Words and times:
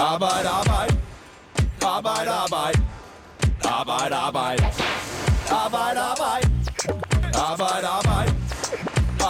Arbejde, 0.00 0.48
arbejde. 0.48 0.94
Arbejde, 1.82 2.30
arbejde. 2.30 2.78
Arbejde, 3.64 4.14
arbejde. 4.14 4.64
Arbejde, 5.50 6.00
arbejde. 6.00 6.48
Arbejde, 7.34 7.86
arbejde. 7.98 8.32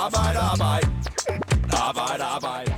Arbejde, 0.04 0.38
arbejde. 0.38 0.86
Arbejde, 1.72 2.24
arbejde. 2.24 2.72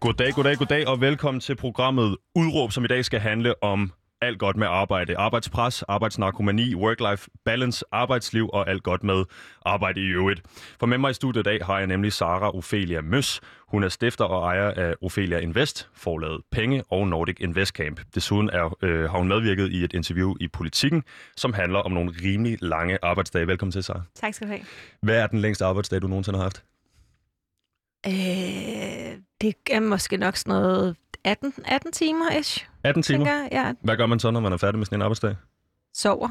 Goddag, 0.00 0.32
goddag, 0.34 0.56
goddag, 0.56 0.88
og 0.88 1.00
velkommen 1.00 1.40
til 1.40 1.56
programmet 1.56 2.16
Udråb, 2.34 2.72
som 2.72 2.84
i 2.84 2.88
dag 2.88 3.04
skal 3.04 3.20
handle 3.20 3.62
om 3.62 3.92
alt 4.20 4.38
godt 4.38 4.56
med 4.56 4.66
arbejde. 4.66 5.16
Arbejdspres, 5.16 5.82
arbejdsnarkomani, 5.82 6.74
work-life 6.74 7.28
balance, 7.44 7.84
arbejdsliv 7.92 8.50
og 8.52 8.70
alt 8.70 8.82
godt 8.82 9.04
med 9.04 9.24
arbejde 9.64 10.00
i 10.00 10.04
øvrigt. 10.04 10.42
For 10.80 10.86
med 10.86 10.98
mig 10.98 11.10
i 11.10 11.14
studiet 11.14 11.40
i 11.40 11.48
dag 11.50 11.64
har 11.64 11.78
jeg 11.78 11.86
nemlig 11.86 12.12
Sara 12.12 12.56
Ophelia 12.56 13.00
Møs. 13.00 13.40
Hun 13.68 13.84
er 13.84 13.88
stifter 13.88 14.24
og 14.24 14.46
ejer 14.46 14.70
af 14.70 14.94
Ophelia 15.02 15.38
Invest, 15.38 15.88
forlaget 15.94 16.40
Penge 16.52 16.82
og 16.90 17.08
Nordic 17.08 17.36
Invest 17.40 17.74
Camp. 17.74 18.00
Desuden 18.14 18.50
er, 18.50 18.76
øh, 18.82 19.10
har 19.10 19.18
hun 19.18 19.28
medvirket 19.28 19.72
i 19.72 19.84
et 19.84 19.92
interview 19.92 20.34
i 20.40 20.48
Politikken, 20.48 21.02
som 21.36 21.52
handler 21.52 21.78
om 21.78 21.92
nogle 21.92 22.12
rimelig 22.24 22.58
lange 22.60 22.98
arbejdsdage. 23.02 23.46
Velkommen 23.46 23.72
til, 23.72 23.82
Sara. 23.82 24.02
Tak 24.14 24.34
skal 24.34 24.46
du 24.46 24.52
have. 24.52 24.64
Hvad 25.02 25.16
er 25.22 25.26
den 25.26 25.38
længste 25.38 25.64
arbejdsdag, 25.64 26.02
du 26.02 26.06
nogensinde 26.06 26.38
har 26.38 26.44
haft? 26.44 26.64
Øh, 28.06 29.18
det 29.40 29.54
er 29.70 29.80
måske 29.80 30.16
nok 30.16 30.36
sådan 30.36 30.60
noget 30.60 30.96
18, 31.24 31.52
18 31.64 31.92
timer 31.92 32.30
ish, 32.40 32.68
18 32.88 33.02
timer. 33.02 33.24
tænker. 33.24 33.48
Ja, 33.52 33.72
Hvad 33.82 33.96
gør 33.96 34.06
man 34.06 34.20
så, 34.20 34.30
når 34.30 34.40
man 34.40 34.52
er 34.52 34.56
færdig 34.56 34.78
med 34.78 34.86
sådan 34.86 34.98
en 34.98 35.02
arbejdsdag? 35.02 35.34
sover. 35.94 36.28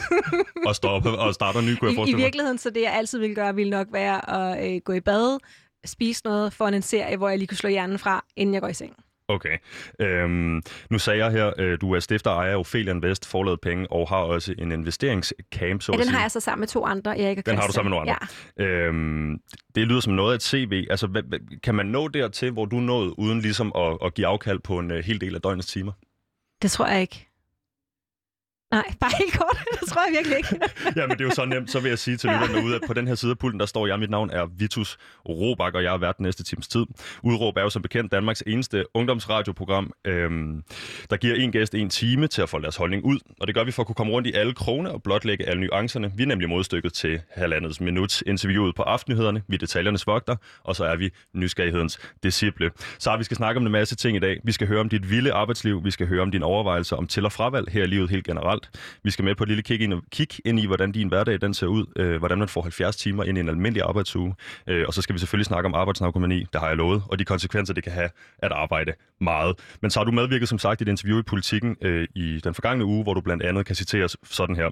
Og, 0.66 0.76
står 0.76 0.88
op 0.90 1.06
og 1.06 1.34
starter 1.34 1.60
ny, 1.60 1.74
kunne 1.74 1.90
jeg 1.90 2.06
I, 2.06 2.10
I 2.10 2.14
mig. 2.14 2.22
virkeligheden, 2.22 2.58
så 2.58 2.70
det 2.70 2.82
jeg 2.82 2.92
altid 2.94 3.18
ville 3.18 3.34
gøre, 3.34 3.54
ville 3.54 3.70
nok 3.70 3.86
være 3.92 4.30
at 4.30 4.74
øh, 4.74 4.80
gå 4.84 4.92
i 4.92 5.00
bad, 5.00 5.38
spise 5.86 6.22
noget 6.24 6.52
for 6.52 6.66
en 6.66 6.82
serie, 6.82 7.16
hvor 7.16 7.28
jeg 7.28 7.38
lige 7.38 7.48
kunne 7.48 7.56
slå 7.56 7.68
hjernen 7.68 7.98
fra, 7.98 8.24
inden 8.36 8.54
jeg 8.54 8.62
går 8.62 8.68
i 8.68 8.74
seng. 8.74 8.96
Okay. 9.34 9.58
Øhm, 10.00 10.62
nu 10.90 10.98
sagde 10.98 11.24
jeg 11.24 11.32
her, 11.32 11.52
øh, 11.58 11.78
du 11.80 11.94
er 11.94 12.00
stifter 12.00 12.30
og 12.30 12.36
ejer 12.36 12.52
af 12.52 12.56
Ophelia 12.56 12.92
Invest, 12.92 13.26
forladet 13.26 13.60
penge, 13.60 13.92
og 13.92 14.08
har 14.08 14.16
også 14.16 14.54
en 14.58 14.72
investeringscamp, 14.72 15.82
så 15.82 15.92
Ja, 15.92 15.98
den 15.98 16.08
har 16.08 16.20
jeg 16.20 16.30
så 16.30 16.40
sammen 16.40 16.60
med 16.60 16.68
to 16.68 16.84
andre, 16.84 17.20
Erik 17.20 17.38
og 17.38 17.46
Den 17.46 17.58
har 17.58 17.66
du 17.66 17.72
sammen 17.72 17.90
med 17.90 17.98
nogle 17.98 18.10
andre. 18.10 18.86
Øhm, 18.86 19.38
det 19.74 19.86
lyder 19.86 20.00
som 20.00 20.12
noget 20.12 20.32
af 20.32 20.34
et 20.34 20.42
CV. 20.42 20.86
Altså, 20.90 21.06
hvad, 21.06 21.22
hvad, 21.22 21.38
kan 21.62 21.74
man 21.74 21.86
nå 21.86 22.08
dertil, 22.08 22.50
hvor 22.50 22.64
du 22.64 22.76
nået, 22.76 23.14
uden 23.18 23.40
ligesom 23.40 23.72
at, 23.76 23.98
at 24.04 24.14
give 24.14 24.26
afkald 24.26 24.58
på 24.58 24.78
en 24.78 24.90
uh, 24.90 24.98
hel 24.98 25.20
del 25.20 25.34
af 25.34 25.40
døgnets 25.40 25.68
timer? 25.68 25.92
Det 26.62 26.70
tror 26.70 26.86
jeg 26.86 27.00
ikke. 27.00 27.29
Nej, 28.70 28.84
bare 29.00 29.10
helt 29.18 29.38
kort. 29.38 29.58
det 29.80 29.88
tror 29.88 30.02
jeg 30.06 30.12
virkelig 30.16 30.36
ikke. 30.36 30.48
Jamen, 31.00 31.10
det 31.18 31.20
er 31.20 31.28
jo 31.28 31.34
så 31.34 31.44
nemt. 31.44 31.70
Så 31.70 31.80
vil 31.80 31.88
jeg 31.88 31.98
sige 31.98 32.16
til 32.16 32.30
lytterne 32.30 32.54
derude, 32.54 32.74
at 32.74 32.80
på 32.86 32.92
den 32.92 33.08
her 33.08 33.14
side 33.14 33.30
af 33.30 33.38
pulten, 33.38 33.60
der 33.60 33.66
står 33.66 33.86
jeg. 33.86 33.98
Mit 33.98 34.10
navn 34.10 34.30
er 34.30 34.46
Vitus 34.58 34.98
Robak, 35.28 35.74
og 35.74 35.82
jeg 35.82 36.00
været 36.00 36.16
den 36.16 36.22
næste 36.24 36.44
times 36.44 36.68
tid. 36.68 36.84
Udråb 37.22 37.56
er 37.56 37.62
jo 37.62 37.70
som 37.70 37.82
bekendt 37.82 38.12
Danmarks 38.12 38.42
eneste 38.46 38.84
ungdomsradioprogram, 38.94 39.92
øhm, 40.04 40.62
der 41.10 41.16
giver 41.16 41.34
en 41.34 41.52
gæst 41.52 41.74
en 41.74 41.90
time 41.90 42.26
til 42.26 42.42
at 42.42 42.48
få 42.48 42.58
deres 42.58 42.76
holdning 42.76 43.04
ud. 43.04 43.18
Og 43.40 43.46
det 43.46 43.54
gør 43.54 43.64
vi 43.64 43.70
for 43.70 43.82
at 43.82 43.86
kunne 43.86 43.94
komme 43.94 44.12
rundt 44.12 44.28
i 44.28 44.32
alle 44.32 44.54
krone 44.54 44.90
og 44.92 45.02
blotlægge 45.02 45.48
alle 45.48 45.60
nuancerne. 45.66 46.12
Vi 46.16 46.22
er 46.22 46.26
nemlig 46.26 46.48
modstykket 46.48 46.92
til 46.92 47.20
halvandets 47.30 47.80
minut 47.80 48.22
interviewet 48.26 48.74
på 48.74 48.82
aftennyhederne. 48.82 49.42
Vi 49.48 49.54
er 49.54 49.58
detaljernes 49.58 50.06
vogter, 50.06 50.36
og 50.64 50.76
så 50.76 50.84
er 50.84 50.96
vi 50.96 51.10
nysgerrighedens 51.34 51.98
disciple. 52.22 52.70
Så 52.98 53.16
vi 53.16 53.24
skal 53.24 53.36
snakke 53.36 53.58
om 53.60 53.66
en 53.66 53.72
masse 53.72 53.96
ting 53.96 54.16
i 54.16 54.20
dag. 54.20 54.40
Vi 54.44 54.52
skal 54.52 54.66
høre 54.66 54.80
om 54.80 54.88
dit 54.88 55.10
vilde 55.10 55.32
arbejdsliv. 55.32 55.84
Vi 55.84 55.90
skal 55.90 56.06
høre 56.06 56.22
om 56.22 56.30
dine 56.30 56.44
overvejelser 56.44 56.96
om 56.96 57.06
til- 57.06 57.24
og 57.24 57.32
fravalg 57.32 57.68
her 57.72 57.82
i 57.82 57.86
livet 57.86 58.10
helt 58.10 58.24
generelt. 58.24 58.59
Vi 59.02 59.10
skal 59.10 59.24
med 59.24 59.34
på 59.34 59.44
et 59.44 59.48
lille 59.48 59.62
kig 59.62 59.80
ind, 59.80 59.94
kig 60.10 60.28
ind 60.44 60.60
i, 60.60 60.66
hvordan 60.66 60.92
din 60.92 61.08
hverdag 61.08 61.40
den 61.40 61.54
ser 61.54 61.66
ud. 61.66 61.86
Øh, 61.96 62.18
hvordan 62.18 62.38
man 62.38 62.48
får 62.48 62.62
70 62.62 62.96
timer 62.96 63.24
ind 63.24 63.38
i 63.38 63.40
en 63.40 63.48
almindelig 63.48 63.82
arbejdsuge. 63.82 64.34
Øh, 64.66 64.84
og 64.86 64.94
så 64.94 65.02
skal 65.02 65.14
vi 65.14 65.18
selvfølgelig 65.18 65.46
snakke 65.46 65.66
om 65.66 65.74
arbejdsnarkomani, 65.74 66.46
det 66.52 66.60
har 66.60 66.68
jeg 66.68 66.76
lovet, 66.76 67.02
og 67.08 67.18
de 67.18 67.24
konsekvenser, 67.24 67.74
det 67.74 67.84
kan 67.84 67.92
have 67.92 68.10
at 68.38 68.52
arbejde 68.52 68.92
meget. 69.20 69.58
Men 69.82 69.90
så 69.90 70.00
har 70.00 70.04
du 70.04 70.12
medvirket, 70.12 70.48
som 70.48 70.58
sagt, 70.58 70.80
i 70.80 70.84
et 70.84 70.88
interview 70.88 71.18
i 71.18 71.22
Politikken 71.22 71.76
øh, 71.82 72.08
i 72.14 72.40
den 72.44 72.54
forgangne 72.54 72.84
uge, 72.84 73.02
hvor 73.02 73.14
du 73.14 73.20
blandt 73.20 73.42
andet 73.42 73.66
kan 73.66 73.76
citeres 73.76 74.16
sådan 74.24 74.56
her. 74.56 74.70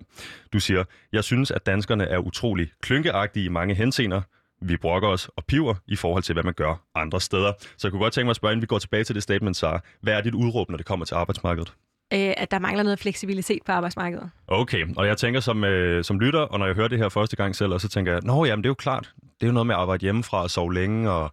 Du 0.53 0.61
siger, 0.61 0.85
jeg 1.13 1.25
synes, 1.25 1.51
at 1.51 1.67
danskerne 1.67 2.05
er 2.05 2.19
utrolig 2.19 2.71
klynkeagtige 2.83 3.45
i 3.45 3.49
mange 3.49 3.75
henseender. 3.75 4.21
Vi 4.63 4.77
brokker 4.77 5.09
os 5.09 5.31
og 5.37 5.45
piver 5.45 5.75
i 5.87 5.97
forhold 5.97 6.23
til, 6.23 6.33
hvad 6.33 6.43
man 6.43 6.55
gør 6.55 6.83
andre 6.95 7.21
steder. 7.21 7.53
Så 7.61 7.89
jeg 7.89 7.91
kunne 7.93 8.03
godt 8.03 8.13
tænke 8.13 8.25
mig 8.25 8.31
at 8.31 8.37
spørge, 8.37 8.53
inden 8.53 8.63
vi 8.63 8.67
går 8.67 8.79
tilbage 8.79 9.05
til 9.05 9.15
det 9.15 9.23
statement, 9.23 9.57
Sara. 9.57 9.81
hvad 10.01 10.15
er 10.15 10.21
dit 10.21 10.35
udråb, 10.35 10.71
når 10.71 10.77
det 10.77 10.87
kommer 10.87 11.07
til 11.07 11.15
arbejdsmarkedet? 11.15 11.75
Øh, 12.15 12.33
at 12.37 12.51
der 12.51 12.59
mangler 12.59 12.83
noget 12.83 12.99
fleksibilitet 12.99 13.63
på 13.67 13.73
arbejdsmarkedet. 13.73 14.31
Okay, 14.49 14.87
og 14.97 15.07
jeg 15.07 15.17
tænker 15.17 15.41
som, 15.41 15.65
øh, 15.65 16.05
som 16.05 16.21
lytter, 16.21 16.41
og 16.41 16.59
når 16.59 16.67
jeg 16.67 16.75
hører 16.75 16.89
det 16.89 16.99
her 16.99 17.09
første 17.09 17.37
gang 17.37 17.57
selv, 17.57 17.73
og 17.73 17.81
så 17.81 17.89
tænker 17.89 18.13
jeg, 18.13 18.21
nå 18.25 18.45
jamen 18.45 18.63
det 18.63 18.67
er 18.67 18.71
jo 18.71 18.75
klart, 18.75 19.13
det 19.23 19.43
er 19.43 19.47
jo 19.47 19.53
noget 19.53 19.67
med 19.67 19.75
at 19.75 19.81
arbejde 19.81 20.03
hjemmefra 20.03 20.43
og 20.43 20.51
sove 20.51 20.75
længe, 20.75 21.11
og 21.11 21.33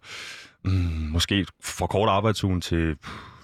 mm, 0.64 0.70
måske 1.10 1.46
forkorte 1.62 2.12
arbejdsugen 2.12 2.60
til 2.60 2.96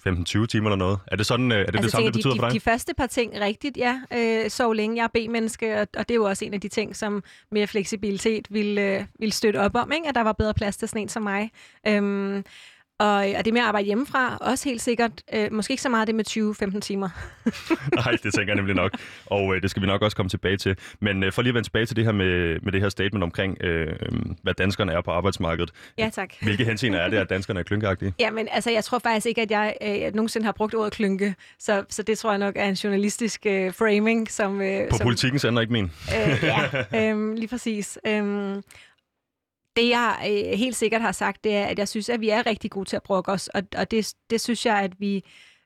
15-20 0.09 0.47
timer 0.47 0.71
eller 0.71 0.77
noget. 0.77 0.99
Er 1.07 1.17
det 1.17 1.27
sådan, 1.27 1.53
øh, 1.53 1.59
er 1.59 1.65
det 1.71 1.83
det 1.83 1.91
samme, 1.91 2.07
det 2.07 2.15
betyder 2.15 2.33
de, 2.33 2.39
for 2.39 2.47
de, 2.47 2.53
dig? 2.53 2.61
de 2.61 2.65
første 2.71 2.95
par 2.95 3.07
ting, 3.07 3.41
rigtigt, 3.41 3.77
ja. 3.77 4.01
Øh, 4.15 4.51
sov 4.51 4.75
længe, 4.75 4.97
jeg 4.97 5.05
er 5.05 5.29
B-menneske, 5.29 5.81
og, 5.81 5.81
og 5.81 6.09
det 6.09 6.11
er 6.11 6.15
jo 6.15 6.25
også 6.25 6.45
en 6.45 6.55
af 6.55 6.61
de 6.61 6.69
ting, 6.69 6.97
som 6.97 7.23
mere 7.53 7.67
fleksibilitet 7.67 8.47
ville, 8.51 8.83
øh, 8.83 9.05
ville 9.19 9.33
støtte 9.33 9.61
op 9.61 9.75
om, 9.75 9.93
ikke? 9.93 10.09
at 10.09 10.15
der 10.15 10.21
var 10.21 10.33
bedre 10.33 10.55
plads 10.55 10.77
til 10.77 10.89
sådan 10.89 11.03
en 11.03 11.09
som 11.09 11.23
mig. 11.23 11.51
Øhm, 11.89 12.45
og, 13.03 13.27
og 13.39 13.45
det 13.45 13.53
med 13.53 13.61
at 13.61 13.67
arbejde 13.67 13.87
hjemmefra, 13.87 14.37
også 14.41 14.69
helt 14.69 14.83
sikkert. 14.83 15.13
Øh, 15.35 15.53
måske 15.53 15.73
ikke 15.73 15.83
så 15.83 15.89
meget 15.89 16.07
det 16.07 16.15
med 16.15 16.25
20-15 16.77 16.81
timer. 16.81 17.09
Nej, 18.05 18.17
det 18.23 18.35
tænker 18.35 18.47
jeg 18.47 18.57
nemlig 18.57 18.75
nok. 18.75 18.93
Og 19.27 19.55
øh, 19.55 19.63
det 19.63 19.71
skal 19.71 19.83
vi 19.83 19.87
nok 19.87 20.03
også 20.03 20.17
komme 20.17 20.31
tilbage 20.31 20.57
til. 20.57 20.77
Men 21.01 21.25
øh, 21.25 21.33
for 21.33 21.43
lige 21.43 21.51
at 21.51 21.55
vende 21.55 21.67
tilbage 21.67 21.87
til 21.87 21.97
det 21.97 22.05
her 22.05 22.13
med, 22.13 22.61
med 22.61 22.73
det 22.73 22.81
her 22.81 22.89
statement 22.89 23.23
omkring, 23.23 23.63
øh, 23.65 23.97
hvad 24.43 24.55
danskerne 24.55 24.93
er 24.93 25.01
på 25.01 25.11
arbejdsmarkedet. 25.11 25.71
Ja, 25.99 26.11
tak. 26.13 26.35
Hvilke 26.43 26.65
henseender 26.65 26.99
er 26.99 27.11
det, 27.11 27.17
at 27.17 27.31
danskerne 27.31 27.61
er 27.61 27.65
klynkeagtige? 27.65 28.15
Jamen, 28.19 28.49
altså, 28.51 28.71
jeg 28.71 28.85
tror 28.85 28.99
faktisk 28.99 29.27
ikke, 29.27 29.43
at 29.43 29.51
jeg 29.51 29.75
øh, 29.83 30.15
nogensinde 30.15 30.45
har 30.45 30.53
brugt 30.53 30.75
ordet 30.75 30.93
klynke, 30.93 31.35
så, 31.59 31.85
så 31.89 32.03
det 32.03 32.19
tror 32.19 32.31
jeg 32.31 32.39
nok 32.39 32.57
er 32.57 32.65
en 32.65 32.75
journalistisk 32.75 33.47
øh, 33.47 33.75
framing, 33.75 34.31
som... 34.31 34.63
Øh, 34.63 34.89
På 34.91 34.97
som, 34.97 35.05
politikken 35.05 35.39
sender 35.39 35.61
ikke 35.61 35.73
min. 35.73 35.85
Øh, 35.85 36.45
ja, 36.45 36.85
øhm, 37.11 37.35
lige 37.35 37.49
præcis. 37.49 37.99
Øhm, 38.07 38.63
det, 39.77 39.89
jeg 39.89 40.17
øh, 40.31 40.59
helt 40.59 40.77
sikkert 40.77 41.01
har 41.01 41.13
sagt, 41.13 41.45
det 41.45 41.57
er, 41.57 41.65
at 41.65 41.79
jeg 41.79 41.89
synes, 41.89 42.09
at 42.09 42.21
vi 42.21 42.29
er 42.29 42.47
rigtig 42.47 42.71
gode 42.71 42.89
til 42.89 42.97
at 42.97 43.03
brokke 43.03 43.33
os, 43.33 43.49
og, 43.49 43.63
og 43.77 43.91
det, 43.91 44.15
det 44.31 44.41
synes 44.41 44.67
jeg, 44.67 44.79
at 44.79 45.01
vi 45.01 45.17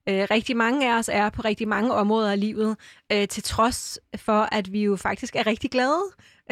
øh, 0.08 0.26
rigtig 0.30 0.56
mange 0.56 0.92
af 0.92 0.98
os 0.98 1.10
er 1.12 1.30
på 1.30 1.42
rigtig 1.42 1.68
mange 1.68 1.94
områder 1.94 2.32
af 2.32 2.40
livet, 2.40 2.76
øh, 3.12 3.28
til 3.28 3.42
trods 3.42 3.98
for, 4.16 4.48
at 4.52 4.72
vi 4.72 4.82
jo 4.82 4.96
faktisk 4.96 5.36
er 5.36 5.46
rigtig 5.46 5.70
glade 5.70 6.02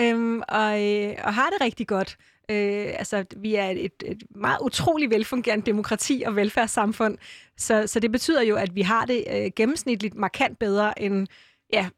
øh, 0.00 0.42
og, 0.48 0.82
øh, 0.82 1.14
og 1.24 1.34
har 1.34 1.50
det 1.50 1.60
rigtig 1.60 1.88
godt. 1.88 2.16
Øh, 2.50 2.86
altså, 2.98 3.24
vi 3.36 3.54
er 3.54 3.70
et, 3.70 4.02
et 4.06 4.22
meget 4.30 4.58
utrolig 4.62 5.10
velfungerende 5.10 5.66
demokrati 5.66 6.22
og 6.26 6.36
velfærdssamfund, 6.36 7.18
så, 7.56 7.86
så 7.86 8.00
det 8.00 8.12
betyder 8.12 8.42
jo, 8.42 8.56
at 8.56 8.74
vi 8.74 8.82
har 8.82 9.04
det 9.04 9.24
øh, 9.30 9.50
gennemsnitligt 9.56 10.14
markant 10.14 10.58
bedre 10.58 11.02
end 11.02 11.26
ja, 11.72 11.88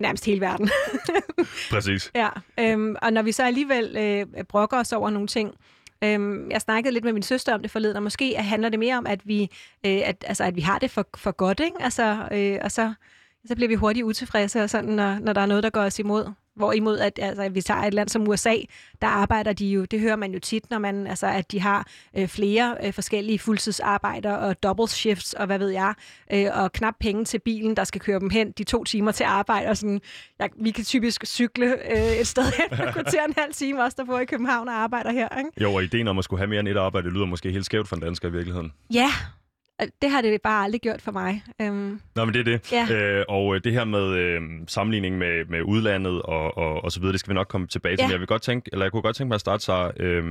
nærmest 0.00 0.24
hele 0.24 0.40
verden. 0.40 0.70
Præcis. 1.70 2.10
Ja, 2.14 2.28
øhm, 2.60 2.96
og 3.02 3.12
når 3.12 3.22
vi 3.22 3.32
så 3.32 3.42
alligevel 3.42 3.96
øh, 3.96 4.44
brokker 4.44 4.78
os 4.78 4.92
over 4.92 5.10
nogle 5.10 5.28
ting, 5.28 5.54
øhm, 6.04 6.50
jeg 6.50 6.60
snakkede 6.60 6.92
lidt 6.92 7.04
med 7.04 7.12
min 7.12 7.22
søster 7.22 7.54
om 7.54 7.62
det 7.62 7.70
forleden, 7.70 7.96
og 7.96 8.02
måske 8.02 8.36
handler 8.36 8.68
det 8.68 8.78
mere 8.78 8.98
om, 8.98 9.06
at 9.06 9.20
vi, 9.24 9.42
øh, 9.86 10.00
at, 10.04 10.24
altså, 10.26 10.44
at 10.44 10.56
vi 10.56 10.60
har 10.60 10.78
det 10.78 10.90
for, 10.90 11.06
for 11.16 11.30
godt, 11.30 11.60
ikke? 11.60 11.76
Altså, 11.80 12.28
øh, 12.32 12.58
og 12.62 12.72
så, 12.72 12.92
så 13.46 13.54
bliver 13.54 13.68
vi 13.68 13.74
hurtigt 13.74 14.04
utilfredse, 14.04 14.62
og 14.62 14.70
sådan, 14.70 14.90
når, 14.90 15.18
når 15.18 15.32
der 15.32 15.40
er 15.40 15.46
noget, 15.46 15.62
der 15.62 15.70
går 15.70 15.82
os 15.82 15.98
imod. 15.98 16.32
Hvorimod, 16.58 16.98
at 16.98 17.18
altså, 17.22 17.48
vi 17.48 17.60
tager 17.60 17.80
et 17.80 17.94
land 17.94 18.08
som 18.08 18.28
USA, 18.28 18.54
der 19.02 19.06
arbejder 19.06 19.52
de 19.52 19.66
jo, 19.66 19.84
det 19.84 20.00
hører 20.00 20.16
man 20.16 20.32
jo 20.32 20.38
tit, 20.38 20.70
når 20.70 20.78
man, 20.78 21.06
altså, 21.06 21.26
at 21.26 21.52
de 21.52 21.60
har 21.60 21.86
øh, 22.16 22.28
flere 22.28 22.76
øh, 22.84 22.92
forskellige 22.92 23.38
fuldtidsarbejder 23.38 24.32
og 24.32 24.62
double 24.62 24.88
shifts 24.88 25.32
og 25.32 25.46
hvad 25.46 25.58
ved 25.58 25.68
jeg, 25.68 25.94
øh, 26.32 26.46
og 26.52 26.72
knap 26.72 26.94
penge 27.00 27.24
til 27.24 27.38
bilen, 27.38 27.76
der 27.76 27.84
skal 27.84 28.00
køre 28.00 28.20
dem 28.20 28.30
hen 28.30 28.50
de 28.50 28.64
to 28.64 28.84
timer 28.84 29.12
til 29.12 29.24
arbejde. 29.24 29.68
Og 29.68 29.76
sådan, 29.76 30.00
jeg, 30.38 30.50
vi 30.56 30.70
kan 30.70 30.84
typisk 30.84 31.26
cykle 31.26 31.66
øh, 31.66 32.12
et 32.20 32.26
sted 32.26 32.44
hen 32.58 32.80
og 32.80 32.92
kvarter 32.92 33.24
en 33.24 33.34
halv 33.36 33.52
time, 33.52 33.82
også 33.82 33.94
der 33.98 34.04
bor 34.04 34.18
i 34.18 34.24
København 34.24 34.68
og 34.68 34.74
arbejder 34.74 35.12
her. 35.12 35.38
Ikke? 35.38 35.50
Jo, 35.62 35.74
og 35.74 35.82
ideen 35.82 36.08
om 36.08 36.18
at 36.18 36.24
skulle 36.24 36.40
have 36.40 36.48
mere 36.48 36.60
end 36.60 36.68
et 36.68 36.76
arbejde, 36.76 37.10
lyder 37.10 37.26
måske 37.26 37.50
helt 37.50 37.64
skævt 37.64 37.88
for 37.88 37.96
en 37.96 38.02
dansker 38.02 38.28
i 38.28 38.32
virkeligheden. 38.32 38.72
Ja, 38.94 39.10
det 40.02 40.10
har 40.10 40.22
det 40.22 40.42
bare 40.42 40.64
aldrig 40.64 40.80
gjort 40.80 41.02
for 41.02 41.12
mig. 41.12 41.42
Øhm, 41.60 42.00
Nå, 42.14 42.24
men 42.24 42.34
det 42.34 42.40
er 42.40 42.44
det. 42.44 42.72
Ja. 42.72 42.94
Øh, 42.94 43.24
og 43.28 43.54
øh, 43.54 43.60
det 43.64 43.72
her 43.72 43.84
med 43.84 44.08
øh, 44.08 44.40
sammenligning 44.66 45.18
med, 45.18 45.44
med 45.44 45.62
udlandet 45.62 46.22
og, 46.22 46.58
og, 46.58 46.84
og 46.84 46.92
så 46.92 47.00
videre, 47.00 47.12
det 47.12 47.20
skal 47.20 47.30
vi 47.30 47.34
nok 47.34 47.48
komme 47.48 47.66
tilbage 47.66 47.96
til. 47.96 48.02
Ja. 48.02 48.06
Men 48.06 48.12
jeg, 48.12 48.20
vil 48.20 48.28
godt 48.28 48.42
tænke, 48.42 48.70
eller 48.72 48.84
jeg 48.84 48.92
kunne 48.92 49.02
godt 49.02 49.16
tænke 49.16 49.28
mig 49.28 49.34
at 49.34 49.40
starte 49.40 49.64
så 49.64 49.92
øh, 49.96 50.24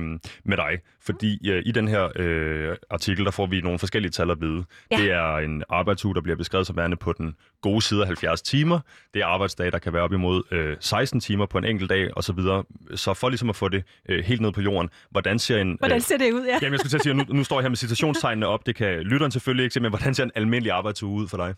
med 0.44 0.56
dig. 0.56 0.78
Fordi 1.08 1.50
øh, 1.50 1.62
i 1.66 1.72
den 1.72 1.88
her 1.88 2.08
øh, 2.16 2.76
artikel, 2.90 3.24
der 3.24 3.30
får 3.30 3.46
vi 3.46 3.60
nogle 3.60 3.78
forskellige 3.78 4.10
tal 4.10 4.30
at 4.30 4.40
vide. 4.40 4.64
Ja. 4.90 4.96
Det 4.96 5.10
er 5.10 5.36
en 5.36 5.62
arbejdsuge, 5.68 6.14
der 6.14 6.20
bliver 6.20 6.36
beskrevet 6.36 6.66
som 6.66 6.76
værende 6.76 6.96
på 6.96 7.12
den 7.12 7.34
gode 7.62 7.82
side 7.82 8.00
af 8.00 8.06
70 8.06 8.42
timer. 8.42 8.80
Det 9.14 9.22
er 9.22 9.26
arbejdsdage, 9.26 9.70
der 9.70 9.78
kan 9.78 9.92
være 9.92 10.02
op 10.02 10.12
imod 10.12 10.42
øh, 10.50 10.76
16 10.80 11.20
timer 11.20 11.46
på 11.46 11.58
en 11.58 11.64
enkelt 11.64 11.90
dag 11.90 12.16
og 12.16 12.24
så 12.24 12.32
videre. 12.32 12.64
Så 12.94 13.14
for 13.14 13.28
ligesom 13.28 13.50
at 13.50 13.56
få 13.56 13.68
det 13.68 13.84
øh, 14.08 14.24
helt 14.24 14.40
ned 14.40 14.52
på 14.52 14.60
jorden, 14.60 14.90
hvordan 15.10 15.38
ser 15.38 15.60
en... 15.60 15.76
hvordan 15.78 15.96
øh, 15.96 16.02
ser 16.02 16.16
det 16.18 16.32
ud? 16.32 16.44
Ja. 16.44 16.58
Jamen, 16.62 16.72
jeg 16.72 16.80
skulle 16.80 16.90
til 16.90 16.96
at 16.96 17.02
sige, 17.02 17.14
nu, 17.14 17.24
nu 17.28 17.44
står 17.44 17.56
jeg 17.56 17.62
her 17.62 17.68
med 17.68 17.76
citationstegnene 17.76 18.46
op. 18.46 18.66
Det 18.66 18.76
kan 18.76 18.98
lytteren 18.98 19.32
selvfølgelig 19.32 19.64
ikke 19.64 19.74
se, 19.74 19.80
men 19.80 19.90
hvordan 19.90 20.14
ser 20.14 20.24
en 20.24 20.30
almindelig 20.34 20.72
arbejdsuge 20.72 21.22
ud 21.22 21.28
for 21.28 21.36
dig? 21.36 21.54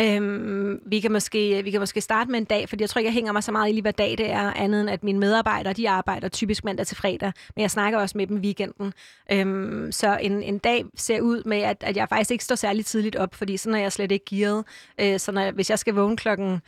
Øhm, 0.00 0.80
vi, 0.86 1.00
kan 1.00 1.12
måske, 1.12 1.64
vi 1.64 1.70
kan 1.70 1.80
måske 1.80 2.00
starte 2.00 2.30
med 2.30 2.38
en 2.38 2.44
dag, 2.44 2.68
fordi 2.68 2.82
jeg 2.82 2.90
tror 2.90 2.98
ikke, 2.98 3.06
jeg 3.06 3.14
hænger 3.14 3.32
mig 3.32 3.42
så 3.42 3.52
meget 3.52 3.74
i, 3.74 3.80
hvad 3.80 3.92
dag 3.92 4.18
det 4.18 4.30
er, 4.30 4.52
andet 4.52 4.80
end 4.80 4.90
at 4.90 5.04
mine 5.04 5.18
medarbejdere, 5.18 5.72
de 5.72 5.90
arbejder 5.90 6.28
typisk 6.28 6.64
mandag 6.64 6.86
til 6.86 6.96
fredag, 6.96 7.32
men 7.56 7.62
jeg 7.62 7.70
snakker 7.70 7.98
også 7.98 8.18
med 8.18 8.26
dem 8.26 8.36
weekenden. 8.36 8.92
Øhm, 9.32 9.92
så 9.92 10.18
en, 10.22 10.42
en 10.42 10.58
dag 10.58 10.84
ser 10.96 11.20
ud 11.20 11.42
med, 11.44 11.58
at, 11.58 11.76
at 11.80 11.96
jeg 11.96 12.08
faktisk 12.08 12.30
ikke 12.30 12.44
står 12.44 12.54
særlig 12.54 12.86
tidligt 12.86 13.16
op, 13.16 13.34
fordi 13.34 13.56
sådan 13.56 13.74
er 13.74 13.82
jeg 13.82 13.92
slet 13.92 14.12
ikke 14.12 14.24
gearet. 14.36 14.64
Øh, 15.00 15.18
så 15.18 15.32
når 15.32 15.50
hvis 15.50 15.70
jeg 15.70 15.78
skal 15.78 15.94
vågne 15.94 16.16
klokken 16.16 16.60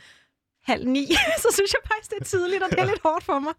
halv 0.63 0.87
ni, 0.87 1.05
så 1.43 1.47
synes 1.51 1.73
jeg 1.73 1.79
faktisk, 1.83 2.11
det 2.11 2.19
er 2.21 2.23
tidligt, 2.23 2.63
og 2.63 2.69
det 2.69 2.79
er 2.79 2.85
lidt 2.85 3.01
hårdt 3.03 3.23
for 3.23 3.39
mig. 3.39 3.53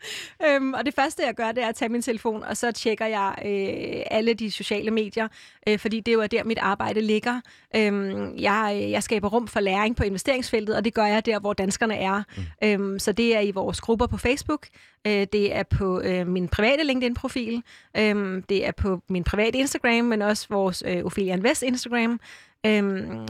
Øhm, 0.46 0.74
og 0.74 0.86
det 0.86 0.94
første, 0.94 1.22
jeg 1.26 1.34
gør, 1.34 1.52
det 1.52 1.64
er 1.64 1.68
at 1.68 1.74
tage 1.74 1.88
min 1.88 2.02
telefon, 2.02 2.42
og 2.42 2.56
så 2.56 2.72
tjekker 2.72 3.06
jeg 3.06 3.34
øh, 3.44 4.06
alle 4.10 4.34
de 4.34 4.50
sociale 4.50 4.90
medier, 4.90 5.28
øh, 5.68 5.78
fordi 5.78 6.00
det 6.00 6.12
er 6.12 6.16
jo 6.16 6.26
der, 6.26 6.44
mit 6.44 6.58
arbejde 6.58 7.00
ligger. 7.00 7.40
Øhm, 7.76 8.36
jeg, 8.38 8.88
jeg 8.90 9.02
skaber 9.02 9.28
rum 9.28 9.48
for 9.48 9.60
læring 9.60 9.96
på 9.96 10.04
investeringsfeltet, 10.04 10.76
og 10.76 10.84
det 10.84 10.94
gør 10.94 11.04
jeg 11.04 11.26
der, 11.26 11.40
hvor 11.40 11.52
danskerne 11.52 11.96
er. 11.96 12.22
Mm. 12.36 12.42
Øhm, 12.64 12.98
så 12.98 13.12
det 13.12 13.36
er 13.36 13.40
i 13.40 13.50
vores 13.50 13.80
grupper 13.80 14.06
på 14.06 14.16
Facebook, 14.16 14.66
øh, 15.06 15.26
det 15.32 15.54
er 15.54 15.62
på 15.62 16.00
øh, 16.00 16.26
min 16.26 16.48
private 16.48 16.84
LinkedIn-profil, 16.84 17.62
øh, 17.96 18.42
det 18.48 18.66
er 18.66 18.72
på 18.72 19.00
min 19.08 19.24
private 19.24 19.58
Instagram, 19.58 20.04
men 20.04 20.22
også 20.22 20.46
vores 20.50 20.82
øh, 20.86 21.04
Ophelia 21.04 21.34
Invest 21.34 21.62
Instagram. 21.62 22.20
Øhm, 22.66 23.26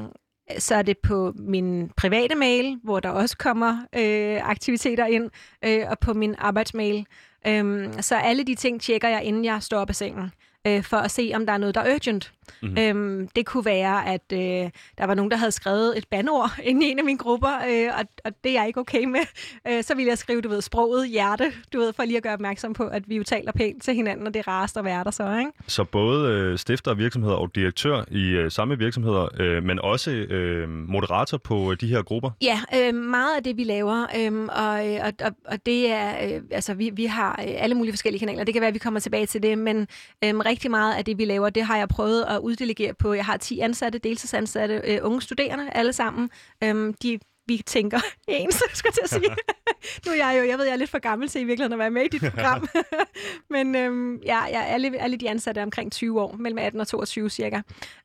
så 0.59 0.75
er 0.75 0.83
det 0.83 0.99
på 0.99 1.33
min 1.37 1.91
private 1.97 2.35
mail, 2.35 2.79
hvor 2.85 3.01
der 3.01 3.09
også 3.09 3.37
kommer 3.37 3.79
øh, 3.97 4.51
aktiviteter 4.51 5.07
ind, 5.07 5.31
øh, 5.65 5.85
og 5.91 5.99
på 5.99 6.13
min 6.15 6.35
arbejdsmail. 6.39 7.07
Øhm, 7.47 7.93
så 8.03 8.17
alle 8.17 8.45
de 8.45 8.55
ting 8.55 8.81
tjekker 8.81 9.09
jeg, 9.09 9.25
inden 9.25 9.45
jeg 9.45 9.63
står 9.63 9.79
op 9.79 9.89
af 9.89 9.97
sengen, 9.97 10.33
øh, 10.67 10.83
for 10.83 10.97
at 10.97 11.11
se, 11.11 11.33
om 11.35 11.47
der 11.47 11.53
er 11.53 11.59
noget, 11.59 11.75
der 11.75 11.81
er 11.81 11.95
urgent. 11.95 12.33
Mm-hmm. 12.63 12.79
Øhm, 12.79 13.29
det 13.37 13.47
kunne 13.47 13.65
være, 13.65 14.07
at 14.07 14.33
øh, 14.33 14.71
der 14.99 15.07
var 15.07 15.15
nogen, 15.15 15.31
der 15.31 15.37
havde 15.37 15.53
skrevet 15.53 15.99
et 15.99 16.09
bandord 16.11 16.51
inde 16.63 16.87
i 16.87 16.91
en 16.91 16.99
af 16.99 17.05
mine 17.05 17.19
grupper, 17.19 17.53
øh, 17.69 17.89
og, 17.99 18.05
og 18.25 18.33
det 18.45 18.51
er 18.51 18.61
jeg 18.61 18.67
ikke 18.67 18.81
okay 18.81 19.05
med. 19.05 19.21
Øh, 19.69 19.83
så 19.83 19.95
ville 19.95 20.09
jeg 20.09 20.19
skrive, 20.19 20.41
du 20.41 20.49
ved, 20.49 20.63
sproget 20.63 21.09
hjerte, 21.09 21.53
du 21.73 21.79
ved, 21.79 21.93
for 21.93 22.05
lige 22.05 22.17
at 22.17 22.23
gøre 22.23 22.33
opmærksom 22.33 22.73
på, 22.73 22.85
at 22.87 23.09
vi 23.09 23.17
jo 23.17 23.23
taler 23.23 23.53
pænt 23.53 23.83
til 23.83 23.95
hinanden, 23.95 24.27
og 24.27 24.35
det 24.35 24.41
er 24.41 24.49
rarest 24.49 24.77
at 24.77 24.85
være 24.85 25.05
der 25.05 25.11
så, 25.11 25.39
ikke? 25.39 25.51
Så 25.67 25.85
både 25.85 26.31
øh, 26.31 26.59
stifter 26.59 26.91
af 26.91 26.99
virksomheder 26.99 27.35
og 27.37 27.55
direktør 27.55 28.05
i 28.11 28.29
øh, 28.29 28.51
samme 28.51 28.79
virksomheder, 28.79 29.29
øh, 29.41 29.63
men 29.63 29.79
også 29.79 30.11
øh, 30.11 30.69
moderator 30.69 31.39
på 31.39 31.71
øh, 31.71 31.77
de 31.81 31.87
her 31.87 32.03
grupper? 32.03 32.31
Ja, 32.43 32.61
øh, 32.77 32.95
meget 32.95 33.37
af 33.37 33.45
det, 33.45 33.57
vi 33.57 33.65
laver, 33.65 34.07
øh, 34.19 34.43
og, 34.43 35.07
og, 35.07 35.13
og, 35.27 35.37
og 35.45 35.67
det 35.67 35.91
er, 35.91 36.35
øh, 36.37 36.43
altså 36.51 36.75
vi, 36.75 36.91
vi 36.91 37.05
har 37.05 37.41
øh, 37.49 37.55
alle 37.59 37.75
mulige 37.75 37.93
forskellige 37.93 38.19
kanaler. 38.19 38.45
Det 38.45 38.55
kan 38.55 38.61
være, 38.61 38.69
at 38.69 38.75
vi 38.75 38.79
kommer 38.79 39.01
tilbage 39.01 39.27
til 39.27 39.43
det, 39.43 39.59
men 39.59 39.87
øh, 40.25 40.39
rigtig 40.39 40.71
meget 40.71 40.95
af 40.95 41.05
det, 41.05 41.19
vi 41.19 41.25
laver, 41.25 41.51
det 41.51 41.63
har 41.65 41.77
jeg 41.77 41.89
prøvet 41.89 42.25
at 42.35 42.41
uddelegere 42.41 42.95
på. 42.95 43.13
Jeg 43.13 43.25
har 43.25 43.37
10 43.37 43.61
ansatte, 43.61 43.99
deltidsansatte, 43.99 44.83
øh, 44.85 44.99
unge 45.03 45.23
studerende, 45.23 45.71
alle 45.71 45.93
sammen. 45.93 46.31
Øhm, 46.65 46.95
de 46.95 47.19
vi 47.47 47.63
tænker 47.67 48.01
ens, 48.29 48.63
skal 48.73 48.89
jeg 48.89 48.95
til 48.95 49.03
at 49.03 49.11
sige. 49.11 49.37
nu 50.07 50.13
er 50.13 50.17
jeg 50.17 50.39
jo, 50.39 50.49
jeg 50.49 50.59
ved, 50.59 50.65
jeg 50.65 50.73
er 50.73 50.77
lidt 50.77 50.91
for 50.91 50.99
gammel 50.99 51.29
til 51.29 51.41
i 51.41 51.45
virkeligheden 51.45 51.73
at 51.73 51.79
være 51.79 51.91
med 51.91 52.03
i 52.03 52.09
dit 52.09 52.33
program. 52.33 52.69
Men 53.55 53.75
øhm, 53.75 54.17
ja, 54.17 54.47
ja, 54.47 54.63
alle, 54.65 55.01
alle 55.01 55.17
de 55.17 55.31
ansatte 55.31 55.59
er 55.59 55.65
omkring 55.65 55.93
20 55.93 56.21
år, 56.21 56.37
mellem 56.39 56.59
18 56.59 56.81
og 56.81 56.89
22 56.89 57.31
cirka. 57.31 57.61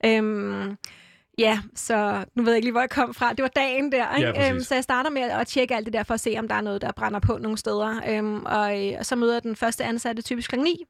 Øhm, 0.05 0.77
Ja, 1.39 1.59
så 1.75 2.25
nu 2.35 2.43
ved 2.43 2.51
jeg 2.51 2.57
ikke 2.57 2.65
lige, 2.65 2.71
hvor 2.71 2.81
jeg 2.81 2.89
kom 2.89 3.13
fra. 3.13 3.33
Det 3.33 3.43
var 3.43 3.47
dagen 3.47 3.91
der, 3.91 4.15
ikke? 4.15 4.29
Ja, 4.29 4.49
øhm, 4.49 4.59
så 4.59 4.73
jeg 4.75 4.83
starter 4.83 5.09
med 5.09 5.21
at 5.21 5.47
tjekke 5.47 5.75
alt 5.75 5.85
det 5.85 5.93
der 5.93 6.03
for 6.03 6.13
at 6.13 6.19
se, 6.19 6.35
om 6.39 6.47
der 6.47 6.55
er 6.55 6.61
noget, 6.61 6.81
der 6.81 6.91
brænder 6.91 7.19
på 7.19 7.37
nogle 7.37 7.57
steder. 7.57 8.01
Øhm, 8.09 8.45
og, 8.45 8.87
øh, 8.87 8.93
og 8.99 9.05
så 9.05 9.15
møder 9.15 9.39
den 9.39 9.55
første 9.55 9.83
ansatte 9.83 10.21
typisk 10.21 10.49
kl. 10.49 10.59
9. 10.59 10.83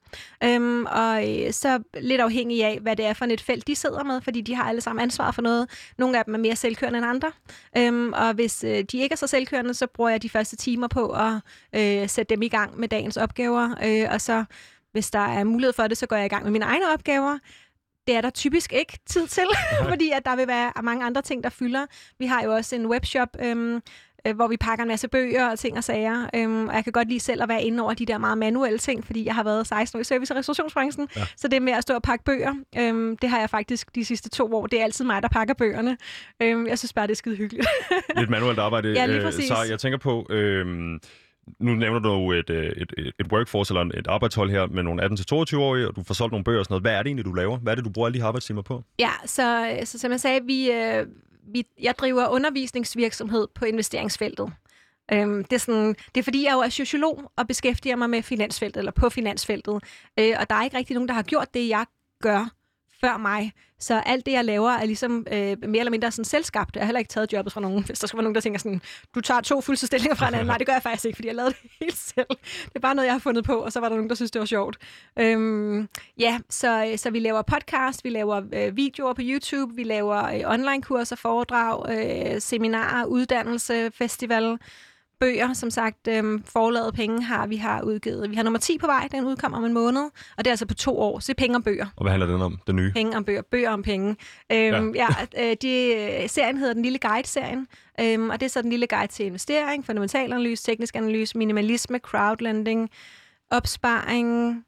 Øhm, 0.44 0.85
og 0.85 1.29
øh, 1.29 1.53
så 1.53 1.83
lidt 2.01 2.21
afhængig 2.21 2.63
af, 2.63 2.79
hvad 2.81 2.95
det 2.95 3.05
er 3.05 3.13
for 3.13 3.25
et 3.25 3.41
felt, 3.41 3.67
de 3.67 3.75
sidder 3.75 4.03
med, 4.03 4.21
fordi 4.21 4.41
de 4.41 4.55
har 4.55 4.63
alle 4.63 4.81
sammen 4.81 5.03
ansvar 5.03 5.31
for 5.31 5.41
noget. 5.41 5.69
Nogle 5.97 6.17
af 6.17 6.25
dem 6.25 6.33
er 6.33 6.39
mere 6.39 6.55
selvkørende 6.55 6.97
end 6.97 7.07
andre. 7.07 7.31
Øhm, 7.77 8.13
og 8.13 8.33
hvis 8.33 8.63
øh, 8.63 8.83
de 8.91 8.97
ikke 8.97 9.13
er 9.13 9.17
så 9.17 9.27
selvkørende, 9.27 9.73
så 9.73 9.88
bruger 9.88 10.09
jeg 10.09 10.21
de 10.23 10.29
første 10.29 10.55
timer 10.55 10.88
på 10.88 11.09
at 11.09 11.33
øh, 11.75 12.09
sætte 12.09 12.35
dem 12.35 12.41
i 12.41 12.47
gang 12.47 12.79
med 12.79 12.88
dagens 12.88 13.17
opgaver. 13.17 13.75
Øh, 13.83 14.13
og 14.13 14.21
så 14.21 14.45
hvis 14.91 15.11
der 15.11 15.19
er 15.19 15.43
mulighed 15.43 15.73
for 15.73 15.88
det, 15.88 15.97
så 15.97 16.05
går 16.05 16.15
jeg 16.15 16.25
i 16.25 16.29
gang 16.29 16.43
med 16.43 16.51
mine 16.51 16.65
egne 16.65 16.85
opgaver. 16.93 17.38
Det 18.07 18.15
er 18.15 18.21
der 18.21 18.30
typisk 18.30 18.74
ikke 18.74 19.00
tid 19.06 19.27
til, 19.27 19.44
fordi 19.89 20.12
at 20.15 20.25
der 20.25 20.36
vil 20.36 20.48
være 20.48 20.71
mange 20.83 21.06
andre 21.06 21.21
ting, 21.21 21.44
der 21.44 21.50
fylder. 21.50 21.86
Vi 22.19 22.25
har 22.25 22.44
jo 22.44 22.54
også 22.54 22.75
en 22.75 22.86
webshop, 22.86 23.30
øhm, 23.44 23.81
øh, 24.27 24.36
hvor 24.36 24.48
vi 24.48 24.57
pakker 24.57 24.83
en 24.83 24.88
masse 24.88 25.07
bøger 25.07 25.50
og 25.50 25.59
ting 25.59 25.77
og 25.77 25.83
sager. 25.83 26.30
Øhm, 26.36 26.68
og 26.68 26.75
jeg 26.75 26.83
kan 26.83 26.94
godt 26.94 27.07
lide 27.07 27.19
selv 27.19 27.44
at 27.44 27.50
være 27.50 27.63
inde 27.63 27.83
over 27.83 27.94
de 27.94 28.06
der 28.06 28.18
meget 28.18 28.38
manuelle 28.38 28.80
ting, 28.80 29.06
fordi 29.06 29.25
jeg 29.25 29.36
har 29.36 29.44
været 29.44 29.68
16 29.68 29.98
år 29.98 30.01
i 30.01 30.04
service- 30.04 30.33
og 30.33 30.38
restaurationsbranchen. 30.38 31.07
Ja. 31.15 31.25
Så 31.38 31.48
det 31.48 31.62
med 31.62 31.74
at 31.74 31.83
stå 31.83 31.94
og 31.94 32.01
pakke 32.01 32.25
bøger, 32.25 32.54
øhm, 32.77 33.18
det 33.18 33.30
har 33.30 33.39
jeg 33.39 33.50
faktisk 33.50 33.95
de 33.95 34.06
sidste 34.06 34.30
to 34.30 34.53
år. 34.53 34.68
Det 34.68 34.80
er 34.80 34.83
altid 34.83 35.06
mig, 35.06 35.21
der 35.21 35.30
pakker 35.30 35.53
bøgerne. 35.53 35.98
Øhm, 36.42 36.68
jeg 36.68 36.80
synes 36.80 36.94
bare, 36.94 37.07
det 37.07 37.12
er 37.12 37.15
skide 37.15 37.36
hyggeligt. 37.36 37.68
Lidt 38.15 38.30
manuelt 38.30 38.60
arbejde. 38.60 38.94
Ja, 38.98 39.06
lige 39.06 39.21
præcis. 39.21 39.48
Så 39.48 39.56
jeg 39.69 39.80
tænker 39.80 39.98
på... 39.98 40.27
Øh 40.30 41.00
nu 41.59 41.75
nævner 41.75 41.99
du 41.99 42.09
jo 42.09 42.31
et, 42.31 42.49
øh, 42.49 42.65
et, 42.65 42.94
et, 42.97 43.11
et 43.19 43.27
workforce 43.31 43.73
eller 43.73 43.97
et 43.99 44.07
arbejdshold 44.07 44.51
her 44.51 44.67
med 44.67 44.83
nogle 44.83 45.03
18-22-årige, 45.03 45.88
og 45.88 45.95
du 45.95 46.03
får 46.03 46.13
solgt 46.13 46.31
nogle 46.31 46.44
bøger 46.44 46.59
og 46.59 46.65
sådan 46.65 46.73
noget. 46.73 46.83
Hvad 46.83 46.94
er 46.94 46.97
det 46.97 47.07
egentlig, 47.07 47.25
du 47.25 47.33
laver? 47.33 47.57
Hvad 47.57 47.73
er 47.73 47.75
det, 47.75 47.85
du 47.85 47.89
bruger 47.89 48.07
alle 48.07 48.13
de 48.13 48.19
her 48.19 48.27
arbejdstimer 48.27 48.61
på? 48.61 48.83
Ja, 48.99 49.11
så, 49.25 49.77
så 49.83 49.99
som 49.99 50.11
jeg 50.11 50.19
sagde, 50.19 50.41
vi, 50.45 50.71
øh, 50.71 51.05
vi, 51.53 51.63
jeg 51.81 51.94
driver 51.97 52.27
undervisningsvirksomhed 52.27 53.47
på 53.55 53.65
investeringsfeltet. 53.65 54.53
Øhm, 55.13 55.44
det, 55.44 55.53
er 55.53 55.59
sådan, 55.59 55.95
det 56.15 56.19
er 56.19 56.23
fordi, 56.23 56.45
jeg 56.45 56.53
jo 56.53 56.59
er 56.59 56.69
sociolog 56.69 57.31
og 57.38 57.47
beskæftiger 57.47 57.95
mig 57.95 58.09
med 58.09 58.21
finansfeltet, 58.23 58.79
eller 58.79 58.91
på 58.91 59.09
finansfeltet. 59.09 59.83
Øh, 60.19 60.33
og 60.39 60.50
der 60.50 60.55
er 60.55 60.63
ikke 60.63 60.77
rigtig 60.77 60.93
nogen, 60.93 61.07
der 61.07 61.15
har 61.15 61.23
gjort 61.23 61.53
det, 61.53 61.69
jeg 61.69 61.85
gør 62.21 62.56
før 63.01 63.17
mig. 63.17 63.51
Så 63.79 64.01
alt 64.05 64.25
det, 64.25 64.31
jeg 64.31 64.45
laver, 64.45 64.71
er 64.71 64.85
ligesom 64.85 65.27
øh, 65.31 65.57
mere 65.67 65.79
eller 65.79 65.91
mindre 65.91 66.11
sådan 66.11 66.25
selvskabt. 66.25 66.75
Jeg 66.75 66.81
har 66.81 66.85
heller 66.85 66.99
ikke 66.99 67.09
taget 67.09 67.33
jobbet 67.33 67.53
fra 67.53 67.61
nogen. 67.61 67.83
Hvis 67.88 67.99
der 67.99 68.07
skal 68.07 68.17
være 68.17 68.23
nogen, 68.23 68.35
der 68.35 68.41
tænker 68.41 68.59
sådan, 68.59 68.81
du 69.15 69.21
tager 69.21 69.41
to 69.41 69.61
fuldtidsstillinger 69.61 70.15
fra 70.15 70.27
anden. 70.27 70.45
Nej, 70.45 70.57
det 70.57 70.67
gør 70.67 70.73
jeg 70.73 70.83
faktisk 70.83 71.05
ikke, 71.05 71.15
fordi 71.15 71.27
jeg 71.27 71.35
lavede 71.35 71.53
det 71.61 71.71
helt 71.81 71.97
selv. 71.97 72.29
Det 72.63 72.75
er 72.75 72.79
bare 72.79 72.95
noget, 72.95 73.05
jeg 73.05 73.13
har 73.13 73.19
fundet 73.19 73.44
på, 73.44 73.55
og 73.55 73.71
så 73.71 73.79
var 73.79 73.89
der 73.89 73.95
nogen, 73.95 74.09
der 74.09 74.15
synes, 74.15 74.31
det 74.31 74.39
var 74.39 74.45
sjovt. 74.45 74.77
Øhm, 75.19 75.88
ja, 76.19 76.39
så, 76.49 76.85
øh, 76.85 76.97
så 76.97 77.09
vi 77.09 77.19
laver 77.19 77.41
podcast, 77.41 78.03
vi 78.03 78.09
laver 78.09 78.41
øh, 78.53 78.77
videoer 78.77 79.13
på 79.13 79.21
YouTube, 79.23 79.75
vi 79.75 79.83
laver 79.83 80.25
øh, 80.25 80.41
online-kurser, 80.45 81.15
foredrag, 81.15 81.85
øh, 81.89 82.41
seminarer, 82.41 83.05
uddannelse, 83.05 83.91
festival 83.91 84.57
bøger, 85.19 85.53
som 85.53 85.69
sagt. 85.69 86.07
Øhm, 86.07 86.43
forladet 86.43 86.93
penge 86.93 87.23
har 87.23 87.47
vi 87.47 87.55
har 87.55 87.81
udgivet. 87.81 88.29
Vi 88.29 88.35
har 88.35 88.43
nummer 88.43 88.59
10 88.59 88.77
på 88.77 88.87
vej, 88.87 89.07
den 89.11 89.25
udkommer 89.25 89.57
om 89.57 89.65
en 89.65 89.73
måned, 89.73 90.01
og 90.01 90.37
det 90.37 90.47
er 90.47 90.51
altså 90.51 90.65
på 90.65 90.73
to 90.73 90.99
år. 90.99 91.19
Så 91.19 91.27
det 91.27 91.39
er 91.39 91.43
penge 91.43 91.55
om 91.55 91.63
bøger. 91.63 91.85
Og 91.95 92.03
hvad 92.03 92.11
handler 92.11 92.27
den 92.27 92.41
om, 92.41 92.59
den 92.67 92.75
nye? 92.75 92.91
Penge 92.91 93.17
om 93.17 93.25
bøger. 93.25 93.41
Bøger 93.41 93.69
om 93.69 93.83
penge. 93.83 94.15
Øhm, 94.51 94.95
ja. 94.95 95.07
ja 95.37 95.51
øh, 95.51 95.55
de, 95.61 96.27
serien 96.27 96.57
hedder 96.57 96.73
Den 96.73 96.83
Lille 96.83 96.99
Guide-serien, 96.99 97.67
øhm, 97.99 98.29
og 98.29 98.39
det 98.39 98.45
er 98.45 98.49
så 98.49 98.61
Den 98.61 98.69
Lille 98.69 98.87
Guide 98.87 99.07
til 99.07 99.25
investering, 99.25 99.85
fundamental 99.85 100.33
analyse, 100.33 100.63
teknisk 100.63 100.95
analyse, 100.95 101.37
minimalisme, 101.37 101.99
crowdlending, 101.99 102.89
opsparing, 103.51 104.63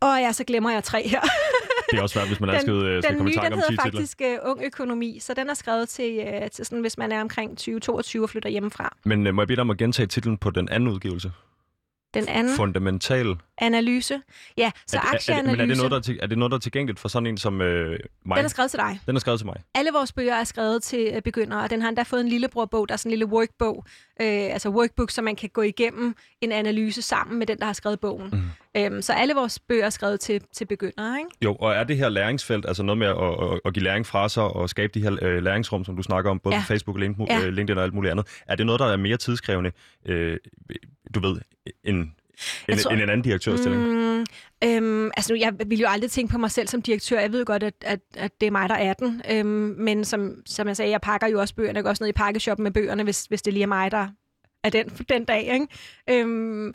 og 0.00 0.20
ja, 0.20 0.32
så 0.32 0.44
glemmer 0.44 0.70
jeg 0.70 0.84
tre 0.84 1.08
her. 1.08 1.20
det 1.90 1.98
er 1.98 2.02
også 2.02 2.12
svært, 2.12 2.26
hvis 2.28 2.40
man 2.40 2.48
den, 2.48 2.60
skal, 2.60 2.74
øh, 2.74 3.02
skal 3.02 3.16
komme 3.16 3.30
i 3.30 3.34
tanke 3.34 3.54
om 3.54 3.60
10 3.60 3.66
titler. 3.68 3.84
Den 3.84 3.92
faktisk 3.92 4.20
uh, 4.44 4.50
Ung 4.50 4.64
Økonomi, 4.64 5.18
så 5.20 5.34
den 5.34 5.50
er 5.50 5.54
skrevet 5.54 5.88
til, 5.88 6.18
uh, 6.42 6.48
til 6.52 6.66
sådan, 6.66 6.80
hvis 6.80 6.98
man 6.98 7.12
er 7.12 7.20
omkring 7.20 7.58
20-22 7.60 8.22
og 8.22 8.30
flytter 8.30 8.48
hjemmefra. 8.48 8.96
Men 9.04 9.26
uh, 9.26 9.34
må 9.34 9.42
jeg 9.42 9.48
bede 9.48 9.56
dig 9.56 9.60
om 9.60 9.70
at 9.70 9.76
gentage 9.76 10.06
titlen 10.06 10.38
på 10.38 10.50
den 10.50 10.68
anden 10.68 10.88
udgivelse? 10.88 11.32
Den 12.14 12.28
anden? 12.28 12.56
Fundamental. 12.56 13.36
Analyse. 13.58 14.20
Ja, 14.56 14.70
så 14.86 14.96
er, 14.96 15.14
aktieanalyse. 15.14 15.32
Er, 15.32 15.38
er, 15.38 15.42
men 15.42 15.60
er 15.60 15.66
det, 15.66 15.76
noget, 15.76 15.90
der 15.90 15.96
er, 15.96 16.02
til, 16.02 16.18
er 16.22 16.26
det 16.26 16.38
noget, 16.38 16.50
der 16.50 16.56
er 16.56 16.60
tilgængeligt 16.60 16.98
for 16.98 17.08
sådan 17.08 17.26
en 17.26 17.38
som 17.38 17.60
øh, 17.60 17.98
mig? 18.24 18.36
Den 18.36 18.44
er 18.44 18.48
skrevet 18.48 18.70
til 18.70 18.78
dig. 18.78 19.00
Den 19.06 19.16
er 19.16 19.20
skrevet 19.20 19.40
til 19.40 19.46
mig. 19.46 19.56
Alle 19.74 19.90
vores 19.92 20.12
bøger 20.12 20.34
er 20.34 20.44
skrevet 20.44 20.82
til 20.82 21.10
øh, 21.14 21.22
begyndere, 21.22 21.62
og 21.62 21.70
den 21.70 21.82
har 21.82 21.88
endda 21.88 22.02
fået 22.02 22.20
en 22.20 22.28
lillebrorbog, 22.28 22.88
der 22.88 22.92
er 22.92 22.96
sådan 22.96 23.08
en 23.08 23.18
lille 23.18 23.26
workbog, 23.26 23.84
øh, 24.20 24.26
altså 24.28 24.70
workbook, 24.70 25.10
så 25.10 25.22
man 25.22 25.36
kan 25.36 25.48
gå 25.48 25.62
igennem 25.62 26.14
en 26.40 26.52
analyse 26.52 27.02
sammen 27.02 27.38
med 27.38 27.46
den, 27.46 27.58
der 27.58 27.64
har 27.64 27.72
skrevet 27.72 28.00
bogen. 28.00 28.30
Mm. 28.32 28.42
Øhm, 28.76 29.02
så 29.02 29.12
alle 29.12 29.34
vores 29.34 29.58
bøger 29.58 29.84
er 29.84 29.90
skrevet 29.90 30.20
til, 30.20 30.42
til 30.52 30.64
begyndere, 30.64 31.18
ikke? 31.18 31.30
Jo, 31.44 31.54
og 31.54 31.74
er 31.74 31.84
det 31.84 31.96
her 31.96 32.08
læringsfelt, 32.08 32.66
altså 32.66 32.82
noget 32.82 32.98
med 32.98 33.06
at, 33.06 33.52
at, 33.52 33.60
at 33.64 33.74
give 33.74 33.84
læring 33.84 34.06
fra 34.06 34.28
sig 34.28 34.42
og 34.42 34.70
skabe 34.70 34.92
de 34.94 35.02
her 35.02 35.18
øh, 35.22 35.42
læringsrum, 35.42 35.84
som 35.84 35.96
du 35.96 36.02
snakker 36.02 36.30
om, 36.30 36.38
både 36.38 36.54
ja. 36.54 36.60
på 36.60 36.66
Facebook, 36.66 36.98
LinkedIn, 36.98 37.26
ja. 37.26 37.48
LinkedIn 37.48 37.78
og 37.78 37.84
alt 37.84 37.94
muligt 37.94 38.10
andet, 38.10 38.26
er 38.46 38.56
det 38.56 38.66
noget, 38.66 38.80
der 38.80 38.86
er 38.86 38.96
mere 38.96 39.16
tidskrævende, 39.16 39.72
øh, 40.06 40.38
du 41.14 41.20
ved, 41.20 41.40
end 41.84 42.08
en, 42.68 42.78
tror, 42.78 42.90
en, 42.90 43.00
en 43.00 43.08
anden 43.08 43.22
direktørstilling? 43.22 43.82
Mm, 43.82 44.26
øhm, 44.64 45.10
altså 45.16 45.32
nu, 45.32 45.38
jeg 45.38 45.52
vil 45.66 45.78
jo 45.78 45.86
aldrig 45.88 46.10
tænke 46.10 46.32
på 46.32 46.38
mig 46.38 46.50
selv 46.50 46.68
som 46.68 46.82
direktør. 46.82 47.20
Jeg 47.20 47.32
ved 47.32 47.44
godt, 47.44 47.62
at, 47.62 47.74
at, 47.80 48.00
at 48.16 48.40
det 48.40 48.46
er 48.46 48.50
mig, 48.50 48.68
der 48.68 48.74
er 48.74 48.92
den. 48.92 49.22
Øhm, 49.30 49.74
men 49.78 50.04
som, 50.04 50.42
som 50.46 50.68
jeg 50.68 50.76
sagde, 50.76 50.90
jeg 50.90 51.00
pakker 51.00 51.26
jo 51.26 51.40
også 51.40 51.54
bøgerne. 51.54 51.76
Jeg 51.76 51.82
går 51.84 51.90
også 51.90 52.04
ned 52.04 52.08
i 52.08 52.12
pakkeshoppen 52.12 52.62
med 52.62 52.70
bøgerne, 52.70 53.02
hvis, 53.02 53.24
hvis 53.24 53.42
det 53.42 53.52
lige 53.52 53.62
er 53.62 53.66
mig, 53.66 53.90
der 53.90 54.08
er 54.64 54.70
den, 54.70 54.88
den 55.08 55.24
dag. 55.24 55.52
Ikke? 55.52 55.66
Øhm, 56.10 56.74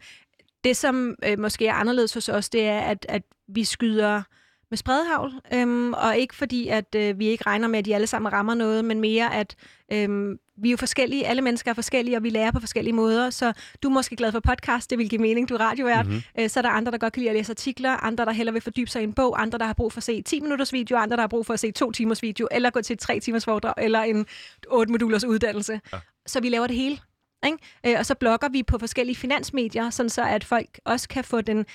det, 0.64 0.78
som 0.78 1.16
øh, 1.26 1.40
måske 1.40 1.68
er 1.68 1.74
anderledes 1.74 2.14
hos 2.14 2.30
os, 2.30 2.50
det 2.50 2.62
er, 2.62 2.80
at, 2.80 3.06
at 3.10 3.24
vi 3.48 3.64
skyder 3.64 4.22
med 4.72 4.78
spredhavl, 4.78 5.34
øhm, 5.54 5.94
og 5.94 6.18
ikke 6.18 6.36
fordi, 6.36 6.68
at 6.68 6.96
øh, 6.96 7.20
vi 7.20 7.28
ikke 7.28 7.44
regner 7.46 7.68
med, 7.68 7.80
at 7.80 7.86
de 7.86 7.96
alle 7.96 8.08
sammen 8.08 8.34
rammer 8.34 8.54
noget, 8.54 8.86
men 8.86 9.00
mere, 9.00 9.36
at 9.36 9.56
øhm, 9.94 10.40
vi 10.58 10.70
er 10.70 10.72
jo 10.72 10.78
forskellige, 10.78 11.28
alle 11.28 11.42
mennesker 11.42 11.72
er 11.72 11.76
forskellige, 11.76 12.18
og 12.18 12.24
vi 12.24 12.30
lærer 12.30 12.52
på 12.52 12.60
forskellige 12.60 12.94
måder, 12.94 13.30
så 13.30 13.54
du 13.84 13.88
er 13.88 13.94
måske 13.94 14.16
glad 14.16 14.32
for 14.32 14.40
podcast, 14.40 14.90
det 14.90 14.98
vil 14.98 15.10
give 15.10 15.22
mening, 15.22 15.50
du 15.50 15.54
er 15.54 15.60
radiovært. 15.60 16.06
Mm-hmm. 16.06 16.22
Øh, 16.40 16.50
så 16.50 16.60
er 16.60 16.62
der 16.62 16.70
andre, 16.70 16.92
der 16.92 16.98
godt 16.98 17.14
kan 17.14 17.20
lide 17.20 17.30
at 17.30 17.36
læse 17.36 17.52
artikler, 17.52 17.92
andre, 17.92 18.26
der 18.26 18.32
heller 18.32 18.54
vil 18.54 18.62
fordybe 18.62 18.90
sig 18.90 19.02
i 19.02 19.04
en 19.04 19.14
bog, 19.14 19.42
andre, 19.42 19.58
der 19.58 19.66
har 19.66 19.74
brug 19.74 19.94
for 19.94 19.98
at 19.98 20.04
se 20.04 20.22
10 20.22 20.40
minutters 20.40 20.74
video, 20.74 20.98
andre, 20.98 21.16
der 21.16 21.24
har 21.24 21.28
brug 21.28 21.46
for 21.46 21.54
at 21.54 21.60
se 21.60 21.72
2 21.72 21.92
timers 21.92 22.24
video, 22.24 22.48
eller 22.52 22.70
gå 22.70 22.82
til 22.82 22.94
et 22.94 23.00
3 23.00 23.20
timers 23.20 23.46
foredrag, 23.46 23.74
eller 23.78 24.02
en 24.02 24.26
8 24.68 24.92
modulers 24.92 25.24
uddannelse. 25.24 25.82
Ja. 25.94 25.98
Så 26.26 26.42
vi 26.42 26.50
laver 26.50 26.68
det 26.68 26.76
hele. 26.76 27.00
Ikke? 27.46 27.58
Øh, 27.86 27.96
og 28.00 28.06
så 28.06 28.16
blogger 28.16 28.50
vi 28.50 28.64
på 28.64 28.78
forskellige 28.78 29.16
finansmedier, 29.16 29.90
sådan 29.90 30.10
så 30.10 30.24
at 30.24 30.44
folk 30.44 30.80
også 30.86 31.10
kan 31.10 31.24
få 31.24 31.42
den 31.42 31.66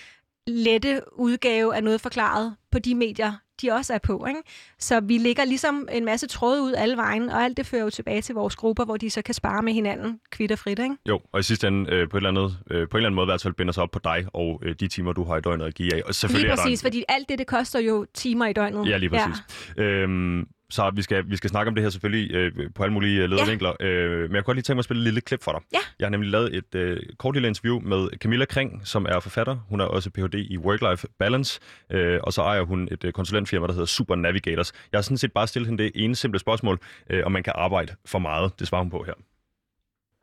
lette 0.47 1.01
udgave 1.13 1.77
af 1.77 1.85
noget 1.85 2.01
forklaret 2.01 2.57
på 2.73 2.79
de 2.79 2.95
medier, 2.95 3.33
de 3.63 3.73
også 3.73 3.95
er 3.95 3.99
på. 3.99 4.27
Ikke? 4.29 4.41
Så 4.79 5.01
vi 5.01 5.19
lægger 5.19 5.45
ligesom 5.45 5.89
en 5.93 6.05
masse 6.05 6.27
tråde 6.27 6.63
ud 6.63 6.75
alle 6.75 6.97
vejen, 6.97 7.31
og 7.31 7.43
alt 7.43 7.57
det 7.57 7.67
fører 7.67 7.83
jo 7.83 7.91
tilbage 7.91 8.23
til 8.23 8.35
vores 8.35 8.57
grupper, 8.57 8.85
hvor 8.85 8.97
de 8.97 9.11
så 9.11 9.23
kan 9.23 9.35
spare 9.35 9.63
med 9.63 9.73
hinanden 9.73 10.21
kvitterfrit. 10.31 10.79
Ikke? 10.79 10.97
Jo, 11.09 11.21
og 11.33 11.41
i 11.41 11.43
sidste 11.43 11.69
ende 11.69 11.93
øh, 11.93 12.09
på, 12.09 12.17
et 12.17 12.21
eller 12.21 12.29
andet, 12.31 12.59
øh, 12.71 12.89
på 12.89 12.97
en 12.97 12.99
eller 12.99 13.09
anden 13.09 13.15
måde 13.15 13.25
i 13.25 13.31
hvert 13.31 13.43
fald 13.43 13.55
binder 13.55 13.73
sig 13.73 13.83
op 13.83 13.91
på 13.91 14.01
dig 14.05 14.27
og 14.33 14.61
øh, 14.65 14.75
de 14.81 14.89
timer, 14.89 15.13
du 15.13 15.25
har 15.25 15.37
i 15.37 15.41
døgnet 15.41 15.65
at 15.65 15.75
give 15.75 15.95
af. 15.95 16.03
Og 16.07 16.15
selvfølgelig 16.15 16.49
lige 16.49 16.57
præcis, 16.57 16.81
er 16.81 16.83
der 16.83 16.89
en... 16.89 16.93
fordi 16.93 17.05
alt 17.09 17.29
det, 17.29 17.39
det 17.39 17.47
koster 17.47 17.81
jo 17.81 18.07
timer 18.15 18.47
i 18.47 18.53
døgnet. 18.53 18.89
Ja, 18.89 18.97
lige 18.97 19.11
præcis. 19.11 19.43
Ja. 19.77 19.83
Øhm, 19.83 20.47
så 20.71 20.91
vi 20.95 21.03
skal, 21.03 21.31
vi 21.31 21.37
skal 21.37 21.51
snakke 21.51 21.69
om 21.69 21.75
det 21.75 21.83
her 21.83 21.91
selvfølgelig 21.91 22.35
øh, 22.35 22.53
på 22.75 22.83
alle 22.83 22.93
mulige 22.93 23.23
øh, 23.23 23.31
ledervinkler. 23.31 23.73
Ja. 23.81 23.87
Øh, 23.87 24.11
men 24.11 24.21
jeg 24.21 24.29
kunne 24.29 24.43
godt 24.43 24.57
lige 24.57 24.63
tænke 24.63 24.77
mig 24.77 24.81
at 24.81 24.85
spille 24.85 25.01
et 25.01 25.05
lille 25.05 25.21
klip 25.21 25.43
for 25.43 25.53
dig. 25.53 25.61
Ja. 25.73 25.79
Jeg 25.99 26.07
har 26.07 26.11
nemlig 26.11 26.31
lavet 26.31 26.57
et 26.57 26.75
øh, 26.75 27.01
kort 27.19 27.35
lille 27.35 27.49
interview 27.49 27.81
med 27.81 28.09
Camilla 28.19 28.45
Kring, 28.45 28.81
som 28.85 29.07
er 29.09 29.21
forfatter. 29.21 29.57
Hun 29.69 29.81
er 29.81 29.85
også 29.85 30.11
Ph.D. 30.11 30.35
i 30.35 30.59
Work-Life 30.59 31.05
Balance, 31.19 31.61
øh, 31.93 32.21
og 32.23 32.33
så 32.33 32.43
ejer 32.43 32.63
hun 32.63 32.89
et 32.93 33.05
øh, 33.05 33.13
konsulentfirma, 33.13 33.67
der 33.67 33.73
hedder 33.73 33.87
Super 33.87 34.15
Navigators. 34.15 34.73
Jeg 34.93 34.99
har 34.99 35.03
sådan 35.03 35.19
set 35.19 35.33
bare 35.33 35.47
stillet 35.47 35.69
hende 35.69 35.83
det 35.83 35.93
ene 35.95 36.17
simple 36.17 36.41
spørgsmål, 36.41 36.79
øh, 37.11 37.27
om 37.27 37.33
man 37.33 37.43
kan 37.43 37.53
arbejde 37.57 37.95
for 38.07 38.19
meget. 38.19 38.53
Det 38.59 38.69
svarer 38.69 38.83
hun 38.83 38.91
på 38.91 39.03
her. 39.03 39.15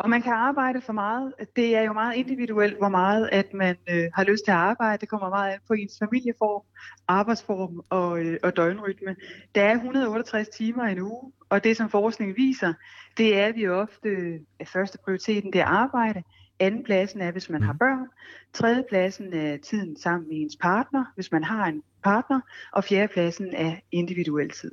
Og 0.03 0.09
man 0.09 0.21
kan 0.21 0.33
arbejde 0.33 0.81
for 0.81 0.93
meget. 0.93 1.33
Det 1.55 1.75
er 1.75 1.81
jo 1.81 1.93
meget 1.93 2.15
individuelt, 2.15 2.77
hvor 2.77 2.89
meget 2.89 3.29
at 3.31 3.53
man 3.53 3.75
øh, 3.89 4.05
har 4.13 4.23
lyst 4.23 4.43
til 4.45 4.51
at 4.51 4.57
arbejde. 4.57 5.01
Det 5.01 5.09
kommer 5.09 5.29
meget 5.29 5.53
an 5.53 5.59
på 5.67 5.73
ens 5.73 5.99
familieform, 5.99 6.61
arbejdsform 7.07 7.81
og, 7.89 8.19
øh, 8.19 8.39
og 8.43 8.57
døgnrytme. 8.57 9.15
Der 9.55 9.63
er 9.63 9.73
168 9.73 10.47
timer 10.49 10.87
i 10.87 10.91
en 10.91 10.99
uge, 10.99 11.31
og 11.49 11.63
det 11.63 11.77
som 11.77 11.89
forskning 11.89 12.35
viser, 12.35 12.73
det 13.17 13.39
er, 13.39 13.45
at 13.45 13.55
vi 13.55 13.67
ofte 13.67 14.39
er 14.59 14.65
første 14.65 14.97
prioriteten, 15.03 15.53
det 15.53 15.61
er 15.61 15.65
arbejde. 15.65 16.23
Anden 16.59 16.83
pladsen 16.83 17.21
er, 17.21 17.31
hvis 17.31 17.49
man 17.49 17.63
har 17.63 17.73
mhm. 17.73 17.79
børn. 17.79 18.07
Tredje 18.53 18.83
pladsen 18.89 19.33
er 19.33 19.57
tiden 19.57 19.97
sammen 19.97 20.27
med 20.29 20.37
ens 20.41 20.57
partner, 20.61 21.05
hvis 21.15 21.31
man 21.31 21.43
har 21.43 21.65
en 21.65 21.83
partner. 22.03 22.39
Og 22.71 22.83
fjerde 22.83 23.13
pladsen 23.13 23.53
er 23.53 23.75
individuel 23.91 24.49
tid. 24.49 24.71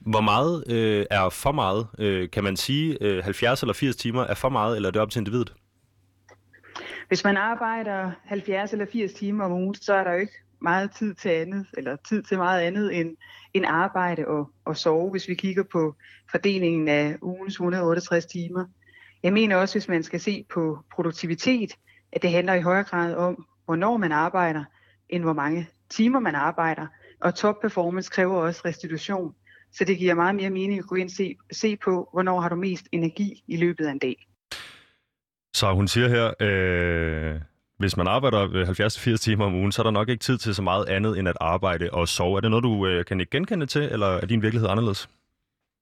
Hvor 0.00 0.20
meget 0.20 0.64
øh, 0.70 1.06
er 1.10 1.28
for 1.28 1.52
meget? 1.52 1.86
Øh, 1.98 2.30
kan 2.30 2.44
man 2.44 2.56
sige, 2.56 2.98
øh, 3.00 3.24
70 3.24 3.62
eller 3.62 3.74
80 3.74 3.96
timer 3.96 4.24
er 4.24 4.34
for 4.34 4.48
meget, 4.48 4.76
eller 4.76 4.88
er 4.88 4.90
det 4.90 5.02
op 5.02 5.10
til 5.10 5.18
individet? 5.18 5.54
Hvis 7.08 7.24
man 7.24 7.36
arbejder 7.36 8.10
70 8.24 8.72
eller 8.72 8.86
80 8.92 9.12
timer 9.12 9.44
om 9.44 9.52
ugen, 9.52 9.74
så 9.74 9.94
er 9.94 10.04
der 10.04 10.12
jo 10.12 10.18
ikke 10.18 10.32
meget 10.62 10.90
tid 10.90 11.14
til 11.14 11.28
andet, 11.28 11.66
eller 11.76 11.96
tid 12.08 12.22
til 12.22 12.36
meget 12.36 12.60
andet 12.60 13.00
end, 13.00 13.16
end 13.54 13.64
arbejde 13.68 14.26
og, 14.26 14.50
og 14.64 14.76
sove, 14.76 15.10
hvis 15.10 15.28
vi 15.28 15.34
kigger 15.34 15.62
på 15.72 15.94
fordelingen 16.30 16.88
af 16.88 17.16
ugens 17.22 17.54
168 17.54 18.26
timer. 18.26 18.64
Jeg 19.22 19.32
mener 19.32 19.56
også, 19.56 19.74
hvis 19.74 19.88
man 19.88 20.02
skal 20.02 20.20
se 20.20 20.44
på 20.54 20.78
produktivitet, 20.94 21.72
at 22.12 22.22
det 22.22 22.30
handler 22.30 22.54
i 22.54 22.60
højere 22.60 22.84
grad 22.84 23.14
om, 23.14 23.46
hvornår 23.64 23.96
man 23.96 24.12
arbejder, 24.12 24.64
end 25.08 25.22
hvor 25.22 25.32
mange 25.32 25.68
timer 25.90 26.18
man 26.18 26.34
arbejder. 26.34 26.86
Og 27.20 27.34
top 27.34 27.60
performance 27.60 28.10
kræver 28.10 28.36
også 28.36 28.62
restitution. 28.64 29.34
Så 29.72 29.84
det 29.84 29.98
giver 29.98 30.14
meget 30.14 30.34
mere 30.34 30.50
mening 30.50 30.78
at 30.78 30.86
gå 30.86 30.94
ind 30.94 31.08
og 31.08 31.14
se, 31.16 31.36
se 31.52 31.76
på, 31.76 32.08
hvornår 32.12 32.40
har 32.40 32.48
du 32.48 32.56
mest 32.56 32.88
energi 32.92 33.42
i 33.48 33.56
løbet 33.56 33.86
af 33.86 33.90
en 33.90 33.98
dag. 33.98 34.26
Så 35.54 35.72
hun 35.72 35.88
siger 35.88 36.08
her, 36.08 36.32
øh, 36.40 37.40
hvis 37.78 37.96
man 37.96 38.06
arbejder 38.06 38.64
70-80 39.14 39.16
timer 39.16 39.44
om 39.44 39.54
ugen, 39.54 39.72
så 39.72 39.82
er 39.82 39.84
der 39.84 39.90
nok 39.90 40.08
ikke 40.08 40.22
tid 40.22 40.38
til 40.38 40.54
så 40.54 40.62
meget 40.62 40.88
andet 40.88 41.18
end 41.18 41.28
at 41.28 41.36
arbejde 41.40 41.90
og 41.92 42.08
sove. 42.08 42.36
Er 42.36 42.40
det 42.40 42.50
noget, 42.50 42.62
du 42.62 42.86
øh, 42.86 43.04
kan 43.04 43.20
ikke 43.20 43.30
genkende 43.30 43.66
til, 43.66 43.82
eller 43.82 44.06
er 44.06 44.26
din 44.26 44.42
virkelighed 44.42 44.68
anderledes? 44.68 45.08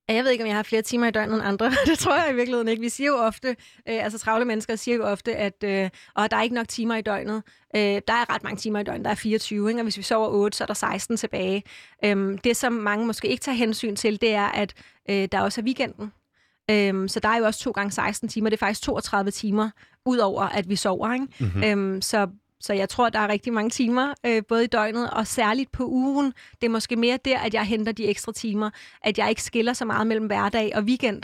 Jeg 0.09 0.25
ved 0.25 0.31
ikke, 0.31 0.45
om 0.45 0.49
jeg 0.49 0.57
har 0.57 0.63
flere 0.63 0.83
timer 0.83 1.07
i 1.07 1.11
døgnet 1.11 1.35
end 1.35 1.45
andre. 1.45 1.67
det 1.87 1.99
tror 1.99 2.17
jeg 2.17 2.33
i 2.33 2.35
virkeligheden 2.35 2.69
ikke. 2.69 2.81
Vi 2.81 2.89
siger 2.89 3.09
jo 3.09 3.17
ofte, 3.17 3.49
øh, 3.89 4.05
altså 4.05 4.19
travle 4.19 4.45
mennesker 4.45 4.77
siger 4.77 4.97
jo 4.97 5.05
ofte, 5.05 5.37
at 5.37 5.65
øh, 5.65 5.91
og 6.15 6.31
der 6.31 6.37
er 6.37 6.43
ikke 6.43 6.55
nok 6.55 6.69
timer 6.69 6.97
i 6.97 7.03
døgnet. 7.03 7.43
Øh, 7.77 7.81
der 7.83 8.13
er 8.13 8.35
ret 8.35 8.45
mange 8.45 8.57
timer 8.57 8.81
i 8.81 8.85
døgnet. 8.85 9.05
Der 9.05 9.11
er 9.11 9.15
24, 9.15 9.69
ikke? 9.69 9.81
og 9.81 9.83
hvis 9.83 9.97
vi 9.97 10.03
sover 10.03 10.29
8, 10.29 10.57
så 10.57 10.65
er 10.65 10.67
der 10.67 10.75
16 10.75 11.17
tilbage. 11.17 11.63
Øh, 12.05 12.39
det, 12.45 12.57
som 12.57 12.73
mange 12.73 13.07
måske 13.07 13.29
ikke 13.29 13.43
tager 13.43 13.57
hensyn 13.57 13.97
til, 13.97 14.21
det 14.21 14.35
er, 14.35 14.47
at 14.47 14.75
øh, 15.11 15.29
der 15.33 15.41
også 15.41 15.61
er 15.61 15.65
weekenden. 15.65 16.13
Øh, 16.71 17.09
så 17.09 17.21
der 17.21 17.29
er 17.29 17.39
jo 17.39 17.45
også 17.45 17.61
2 17.61 17.71
gange 17.71 17.93
16 17.93 18.29
timer. 18.29 18.51
Det 18.51 18.57
er 18.57 18.67
faktisk 18.67 18.83
32 18.83 19.31
timer, 19.31 19.71
udover 20.05 20.43
at 20.43 20.69
vi 20.69 20.77
sover. 20.77 21.13
Ikke? 21.13 21.27
Mm-hmm. 21.39 21.97
Øh, 21.97 22.03
så 22.03 22.29
så 22.61 22.73
jeg 22.73 22.89
tror, 22.89 23.09
der 23.09 23.19
er 23.19 23.29
rigtig 23.29 23.53
mange 23.53 23.71
timer, 23.71 24.15
øh, 24.27 24.43
både 24.49 24.65
i 24.65 24.67
døgnet 24.67 25.11
og 25.11 25.27
særligt 25.27 25.73
på 25.73 25.87
ugen. 25.87 26.33
Det 26.61 26.67
er 26.67 26.71
måske 26.71 26.97
mere 26.97 27.19
der, 27.25 27.39
at 27.39 27.55
jeg 27.55 27.65
henter 27.65 27.93
de 27.93 28.07
ekstra 28.07 28.33
timer. 28.33 28.71
At 29.03 29.19
jeg 29.19 29.29
ikke 29.29 29.43
skiller 29.43 29.73
så 29.73 29.85
meget 29.85 30.07
mellem 30.07 30.27
hverdag 30.27 30.73
og 30.77 30.83
weekend. 30.83 31.23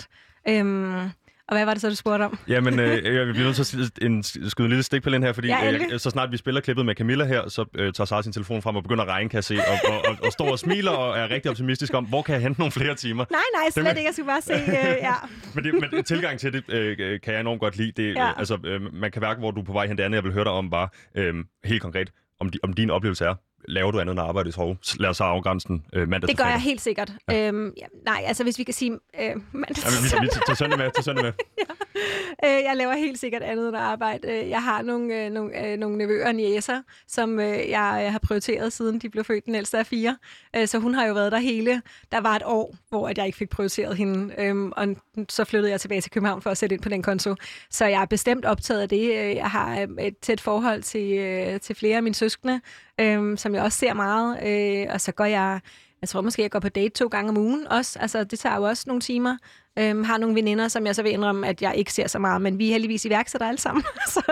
Øhm, 0.48 1.10
og 1.52 1.58
hvad 1.58 1.64
var 1.64 1.74
det 1.74 1.80
så, 1.80 1.88
du 1.88 1.94
spurgte 1.94 2.24
om? 2.24 2.38
Jamen, 2.48 2.80
øh, 2.80 2.90
jeg 2.90 3.26
bliver 3.26 3.44
nødt 3.44 3.56
til 3.56 3.82
at 3.82 4.04
en, 4.04 4.22
skyde 4.22 4.66
en 4.66 4.68
lille 4.68 4.82
stik 4.82 5.02
på 5.02 5.10
den 5.10 5.22
her, 5.22 5.32
fordi 5.32 5.48
ja, 5.48 5.72
øh, 5.72 5.98
så 5.98 6.10
snart 6.10 6.32
vi 6.32 6.36
spiller 6.36 6.60
klippet 6.60 6.86
med 6.86 6.94
Camilla 6.94 7.24
her, 7.24 7.48
så 7.48 7.64
øh, 7.74 7.92
tager 7.92 8.06
Sara 8.06 8.22
sin 8.22 8.32
telefon 8.32 8.62
frem 8.62 8.76
og 8.76 8.82
begynder 8.82 9.04
at 9.04 9.10
regne, 9.10 9.28
kan 9.28 9.36
jeg 9.36 9.44
se, 9.44 9.56
og, 9.56 9.90
og, 9.92 9.98
og, 10.08 10.16
og 10.26 10.32
står 10.32 10.50
og 10.50 10.58
smiler 10.58 10.90
og 10.90 11.18
er 11.18 11.30
rigtig 11.30 11.50
optimistisk 11.50 11.94
om, 11.94 12.04
hvor 12.04 12.22
kan 12.22 12.32
jeg 12.34 12.42
hente 12.42 12.60
nogle 12.60 12.72
flere 12.72 12.94
timer? 12.94 13.24
Nej, 13.30 13.40
nej, 13.54 13.70
slet 13.70 13.96
ikke. 13.96 14.06
Jeg 14.06 14.12
skal 14.12 14.24
bare 14.24 14.42
se, 14.42 14.52
øh, 14.52 14.96
ja. 15.00 15.14
men, 15.54 15.64
det, 15.64 15.74
men 15.92 16.04
tilgang 16.04 16.38
til 16.38 16.52
det 16.52 16.64
øh, 16.68 17.20
kan 17.20 17.32
jeg 17.32 17.40
enormt 17.40 17.60
godt 17.60 17.76
lide. 17.76 17.92
Det, 17.96 18.14
ja. 18.14 18.28
øh, 18.28 18.38
altså, 18.38 18.58
øh, 18.64 18.94
man 18.94 19.10
kan 19.10 19.22
værke, 19.22 19.38
hvor 19.38 19.50
du 19.50 19.60
er 19.60 19.64
på 19.64 19.72
vej 19.72 19.86
hen. 19.86 19.98
Det 19.98 20.04
andet, 20.04 20.16
jeg 20.16 20.24
vil 20.24 20.32
høre 20.32 20.44
dig 20.44 20.52
om, 20.52 20.70
bare 20.70 20.88
øh, 21.14 21.34
helt 21.64 21.82
konkret, 21.82 22.10
om, 22.40 22.48
di, 22.48 22.58
om 22.62 22.72
din 22.72 22.90
oplevelse 22.90 23.24
er 23.24 23.34
laver 23.68 23.90
du 23.90 24.00
andet 24.00 24.12
end 24.12 24.20
arbejde 24.20 24.48
i 24.48 24.52
Torv? 24.52 24.76
Lad 25.00 25.10
os 25.10 25.20
afgrænse 25.20 25.68
den 25.68 25.84
øh, 25.92 26.08
mandag 26.08 26.28
Det 26.28 26.38
gør 26.38 26.44
jeg 26.44 26.60
helt 26.60 26.80
sikkert. 26.80 27.12
Ja. 27.30 27.48
Øhm, 27.48 27.72
ja, 27.76 27.86
nej, 28.04 28.22
altså 28.26 28.42
hvis 28.42 28.58
vi 28.58 28.64
kan 28.64 28.74
sige 28.74 28.90
øh, 29.20 29.30
mandag 29.52 29.76
til 29.76 29.84
ja, 29.84 30.20
vi, 30.20 30.26
vi, 30.26 30.28
tager 30.46 30.54
søndag 30.54 30.78
med. 30.78 30.90
Tager 30.90 31.02
søndag 31.02 31.24
med. 31.24 31.32
ja. 31.60 31.91
øh, 32.44 32.62
jeg 32.64 32.72
laver 32.76 32.92
helt 32.92 33.18
sikkert 33.18 33.42
andet 33.42 33.68
end 33.68 33.76
arbejde. 33.76 34.28
Øh, 34.28 34.48
jeg 34.48 34.62
har 34.62 34.82
nogle, 34.82 35.24
øh, 35.24 35.30
nogle, 35.32 35.66
øh, 35.66 35.78
nogle 35.78 35.98
nevøer 35.98 36.26
og 36.26 36.34
niæser, 36.34 36.82
som 37.08 37.40
jeg 37.40 38.08
har 38.12 38.18
prioriteret 38.18 38.72
siden 38.72 38.98
de 38.98 39.10
blev 39.10 39.24
født 39.24 39.46
den 39.46 39.54
ældste 39.54 39.78
af 39.78 39.86
fire. 39.86 40.16
Så 40.66 40.78
hun 40.78 40.94
har 40.94 41.06
jo 41.06 41.14
været 41.14 41.32
der 41.32 41.38
hele. 41.38 41.82
Der 42.12 42.20
var 42.20 42.36
et 42.36 42.42
år, 42.44 42.74
hvor 42.88 43.08
at 43.08 43.18
jeg 43.18 43.26
ikke 43.26 43.38
fik 43.38 43.50
prioriteret 43.50 43.96
hende, 43.96 44.34
øhm, 44.38 44.72
og 44.76 44.96
så 45.28 45.44
flyttede 45.44 45.70
jeg 45.70 45.80
tilbage 45.80 46.00
til 46.00 46.10
København 46.10 46.42
for 46.42 46.50
at 46.50 46.58
sætte 46.58 46.74
ind 46.74 46.82
på 46.82 46.88
den 46.88 47.02
konto. 47.02 47.34
Så 47.70 47.84
jeg 47.84 48.02
er 48.02 48.06
bestemt 48.06 48.44
optaget 48.44 48.80
af 48.80 48.88
det. 48.88 49.14
Jeg 49.36 49.50
har 49.50 49.88
et 50.00 50.18
tæt 50.18 50.40
forhold 50.40 50.82
til, 50.82 51.60
til 51.60 51.76
flere 51.76 51.96
af 51.96 52.02
mine 52.02 52.14
søskende, 52.14 52.60
øhm, 53.00 53.36
som 53.36 53.54
jeg 53.54 53.62
også 53.62 53.78
ser 53.78 53.94
meget. 53.94 54.90
Og 54.90 55.00
så 55.00 55.12
går 55.12 55.24
jeg, 55.24 55.60
jeg 56.02 56.08
tror 56.08 56.20
måske, 56.20 56.42
jeg 56.42 56.50
går 56.50 56.60
på 56.60 56.68
date 56.68 56.94
to 56.94 57.06
gange 57.06 57.30
om 57.30 57.36
ugen 57.36 57.66
også. 57.66 57.98
Altså, 57.98 58.24
det 58.24 58.38
tager 58.38 58.56
jo 58.56 58.62
også 58.62 58.84
nogle 58.86 59.00
timer. 59.00 59.36
Øhm, 59.78 60.04
har 60.04 60.18
nogle 60.18 60.34
veninder, 60.34 60.68
som 60.68 60.86
jeg 60.86 60.94
så 60.94 61.02
vil 61.02 61.12
indrømme, 61.12 61.48
at 61.48 61.62
jeg 61.62 61.76
ikke 61.76 61.92
ser 61.92 62.06
så 62.06 62.18
meget, 62.18 62.42
men 62.42 62.58
vi 62.58 62.68
er 62.68 62.72
heldigvis 62.72 63.04
iværksætter 63.04 63.48
alle 63.48 63.58
sammen. 63.58 63.84
så, 64.14 64.22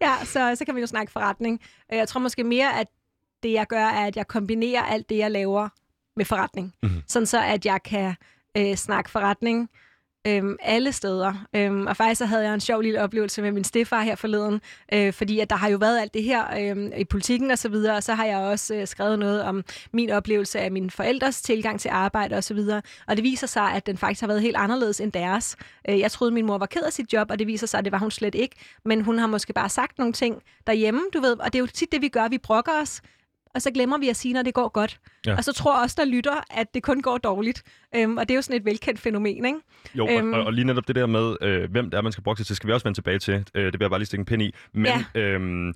ja, 0.00 0.16
så, 0.24 0.54
så 0.54 0.64
kan 0.64 0.76
vi 0.76 0.80
jo 0.80 0.86
snakke 0.86 1.12
forretning. 1.12 1.60
Øh, 1.92 1.98
jeg 1.98 2.08
tror 2.08 2.20
måske 2.20 2.44
mere, 2.44 2.80
at 2.80 2.86
det 3.42 3.52
jeg 3.52 3.66
gør, 3.66 3.84
er, 3.84 4.06
at 4.06 4.16
jeg 4.16 4.28
kombinerer 4.28 4.82
alt 4.82 5.08
det, 5.08 5.18
jeg 5.18 5.30
laver 5.30 5.68
med 6.16 6.24
forretning. 6.24 6.74
Mm-hmm. 6.82 7.02
Sådan 7.08 7.26
så, 7.26 7.42
at 7.42 7.66
jeg 7.66 7.82
kan 7.82 8.14
øh, 8.56 8.74
snakke 8.74 9.10
forretning, 9.10 9.70
øhm, 10.26 10.56
alle 10.62 10.92
steder. 10.92 11.46
Øhm, 11.56 11.86
og 11.86 11.96
faktisk 11.96 12.18
så 12.18 12.24
havde 12.24 12.44
jeg 12.44 12.54
en 12.54 12.60
sjov 12.60 12.80
lille 12.80 13.02
oplevelse 13.02 13.42
med 13.42 13.52
min 13.52 13.64
stefar 13.64 14.02
her 14.02 14.14
forleden, 14.14 14.60
øh, 14.92 15.12
fordi 15.12 15.40
at 15.40 15.50
der 15.50 15.56
har 15.56 15.68
jo 15.68 15.76
været 15.76 16.00
alt 16.00 16.14
det 16.14 16.22
her 16.22 16.74
øh, 16.74 17.00
i 17.00 17.04
politikken 17.04 17.50
og 17.50 17.58
så 17.58 17.68
videre, 17.68 17.96
og 17.96 18.02
så 18.02 18.14
har 18.14 18.24
jeg 18.24 18.38
også 18.38 18.74
øh, 18.74 18.86
skrevet 18.86 19.18
noget 19.18 19.42
om 19.42 19.64
min 19.92 20.10
oplevelse 20.10 20.60
af 20.60 20.72
mine 20.72 20.90
forældres 20.90 21.42
tilgang 21.42 21.80
til 21.80 21.88
arbejde 21.88 22.36
og 22.36 22.44
så 22.44 22.54
videre. 22.54 22.82
Og 23.08 23.16
det 23.16 23.24
viser 23.24 23.46
sig, 23.46 23.72
at 23.72 23.86
den 23.86 23.96
faktisk 23.96 24.20
har 24.20 24.28
været 24.28 24.42
helt 24.42 24.56
anderledes 24.56 25.00
end 25.00 25.12
deres. 25.12 25.56
Øh, 25.88 26.00
jeg 26.00 26.10
troede, 26.10 26.34
min 26.34 26.46
mor 26.46 26.58
var 26.58 26.66
ked 26.66 26.82
af 26.82 26.92
sit 26.92 27.12
job, 27.12 27.30
og 27.30 27.38
det 27.38 27.46
viser 27.46 27.66
sig, 27.66 27.78
at 27.78 27.84
det 27.84 27.92
var 27.92 27.98
hun 27.98 28.10
slet 28.10 28.34
ikke. 28.34 28.56
Men 28.84 29.00
hun 29.00 29.18
har 29.18 29.26
måske 29.26 29.52
bare 29.52 29.68
sagt 29.68 29.98
nogle 29.98 30.12
ting 30.12 30.42
derhjemme, 30.66 31.00
du 31.14 31.20
ved, 31.20 31.40
og 31.40 31.52
det 31.52 31.54
er 31.54 31.60
jo 31.60 31.66
tit 31.66 31.92
det, 31.92 32.02
vi 32.02 32.08
gør. 32.08 32.28
Vi 32.28 32.38
brokker 32.38 32.72
os 32.82 33.02
og 33.54 33.62
så 33.62 33.70
glemmer 33.70 33.98
vi 33.98 34.08
at 34.08 34.16
sige, 34.16 34.34
når 34.34 34.42
det 34.42 34.54
går 34.54 34.68
godt. 34.68 35.00
Ja. 35.26 35.36
Og 35.36 35.44
så 35.44 35.52
tror 35.52 35.82
også 35.82 35.96
der 35.98 36.04
lytter, 36.04 36.44
at 36.50 36.74
det 36.74 36.82
kun 36.82 37.00
går 37.00 37.18
dårligt. 37.18 37.62
Øhm, 37.94 38.16
og 38.16 38.28
det 38.28 38.34
er 38.34 38.36
jo 38.36 38.42
sådan 38.42 38.56
et 38.56 38.64
velkendt 38.64 39.00
fænomen, 39.00 39.44
ikke? 39.44 39.58
Jo, 39.94 40.08
øhm, 40.10 40.32
og, 40.32 40.44
og 40.44 40.52
lige 40.52 40.64
netop 40.64 40.88
det 40.88 40.96
der 40.96 41.06
med, 41.06 41.36
øh, 41.40 41.70
hvem 41.70 41.90
det 41.90 41.98
er, 41.98 42.02
man 42.02 42.12
skal 42.12 42.24
brokke 42.24 42.38
sig 42.38 42.46
til, 42.46 42.56
skal 42.56 42.68
vi 42.68 42.72
også 42.72 42.84
vende 42.84 42.96
tilbage 42.96 43.18
til. 43.18 43.34
Øh, 43.54 43.64
det 43.64 43.72
vil 43.72 43.80
jeg 43.80 43.90
bare 43.90 44.00
lige 44.00 44.06
stikke 44.06 44.20
en 44.20 44.26
pind 44.26 44.42
i. 44.42 44.54
Men, 44.72 44.86
ja. 45.14 45.20
øhm, 45.20 45.74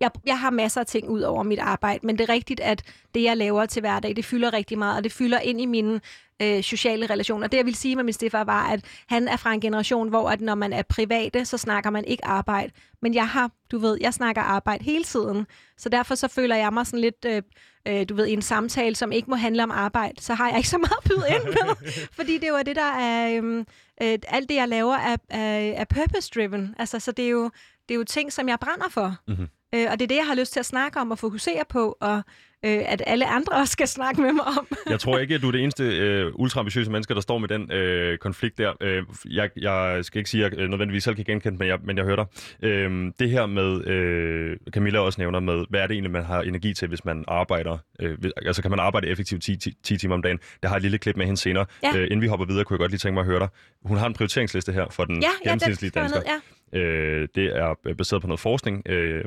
jeg, 0.00 0.10
jeg 0.26 0.40
har 0.40 0.50
masser 0.50 0.80
af 0.80 0.86
ting 0.86 1.08
ud 1.08 1.20
over 1.20 1.42
mit 1.42 1.58
arbejde, 1.58 2.06
men 2.06 2.18
det 2.18 2.30
er 2.30 2.32
rigtigt, 2.32 2.60
at 2.60 2.82
det, 3.14 3.22
jeg 3.22 3.36
laver 3.36 3.66
til 3.66 3.80
hverdag, 3.80 4.16
det 4.16 4.24
fylder 4.24 4.52
rigtig 4.52 4.78
meget, 4.78 4.96
og 4.96 5.04
det 5.04 5.12
fylder 5.12 5.40
ind 5.40 5.60
i 5.60 5.66
mine 5.66 6.00
øh, 6.42 6.62
sociale 6.62 7.06
relationer. 7.06 7.46
Det, 7.46 7.56
jeg 7.56 7.66
vil 7.66 7.74
sige 7.74 7.96
med 7.96 8.04
min 8.04 8.12
stefar, 8.12 8.44
var, 8.44 8.68
at 8.68 8.84
han 9.08 9.28
er 9.28 9.36
fra 9.36 9.52
en 9.52 9.60
generation, 9.60 10.08
hvor 10.08 10.30
at 10.30 10.40
når 10.40 10.54
man 10.54 10.72
er 10.72 10.82
private, 10.82 11.44
så 11.44 11.58
snakker 11.58 11.90
man 11.90 12.04
ikke 12.04 12.24
arbejde. 12.24 12.72
Men 13.02 13.14
jeg 13.14 13.28
har, 13.28 13.50
du 13.70 13.78
ved, 13.78 13.98
jeg 14.00 14.14
snakker 14.14 14.42
arbejde 14.42 14.84
hele 14.84 15.04
tiden. 15.04 15.46
Så 15.76 15.88
derfor 15.88 16.14
så 16.14 16.28
føler 16.28 16.56
jeg 16.56 16.72
mig 16.72 16.86
sådan 16.86 17.00
lidt, 17.00 17.26
øh, 17.26 17.42
øh, 17.88 18.08
du 18.08 18.14
ved, 18.14 18.26
i 18.26 18.32
en 18.32 18.42
samtale, 18.42 18.94
som 18.94 19.12
ikke 19.12 19.30
må 19.30 19.36
handle 19.36 19.62
om 19.62 19.70
arbejde, 19.70 20.22
så 20.22 20.34
har 20.34 20.48
jeg 20.48 20.56
ikke 20.56 20.68
så 20.68 20.78
meget 20.78 20.96
at 21.04 21.10
byde 21.10 21.24
ind 21.28 21.44
med. 21.44 21.92
fordi 22.18 22.34
det 22.38 22.44
er 22.44 22.52
jo 22.52 22.62
det, 22.66 22.76
der 22.76 22.92
er... 22.92 23.42
Øh, 23.42 23.64
øh, 24.02 24.18
alt 24.28 24.48
det, 24.48 24.54
jeg 24.54 24.68
laver, 24.68 24.94
er, 24.94 25.16
er, 25.30 25.72
er 25.72 25.84
purpose-driven. 25.84 26.74
Altså, 26.78 27.00
så 27.00 27.12
det 27.12 27.24
er, 27.24 27.28
jo, 27.28 27.50
det 27.88 27.94
er 27.94 27.98
jo 27.98 28.04
ting, 28.04 28.32
som 28.32 28.48
jeg 28.48 28.58
brænder 28.60 28.88
for. 28.88 29.16
Mm-hmm. 29.28 29.48
Øh, 29.74 29.86
og 29.90 29.98
det 29.98 30.02
er 30.02 30.08
det, 30.08 30.16
jeg 30.16 30.26
har 30.26 30.34
lyst 30.34 30.52
til 30.52 30.60
at 30.60 30.66
snakke 30.66 31.00
om 31.00 31.10
og 31.10 31.18
fokusere 31.18 31.64
på, 31.68 31.96
og 32.00 32.22
øh, 32.64 32.80
at 32.86 33.02
alle 33.06 33.26
andre 33.26 33.52
også 33.52 33.72
skal 33.72 33.88
snakke 33.88 34.20
med 34.22 34.32
mig 34.32 34.44
om. 34.44 34.66
jeg 34.90 35.00
tror 35.00 35.18
ikke, 35.18 35.34
at 35.34 35.42
du 35.42 35.48
er 35.48 35.52
det 35.52 35.62
eneste 35.64 35.84
øh, 35.84 36.32
ultraambitiøse 36.34 36.90
menneske, 36.90 37.14
der 37.14 37.20
står 37.20 37.38
med 37.38 37.48
den 37.48 37.72
øh, 37.72 38.18
konflikt 38.18 38.58
der. 38.58 38.72
Øh, 38.80 39.02
jeg, 39.30 39.50
jeg 39.56 40.04
skal 40.04 40.18
ikke 40.18 40.30
sige, 40.30 40.44
at 40.44 40.58
jeg 40.58 40.68
nødvendigvis 40.68 41.04
selv 41.04 41.16
kan 41.16 41.24
genkende, 41.24 41.58
men 41.58 41.68
jeg, 41.68 41.78
men 41.84 41.96
jeg 41.96 42.04
hører 42.04 42.16
dig. 42.16 42.26
Øh, 42.62 43.12
det 43.18 43.30
her 43.30 43.46
med, 43.46 43.86
øh, 43.86 44.56
Camilla 44.70 44.98
også 44.98 45.20
nævner 45.20 45.40
med, 45.40 45.64
hvad 45.70 45.80
er 45.80 45.86
det 45.86 45.94
egentlig, 45.94 46.12
man 46.12 46.24
har 46.24 46.42
energi 46.42 46.74
til, 46.74 46.88
hvis 46.88 47.04
man 47.04 47.24
arbejder? 47.28 47.78
Øh, 48.00 48.18
altså 48.46 48.62
kan 48.62 48.70
man 48.70 48.80
arbejde 48.80 49.08
effektivt 49.08 49.42
10, 49.42 49.56
10, 49.56 49.74
10 49.82 49.96
timer 49.96 50.14
om 50.14 50.22
dagen? 50.22 50.38
Det 50.62 50.70
har 50.70 50.76
et 50.76 50.82
lille 50.82 50.98
klip 50.98 51.16
med 51.16 51.26
hende 51.26 51.40
senere. 51.40 51.66
Ja. 51.82 51.96
Øh, 51.96 52.04
inden 52.04 52.20
vi 52.20 52.26
hopper 52.26 52.46
videre, 52.46 52.64
kunne 52.64 52.74
jeg 52.74 52.78
godt 52.78 52.90
lige 52.90 52.98
tænke 52.98 53.14
mig 53.14 53.20
at 53.20 53.26
høre 53.26 53.40
dig. 53.40 53.48
Hun 53.84 53.96
har 53.96 54.06
en 54.06 54.14
prioriteringsliste 54.14 54.72
her 54.72 54.86
for 54.90 55.04
den 55.04 55.22
ja, 55.22 55.50
gennemsnitlige 55.50 55.92
ja, 55.94 56.00
dansker. 56.00 56.20
Ned, 56.20 56.26
ja. 56.72 56.78
øh, 56.78 57.28
det 57.34 57.56
er 57.56 57.94
baseret 57.98 58.22
på 58.22 58.28
noget 58.28 58.40
forskning. 58.40 58.82
Øh, 58.88 59.24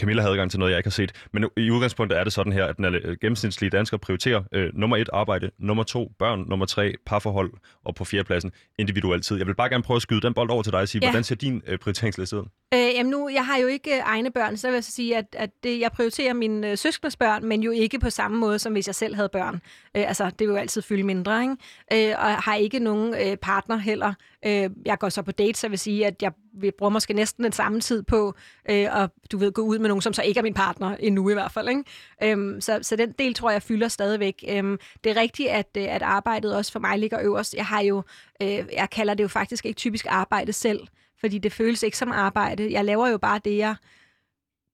Camilla 0.00 0.22
havde 0.22 0.32
adgang 0.32 0.50
til 0.50 0.58
noget, 0.58 0.72
jeg 0.72 0.78
ikke 0.78 0.86
har 0.86 0.90
set. 0.90 1.12
Men 1.32 1.44
i 1.56 1.70
udgangspunktet 1.70 2.18
er 2.18 2.24
det 2.24 2.32
sådan 2.32 2.52
her, 2.52 2.64
at 2.64 2.76
den 2.76 2.84
gennemsnitlige 3.20 3.70
dansker 3.70 3.96
prioriterer 3.96 4.42
øh, 4.52 4.70
nummer 4.74 4.96
et 4.96 5.08
arbejde, 5.12 5.50
nummer 5.58 5.82
to 5.82 6.12
børn, 6.18 6.44
nummer 6.48 6.66
tre 6.66 6.94
parforhold, 7.06 7.52
og 7.84 7.94
på 7.94 8.04
fjerdepladsen 8.04 8.52
individuel 8.78 9.22
tid. 9.22 9.36
Jeg 9.36 9.46
vil 9.46 9.54
bare 9.54 9.68
gerne 9.68 9.82
prøve 9.82 9.96
at 9.96 10.02
skyde 10.02 10.20
den 10.20 10.34
bold 10.34 10.50
over 10.50 10.62
til 10.62 10.72
dig 10.72 10.80
og 10.80 10.88
sige, 10.88 11.00
ja. 11.04 11.10
hvordan 11.10 11.24
ser 11.24 11.34
din 11.34 11.62
øh, 11.66 11.78
prioriteringsliste 11.78 12.36
ud? 12.36 12.44
Øh, 12.74 12.80
jamen 12.94 13.10
nu, 13.10 13.28
jeg 13.28 13.46
har 13.46 13.56
jo 13.56 13.66
ikke 13.66 13.94
øh, 13.94 14.02
egne 14.04 14.30
børn, 14.30 14.56
så 14.56 14.68
vil 14.68 14.74
jeg 14.74 14.84
så 14.84 14.92
sige, 14.92 15.16
at, 15.16 15.26
at 15.32 15.50
det, 15.62 15.80
jeg 15.80 15.92
prioriterer 15.92 16.32
mine 16.32 16.70
øh, 16.70 16.78
søskenders 16.78 17.16
børn, 17.16 17.44
men 17.44 17.62
jo 17.62 17.70
ikke 17.70 17.98
på 17.98 18.10
samme 18.10 18.38
måde, 18.38 18.58
som 18.58 18.72
hvis 18.72 18.86
jeg 18.86 18.94
selv 18.94 19.14
havde 19.14 19.28
børn. 19.28 19.54
Øh, 19.96 20.08
altså, 20.08 20.24
det 20.24 20.48
vil 20.48 20.54
jo 20.54 20.56
altid 20.56 20.82
fylde 20.82 21.02
mindre, 21.02 21.42
ikke? 21.42 22.10
Øh, 22.10 22.14
og 22.18 22.34
har 22.34 22.54
ikke 22.54 22.78
nogen 22.78 23.14
øh, 23.14 23.36
partner 23.36 23.76
heller. 23.76 24.14
Øh, 24.46 24.70
jeg 24.86 24.98
går 24.98 25.08
så 25.08 25.22
på 25.22 25.32
date, 25.32 25.58
så 25.58 25.68
vil 25.68 25.78
sige, 25.78 26.06
at 26.06 26.22
jeg 26.22 26.32
vi 26.52 26.70
bruger 26.70 26.90
måske 26.90 27.14
næsten 27.14 27.44
den 27.44 27.52
samme 27.52 27.80
tid 27.80 28.02
på 28.02 28.34
øh, 28.70 29.02
at 29.02 29.10
du 29.32 29.38
ved, 29.38 29.52
gå 29.52 29.62
ud 29.62 29.78
med 29.78 29.88
nogen, 29.88 30.02
som 30.02 30.12
så 30.12 30.22
ikke 30.22 30.38
er 30.38 30.42
min 30.42 30.54
partner 30.54 30.96
endnu 31.00 31.30
i 31.30 31.32
hvert 31.32 31.52
fald. 31.52 31.68
Ikke? 31.68 31.84
Øhm, 32.22 32.60
så, 32.60 32.78
så 32.82 32.96
den 32.96 33.12
del 33.18 33.34
tror 33.34 33.50
jeg 33.50 33.62
fylder 33.62 33.88
stadigvæk. 33.88 34.44
Øhm, 34.48 34.78
det 35.04 35.16
er 35.16 35.20
rigtigt, 35.20 35.48
at, 35.48 35.68
øh, 35.76 35.94
at 35.94 36.02
arbejdet 36.02 36.56
også 36.56 36.72
for 36.72 36.78
mig 36.78 36.98
ligger 36.98 37.20
øverst. 37.22 37.54
Jeg 37.54 37.66
har 37.66 37.80
jo, 37.80 38.02
øh, 38.42 38.48
jeg 38.72 38.88
kalder 38.92 39.14
det 39.14 39.22
jo 39.22 39.28
faktisk 39.28 39.66
ikke 39.66 39.76
typisk 39.76 40.06
arbejde 40.08 40.52
selv, 40.52 40.80
fordi 41.20 41.38
det 41.38 41.52
føles 41.52 41.82
ikke 41.82 41.98
som 41.98 42.12
arbejde. 42.12 42.72
Jeg 42.72 42.84
laver 42.84 43.08
jo 43.08 43.18
bare 43.18 43.40
det, 43.44 43.56
jeg, 43.56 43.74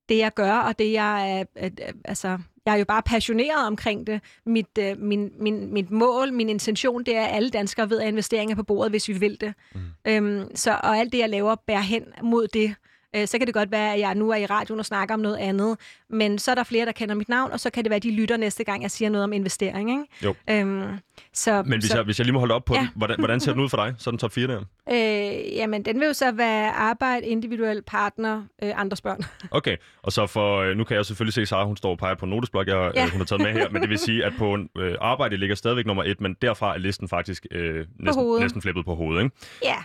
det, 0.08 0.18
jeg 0.18 0.34
gør, 0.34 0.52
og 0.52 0.78
det, 0.78 0.92
jeg 0.92 1.40
er, 1.56 1.68
altså, 2.04 2.38
jeg 2.66 2.74
er 2.74 2.78
jo 2.78 2.84
bare 2.84 3.02
passioneret 3.02 3.66
omkring 3.66 4.06
det. 4.06 4.20
Mit, 4.46 4.78
øh, 4.78 4.98
min, 5.00 5.32
min, 5.40 5.72
mit 5.72 5.90
mål, 5.90 6.32
min 6.32 6.48
intention, 6.48 7.04
det 7.04 7.16
er, 7.16 7.24
at 7.24 7.36
alle 7.36 7.50
danskere 7.50 7.90
ved, 7.90 8.00
at 8.00 8.08
investeringer 8.08 8.56
på 8.56 8.62
bordet, 8.62 8.92
hvis 8.92 9.08
vi 9.08 9.12
vil 9.12 9.40
det. 9.40 9.54
Mm. 9.74 9.80
Øhm, 10.08 10.56
så, 10.56 10.70
og 10.70 10.98
alt 10.98 11.12
det, 11.12 11.18
jeg 11.18 11.28
laver, 11.28 11.54
bærer 11.66 11.80
hen 11.80 12.02
mod 12.22 12.48
det. 12.48 12.74
Øh, 13.16 13.26
så 13.26 13.38
kan 13.38 13.46
det 13.46 13.54
godt 13.54 13.70
være, 13.70 13.94
at 13.94 14.00
jeg 14.00 14.14
nu 14.14 14.30
er 14.30 14.36
i 14.36 14.46
radioen 14.46 14.80
og 14.80 14.86
snakker 14.86 15.14
om 15.14 15.20
noget 15.20 15.36
andet, 15.36 15.76
men 16.10 16.38
så 16.38 16.50
er 16.50 16.54
der 16.54 16.64
flere, 16.64 16.86
der 16.86 16.92
kender 16.92 17.14
mit 17.14 17.28
navn, 17.28 17.52
og 17.52 17.60
så 17.60 17.70
kan 17.70 17.84
det 17.84 17.90
være, 17.90 17.96
at 17.96 18.02
de 18.02 18.10
lytter 18.10 18.36
næste 18.36 18.64
gang, 18.64 18.82
jeg 18.82 18.90
siger 18.90 19.08
noget 19.08 19.24
om 19.24 19.32
investering. 19.32 19.90
Ikke? 19.90 20.04
Jo. 20.24 20.34
Øhm, 20.50 20.98
så, 21.32 21.62
men 21.62 21.72
hvis, 21.72 21.90
så, 21.90 21.96
jeg, 21.96 22.04
hvis 22.04 22.18
jeg 22.18 22.24
lige 22.24 22.32
må 22.32 22.38
holde 22.38 22.54
op 22.54 22.64
på 22.64 22.74
ja. 22.74 22.80
den, 22.80 22.88
hvordan, 22.96 23.18
hvordan 23.18 23.40
ser 23.40 23.52
den 23.52 23.60
ud 23.60 23.68
for 23.68 23.76
dig, 23.76 23.94
så 23.98 24.10
den 24.10 24.18
top 24.18 24.32
4 24.32 24.46
der? 24.46 24.60
Øh, 24.90 25.56
jamen, 25.56 25.84
den 25.84 26.00
vil 26.00 26.06
jo 26.06 26.12
så 26.12 26.32
være 26.32 26.70
arbejde, 26.70 27.26
individuel 27.26 27.82
partner, 27.82 28.42
øh, 28.62 28.80
andres 28.80 29.00
børn. 29.00 29.20
Okay, 29.50 29.76
og 30.02 30.12
så 30.12 30.26
for, 30.26 30.60
øh, 30.60 30.76
nu 30.76 30.84
kan 30.84 30.96
jeg 30.96 31.06
selvfølgelig 31.06 31.34
se, 31.34 31.40
at 31.40 31.48
Sara, 31.48 31.64
hun 31.64 31.76
står 31.76 31.90
og 31.90 31.98
peger 31.98 32.14
på 32.14 32.26
notesblok, 32.26 32.66
jeg, 32.66 32.92
ja. 32.94 33.04
øh, 33.04 33.10
hun 33.10 33.20
har 33.20 33.24
taget 33.24 33.42
med 33.42 33.52
her, 33.52 33.70
men 33.70 33.82
det 33.82 33.90
vil 33.90 33.98
sige, 33.98 34.24
at 34.24 34.32
på 34.38 34.58
øh, 34.78 34.94
arbejde 35.00 35.36
ligger 35.36 35.56
stadigvæk 35.56 35.86
nummer 35.86 36.04
et, 36.04 36.20
men 36.20 36.36
derfra 36.42 36.74
er 36.74 36.78
listen 36.78 37.08
faktisk 37.08 37.46
øh, 37.50 37.86
næsten, 37.98 38.40
næsten 38.40 38.62
flippet 38.62 38.84
på 38.84 38.94
hovedet. 38.94 39.22
Ikke? 39.22 39.36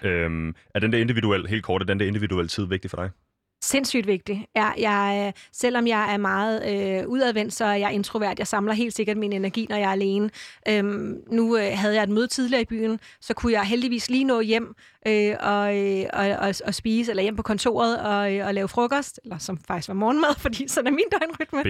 Ja. 0.03 0.09
Øhm, 0.09 0.55
er 0.75 0.79
den 0.79 0.93
der 0.93 1.00
individuel, 1.00 1.47
helt 1.47 1.63
kort, 1.63 1.81
er 1.81 1.85
den 1.85 2.00
der 2.00 2.05
individuelle 2.05 2.47
tid 2.47 2.65
vigtig 2.65 2.91
for 2.91 2.97
dig? 2.97 3.09
Sindssygt 3.63 4.08
vigtigt. 4.08 4.39
Jeg, 4.56 4.74
jeg, 4.77 5.34
selvom 5.51 5.88
jeg 5.88 6.13
er 6.13 6.18
meget 6.18 6.63
øh, 6.72 7.08
udadvendt, 7.08 7.53
så 7.53 7.65
er 7.65 7.74
jeg 7.75 7.94
introvert. 7.94 8.39
Jeg 8.39 8.48
samler 8.48 8.74
helt 8.74 8.96
sikkert 8.96 9.18
min 9.18 9.34
energi, 9.34 9.68
når 9.70 9.75
jeg 9.75 9.88
er 9.88 9.91
alene. 9.91 10.30
Øhm, 10.68 11.18
nu 11.32 11.58
øh, 11.58 11.72
havde 11.74 11.96
jeg 11.96 12.03
et 12.03 12.10
møde 12.10 12.27
tidligere 12.27 12.62
i 12.62 12.65
byen, 12.65 13.00
så 13.22 13.34
kunne 13.34 13.51
jeg 13.53 13.63
heldigvis 13.63 14.10
lige 14.10 14.24
nå 14.24 14.41
hjem 14.41 14.75
øh, 15.08 15.36
og, 15.39 15.77
øh, 15.77 16.05
og, 16.13 16.29
og, 16.29 16.55
og 16.65 16.75
spise, 16.75 17.12
eller 17.12 17.24
hjem 17.24 17.36
på 17.36 17.41
kontoret 17.41 18.00
og, 18.00 18.36
øh, 18.36 18.48
og 18.48 18.53
lave 18.53 18.67
frokost, 18.67 19.20
eller 19.24 19.38
som 19.38 19.58
faktisk 19.67 19.88
var 19.88 19.93
morgenmad, 19.93 20.39
fordi 20.46 20.67
sådan 20.67 20.88
er 20.88 20.91
min 20.91 21.05
døgnrytme. 21.12 21.63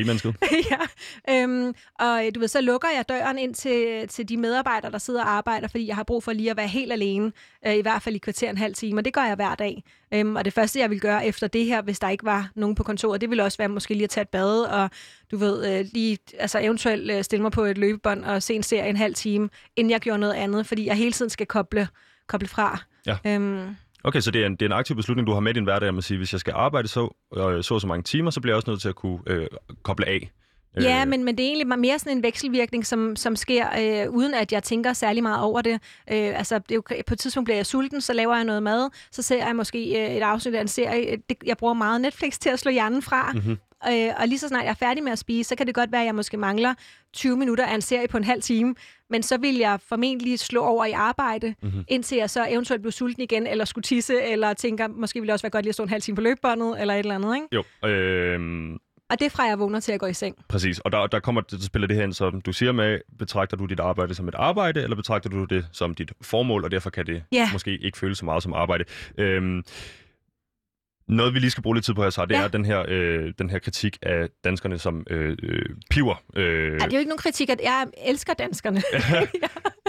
ja. 0.71 1.43
Øhm, 1.43 1.73
og 1.99 2.21
du 2.35 2.39
ved, 2.39 2.47
så 2.47 2.61
lukker 2.61 2.87
jeg 2.95 3.09
døren 3.09 3.37
ind 3.37 3.53
til, 3.53 4.07
til 4.07 4.29
de 4.29 4.37
medarbejdere, 4.37 4.91
der 4.91 4.97
sidder 4.97 5.23
og 5.23 5.29
arbejder, 5.29 5.67
fordi 5.67 5.87
jeg 5.87 5.95
har 5.95 6.03
brug 6.03 6.23
for 6.23 6.33
lige 6.33 6.51
at 6.51 6.57
være 6.57 6.67
helt 6.67 6.91
alene, 6.91 7.31
øh, 7.67 7.75
i 7.75 7.81
hvert 7.81 8.01
fald 8.01 8.15
i 8.15 8.17
kvarter 8.17 8.49
en 8.49 8.57
halv 8.57 8.75
time, 8.75 8.99
og 8.99 9.05
det 9.05 9.13
gør 9.13 9.23
jeg 9.23 9.35
hver 9.35 9.55
dag. 9.55 9.83
Øhm, 10.13 10.35
og 10.35 10.45
det 10.45 10.53
første, 10.53 10.79
jeg 10.79 10.89
vil 10.89 10.99
gøre 10.99 11.25
efter 11.25 11.47
det 11.47 11.65
her, 11.65 11.81
hvis 11.81 11.99
der 11.99 12.09
ikke 12.09 12.25
var 12.25 12.51
nogen 12.55 12.75
på 12.75 12.83
kontoret, 12.83 13.21
det 13.21 13.29
ville 13.29 13.43
også 13.43 13.57
være 13.57 13.69
måske 13.69 13.93
lige 13.93 14.03
at 14.03 14.09
tage 14.09 14.21
et 14.21 14.29
bad, 14.29 14.61
og 14.61 14.89
du 15.31 15.37
ved, 15.37 15.79
øh, 15.79 15.85
lige, 15.93 16.17
altså 16.39 16.59
eventuelt 16.59 17.11
øh, 17.11 17.23
stille 17.23 17.41
mig 17.41 17.51
på 17.51 17.63
et 17.63 17.77
løbebånd 17.77 18.25
og 18.25 18.43
se 18.43 18.53
en 18.53 18.63
serie 18.63 18.89
en 18.89 18.97
halv 18.97 19.15
time, 19.15 19.49
inden 19.75 19.91
jeg 19.91 19.99
gjorde 19.99 20.19
noget 20.19 20.33
andet, 20.33 20.67
fordi 20.67 20.85
jeg 20.85 20.95
hele 20.95 21.11
tiden 21.11 21.29
skal 21.29 21.45
koble, 21.47 21.87
koble 22.27 22.47
fra. 22.47 22.90
Ja. 23.05 23.17
Øhm, 23.25 23.75
Okay, 24.03 24.19
så 24.19 24.31
det 24.31 24.41
er, 24.41 24.45
en, 24.45 24.51
det 24.51 24.61
er 24.61 24.65
en 24.65 24.71
aktiv 24.71 24.95
beslutning, 24.95 25.27
du 25.27 25.33
har 25.33 25.39
med 25.39 25.51
i 25.51 25.53
din 25.53 25.63
hverdag, 25.63 25.97
at 25.97 26.03
sige, 26.03 26.17
hvis 26.17 26.31
jeg 26.31 26.39
skal 26.39 26.53
arbejde 26.53 26.87
så, 26.87 27.15
øh, 27.37 27.63
så 27.63 27.79
så 27.79 27.87
mange 27.87 28.03
timer, 28.03 28.31
så 28.31 28.41
bliver 28.41 28.53
jeg 28.53 28.57
også 28.57 28.69
nødt 28.69 28.81
til 28.81 28.89
at 28.89 28.95
kunne 28.95 29.19
øh, 29.27 29.47
koble 29.83 30.05
af. 30.05 30.31
Ja, 30.81 31.01
øh. 31.01 31.07
men, 31.07 31.23
men 31.23 31.37
det 31.37 31.43
er 31.43 31.47
egentlig 31.47 31.79
mere 31.79 31.99
sådan 31.99 32.17
en 32.17 32.23
vekselvirkning, 32.23 32.85
som, 32.85 33.15
som 33.15 33.35
sker, 33.35 33.67
øh, 33.79 34.09
uden 34.09 34.33
at 34.33 34.51
jeg 34.51 34.63
tænker 34.63 34.93
særlig 34.93 35.23
meget 35.23 35.43
over 35.43 35.61
det. 35.61 35.73
Øh, 36.11 36.37
altså, 36.37 36.59
det 36.59 36.71
er 36.71 36.75
jo, 36.75 36.83
på 37.07 37.13
et 37.13 37.19
tidspunkt 37.19 37.45
bliver 37.45 37.57
jeg 37.57 37.65
sulten, 37.65 38.01
så 38.01 38.13
laver 38.13 38.35
jeg 38.35 38.43
noget 38.43 38.63
mad, 38.63 38.89
så 39.11 39.21
ser 39.21 39.45
jeg 39.45 39.55
måske 39.55 39.79
øh, 39.79 40.15
et 40.15 40.21
afsnit 40.21 40.55
af 40.55 40.61
en 40.61 40.67
serie. 40.67 41.17
Det, 41.29 41.37
jeg 41.45 41.57
bruger 41.57 41.73
meget 41.73 42.01
Netflix 42.01 42.37
til 42.37 42.49
at 42.49 42.59
slå 42.59 42.71
hjernen 42.71 43.01
fra. 43.01 43.31
Mm-hmm. 43.31 43.57
Øh, 43.89 44.09
og 44.17 44.27
lige 44.27 44.39
så 44.39 44.47
snart 44.47 44.63
jeg 44.63 44.69
er 44.69 44.73
færdig 44.73 45.03
med 45.03 45.11
at 45.11 45.19
spise, 45.19 45.49
så 45.49 45.55
kan 45.55 45.67
det 45.67 45.75
godt 45.75 45.91
være, 45.91 46.01
at 46.01 46.05
jeg 46.05 46.15
måske 46.15 46.37
mangler 46.37 46.73
20 47.13 47.37
minutter 47.37 47.65
af 47.65 47.75
en 47.75 47.81
serie 47.81 48.07
på 48.07 48.17
en 48.17 48.23
halv 48.23 48.41
time. 48.41 48.75
Men 49.09 49.23
så 49.23 49.37
vil 49.37 49.55
jeg 49.55 49.79
formentlig 49.89 50.39
slå 50.39 50.61
over 50.61 50.85
i 50.85 50.91
arbejde, 50.91 51.55
mm-hmm. 51.61 51.83
indtil 51.87 52.17
jeg 52.17 52.29
så 52.29 52.47
eventuelt 52.49 52.81
bliver 52.81 52.91
sulten 52.91 53.23
igen, 53.23 53.47
eller 53.47 53.65
skulle 53.65 53.83
tisse, 53.83 54.21
eller 54.21 54.53
tænker, 54.53 54.87
måske 54.87 55.19
ville 55.19 55.27
det 55.27 55.33
også 55.33 55.43
være 55.43 55.51
godt 55.51 55.65
lige 55.65 55.69
at 55.69 55.75
stå 55.75 55.83
en 55.83 55.89
halv 55.89 56.01
time 56.01 56.15
på 56.15 56.21
løbebåndet, 56.21 56.81
eller 56.81 56.93
et 56.93 56.99
eller 56.99 57.15
andet, 57.15 57.35
ikke? 57.35 57.47
Jo, 57.51 57.89
øh... 57.89 58.79
Og 59.11 59.19
det 59.19 59.25
er 59.25 59.29
fra, 59.29 59.43
jeg 59.43 59.59
vågner 59.59 59.79
til 59.79 59.91
at 59.91 59.99
gå 59.99 60.05
i 60.05 60.13
seng. 60.13 60.35
Præcis, 60.49 60.79
og 60.79 60.91
der, 60.91 61.07
der 61.07 61.19
kommer, 61.19 61.41
der 61.41 61.57
spiller 61.61 61.87
det 61.87 61.97
her 61.97 62.03
ind, 62.03 62.13
som 62.13 62.41
du 62.41 62.53
siger 62.53 62.71
med, 62.71 62.99
betragter 63.19 63.57
du 63.57 63.65
dit 63.65 63.79
arbejde 63.79 64.13
som 64.15 64.27
et 64.27 64.35
arbejde, 64.35 64.83
eller 64.83 64.95
betragter 64.95 65.29
du 65.29 65.45
det 65.45 65.65
som 65.71 65.95
dit 65.95 66.11
formål, 66.21 66.63
og 66.63 66.71
derfor 66.71 66.89
kan 66.89 67.05
det 67.05 67.23
ja. 67.31 67.49
måske 67.53 67.77
ikke 67.77 67.97
føles 67.97 68.17
så 68.17 68.25
meget 68.25 68.43
som 68.43 68.53
arbejde. 68.53 68.85
Øhm, 69.17 69.63
noget, 71.15 71.33
vi 71.33 71.39
lige 71.39 71.51
skal 71.51 71.63
bruge 71.63 71.75
lidt 71.75 71.85
tid 71.85 71.93
på 71.93 72.03
her, 72.03 72.09
så 72.09 72.25
det 72.25 72.35
ja. 72.35 72.43
er 72.43 72.47
den 72.47 72.65
her, 72.65 72.85
øh, 72.87 73.33
den 73.39 73.49
her 73.49 73.59
kritik 73.59 73.97
af 74.01 74.29
danskerne 74.43 74.79
som 74.79 75.05
øh, 75.09 75.37
øh, 75.43 75.65
piver. 75.89 76.23
Øh. 76.35 76.43
Ja, 76.45 76.73
det 76.73 76.81
er 76.81 76.87
jo 76.91 76.97
ikke 76.97 77.09
nogen 77.09 77.17
kritik, 77.17 77.49
at 77.49 77.59
jeg 77.63 77.87
elsker 78.07 78.33
danskerne. 78.33 78.81
ja. 78.93 79.21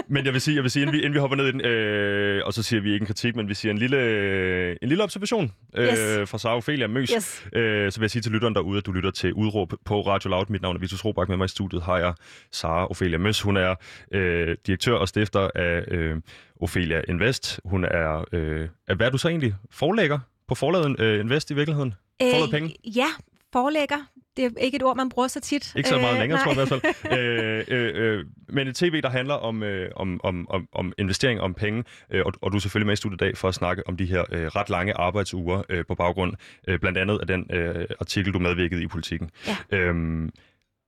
Men 0.07 0.25
jeg 0.25 0.33
vil 0.33 0.41
sige, 0.41 0.55
jeg 0.55 0.63
vil 0.63 0.71
sige 0.71 0.81
inden, 0.81 0.93
vi, 0.93 0.97
inden 0.97 1.13
vi 1.13 1.19
hopper 1.19 1.37
ned 1.37 1.47
i 1.47 1.51
den, 1.51 1.61
øh, 1.61 2.41
og 2.45 2.53
så 2.53 2.63
siger 2.63 2.81
vi 2.81 2.93
ikke 2.93 3.03
en 3.03 3.07
kritik, 3.07 3.35
men 3.35 3.49
vi 3.49 3.53
siger 3.53 3.71
en 3.71 3.77
lille, 3.77 3.97
øh, 3.97 4.75
en 4.81 4.89
lille 4.89 5.03
observation 5.03 5.51
øh, 5.75 5.87
yes. 5.87 6.29
fra 6.29 6.37
Sara 6.37 6.55
Ophelia 6.55 6.87
Møs. 6.87 7.09
Yes. 7.15 7.47
Øh, 7.53 7.91
så 7.91 7.99
vil 7.99 8.03
jeg 8.03 8.11
sige 8.11 8.21
til 8.21 8.31
lytteren 8.31 8.55
derude, 8.55 8.77
at 8.77 8.85
du 8.85 8.91
lytter 8.91 9.11
til 9.11 9.33
Udråb 9.33 9.73
på 9.85 10.01
Radio 10.01 10.29
Loud. 10.29 10.45
Mit 10.49 10.61
navn 10.61 10.75
er 10.75 10.79
Vitus 10.79 11.05
Robak. 11.05 11.29
Med 11.29 11.37
mig 11.37 11.45
i 11.45 11.47
studiet 11.47 11.83
har 11.83 11.97
jeg 11.97 12.13
Sara 12.51 12.87
Ophelia 12.89 13.17
Møs. 13.17 13.41
Hun 13.41 13.57
er 13.57 13.75
øh, 14.11 14.57
direktør 14.67 14.93
og 14.93 15.07
stifter 15.07 15.49
af 15.55 15.83
øh, 15.87 16.17
Ophelia 16.61 17.01
Invest. 17.07 17.59
Hun 17.65 17.83
er, 17.85 18.25
øh, 18.31 18.67
hvad 18.95 19.07
er 19.07 19.11
du 19.11 19.17
så 19.17 19.29
egentlig? 19.29 19.55
Forlægger? 19.71 20.19
På 20.47 20.55
forladen 20.55 20.95
øh, 20.99 21.19
Invest 21.19 21.51
i 21.51 21.53
virkeligheden? 21.53 21.93
Øh, 22.21 22.49
penge? 22.51 22.75
Ja, 22.85 23.07
forlægger. 23.53 23.97
Det 24.37 24.45
er 24.45 24.49
ikke 24.57 24.75
et 24.75 24.83
ord, 24.83 24.97
man 24.97 25.09
bruger 25.09 25.27
så 25.27 25.39
tit. 25.39 25.75
Ikke 25.75 25.89
så 25.89 25.97
meget 25.97 26.13
øh, 26.13 26.19
længere, 26.19 26.37
nej. 26.37 26.53
tror 26.53 26.61
jeg 26.61 26.65
i 26.65 26.69
hvert 26.69 26.81
fald. 26.81 27.19
øh, 27.19 27.63
øh, 27.67 28.17
øh, 28.19 28.25
men 28.49 28.67
et 28.67 28.75
tv, 28.75 29.01
der 29.01 29.09
handler 29.09 29.33
om, 29.33 29.63
øh, 29.63 29.91
om, 29.95 30.19
om, 30.23 30.47
om, 30.49 30.67
om 30.73 30.93
investering, 30.97 31.41
om 31.41 31.53
penge, 31.53 31.83
øh, 32.09 32.25
og, 32.25 32.33
og 32.41 32.51
du 32.51 32.57
er 32.57 32.61
selvfølgelig 32.61 32.85
med 32.85 32.93
i 32.93 32.95
studiet 32.95 33.21
i 33.21 33.25
dag 33.25 33.37
for 33.37 33.47
at 33.47 33.55
snakke 33.55 33.87
om 33.87 33.97
de 33.97 34.05
her 34.05 34.23
øh, 34.31 34.47
ret 34.47 34.69
lange 34.69 34.93
arbejdsuger 34.93 35.61
øh, 35.69 35.85
på 35.85 35.95
baggrund, 35.95 36.33
øh, 36.67 36.79
blandt 36.79 36.97
andet 36.97 37.19
af 37.21 37.27
den 37.27 37.45
øh, 37.51 37.85
artikel, 37.99 38.33
du 38.33 38.39
medvirkede 38.39 38.83
i 38.83 38.87
politikken. 38.87 39.29
Ja. 39.47 39.77
Øhm, 39.77 40.31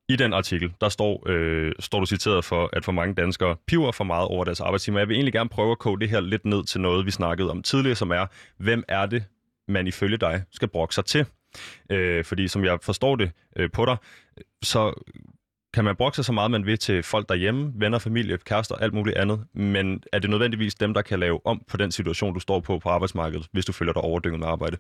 i 0.10 0.16
den 0.16 0.34
artikel, 0.34 0.74
der 0.82 0.90
står, 0.90 1.24
øh, 1.30 1.72
står 1.80 2.00
du 2.00 2.06
citeret 2.06 2.46
for, 2.46 2.70
at 2.74 2.86
for 2.86 2.92
mange 2.92 3.16
danskere 3.16 3.56
piver 3.68 3.92
for 3.92 4.04
meget 4.04 4.28
over 4.28 4.44
deres 4.44 4.62
arbejdstimer. 4.62 5.00
Jeg 5.00 5.08
vil 5.08 5.16
egentlig 5.16 5.34
gerne 5.34 5.50
prøve 5.50 5.72
at 5.72 5.80
koge 5.80 6.00
det 6.00 6.10
her 6.10 6.20
lidt 6.20 6.46
ned 6.46 6.64
til 6.64 6.82
noget, 6.82 7.06
vi 7.06 7.12
snakkede 7.12 7.52
om 7.52 7.64
tidligere, 7.64 7.96
som 7.96 8.12
er, 8.12 8.26
hvem 8.58 8.84
er 8.88 9.06
det, 9.06 9.24
man 9.68 9.88
ifølge 9.88 10.18
dig 10.18 10.44
skal 10.52 10.68
brokke 10.68 10.96
sig 10.96 11.06
til. 11.06 11.26
Øh, 11.90 12.26
fordi 12.26 12.48
som 12.48 12.66
jeg 12.66 12.78
forstår 12.82 13.16
det 13.16 13.32
øh, 13.56 13.72
på 13.72 13.86
dig, 13.86 13.98
så 14.64 14.94
kan 15.74 15.84
man 15.84 15.96
brokke 15.96 16.16
sig 16.16 16.26
så 16.26 16.32
meget, 16.32 16.52
man 16.52 16.66
vil 16.66 16.78
til 16.78 17.04
folk 17.04 17.30
derhjemme, 17.30 17.72
venner, 17.76 18.00
familie, 18.00 18.38
kærester, 18.38 18.76
alt 18.76 18.94
muligt 18.94 19.18
andet, 19.18 19.46
men 19.54 20.04
er 20.14 20.20
det 20.20 20.30
nødvendigvis 20.30 20.76
dem, 20.76 20.94
der 20.94 21.02
kan 21.02 21.20
lave 21.20 21.40
om 21.46 21.62
på 21.68 21.78
den 21.78 21.92
situation, 21.92 22.34
du 22.34 22.40
står 22.40 22.60
på 22.60 22.80
på 22.80 22.90
arbejdsmarkedet, 22.90 23.48
hvis 23.52 23.66
du 23.66 23.72
føler 23.72 23.94
dig 23.94 24.02
overdynget 24.02 24.40
med 24.40 24.48
arbejde? 24.48 24.78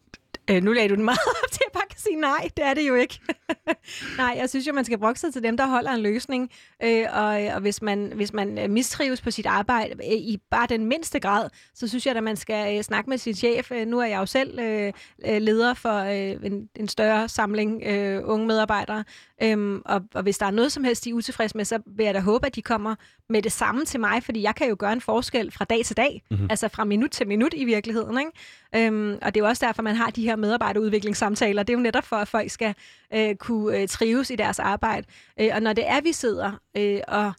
Øh, 0.50 0.64
nu 0.64 0.72
lagde 0.72 0.90
du 0.90 0.96
den 0.96 1.06
meget 1.06 1.20
op 1.44 1.52
til, 1.52 1.62
at 1.68 1.72
sige 2.08 2.22
nej. 2.22 2.50
Det 2.58 2.66
er 2.66 2.74
det 2.74 2.88
jo 2.88 2.96
ikke. 2.96 3.20
nej, 4.18 4.36
jeg 4.38 4.50
synes 4.50 4.68
jo, 4.68 4.74
man 4.74 4.86
skal 4.86 4.98
brokke 4.98 5.20
sig 5.20 5.34
til 5.34 5.44
dem, 5.44 5.58
der 5.58 5.68
holder 5.68 5.92
en 5.92 6.02
løsning. 6.02 6.52
Øh, 6.84 7.06
og, 7.14 7.26
og 7.54 7.62
hvis, 7.62 7.82
man, 7.82 8.12
hvis 8.16 8.34
man 8.34 8.58
øh, 8.58 8.70
mistrives 8.70 9.22
på 9.22 9.32
sit 9.32 9.46
arbejde 9.46 9.94
øh, 9.94 10.12
i 10.12 10.38
bare 10.52 10.68
den 10.70 10.86
mindste 10.86 11.20
grad, 11.20 11.50
så 11.74 11.88
synes 11.88 12.06
jeg, 12.06 12.16
at 12.16 12.24
man 12.24 12.36
skal 12.36 12.78
øh, 12.78 12.84
snakke 12.84 13.10
med 13.10 13.18
sin 13.18 13.34
chef. 13.34 13.72
Øh, 13.72 13.88
nu 13.88 14.00
er 14.00 14.06
jeg 14.06 14.20
jo 14.20 14.26
selv 14.26 14.60
øh, 14.60 14.94
øh 15.26 15.42
leder 15.42 15.74
for 15.74 16.00
øh, 16.00 16.52
en, 16.52 16.70
en 16.76 16.88
større 16.88 17.30
samling 17.30 17.84
øh, 17.86 18.22
unge 18.26 18.48
medarbejdere. 18.48 19.04
Øhm, 19.44 19.82
og, 19.86 20.02
og 20.14 20.24
hvis 20.24 20.38
der 20.38 20.46
er 20.46 20.52
noget 20.52 20.72
som 20.72 20.84
helst, 20.84 21.06
de 21.06 21.10
er 21.10 21.14
utilfredse 21.14 21.58
med, 21.58 21.66
så 21.66 21.80
vil 21.86 22.04
jeg 22.04 22.14
da 22.14 22.20
håbe, 22.20 22.46
at 22.46 22.56
de 22.56 22.62
kommer 22.62 22.96
med 23.30 23.42
det 23.42 23.52
samme 23.52 23.86
til 23.86 24.00
mig, 24.00 24.24
fordi 24.24 24.42
jeg 24.42 24.56
kan 24.56 24.70
jo 24.70 24.76
gøre 24.80 24.94
en 24.94 25.02
forskel 25.02 25.52
fra 25.52 25.66
dag 25.66 25.86
til 25.86 25.98
dag, 25.98 26.24
mm-hmm. 26.32 26.48
altså 26.50 26.68
fra 26.68 26.84
minut 26.84 27.12
til 27.12 27.28
minut 27.28 27.54
i 27.54 27.66
virkeligheden. 27.66 28.20
Ikke? 28.20 28.88
Øhm, 28.88 29.18
og 29.22 29.34
det 29.34 29.40
er 29.40 29.46
jo 29.46 29.50
også 29.50 29.66
derfor, 29.66 29.82
man 29.82 29.96
har 29.96 30.10
de 30.10 30.24
her 30.24 30.36
medarbejderudviklingssamtaler. 30.36 31.64
Det 31.64 31.74
er 31.74 31.78
jo 31.78 31.84
netop 31.84 32.04
for, 32.04 32.16
at 32.16 32.28
folk 32.28 32.52
skal 32.52 32.76
øh, 33.14 33.36
kunne 33.36 33.78
øh, 33.78 33.88
trives 33.88 34.30
i 34.30 34.36
deres 34.36 34.60
arbejde. 34.60 35.08
Øh, 35.40 35.50
og 35.54 35.62
når 35.62 35.74
det 35.74 35.88
er, 35.88 36.02
vi 36.02 36.12
sidder 36.12 36.52
øh, 36.78 37.00
og... 37.08 37.34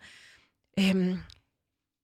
Øh, 0.81 1.17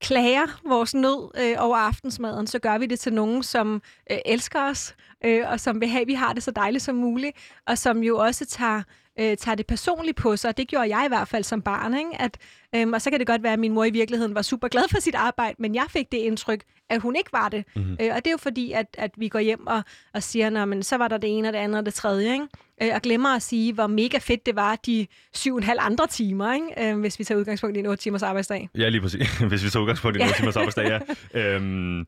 klager 0.02 0.60
vores 0.68 0.94
nød 0.94 1.30
øh, 1.40 1.54
over 1.58 1.76
aftensmaden, 1.76 2.46
så 2.46 2.58
gør 2.58 2.78
vi 2.78 2.86
det 2.86 3.00
til 3.00 3.12
nogen, 3.12 3.42
som 3.42 3.82
øh, 4.10 4.18
elsker 4.26 4.70
os, 4.70 4.94
øh, 5.24 5.50
og 5.50 5.60
som 5.60 5.80
vil 5.80 5.88
have, 5.88 6.00
at 6.00 6.06
vi 6.06 6.14
har 6.14 6.32
det 6.32 6.42
så 6.42 6.50
dejligt 6.50 6.84
som 6.84 6.94
muligt, 6.94 7.36
og 7.66 7.78
som 7.78 8.02
jo 8.02 8.18
også 8.18 8.46
tager 8.46 8.82
øh, 9.20 9.36
tager 9.36 9.54
det 9.54 9.66
personligt 9.66 10.16
på 10.16 10.36
sig, 10.36 10.48
og 10.48 10.56
det 10.56 10.68
gjorde 10.68 10.96
jeg 10.96 11.04
i 11.04 11.08
hvert 11.08 11.28
fald 11.28 11.44
som 11.44 11.62
barn. 11.62 11.94
Ikke? 11.94 12.10
At, 12.18 12.38
øhm, 12.74 12.92
og 12.92 13.02
så 13.02 13.10
kan 13.10 13.18
det 13.18 13.26
godt 13.26 13.42
være, 13.42 13.52
at 13.52 13.58
min 13.58 13.72
mor 13.72 13.84
i 13.84 13.90
virkeligheden 13.90 14.34
var 14.34 14.42
super 14.42 14.68
glad 14.68 14.84
for 14.90 15.00
sit 15.00 15.14
arbejde, 15.14 15.54
men 15.58 15.74
jeg 15.74 15.86
fik 15.90 16.12
det 16.12 16.18
indtryk, 16.18 16.64
at 16.90 17.00
hun 17.00 17.16
ikke 17.16 17.32
var 17.32 17.48
det. 17.48 17.64
Mm-hmm. 17.76 17.96
Øh, 18.00 18.10
og 18.10 18.16
det 18.16 18.26
er 18.26 18.30
jo 18.30 18.36
fordi, 18.36 18.72
at, 18.72 18.86
at 18.98 19.10
vi 19.16 19.28
går 19.28 19.38
hjem 19.38 19.66
og, 19.66 19.82
og 20.14 20.22
siger, 20.22 20.64
men 20.64 20.82
så 20.82 20.96
var 20.96 21.08
der 21.08 21.18
det 21.18 21.38
ene 21.38 21.48
og 21.48 21.52
det 21.52 21.58
andet 21.58 21.78
og 21.78 21.86
det 21.86 21.94
tredje. 21.94 22.32
Ikke? 22.32 22.46
Øh, 22.82 22.90
og 22.94 23.02
glemmer 23.02 23.28
at 23.28 23.42
sige, 23.42 23.72
hvor 23.72 23.86
mega 23.86 24.18
fedt 24.18 24.46
det 24.46 24.56
var 24.56 24.76
de 24.86 25.06
syv 25.34 25.52
og 25.52 25.58
en 25.58 25.64
halv 25.64 25.78
andre 25.82 26.06
timer, 26.06 26.54
ikke? 26.54 26.90
Øh, 26.90 27.00
hvis 27.00 27.18
vi 27.18 27.24
tager 27.24 27.38
udgangspunkt 27.38 27.76
i 27.76 27.80
en 27.80 27.86
8 27.86 28.02
timers 28.02 28.22
arbejdsdag. 28.22 28.68
Ja, 28.78 28.88
lige 28.88 29.00
præcis. 29.00 29.38
hvis 29.48 29.64
vi 29.64 29.70
tager 29.70 29.82
udgangspunkt 29.82 30.16
i 30.16 30.20
en 30.20 30.26
8 30.26 30.38
timers 30.38 30.56
arbejdsdag, 30.56 30.86
ja. 30.86 30.98
øhm, 31.40 32.06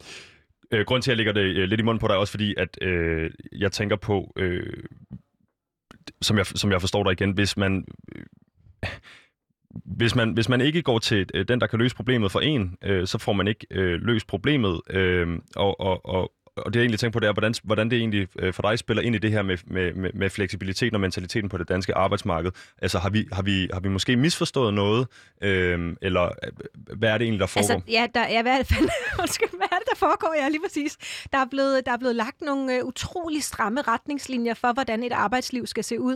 øh, 0.71 0.85
grund 0.87 1.03
til, 1.03 1.11
at 1.11 1.13
jeg 1.13 1.17
lægger 1.17 1.33
det 1.33 1.57
øh, 1.57 1.69
lidt 1.69 1.81
i 1.81 1.85
munden 1.85 2.01
på 2.01 2.09
dig, 2.09 2.17
også 2.17 2.31
fordi, 2.31 2.55
at 2.57 2.79
øh, 2.83 3.31
jeg 3.53 3.73
tænker 3.73 3.97
på, 3.97 4.33
øh, 4.37 4.85
som 6.23 6.39
jeg, 6.39 6.47
som 6.47 6.71
jeg 6.71 6.81
forstår 6.81 7.03
dig 7.03 7.13
igen, 7.13 7.31
hvis 7.31 7.57
man... 7.57 7.85
Øh, 8.17 8.25
hvis 9.85 10.15
man, 10.15 10.33
hvis 10.33 10.49
man 10.49 10.61
ikke 10.61 10.83
går 10.83 10.99
til 10.99 11.27
øh, 11.35 11.49
den, 11.49 11.61
der 11.61 11.67
kan 11.67 11.79
løse 11.79 11.97
problemet 11.97 12.33
for 12.33 12.41
en, 12.41 12.77
øh, 12.85 13.07
så 13.07 13.19
får 13.19 13.33
man 13.33 13.49
ikke 13.49 13.67
øh, 13.71 14.01
løst 14.01 14.27
problemet. 14.27 14.81
Øh, 14.91 15.39
og, 15.57 15.81
og, 15.81 16.07
og, 16.07 16.33
og 16.57 16.75
det 16.75 16.81
jeg 16.81 16.83
egentlig 16.83 17.01
tænker 17.01 17.13
på, 17.13 17.21
det 17.21 17.29
er, 17.29 17.33
hvordan, 17.33 17.55
hvordan 17.65 17.91
det 17.91 17.99
egentlig 17.99 18.29
øh, 18.39 18.53
for 18.53 18.63
dig 18.63 18.79
spiller 18.79 19.03
ind 19.03 19.15
i 19.15 19.19
det 19.19 19.31
her 19.31 19.43
med, 19.43 19.59
med, 19.67 19.95
med, 19.95 20.11
med 20.15 20.31
fleksibiliteten 20.31 20.95
og 20.95 21.01
mentaliteten 21.01 21.49
på 21.49 21.59
det 21.59 21.69
danske 21.69 21.95
arbejdsmarked. 21.95 22.51
Altså 22.83 22.99
har 22.99 23.11
vi, 23.11 23.29
har 23.33 23.43
vi, 23.43 23.69
har 23.73 23.81
vi 23.81 23.89
måske 23.89 24.17
misforstået 24.17 24.75
noget, 24.75 25.07
øh, 25.41 25.97
eller 26.03 26.25
øh, 26.25 26.51
hvad 26.97 27.09
er 27.09 27.19
det 27.19 27.25
egentlig, 27.25 27.41
der 27.41 27.47
foregår? 27.47 27.75
Altså, 27.75 27.91
ja, 27.91 28.07
der, 28.15 28.29
ja 28.29 28.43
hvad, 28.43 28.59
det, 28.59 28.77
undskyld, 29.23 29.49
hvad 29.51 29.69
er 29.73 29.77
det, 29.77 29.89
der 29.91 29.97
foregår? 29.97 30.35
Ja, 30.39 30.49
lige 30.49 30.61
præcis. 30.65 30.97
Der 31.33 31.39
er 31.39 31.47
blevet, 31.51 31.87
der 31.87 31.93
er 31.93 31.97
blevet 31.97 32.17
lagt 32.17 32.41
nogle 32.41 32.83
uh, 32.83 32.89
utrolig 32.89 33.43
stramme 33.43 33.83
retningslinjer 33.83 34.55
for, 34.55 34.73
hvordan 34.73 35.03
et 35.03 35.13
arbejdsliv 35.13 35.67
skal 35.67 35.85
se 35.85 36.01
ud. 36.01 36.15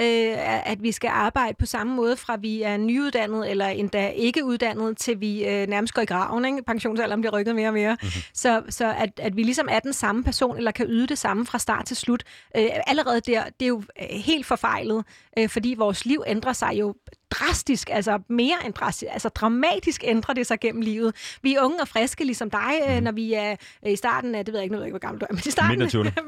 Uh, 0.00 0.70
at 0.70 0.82
vi 0.82 0.92
skal 0.92 1.10
arbejde 1.12 1.56
på 1.58 1.66
samme 1.66 1.94
måde, 1.94 2.16
fra 2.16 2.36
vi 2.36 2.62
er 2.62 2.76
nyuddannet 2.76 3.50
eller 3.50 3.66
endda 3.66 4.08
ikke 4.08 4.44
uddannet, 4.44 4.96
til 4.96 5.20
vi 5.20 5.44
uh, 5.46 5.68
nærmest 5.68 5.94
går 5.94 6.02
i 6.02 6.04
graven. 6.04 6.44
Ikke? 6.44 6.62
Pensionsalderen 6.66 7.20
bliver 7.20 7.38
rykket 7.38 7.54
mere 7.54 7.68
og 7.68 7.74
mere. 7.74 7.96
Mm-hmm. 8.02 8.22
Så, 8.34 8.62
så 8.68 8.94
at, 8.98 9.10
at 9.20 9.36
vi 9.36 9.42
ligesom 9.42 9.68
er 9.70 9.79
den 9.82 9.92
samme 9.92 10.24
person, 10.24 10.56
eller 10.56 10.70
kan 10.70 10.86
yde 10.86 11.06
det 11.06 11.18
samme 11.18 11.46
fra 11.46 11.58
start 11.58 11.86
til 11.86 11.96
slut. 11.96 12.24
Øh, 12.56 12.68
allerede 12.86 13.20
der, 13.20 13.44
det 13.44 13.64
er 13.64 13.68
jo 13.68 13.82
øh, 14.02 14.06
helt 14.08 14.46
forfejlet, 14.46 15.04
øh, 15.38 15.48
fordi 15.48 15.74
vores 15.78 16.04
liv 16.04 16.22
ændrer 16.26 16.52
sig 16.52 16.72
jo 16.74 16.94
drastisk, 17.30 17.90
altså 17.92 18.18
mere 18.28 18.56
end 18.66 18.74
drastisk, 18.74 19.12
altså 19.12 19.28
dramatisk 19.28 20.04
ændrer 20.04 20.34
det 20.34 20.46
sig 20.46 20.60
gennem 20.60 20.82
livet. 20.82 21.38
Vi 21.42 21.54
er 21.54 21.60
unge 21.62 21.80
og 21.80 21.88
friske, 21.88 22.24
ligesom 22.24 22.50
dig, 22.50 22.82
mm. 22.88 23.02
når 23.02 23.12
vi 23.12 23.32
er 23.32 23.56
i 23.86 23.96
starten 23.96 24.34
af, 24.34 24.44
det 24.44 24.52
ved 24.52 24.60
jeg 24.60 24.64
ikke, 24.64 24.72
nu 24.72 24.78
ved 24.78 24.84
jeg 24.84 24.88
ikke, 24.88 24.98
hvor 24.98 25.08
gammel 25.08 25.20
du 25.20 25.26
er, 25.30 25.32
men 25.32 25.42
i 25.46 25.50
starten 25.50 25.78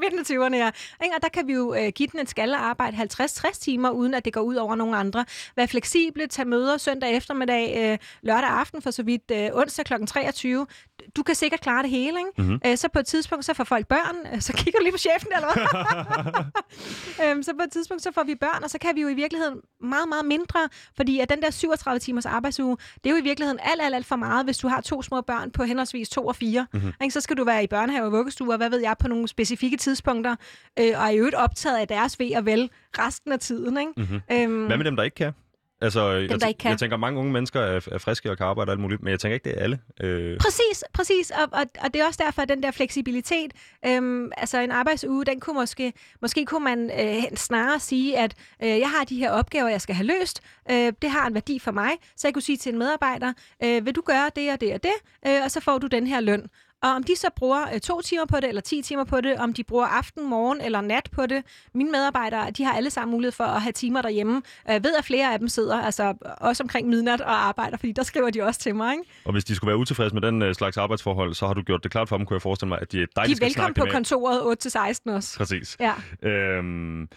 midten 0.00 0.18
af 0.18 0.22
20'erne, 0.22 0.56
ja. 0.56 0.70
Og 1.16 1.22
der 1.22 1.28
kan 1.28 1.46
vi 1.46 1.52
jo 1.52 1.68
uh, 1.70 1.88
give 1.94 2.08
den 2.12 2.20
en 2.20 2.26
skalle 2.26 2.56
arbejde 2.56 2.96
50-60 2.96 3.60
timer, 3.60 3.90
uden 3.90 4.14
at 4.14 4.24
det 4.24 4.32
går 4.32 4.40
ud 4.40 4.54
over 4.54 4.74
nogen 4.74 4.94
andre. 4.94 5.24
Vær 5.56 5.66
fleksible, 5.66 6.26
tage 6.26 6.48
møder 6.48 6.76
søndag 6.76 7.16
eftermiddag, 7.16 7.98
lørdag 8.22 8.50
aften 8.50 8.82
for 8.82 8.90
så 8.90 9.02
vidt, 9.02 9.32
onsdag 9.52 9.84
kl. 9.84 9.92
23. 10.06 10.66
Du 11.16 11.22
kan 11.22 11.34
sikkert 11.34 11.60
klare 11.60 11.82
det 11.82 11.90
hele, 11.90 12.18
ikke? 12.18 12.30
Mm-hmm. 12.38 12.60
Uh, 12.66 12.76
så 12.76 12.88
på 12.92 12.98
et 12.98 13.06
tidspunkt, 13.06 13.44
så 13.44 13.54
får 13.54 13.64
folk 13.64 13.86
børn, 13.86 14.40
så 14.40 14.52
kigger 14.52 14.78
du 14.78 14.82
lige 14.82 14.92
på 14.92 14.98
chefen, 14.98 15.28
eller 15.36 15.48
hvad? 17.16 17.32
um, 17.32 17.42
så 17.46 17.52
på 17.58 17.62
et 17.62 17.72
tidspunkt, 17.72 18.02
så 18.02 18.12
får 18.12 18.24
vi 18.24 18.34
børn, 18.34 18.64
og 18.64 18.70
så 18.70 18.78
kan 18.78 18.96
vi 18.96 19.00
jo 19.00 19.08
i 19.08 19.14
virkeligheden 19.14 19.58
meget, 19.80 20.08
meget 20.08 20.24
mindre 20.24 20.68
fordi 20.96 21.20
at 21.20 21.30
den 21.30 21.42
der 21.42 21.50
37 21.50 21.98
timers 21.98 22.26
arbejdsuge, 22.26 22.76
det 23.04 23.10
er 23.10 23.14
jo 23.14 23.20
i 23.20 23.24
virkeligheden 23.24 23.60
alt, 23.62 23.82
alt, 23.82 23.94
alt 23.94 24.06
for 24.06 24.16
meget, 24.16 24.46
hvis 24.46 24.58
du 24.58 24.68
har 24.68 24.80
to 24.80 25.02
små 25.02 25.20
børn 25.20 25.50
på 25.50 25.64
henholdsvis 25.64 26.08
to 26.08 26.26
og 26.26 26.36
fire. 26.36 26.66
Mm-hmm. 26.72 26.92
Ikke? 27.02 27.12
Så 27.12 27.20
skal 27.20 27.36
du 27.36 27.44
være 27.44 27.64
i 27.64 27.66
børnehave 27.66 28.06
og 28.06 28.12
vuggestue, 28.12 28.52
og 28.52 28.56
hvad 28.56 28.70
ved 28.70 28.80
jeg, 28.80 28.96
på 28.98 29.08
nogle 29.08 29.28
specifikke 29.28 29.76
tidspunkter, 29.76 30.36
øh, 30.78 30.92
og 30.96 31.04
er 31.04 31.08
i 31.08 31.18
øvrigt 31.18 31.34
optaget 31.34 31.78
af 31.78 31.88
deres 31.88 32.18
ved 32.18 32.36
og 32.36 32.46
vel 32.46 32.70
resten 32.98 33.32
af 33.32 33.38
tiden. 33.38 33.78
Ikke? 33.78 33.92
Mm-hmm. 33.96 34.20
Øhm, 34.32 34.66
hvad 34.66 34.76
med 34.76 34.84
dem, 34.84 34.96
der 34.96 35.02
ikke 35.02 35.14
kan? 35.14 35.32
Altså, 35.82 36.14
dem, 36.14 36.30
jeg, 36.30 36.40
der 36.40 36.46
ikke 36.46 36.58
kan. 36.58 36.70
jeg 36.70 36.78
tænker, 36.78 36.96
mange 36.96 37.20
unge 37.20 37.32
mennesker 37.32 37.60
er, 37.60 37.80
er 37.92 37.98
friske 37.98 38.30
og 38.30 38.36
kan 38.36 38.46
arbejde 38.46 38.68
og 38.68 38.72
alt 38.72 38.80
muligt, 38.80 39.02
men 39.02 39.10
jeg 39.10 39.20
tænker 39.20 39.34
ikke, 39.34 39.44
det 39.44 39.58
er 39.58 39.62
alle. 39.62 39.78
Øh... 40.00 40.38
Præcis, 40.38 40.84
præcis. 40.92 41.30
Og, 41.30 41.48
og, 41.52 41.64
og 41.84 41.94
det 41.94 42.00
er 42.02 42.06
også 42.06 42.20
derfor, 42.24 42.42
at 42.42 42.48
den 42.48 42.62
der 42.62 42.70
fleksibilitet, 42.70 43.52
øhm, 43.86 44.32
altså 44.36 44.58
en 44.60 44.70
arbejdsuge, 44.70 45.24
den 45.24 45.40
kunne 45.40 45.54
måske, 45.54 45.92
måske 46.22 46.44
kunne 46.44 46.64
man 46.64 46.90
øh, 47.00 47.22
snarere 47.36 47.80
sige, 47.80 48.18
at 48.18 48.34
øh, 48.62 48.68
jeg 48.68 48.90
har 48.90 49.04
de 49.04 49.16
her 49.16 49.30
opgaver, 49.30 49.68
jeg 49.68 49.80
skal 49.80 49.94
have 49.94 50.06
løst. 50.06 50.40
Øh, 50.70 50.92
det 51.02 51.10
har 51.10 51.26
en 51.26 51.34
værdi 51.34 51.58
for 51.58 51.72
mig, 51.72 51.90
så 52.16 52.28
jeg 52.28 52.34
kunne 52.34 52.42
sige 52.42 52.56
til 52.58 52.72
en 52.72 52.78
medarbejder, 52.78 53.32
øh, 53.64 53.86
vil 53.86 53.94
du 53.94 54.02
gøre 54.06 54.30
det 54.36 54.52
og 54.52 54.60
det 54.60 54.74
og 54.74 54.82
det, 54.82 54.94
øh, 55.26 55.40
og 55.44 55.50
så 55.50 55.60
får 55.60 55.78
du 55.78 55.86
den 55.86 56.06
her 56.06 56.20
løn. 56.20 56.46
Og 56.82 56.90
om 56.90 57.02
de 57.02 57.16
så 57.16 57.28
bruger 57.36 57.74
øh, 57.74 57.80
to 57.80 58.00
timer 58.00 58.24
på 58.26 58.36
det, 58.36 58.48
eller 58.48 58.60
10 58.60 58.82
timer 58.82 59.04
på 59.04 59.20
det, 59.20 59.36
om 59.36 59.52
de 59.52 59.64
bruger 59.64 59.86
aften, 59.86 60.30
morgen 60.30 60.60
eller 60.60 60.80
nat 60.80 61.08
på 61.12 61.26
det. 61.26 61.42
Mine 61.74 61.90
medarbejdere, 61.90 62.50
de 62.50 62.64
har 62.64 62.72
alle 62.72 62.90
sammen 62.90 63.12
mulighed 63.12 63.32
for 63.32 63.44
at 63.44 63.62
have 63.62 63.72
timer 63.72 64.02
derhjemme. 64.02 64.42
Jeg 64.68 64.84
ved, 64.84 64.94
at 64.98 65.04
flere 65.04 65.32
af 65.32 65.38
dem 65.38 65.48
sidder 65.48 65.80
altså 65.80 66.14
også 66.40 66.62
omkring 66.62 66.88
midnat 66.88 67.20
og 67.20 67.46
arbejder, 67.46 67.76
fordi 67.76 67.92
der 67.92 68.02
skriver 68.02 68.30
de 68.30 68.42
også 68.42 68.60
til 68.60 68.74
mig. 68.74 68.92
Ikke? 68.92 69.04
Og 69.24 69.32
hvis 69.32 69.44
de 69.44 69.54
skulle 69.54 69.68
være 69.68 69.76
utilfredse 69.76 70.14
med 70.14 70.22
den 70.22 70.42
uh, 70.42 70.52
slags 70.52 70.76
arbejdsforhold, 70.76 71.34
så 71.34 71.46
har 71.46 71.54
du 71.54 71.62
gjort 71.62 71.82
det 71.82 71.90
klart 71.90 72.08
for 72.08 72.16
dem, 72.16 72.26
kunne 72.26 72.34
jeg 72.34 72.42
forestille 72.42 72.68
mig, 72.68 72.78
at 72.82 72.92
de 72.92 73.02
er 73.02 73.06
dejligt 73.16 73.40
De 73.40 73.44
er 73.44 73.48
velkommen 73.48 73.74
på 73.74 73.86
kontoret 73.92 74.66
8-16 75.06 75.12
også. 75.12 75.38
Præcis. 75.38 75.76
Ja. 75.80 76.28
Øhm, 76.28 77.08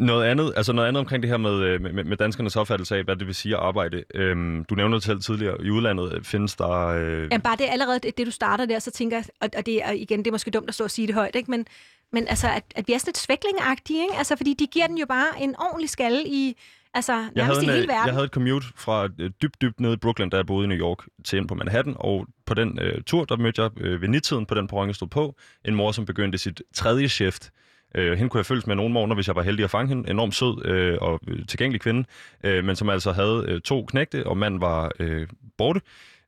noget 0.00 0.24
andet, 0.24 0.52
altså 0.56 0.72
noget 0.72 0.88
andet 0.88 1.00
omkring 1.00 1.22
det 1.22 1.30
her 1.30 1.36
med, 1.36 1.62
øh, 1.62 1.80
med, 1.80 2.04
med 2.04 2.16
danskernes 2.16 2.56
opfattelse 2.56 2.96
af, 2.96 3.04
hvad 3.04 3.16
det 3.16 3.26
vil 3.26 3.34
sige 3.34 3.56
at 3.56 3.62
arbejde. 3.62 4.04
Øhm, 4.14 4.64
du 4.64 4.74
nævnte 4.74 4.94
det 4.94 5.04
selv 5.04 5.20
tidligere, 5.20 5.56
i 5.64 5.70
udlandet 5.70 6.14
øh, 6.14 6.24
findes 6.24 6.56
der... 6.56 6.86
Øh... 6.86 7.22
Jamen 7.22 7.40
bare 7.40 7.56
det 7.56 7.68
er 7.68 7.72
allerede 7.72 7.98
det, 7.98 8.18
det, 8.18 8.26
du 8.26 8.30
starter 8.30 8.66
der, 8.66 8.78
så 8.78 8.90
tænker 8.90 9.16
jeg, 9.16 9.24
og, 9.40 9.48
og 9.56 9.66
det 9.66 9.84
er 9.84 9.90
igen, 9.90 10.18
det 10.18 10.26
er 10.26 10.32
måske 10.32 10.50
dumt 10.50 10.68
at 10.68 10.74
stå 10.74 10.84
og 10.84 10.90
sige 10.90 11.06
det 11.06 11.14
højt, 11.14 11.36
ikke? 11.36 11.50
men, 11.50 11.66
men 12.12 12.28
altså, 12.28 12.48
at, 12.48 12.64
at 12.76 12.88
vi 12.88 12.92
er 12.92 12.98
sådan 12.98 13.08
lidt 13.08 13.18
svæklingagtige, 13.18 14.02
ikke? 14.02 14.14
Altså, 14.18 14.36
fordi 14.36 14.54
de 14.54 14.66
giver 14.66 14.86
den 14.86 14.98
jo 14.98 15.06
bare 15.06 15.42
en 15.42 15.54
ordentlig 15.58 15.90
skalle 15.90 16.26
i, 16.26 16.56
altså 16.94 17.12
nærmest 17.12 17.36
jeg 17.36 17.46
havde 17.46 17.64
i 17.64 17.66
hele 17.66 17.82
en, 17.82 17.88
verden. 17.88 18.06
Jeg 18.06 18.14
havde 18.14 18.24
et 18.24 18.30
commute 18.30 18.66
fra 18.76 19.08
dybt, 19.42 19.62
dybt 19.62 19.80
nede 19.80 19.92
i 19.92 19.96
Brooklyn, 19.96 20.28
da 20.28 20.36
jeg 20.36 20.46
boede 20.46 20.64
i 20.64 20.68
New 20.68 20.78
York, 20.78 20.98
til 21.24 21.36
ind 21.36 21.48
på 21.48 21.54
Manhattan, 21.54 21.94
og 21.98 22.26
på 22.46 22.54
den 22.54 22.78
øh, 22.78 23.02
tur, 23.02 23.24
der 23.24 23.36
mødte 23.36 23.62
jeg 23.62 23.70
øh, 23.80 24.02
ved 24.02 24.08
nittiden 24.08 24.46
på 24.46 24.54
den 24.54 24.68
perron, 24.68 24.86
jeg 24.86 24.94
stod 24.94 25.08
på, 25.08 25.36
en 25.64 25.74
mor, 25.74 25.92
som 25.92 26.06
begyndte 26.06 26.38
sit 26.38 26.62
tredje 26.74 27.08
shift 27.08 27.50
Øh, 27.94 28.12
hende 28.12 28.30
kunne 28.30 28.38
jeg 28.38 28.46
følges 28.46 28.66
med 28.66 28.76
nogle 28.76 28.92
morgener, 28.92 29.14
hvis 29.14 29.26
jeg 29.26 29.36
var 29.36 29.42
heldig 29.42 29.64
at 29.64 29.70
fange 29.70 29.88
hende. 29.88 30.10
Enormt 30.10 30.34
sød 30.34 30.64
øh, 30.64 30.98
og 31.00 31.20
tilgængelig 31.48 31.80
kvinde, 31.80 32.04
øh, 32.44 32.64
men 32.64 32.76
som 32.76 32.88
altså 32.88 33.12
havde 33.12 33.44
øh, 33.48 33.60
to 33.60 33.84
knægte, 33.84 34.26
og 34.26 34.36
manden 34.36 34.60
var 34.60 34.90
øh, 34.98 35.26
borte. 35.58 35.80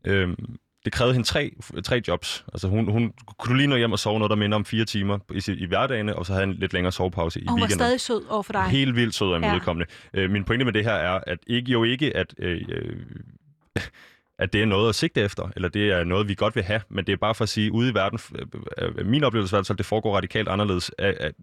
Øh, 0.05 0.29
det 0.85 0.92
krævede 0.92 1.14
hende 1.14 1.29
tre, 1.29 1.53
tre 1.85 2.03
jobs. 2.09 2.44
Altså 2.53 2.68
hun, 2.68 2.90
hun 2.90 3.12
kunne 3.38 3.57
lige 3.57 3.66
nå 3.66 3.77
hjem 3.77 3.92
og 3.92 3.98
sove 3.98 4.18
noget, 4.18 4.31
der 4.31 4.37
minder 4.37 4.57
om 4.57 4.64
fire 4.64 4.85
timer 4.85 5.18
i, 5.31 5.53
i 5.53 5.66
hverdagene, 5.66 6.16
og 6.16 6.27
så 6.27 6.33
havde 6.33 6.44
en 6.44 6.53
lidt 6.53 6.72
længere 6.72 6.92
sovepause 6.92 7.40
i 7.40 7.46
og 7.48 7.55
weekenden. 7.55 7.81
Og 7.81 7.85
var 7.85 7.87
stadig 7.87 8.01
sød 8.01 8.22
over 8.31 8.42
for 8.42 8.53
dig. 8.53 8.62
Helt 8.62 8.96
vildt 8.96 9.14
sød 9.14 9.29
og 9.29 9.37
imødekommende. 9.37 9.90
Ja. 10.14 10.20
Øh, 10.20 10.31
min 10.31 10.44
pointe 10.44 10.64
med 10.64 10.72
det 10.72 10.85
her 10.85 10.92
er, 10.92 11.20
at 11.27 11.38
ikke 11.46 11.72
jo 11.72 11.85
ikke, 11.85 12.16
at... 12.16 12.35
Øh, 12.38 12.62
øh, 12.68 12.96
at 14.42 14.52
det 14.52 14.62
er 14.62 14.66
noget 14.66 14.88
at 14.88 14.94
sigte 14.94 15.20
efter, 15.20 15.50
eller 15.57 15.68
det 15.68 15.90
er 15.90 16.05
noget, 16.05 16.28
vi 16.28 16.35
godt 16.35 16.57
vil 16.57 16.64
have, 16.64 16.81
men 16.88 17.05
det 17.07 17.12
er 17.12 17.16
bare 17.16 17.35
for 17.35 17.42
at 17.42 17.48
sige, 17.48 17.72
ude 17.72 17.90
i 17.90 17.94
verden, 17.94 18.18
øh, 18.35 18.46
øh, 18.78 18.94
øh, 18.98 19.07
min 19.07 19.24
oplevelse 19.24 19.57
er, 19.57 19.70
at 19.70 19.78
det 19.78 19.87
foregår 19.87 20.16
radikalt 20.16 20.48
anderledes. 20.48 20.90
At, 20.98 21.14
at 21.14 21.35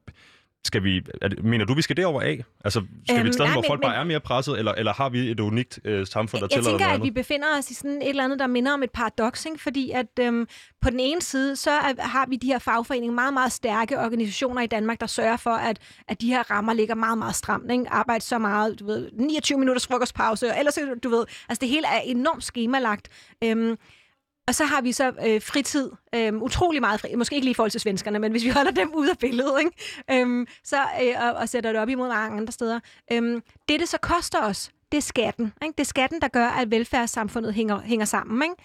skal 0.65 0.84
vi, 0.84 1.02
er 1.22 1.28
det, 1.28 1.43
mener 1.43 1.65
du, 1.65 1.74
vi 1.74 1.82
skal 1.82 1.98
derover 1.98 2.22
af? 2.22 2.43
Altså, 2.63 2.82
skal 3.08 3.15
øhm, 3.15 3.24
vi 3.24 3.28
et 3.30 3.34
sted, 3.34 3.45
nej, 3.45 3.54
hvor 3.54 3.62
men- 3.62 3.67
folk 3.69 3.82
bare 3.82 3.95
er 3.95 4.04
mere 4.04 4.19
presset, 4.19 4.60
eller, 4.60 4.72
eller 4.72 4.93
har 4.93 5.10
vi 5.10 5.32
et 5.32 5.39
unikt 5.39 5.80
øh, 5.86 6.08
samfund, 6.08 6.39
der 6.41 6.45
Jeg 6.45 6.50
tillader 6.50 6.69
tænker, 6.78 6.86
noget 6.86 7.00
at 7.00 7.04
vi 7.06 7.12
befinder 7.12 7.48
os 7.58 7.72
i 7.72 7.74
sådan 7.74 8.02
et 8.02 8.10
eller 8.10 8.24
andet, 8.24 8.39
der 8.39 8.48
minder 8.48 8.74
om 8.74 8.84
et 8.84 8.91
paradoks, 8.91 9.45
ikke? 9.45 9.58
fordi 9.62 9.91
at 9.91 10.06
øhm, 10.19 10.48
på 10.82 10.89
den 10.89 11.00
ene 11.00 11.22
side, 11.22 11.56
så 11.56 11.72
er, 11.72 12.02
har 12.02 12.26
vi 12.30 12.36
de 12.36 12.48
her 12.48 12.60
fagforeninger, 12.60 13.13
meget, 13.15 13.34
meget 13.34 13.52
stærke 13.52 14.00
organisationer 14.00 14.62
i 14.62 14.67
Danmark, 14.67 15.00
der 15.00 15.08
sørger 15.08 15.38
for, 15.38 15.52
at, 15.54 15.80
at 16.08 16.22
de 16.22 16.28
her 16.28 16.52
rammer 16.52 16.74
ligger 16.74 16.95
meget, 16.95 17.17
meget 17.17 17.36
stramt. 17.36 17.72
Ikke? 17.72 17.86
Arbejde 17.89 18.24
så 18.24 18.38
meget, 18.38 18.80
du 18.80 18.86
ved, 18.86 19.10
29 19.13 19.60
minutters 19.60 19.88
frokostpause, 19.88 20.48
og 20.48 20.60
ellers, 20.60 20.80
du 21.04 21.10
ved, 21.10 21.26
altså 21.50 21.62
det 21.62 21.69
hele 21.69 21.88
er 21.88 22.00
enormt 22.06 22.43
skemalagt. 22.43 23.08
Øhm, 23.43 23.78
og 24.49 24.55
så 24.55 24.65
har 24.65 24.81
vi 24.81 24.91
så 24.91 25.12
øh, 25.27 25.41
fritid, 25.41 25.91
øh, 26.15 26.33
utrolig 26.35 26.81
meget 26.81 26.99
fri, 26.99 27.15
måske 27.15 27.35
ikke 27.35 27.45
lige 27.45 27.51
i 27.51 27.53
forhold 27.53 27.71
til 27.71 27.81
svenskerne, 27.81 28.19
men 28.19 28.31
hvis 28.31 28.43
vi 28.43 28.49
holder 28.49 28.71
dem 28.71 28.91
ude 28.93 29.12
af 29.12 29.17
billedet, 29.17 29.59
ikke? 29.59 30.21
Øhm, 30.21 30.47
så, 30.63 30.77
øh, 31.03 31.13
og, 31.19 31.33
og 31.33 31.49
sætter 31.49 31.71
det 31.71 31.81
op 31.81 31.89
imod 31.89 32.07
mange 32.07 32.38
andre 32.38 32.51
steder. 32.51 32.79
Øhm, 33.12 33.43
det, 33.69 33.79
det 33.79 33.89
så 33.89 33.97
koster 33.97 34.41
os, 34.41 34.71
det 34.91 34.97
er 34.97 35.01
skatten. 35.01 35.53
Ikke? 35.63 35.73
Det 35.77 35.79
er 35.79 35.85
skatten, 35.85 36.21
der 36.21 36.27
gør, 36.27 36.47
at 36.47 36.71
velfærdssamfundet 36.71 37.53
hænger, 37.53 37.81
hænger 37.81 38.05
sammen. 38.05 38.41
Ikke? 38.43 38.55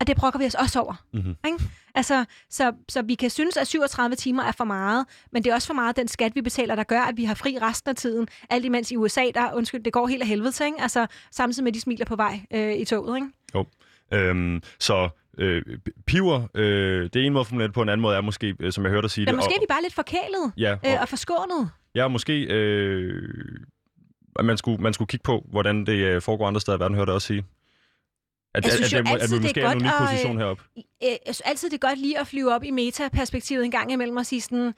Og 0.00 0.06
det 0.06 0.16
brokker 0.16 0.38
vi 0.38 0.46
os 0.46 0.54
også 0.54 0.80
over. 0.80 0.94
Mhm. 1.12 1.36
Ikke? 1.46 1.58
Altså, 1.94 2.24
så, 2.50 2.72
så 2.88 3.02
vi 3.02 3.14
kan 3.14 3.30
synes, 3.30 3.56
at 3.56 3.66
37 3.66 4.16
timer 4.16 4.42
er 4.42 4.52
for 4.52 4.64
meget, 4.64 5.06
men 5.32 5.44
det 5.44 5.50
er 5.50 5.54
også 5.54 5.66
for 5.66 5.74
meget 5.74 5.96
den 5.96 6.08
skat, 6.08 6.34
vi 6.34 6.42
betaler, 6.42 6.74
der 6.74 6.84
gør, 6.84 7.00
at 7.00 7.16
vi 7.16 7.24
har 7.24 7.34
fri 7.34 7.58
resten 7.62 7.90
af 7.90 7.96
tiden. 7.96 8.28
Alt 8.50 8.64
imens 8.64 8.90
i 8.90 8.96
USA, 8.96 9.24
der, 9.34 9.52
undskyld, 9.54 9.84
det 9.84 9.92
går 9.92 10.06
helt 10.06 10.22
af 10.22 10.28
helvede 10.28 10.52
til, 10.52 10.66
ikke? 10.66 10.80
Altså, 10.80 11.06
samtidig 11.30 11.64
med, 11.64 11.70
at 11.70 11.74
de 11.74 11.80
smiler 11.80 12.04
på 12.04 12.16
vej 12.16 12.40
øh, 12.50 12.74
i 12.74 12.84
toget. 12.84 13.16
Ikke? 13.16 13.28
Øhm, 14.12 14.62
så 14.80 15.08
øh, 15.38 15.62
piver, 16.06 16.42
øh, 16.54 17.02
det 17.12 17.16
er 17.16 17.26
en 17.26 17.32
måde 17.32 17.40
at 17.40 17.46
formulere 17.46 17.68
det 17.68 17.74
på, 17.74 17.82
en 17.82 17.88
anden 17.88 18.02
måde 18.02 18.16
er 18.16 18.20
måske, 18.20 18.56
øh, 18.60 18.72
som 18.72 18.84
jeg 18.84 18.90
hørte 18.90 19.02
dig 19.02 19.10
sige 19.10 19.24
Men 19.24 19.28
det. 19.28 19.36
måske 19.36 19.50
og, 19.50 19.56
er 19.56 19.60
vi 19.60 19.66
bare 19.68 19.82
lidt 19.82 19.94
forkælet 19.94 20.52
ja, 20.56 20.72
øh, 20.72 20.92
og, 20.92 20.98
og 21.00 21.08
forskånet. 21.08 21.70
ja, 21.94 22.08
måske 22.08 22.42
øh, 22.42 23.22
at 24.38 24.44
man 24.44 24.56
skulle, 24.56 24.82
man 24.82 24.94
skulle 24.94 25.08
kigge 25.08 25.24
på, 25.24 25.44
hvordan 25.50 25.86
det 25.86 25.92
øh, 25.92 26.22
foregår 26.22 26.46
andre 26.46 26.60
steder 26.60 26.76
i 26.76 26.80
verden, 26.80 26.96
hørte 26.96 27.10
jeg 27.10 27.14
også 27.14 27.26
sige. 27.26 27.44
At, 28.54 28.64
Jeg 28.64 28.72
synes 28.72 28.92
at, 28.92 29.00
at, 29.00 29.14
at, 29.14 29.22
at 29.22 29.30
vi 29.30 29.34
det 29.34 29.38
er 29.38 29.42
måske 29.42 29.60
er 29.60 29.70
en 29.70 29.76
unik 29.76 29.90
position 29.98 30.38
heroppe. 30.38 30.62
Øh, 30.76 30.82
jeg 31.02 31.18
synes 31.24 31.40
altid, 31.40 31.70
det 31.70 31.76
er 31.82 31.88
godt 31.88 31.98
lige 31.98 32.20
at 32.20 32.26
flyve 32.26 32.54
op 32.54 32.64
i 32.64 32.70
metaperspektivet 32.70 33.64
en 33.64 33.70
gang 33.70 33.92
imellem 33.92 34.16
og 34.16 34.26
sige 34.26 34.40
sådan... 34.40 34.74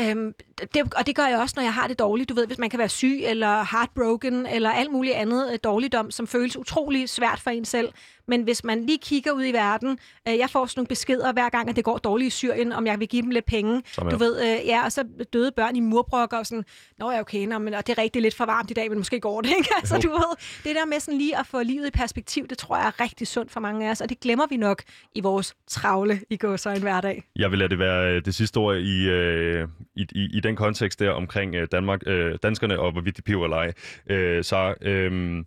Øhm, 0.00 0.32
det, 0.74 0.94
og 0.94 1.06
det 1.06 1.16
gør 1.16 1.26
jeg 1.26 1.38
også, 1.38 1.54
når 1.56 1.62
jeg 1.62 1.74
har 1.74 1.86
det 1.86 1.98
dårligt. 1.98 2.28
Du 2.28 2.34
ved, 2.34 2.46
hvis 2.46 2.58
man 2.58 2.70
kan 2.70 2.78
være 2.78 2.88
syg, 2.88 3.20
eller 3.24 3.76
heartbroken, 3.76 4.46
eller 4.46 4.70
alt 4.70 4.92
muligt 4.92 5.14
andet 5.14 5.52
øh, 5.52 5.58
dårligdom, 5.64 6.10
som 6.10 6.26
føles 6.26 6.56
utrolig 6.56 7.08
svært 7.08 7.40
for 7.40 7.50
en 7.50 7.64
selv. 7.64 7.88
Men 8.28 8.42
hvis 8.42 8.64
man 8.64 8.84
lige 8.84 8.98
kigger 8.98 9.32
ud 9.32 9.44
i 9.44 9.52
verden, 9.52 9.98
øh, 10.28 10.38
jeg 10.38 10.50
får 10.50 10.66
sådan 10.66 10.80
nogle 10.80 10.88
beskeder 10.88 11.32
hver 11.32 11.48
gang, 11.48 11.68
at 11.68 11.76
det 11.76 11.84
går 11.84 11.98
dårligt 11.98 12.26
i 12.26 12.30
Syrien, 12.30 12.72
om 12.72 12.86
jeg 12.86 13.00
vil 13.00 13.08
give 13.08 13.22
dem 13.22 13.30
lidt 13.30 13.46
penge. 13.46 13.82
Som 13.92 14.10
Du 14.10 14.16
ved, 14.16 14.40
øh, 14.42 14.66
ja, 14.66 14.84
og 14.84 14.92
så 14.92 15.04
døde 15.32 15.52
børn 15.52 15.76
i 15.76 15.80
murbrokker 15.80 16.38
og 16.38 16.46
sådan, 16.46 16.64
nå 16.98 17.10
ja, 17.10 17.20
okay, 17.20 17.46
nå, 17.46 17.58
men, 17.58 17.74
og 17.74 17.86
det 17.86 17.98
er 17.98 18.02
rigtig 18.02 18.22
lidt 18.22 18.34
for 18.34 18.44
varmt 18.44 18.70
i 18.70 18.74
dag, 18.74 18.88
men 18.88 18.98
måske 18.98 19.20
går 19.20 19.40
det, 19.40 19.50
ikke? 19.58 19.70
Altså, 19.76 19.98
du 19.98 20.08
ved, 20.08 20.36
det 20.64 20.76
der 20.76 20.86
med 20.86 21.00
sådan 21.00 21.18
lige 21.18 21.38
at 21.38 21.46
få 21.46 21.62
livet 21.62 21.86
i 21.86 21.90
perspektiv, 21.90 22.48
det 22.48 22.58
tror 22.58 22.76
jeg 22.76 22.86
er 22.86 23.00
rigtig 23.00 23.26
sundt 23.26 23.52
for 23.52 23.60
mange 23.60 23.86
af 23.86 23.90
os, 23.90 24.00
og 24.00 24.08
det 24.08 24.20
glemmer 24.20 24.46
vi 24.50 24.56
nok 24.56 24.82
i 25.14 25.20
vores 25.20 25.54
travle 25.66 26.20
i 26.30 26.36
går 26.36 26.56
så 26.56 26.70
en 26.70 26.82
hverdag. 26.82 27.22
Jeg 27.36 27.50
vil 27.50 27.58
lade 27.58 27.68
det 27.68 27.78
være 27.78 28.12
øh, 28.14 28.24
det 28.24 28.34
sidste 28.34 28.58
ord 28.58 28.76
i, 28.76 29.08
øh, 29.08 29.68
i, 29.96 30.06
i, 30.10 30.28
i 30.36 30.40
den 30.40 30.56
kontekst 30.56 31.00
der 31.00 31.10
omkring 31.10 31.54
øh, 31.54 31.68
Danmark, 31.72 32.00
øh, 32.06 32.38
danskerne 32.42 32.80
og 32.80 32.92
hvorvidt 32.92 33.16
de 33.16 33.22
piver 33.22 33.44
eller 33.44 33.56
ej. 33.56 33.72
Øh, 34.10 34.44
så 34.44 34.74
øh, 34.82 35.44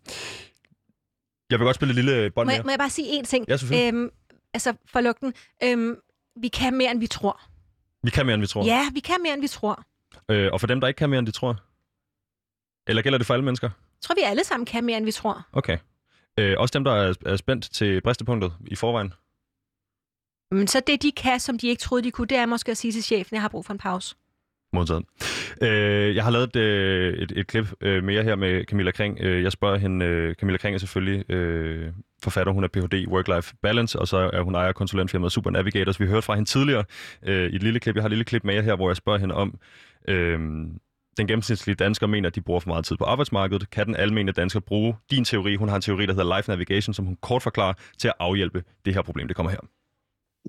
jeg 1.51 1.59
vil 1.59 1.65
godt 1.65 1.75
spille 1.75 1.91
et 1.91 1.95
lille 1.95 2.31
bånd 2.31 2.47
Må 2.47 2.51
jeg, 2.51 2.61
må 2.63 2.69
jeg 2.69 2.79
bare 2.79 2.89
sige 2.89 3.19
én 3.19 3.23
ting? 3.23 3.45
Ja. 3.47 3.87
Øhm, 3.87 4.09
altså, 4.53 4.73
for 4.85 5.01
lugten. 5.01 5.33
Øhm, 5.63 5.97
vi 6.35 6.47
kan 6.47 6.73
mere, 6.73 6.91
end 6.91 6.99
vi 6.99 7.07
tror. 7.07 7.41
Vi 8.03 8.09
kan 8.09 8.25
mere, 8.25 8.33
end 8.33 8.41
vi 8.41 8.47
tror. 8.47 8.65
Ja, 8.65 8.89
vi 8.93 8.99
kan 8.99 9.21
mere, 9.21 9.33
end 9.33 9.41
vi 9.41 9.47
tror. 9.47 9.83
Øh, 10.29 10.49
og 10.53 10.59
for 10.59 10.67
dem, 10.67 10.81
der 10.81 10.87
ikke 10.87 10.97
kan 10.97 11.09
mere, 11.09 11.19
end 11.19 11.27
de 11.27 11.31
tror? 11.31 11.63
Eller 12.87 13.01
gælder 13.01 13.17
det 13.17 13.27
for 13.27 13.33
alle 13.33 13.45
mennesker? 13.45 13.67
Jeg 13.67 14.01
tror, 14.01 14.15
vi 14.15 14.21
alle 14.21 14.43
sammen 14.43 14.65
kan 14.65 14.83
mere, 14.83 14.97
end 14.97 15.05
vi 15.05 15.11
tror. 15.11 15.47
Okay. 15.53 15.77
Øh, 16.39 16.55
også 16.57 16.71
dem, 16.73 16.83
der 16.83 16.91
er, 16.91 17.13
er 17.25 17.35
spændt 17.35 17.71
til 17.71 18.01
bristepunktet 18.01 18.53
i 18.67 18.75
forvejen? 18.75 19.13
Men 20.51 20.67
så 20.67 20.79
det, 20.87 21.01
de 21.01 21.11
kan, 21.11 21.39
som 21.39 21.57
de 21.57 21.67
ikke 21.67 21.79
troede, 21.79 22.03
de 22.03 22.11
kunne, 22.11 22.27
det 22.27 22.37
er 22.37 22.45
måske 22.45 22.71
at 22.71 22.77
sige 22.77 22.91
til 22.91 23.03
chefen, 23.03 23.33
jeg 23.35 23.41
har 23.41 23.49
brug 23.49 23.65
for 23.65 23.73
en 23.73 23.79
pause. 23.79 24.15
Modtaget. 24.73 25.03
Øh, 25.61 26.15
jeg 26.15 26.23
har 26.23 26.31
lavet 26.31 26.55
et, 26.55 26.61
øh, 26.61 27.13
et, 27.13 27.31
et 27.35 27.47
klip 27.47 27.65
øh, 27.81 28.03
mere 28.03 28.23
her 28.23 28.35
med 28.35 28.65
Camilla 28.65 28.91
Kring. 28.91 29.17
Øh, 29.21 29.43
jeg 29.43 29.51
spørger 29.51 29.77
hende, 29.77 30.05
øh, 30.05 30.35
Camilla 30.35 30.57
Kring 30.57 30.75
er 30.75 30.79
selvfølgelig 30.79 31.31
øh, 31.31 31.91
forfatter, 32.23 32.53
hun 32.53 32.63
er 32.63 32.67
Ph.D. 32.67 32.93
i 32.93 33.07
Work-Life 33.07 33.53
Balance, 33.61 33.99
og 33.99 34.07
så 34.07 34.29
er 34.33 34.41
hun 34.41 34.55
ejer 34.55 34.71
konsulentfirmaet 34.71 35.31
Super 35.31 35.51
Navigators. 35.51 35.99
Vi 35.99 36.05
hørte 36.05 36.21
fra 36.21 36.35
hende 36.35 36.49
tidligere 36.49 36.83
øh, 37.23 37.49
i 37.49 37.55
et 37.55 37.63
lille 37.63 37.79
klip. 37.79 37.95
Jeg 37.95 38.03
har 38.03 38.07
et 38.07 38.11
lille 38.11 38.23
klip 38.23 38.43
med 38.43 38.53
jer 38.53 38.61
her, 38.61 38.75
hvor 38.75 38.89
jeg 38.89 38.95
spørger 38.95 39.19
hende 39.19 39.35
om, 39.35 39.59
øh, 40.07 40.39
den 41.17 41.27
gennemsnitlige 41.27 41.75
dansker 41.75 42.07
mener, 42.07 42.29
at 42.29 42.35
de 42.35 42.41
bruger 42.41 42.59
for 42.59 42.69
meget 42.69 42.85
tid 42.85 42.97
på 42.97 43.03
arbejdsmarkedet. 43.03 43.69
Kan 43.69 43.85
den 43.85 43.95
almindelige 43.95 44.41
dansker 44.41 44.59
bruge 44.59 44.95
din 45.11 45.25
teori? 45.25 45.55
Hun 45.55 45.69
har 45.69 45.75
en 45.75 45.81
teori, 45.81 46.05
der 46.05 46.13
hedder 46.13 46.37
Life 46.37 46.51
Navigation, 46.51 46.93
som 46.93 47.05
hun 47.05 47.17
kort 47.21 47.41
forklarer 47.41 47.73
til 47.97 48.07
at 48.07 48.13
afhjælpe 48.19 48.63
det 48.85 48.93
her 48.93 49.01
problem. 49.01 49.27
Det 49.27 49.35
kommer 49.35 49.49
her. 49.49 49.59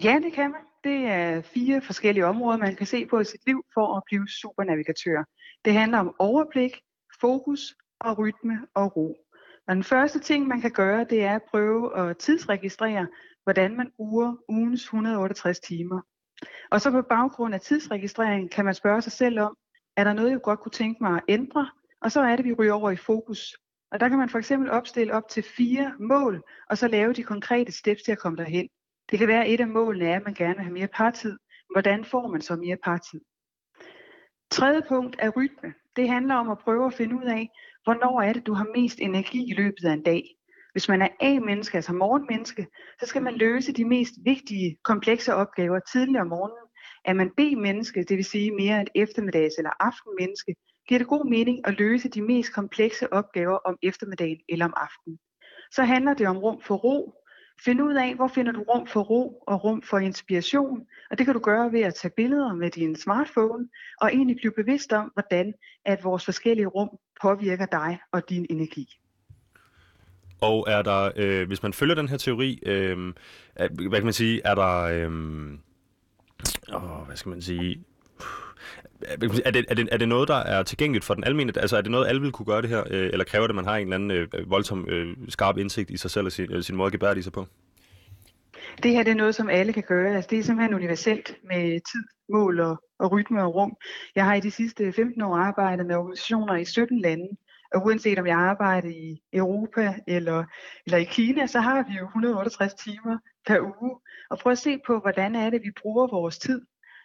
Ja, 0.05 0.15
det 0.25 0.33
kan 0.35 0.51
man. 0.51 0.61
Det 0.85 1.07
er 1.07 1.43
fire 1.43 1.81
forskellige 1.81 2.27
områder, 2.27 2.59
man 2.59 2.77
kan 2.77 2.87
se 2.87 3.07
på 3.07 3.21
i 3.21 3.25
sit 3.25 3.47
liv 3.47 3.65
for 3.75 3.97
at 3.97 4.03
blive 4.07 4.29
supernavigatør. 4.29 5.25
Det 5.65 5.73
handler 5.73 5.99
om 5.99 6.15
overblik, 6.19 6.81
fokus 7.21 7.75
og 8.01 8.19
rytme 8.19 8.67
og 8.75 8.97
ro. 8.97 9.17
Og 9.69 9.75
den 9.75 9.85
første 9.85 10.19
ting, 10.19 10.47
man 10.47 10.61
kan 10.61 10.71
gøre, 10.71 11.07
det 11.11 11.23
er 11.23 11.35
at 11.35 11.43
prøve 11.51 11.99
at 11.99 12.17
tidsregistrere, 12.17 13.07
hvordan 13.45 13.77
man 13.77 13.91
bruger 13.97 14.37
ugens 14.49 14.83
168 14.83 15.61
timer. 15.61 16.01
Og 16.71 16.81
så 16.81 16.91
på 16.91 17.03
baggrund 17.03 17.55
af 17.55 17.61
tidsregistrering 17.61 18.51
kan 18.51 18.65
man 18.65 18.75
spørge 18.75 19.03
sig 19.03 19.13
selv 19.13 19.41
om, 19.41 19.57
er 19.97 20.05
der 20.05 20.13
noget, 20.13 20.31
jeg 20.31 20.41
godt 20.43 20.61
kunne 20.61 20.73
tænke 20.73 21.03
mig 21.03 21.15
at 21.15 21.23
ændre? 21.29 21.71
Og 22.01 22.13
så 22.13 22.21
er 22.21 22.37
det, 22.37 22.45
vi 22.45 22.53
ryger 22.53 22.73
over 22.73 22.91
i 22.91 22.97
fokus. 22.97 23.57
Og 23.93 24.01
der 24.01 24.09
kan 24.09 24.19
man 24.19 24.29
for 24.29 24.39
eksempel 24.39 24.71
opstille 24.71 25.13
op 25.13 25.29
til 25.29 25.43
fire 25.43 25.95
mål, 26.01 26.43
og 26.71 26.79
så 26.79 26.89
lave 26.89 27.13
de 27.13 27.23
konkrete 27.23 27.73
steps 27.73 28.03
til 28.03 28.13
at 28.13 28.19
komme 28.19 28.37
derhen. 28.37 28.69
Det 29.13 29.19
kan 29.19 29.29
være, 29.29 29.45
at 29.45 29.53
et 29.53 29.61
af 29.61 29.69
målene 29.69 30.05
er, 30.09 30.17
at 30.17 30.25
man 30.25 30.35
gerne 30.35 30.55
vil 30.55 30.65
have 30.65 30.73
mere 30.73 30.89
partid. 30.89 31.39
Hvordan 31.73 32.05
får 32.05 32.29
man 32.29 32.41
så 32.41 32.57
mere 32.57 32.77
partid? 32.85 33.21
Tredje 34.51 34.83
punkt 34.89 35.17
er 35.19 35.31
rytme. 35.31 35.75
Det 35.97 36.09
handler 36.09 36.35
om 36.35 36.51
at 36.51 36.59
prøve 36.59 36.87
at 36.87 36.95
finde 36.95 37.17
ud 37.17 37.25
af, 37.25 37.49
hvornår 37.85 38.23
er 38.23 38.33
det, 38.33 38.47
du 38.47 38.55
har 38.55 38.67
mest 38.77 38.99
energi 39.01 39.51
i 39.51 39.55
løbet 39.55 39.85
af 39.85 39.93
en 39.93 40.03
dag. 40.03 40.23
Hvis 40.73 40.89
man 40.89 41.03
er 41.03 41.09
A-menneske, 41.21 41.77
altså 41.77 41.93
morgenmenneske, 41.93 42.67
så 43.01 43.07
skal 43.07 43.23
man 43.23 43.35
løse 43.35 43.73
de 43.73 43.85
mest 43.85 44.13
vigtige, 44.25 44.77
komplekse 44.85 45.35
opgaver 45.35 45.81
tidligere 45.93 46.23
om 46.23 46.29
morgenen. 46.29 46.67
Er 47.05 47.13
man 47.13 47.31
B-menneske, 47.37 48.05
det 48.09 48.17
vil 48.17 48.25
sige 48.25 48.51
mere 48.51 48.83
et 48.83 48.91
eftermiddags- 49.03 49.59
eller 49.59 49.71
aftenmenneske, 49.81 50.55
giver 50.89 50.99
det 50.99 51.09
god 51.09 51.31
mening 51.31 51.67
at 51.67 51.79
løse 51.79 52.09
de 52.09 52.23
mest 52.23 52.55
komplekse 52.55 53.13
opgaver 53.13 53.57
om 53.57 53.77
eftermiddagen 53.83 54.41
eller 54.49 54.65
om 54.65 54.75
aftenen. 54.77 55.19
Så 55.71 55.83
handler 55.83 56.15
det 56.15 56.29
om 56.29 56.39
rum 56.39 56.61
for 56.61 56.77
ro. 56.77 57.22
Find 57.61 57.83
ud 57.83 57.95
af, 57.95 58.15
hvor 58.15 58.29
finder 58.29 58.53
du 58.53 58.63
rum 58.63 58.87
for 58.87 59.01
ro 59.01 59.43
og 59.47 59.65
rum 59.65 59.83
for 59.83 59.99
inspiration. 59.99 60.87
Og 61.11 61.19
det 61.19 61.27
kan 61.27 61.35
du 61.35 61.41
gøre 61.41 61.73
ved 61.73 61.81
at 61.81 61.95
tage 61.95 62.13
billeder 62.17 62.55
med 62.55 62.71
din 62.71 62.97
smartphone 62.97 63.69
og 64.01 64.13
egentlig 64.13 64.37
blive 64.37 64.53
bevidst 64.53 64.93
om, 64.93 65.11
hvordan 65.15 65.55
at 65.85 66.05
vores 66.05 66.25
forskellige 66.25 66.67
rum 66.67 66.99
påvirker 67.23 67.67
dig 67.67 67.99
og 68.13 68.29
din 68.29 68.47
energi. 68.51 68.99
Og 70.41 70.67
er 70.69 70.83
der, 70.83 71.11
øh, 71.17 71.47
hvis 71.47 71.63
man 71.63 71.73
følger 71.73 71.95
den 71.95 72.09
her 72.09 72.17
teori, 72.17 72.63
øh, 72.67 73.13
hvad 73.57 73.99
kan 73.99 74.05
man 74.05 74.13
sige, 74.13 74.41
er 74.45 74.55
der, 74.55 74.83
øh, 74.83 75.13
åh, 76.75 77.07
hvad 77.07 77.17
skal 77.17 77.31
man 77.31 77.43
sige, 77.43 77.85
Øh, 79.23 79.31
er 79.45 79.51
det, 79.51 79.65
er, 79.69 79.75
det, 79.75 79.89
er 79.93 79.97
det 79.97 80.09
noget, 80.09 80.29
der 80.29 80.35
er 80.35 80.63
tilgængeligt 80.63 81.05
for 81.05 81.15
den 81.15 81.25
almindelige? 81.25 81.61
Altså 81.61 81.77
er 81.77 81.81
det 81.81 81.91
noget, 81.91 82.09
alle 82.09 82.21
vil 82.21 82.33
kunne 82.33 82.47
gøre 82.47 82.63
det 82.63 82.71
her? 82.71 82.85
Øh, 82.91 83.11
eller 83.13 83.25
kræver 83.25 83.47
det, 83.47 83.53
at 83.53 83.57
man 83.57 83.65
har 83.65 83.77
en 83.77 83.83
eller 83.83 83.95
anden 83.95 84.11
øh, 84.11 84.29
øh, 84.35 84.51
voldsom 84.51 84.89
øh, 84.89 85.17
skarp 85.29 85.59
indsigt 85.59 85.91
i 85.91 85.97
sig 85.97 86.11
selv 86.11 86.27
og 86.27 86.33
sin, 86.33 86.53
øh, 86.53 86.63
sin 86.63 86.77
måde 86.77 86.87
at 86.87 86.93
gebære 86.93 87.23
sig 87.23 87.33
på? 87.33 87.47
Det 88.83 88.91
her 88.91 89.03
det 89.03 89.11
er 89.11 89.15
noget, 89.15 89.35
som 89.35 89.49
alle 89.49 89.73
kan 89.73 89.83
gøre. 89.83 90.15
Altså, 90.15 90.29
det 90.31 90.39
er 90.39 90.43
simpelthen 90.43 90.75
universelt 90.75 91.37
med 91.45 91.81
tid, 91.93 92.05
mål 92.29 92.61
og, 92.61 92.83
og 92.99 93.13
rytme 93.13 93.43
og 93.43 93.55
rum. 93.55 93.77
Jeg 94.15 94.25
har 94.25 94.35
i 94.35 94.41
de 94.41 94.51
sidste 94.51 94.93
15 94.93 95.23
år 95.23 95.37
arbejdet 95.37 95.87
med 95.87 95.97
organisationer 95.97 96.57
i 96.57 96.65
17 96.65 97.01
lande. 97.01 97.29
Og 97.75 97.87
uanset 97.87 98.19
om 98.19 98.27
jeg 98.27 98.37
arbejder 98.37 98.89
i 98.89 99.23
Europa 99.33 99.95
eller, 100.07 100.45
eller 100.87 100.99
i 100.99 101.05
Kina, 101.05 101.47
så 101.47 101.61
har 101.61 101.85
vi 101.89 101.99
jo 101.99 102.05
168 102.05 102.75
timer 102.75 103.19
per 103.47 103.61
uge. 103.61 103.99
Og 104.31 104.39
prøv 104.39 104.53
at 104.53 104.59
se 104.59 104.79
på, 104.87 104.99
hvordan 104.99 105.35
er 105.35 105.51
det, 105.51 105.63
vi 105.63 105.71
bruger 105.83 106.07
vores 106.07 106.39
tid. 106.39 106.61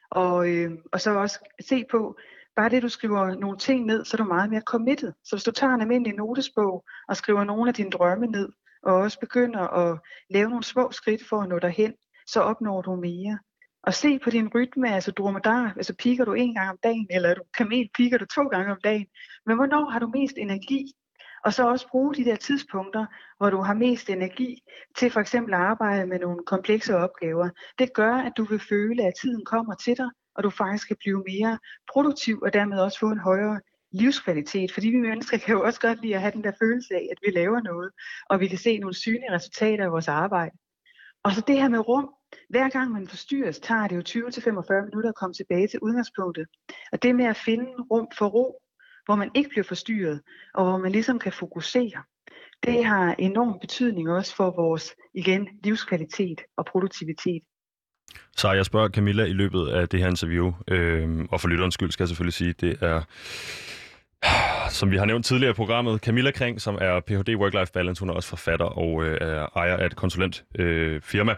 Og, 0.09 0.49
øh, 0.49 0.71
og 0.91 1.01
så 1.01 1.11
også 1.11 1.39
se 1.61 1.85
på, 1.91 2.17
bare 2.55 2.69
det 2.69 2.83
du 2.83 2.89
skriver 2.89 3.35
nogle 3.35 3.57
ting 3.57 3.85
ned, 3.85 4.05
så 4.05 4.17
er 4.17 4.17
du 4.17 4.23
meget 4.23 4.49
mere 4.49 4.61
committed. 4.61 5.13
Så 5.23 5.35
hvis 5.35 5.43
du 5.43 5.51
tager 5.51 5.73
en 5.73 5.81
almindelig 5.81 6.15
notesbog 6.15 6.85
og 7.07 7.17
skriver 7.17 7.43
nogle 7.43 7.69
af 7.69 7.73
dine 7.73 7.89
drømme 7.89 8.27
ned, 8.27 8.49
og 8.83 8.93
også 8.95 9.19
begynder 9.19 9.59
at 9.59 9.99
lave 10.29 10.49
nogle 10.49 10.63
små 10.63 10.91
skridt 10.91 11.27
for 11.29 11.41
at 11.41 11.49
nå 11.49 11.59
derhen, 11.59 11.93
så 12.27 12.41
opnår 12.41 12.81
du 12.81 12.95
mere. 12.95 13.39
Og 13.83 13.93
se 13.93 14.19
på 14.19 14.29
din 14.29 14.51
rytme, 14.55 14.93
altså 14.93 15.11
dromedar, 15.11 15.73
altså 15.75 15.95
piker 15.95 16.25
du 16.25 16.33
en 16.33 16.53
gang 16.55 16.69
om 16.69 16.77
dagen, 16.83 17.07
eller 17.09 17.33
du 17.33 17.41
kamel, 17.57 17.89
piker 17.97 18.17
du 18.17 18.25
to 18.25 18.43
gange 18.47 18.71
om 18.71 18.79
dagen. 18.83 19.07
Men 19.45 19.55
hvornår 19.55 19.89
har 19.89 19.99
du 19.99 20.07
mest 20.07 20.37
energi? 20.37 20.85
Og 21.47 21.53
så 21.53 21.63
også 21.67 21.87
bruge 21.87 22.15
de 22.15 22.25
der 22.25 22.35
tidspunkter, 22.35 23.05
hvor 23.37 23.49
du 23.49 23.61
har 23.61 23.73
mest 23.73 24.09
energi 24.09 24.61
til 24.97 25.11
for 25.11 25.19
eksempel 25.19 25.53
at 25.53 25.59
arbejde 25.59 26.07
med 26.07 26.19
nogle 26.19 26.45
komplekse 26.45 26.97
opgaver. 26.97 27.49
Det 27.79 27.93
gør, 27.93 28.13
at 28.13 28.33
du 28.37 28.43
vil 28.43 28.59
føle, 28.59 29.03
at 29.03 29.13
tiden 29.21 29.45
kommer 29.45 29.75
til 29.75 29.97
dig, 29.97 30.09
og 30.35 30.43
du 30.43 30.49
faktisk 30.49 30.87
kan 30.87 30.97
blive 30.99 31.23
mere 31.31 31.59
produktiv 31.93 32.41
og 32.41 32.53
dermed 32.53 32.79
også 32.79 32.99
få 32.99 33.09
en 33.09 33.19
højere 33.19 33.59
livskvalitet. 33.91 34.73
Fordi 34.73 34.87
vi 34.87 34.97
mennesker 34.97 35.37
kan 35.37 35.55
jo 35.55 35.63
også 35.63 35.79
godt 35.79 36.01
lide 36.01 36.15
at 36.15 36.21
have 36.21 36.31
den 36.31 36.43
der 36.43 36.51
følelse 36.61 36.93
af, 36.95 37.07
at 37.11 37.17
vi 37.25 37.39
laver 37.39 37.61
noget, 37.61 37.91
og 38.29 38.39
vi 38.39 38.47
kan 38.47 38.57
se 38.57 38.77
nogle 38.77 38.95
synlige 38.95 39.33
resultater 39.33 39.85
af 39.85 39.91
vores 39.91 40.07
arbejde. 40.07 40.55
Og 41.23 41.31
så 41.31 41.41
det 41.47 41.61
her 41.61 41.69
med 41.69 41.87
rum. 41.87 42.09
Hver 42.49 42.69
gang 42.69 42.91
man 42.91 43.07
forstyrres, 43.07 43.59
tager 43.59 43.87
det 43.87 44.15
jo 44.15 44.27
20-45 44.27 44.85
minutter 44.85 45.09
at 45.09 45.15
komme 45.15 45.33
tilbage 45.33 45.67
til 45.67 45.79
udgangspunktet. 45.79 46.47
Og 46.91 47.03
det 47.03 47.15
med 47.15 47.25
at 47.25 47.37
finde 47.37 47.71
rum 47.91 48.07
for 48.17 48.27
ro, 48.27 48.61
hvor 49.07 49.15
man 49.15 49.31
ikke 49.35 49.49
bliver 49.49 49.63
forstyrret, 49.63 50.21
og 50.53 50.65
hvor 50.65 50.77
man 50.77 50.91
ligesom 50.91 51.19
kan 51.19 51.31
fokusere, 51.31 52.03
det 52.63 52.85
har 52.85 53.15
enorm 53.19 53.59
betydning 53.61 54.09
også 54.09 54.35
for 54.35 54.53
vores, 54.55 54.95
igen, 55.13 55.47
livskvalitet 55.63 56.41
og 56.57 56.65
produktivitet. 56.65 57.41
Så 58.37 58.51
jeg 58.51 58.65
spørger 58.65 58.89
Camilla 58.89 59.23
i 59.23 59.33
løbet 59.33 59.67
af 59.67 59.89
det 59.89 59.99
her 59.99 60.07
interview, 60.07 60.53
øh, 60.67 61.25
og 61.31 61.41
for 61.41 61.47
lytterens 61.47 61.73
skyld 61.73 61.91
skal 61.91 62.03
jeg 62.03 62.07
selvfølgelig 62.07 62.33
sige, 62.33 62.53
det 62.53 62.77
er, 62.81 63.01
som 64.79 64.91
vi 64.91 64.97
har 64.97 65.05
nævnt 65.05 65.25
tidligere 65.25 65.51
i 65.51 65.53
programmet, 65.53 66.01
Camilla 66.01 66.31
Kring, 66.31 66.61
som 66.61 66.77
er 66.81 66.99
Ph.D. 66.99 67.29
Work-Life 67.29 67.71
Balance. 67.73 67.99
Hun 67.99 68.09
er 68.09 68.13
også 68.13 68.29
forfatter 68.29 68.65
og 68.65 69.03
øh, 69.03 69.17
er 69.21 69.47
ejer 69.55 69.77
af 69.77 69.85
et 69.85 69.95
konsulentfirma. 69.95 70.63
Øh, 70.69 71.01
firma. 71.01 71.35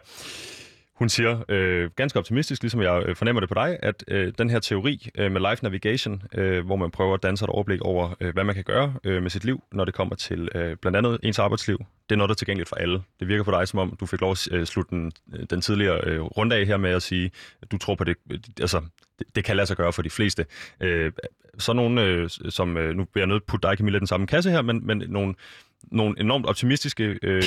Hun 0.99 1.09
siger 1.09 1.43
øh, 1.49 1.89
ganske 1.95 2.19
optimistisk, 2.19 2.61
ligesom 2.61 2.81
jeg 2.81 3.03
øh, 3.05 3.15
fornemmer 3.15 3.39
det 3.39 3.49
på 3.49 3.55
dig, 3.55 3.77
at 3.81 4.03
øh, 4.07 4.33
den 4.37 4.49
her 4.49 4.59
teori 4.59 5.09
øh, 5.15 5.31
med 5.31 5.49
life 5.49 5.63
navigation, 5.63 6.21
øh, 6.33 6.65
hvor 6.65 6.75
man 6.75 6.91
prøver 6.91 7.13
at 7.13 7.23
danse 7.23 7.45
et 7.45 7.49
overblik 7.49 7.81
over, 7.81 8.15
øh, 8.19 8.33
hvad 8.33 8.43
man 8.43 8.55
kan 8.55 8.63
gøre 8.63 8.93
øh, 9.03 9.23
med 9.23 9.29
sit 9.29 9.45
liv, 9.45 9.63
når 9.71 9.85
det 9.85 9.93
kommer 9.93 10.15
til 10.15 10.49
øh, 10.55 10.77
blandt 10.77 10.97
andet 10.97 11.19
ens 11.23 11.39
arbejdsliv, 11.39 11.77
det 12.09 12.15
er 12.15 12.17
noget, 12.17 12.29
der 12.29 12.33
er 12.33 12.35
tilgængeligt 12.35 12.69
for 12.69 12.75
alle. 12.75 13.01
Det 13.19 13.27
virker 13.27 13.43
for 13.43 13.51
dig, 13.51 13.67
som 13.67 13.79
om 13.79 13.97
du 13.99 14.05
fik 14.05 14.21
lov 14.21 14.31
at 14.31 14.47
øh, 14.51 14.65
slutte 14.65 14.95
den, 14.95 15.11
øh, 15.33 15.45
den 15.49 15.61
tidligere 15.61 16.01
øh, 16.03 16.21
runde 16.21 16.55
af 16.55 16.65
her 16.65 16.77
med 16.77 16.91
at 16.91 17.01
sige, 17.01 17.31
at 17.61 17.71
du 17.71 17.77
tror 17.77 17.95
på 17.95 18.03
det, 18.03 18.17
altså, 18.61 18.81
det, 19.19 19.35
det 19.35 19.43
kan 19.43 19.55
lade 19.55 19.67
sig 19.67 19.77
gøre 19.77 19.93
for 19.93 20.01
de 20.01 20.09
fleste. 20.09 20.45
Øh, 20.81 21.11
så 21.57 21.73
nogle, 21.73 22.03
øh, 22.03 22.29
som, 22.29 22.77
øh, 22.77 22.95
nu 22.95 23.05
bliver 23.05 23.25
jeg 23.25 23.27
nødt 23.27 23.45
putte 23.45 23.67
dig, 23.67 23.77
Camilla, 23.77 23.99
den 23.99 24.07
samme 24.07 24.27
kasse 24.27 24.51
her, 24.51 24.61
men, 24.61 24.87
men 24.87 25.03
nogle 25.07 25.35
nogle 25.83 26.19
enormt 26.19 26.45
optimistiske 26.45 27.19
øh, 27.23 27.43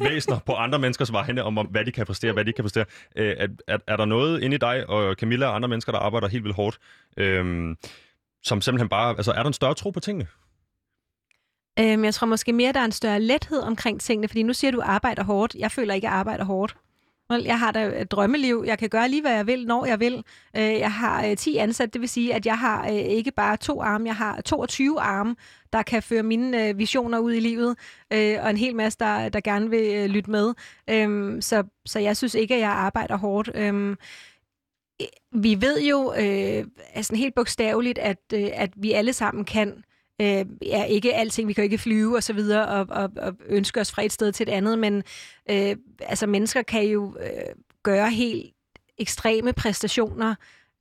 væsener 0.00 0.38
på 0.38 0.54
andre 0.54 0.78
menneskers 0.78 1.12
vegne 1.12 1.44
om, 1.44 1.58
om, 1.58 1.66
hvad 1.66 1.84
de 1.84 1.92
kan 1.92 2.06
præstere, 2.06 2.32
hvad 2.32 2.44
de 2.44 2.48
ikke 2.48 2.56
kan 2.56 2.64
præstere. 2.64 2.84
Øh, 3.16 3.34
er, 3.38 3.48
er, 3.66 3.78
er 3.86 3.96
der 3.96 4.04
noget 4.04 4.42
inde 4.42 4.54
i 4.54 4.58
dig 4.58 4.88
og 4.88 5.14
Camilla 5.14 5.46
og 5.46 5.54
andre 5.54 5.68
mennesker, 5.68 5.92
der 5.92 5.98
arbejder 5.98 6.28
helt 6.28 6.44
vildt 6.44 6.56
hårdt, 6.56 6.78
øh, 7.16 7.76
som 8.42 8.60
simpelthen 8.60 8.88
bare... 8.88 9.10
Altså, 9.16 9.32
er 9.32 9.38
der 9.38 9.46
en 9.46 9.52
større 9.52 9.74
tro 9.74 9.90
på 9.90 10.00
tingene? 10.00 10.26
Øhm, 11.80 12.04
jeg 12.04 12.14
tror 12.14 12.26
måske 12.26 12.52
mere, 12.52 12.72
der 12.72 12.80
er 12.80 12.84
en 12.84 12.92
større 12.92 13.20
lethed 13.20 13.60
omkring 13.60 14.00
tingene, 14.00 14.28
fordi 14.28 14.42
nu 14.42 14.52
siger 14.52 14.70
du, 14.70 14.80
arbejder 14.84 15.24
hårdt. 15.24 15.54
Jeg 15.54 15.70
føler 15.70 15.94
ikke, 15.94 16.06
at 16.06 16.10
jeg 16.10 16.18
arbejder 16.18 16.44
hårdt. 16.44 16.76
Jeg 17.30 17.58
har 17.58 17.72
da 17.72 18.00
et 18.00 18.10
drømmeliv. 18.10 18.64
Jeg 18.66 18.78
kan 18.78 18.88
gøre 18.88 19.08
lige, 19.08 19.22
hvad 19.22 19.32
jeg 19.32 19.46
vil, 19.46 19.66
når 19.66 19.86
jeg 19.86 20.00
vil. 20.00 20.24
Øh, 20.56 20.62
jeg 20.62 20.92
har 20.92 21.26
øh, 21.26 21.36
10 21.36 21.56
ansat, 21.56 21.92
det 21.92 22.00
vil 22.00 22.08
sige, 22.08 22.34
at 22.34 22.46
jeg 22.46 22.58
har 22.58 22.84
øh, 22.88 22.94
ikke 22.94 23.30
bare 23.30 23.56
to 23.56 23.82
arme, 23.82 24.06
jeg 24.06 24.16
har 24.16 24.40
22 24.40 25.00
arme, 25.00 25.36
der 25.72 25.82
kan 25.82 26.02
føre 26.02 26.22
mine 26.22 26.76
visioner 26.76 27.18
ud 27.18 27.32
i 27.32 27.40
livet, 27.40 27.76
og 28.10 28.50
en 28.50 28.56
hel 28.56 28.76
masse, 28.76 28.98
der, 28.98 29.28
der 29.28 29.40
gerne 29.40 29.70
vil 29.70 30.10
lytte 30.10 30.30
med. 30.30 30.54
Øhm, 30.90 31.40
så, 31.40 31.64
så 31.86 31.98
jeg 31.98 32.16
synes 32.16 32.34
ikke, 32.34 32.54
at 32.54 32.60
jeg 32.60 32.70
arbejder 32.70 33.16
hårdt. 33.16 33.50
Øhm, 33.54 33.96
vi 35.32 35.60
ved 35.60 35.82
jo 35.82 36.10
altså 36.94 37.16
helt 37.16 37.34
bogstaveligt, 37.34 37.98
at, 37.98 38.32
at 38.32 38.70
vi 38.76 38.92
alle 38.92 39.12
sammen 39.12 39.44
kan 39.44 39.83
øh, 40.20 40.44
ja, 40.62 40.84
ikke 40.84 41.14
alting, 41.14 41.48
vi 41.48 41.52
kan 41.52 41.62
jo 41.62 41.64
ikke 41.64 41.78
flyve 41.78 42.16
og 42.16 42.22
så 42.22 42.32
videre 42.32 42.68
og, 42.68 42.86
og, 42.90 43.10
og 43.16 43.36
ønske 43.46 43.80
os 43.80 43.92
fra 43.92 44.02
et 44.02 44.12
sted 44.12 44.32
til 44.32 44.48
et 44.48 44.52
andet, 44.52 44.78
men 44.78 45.02
øh, 45.50 45.76
altså 46.00 46.26
mennesker 46.26 46.62
kan 46.62 46.84
jo 46.84 47.16
øh, 47.20 47.54
gøre 47.82 48.10
helt 48.10 48.54
ekstreme 48.98 49.52
præstationer, 49.52 50.34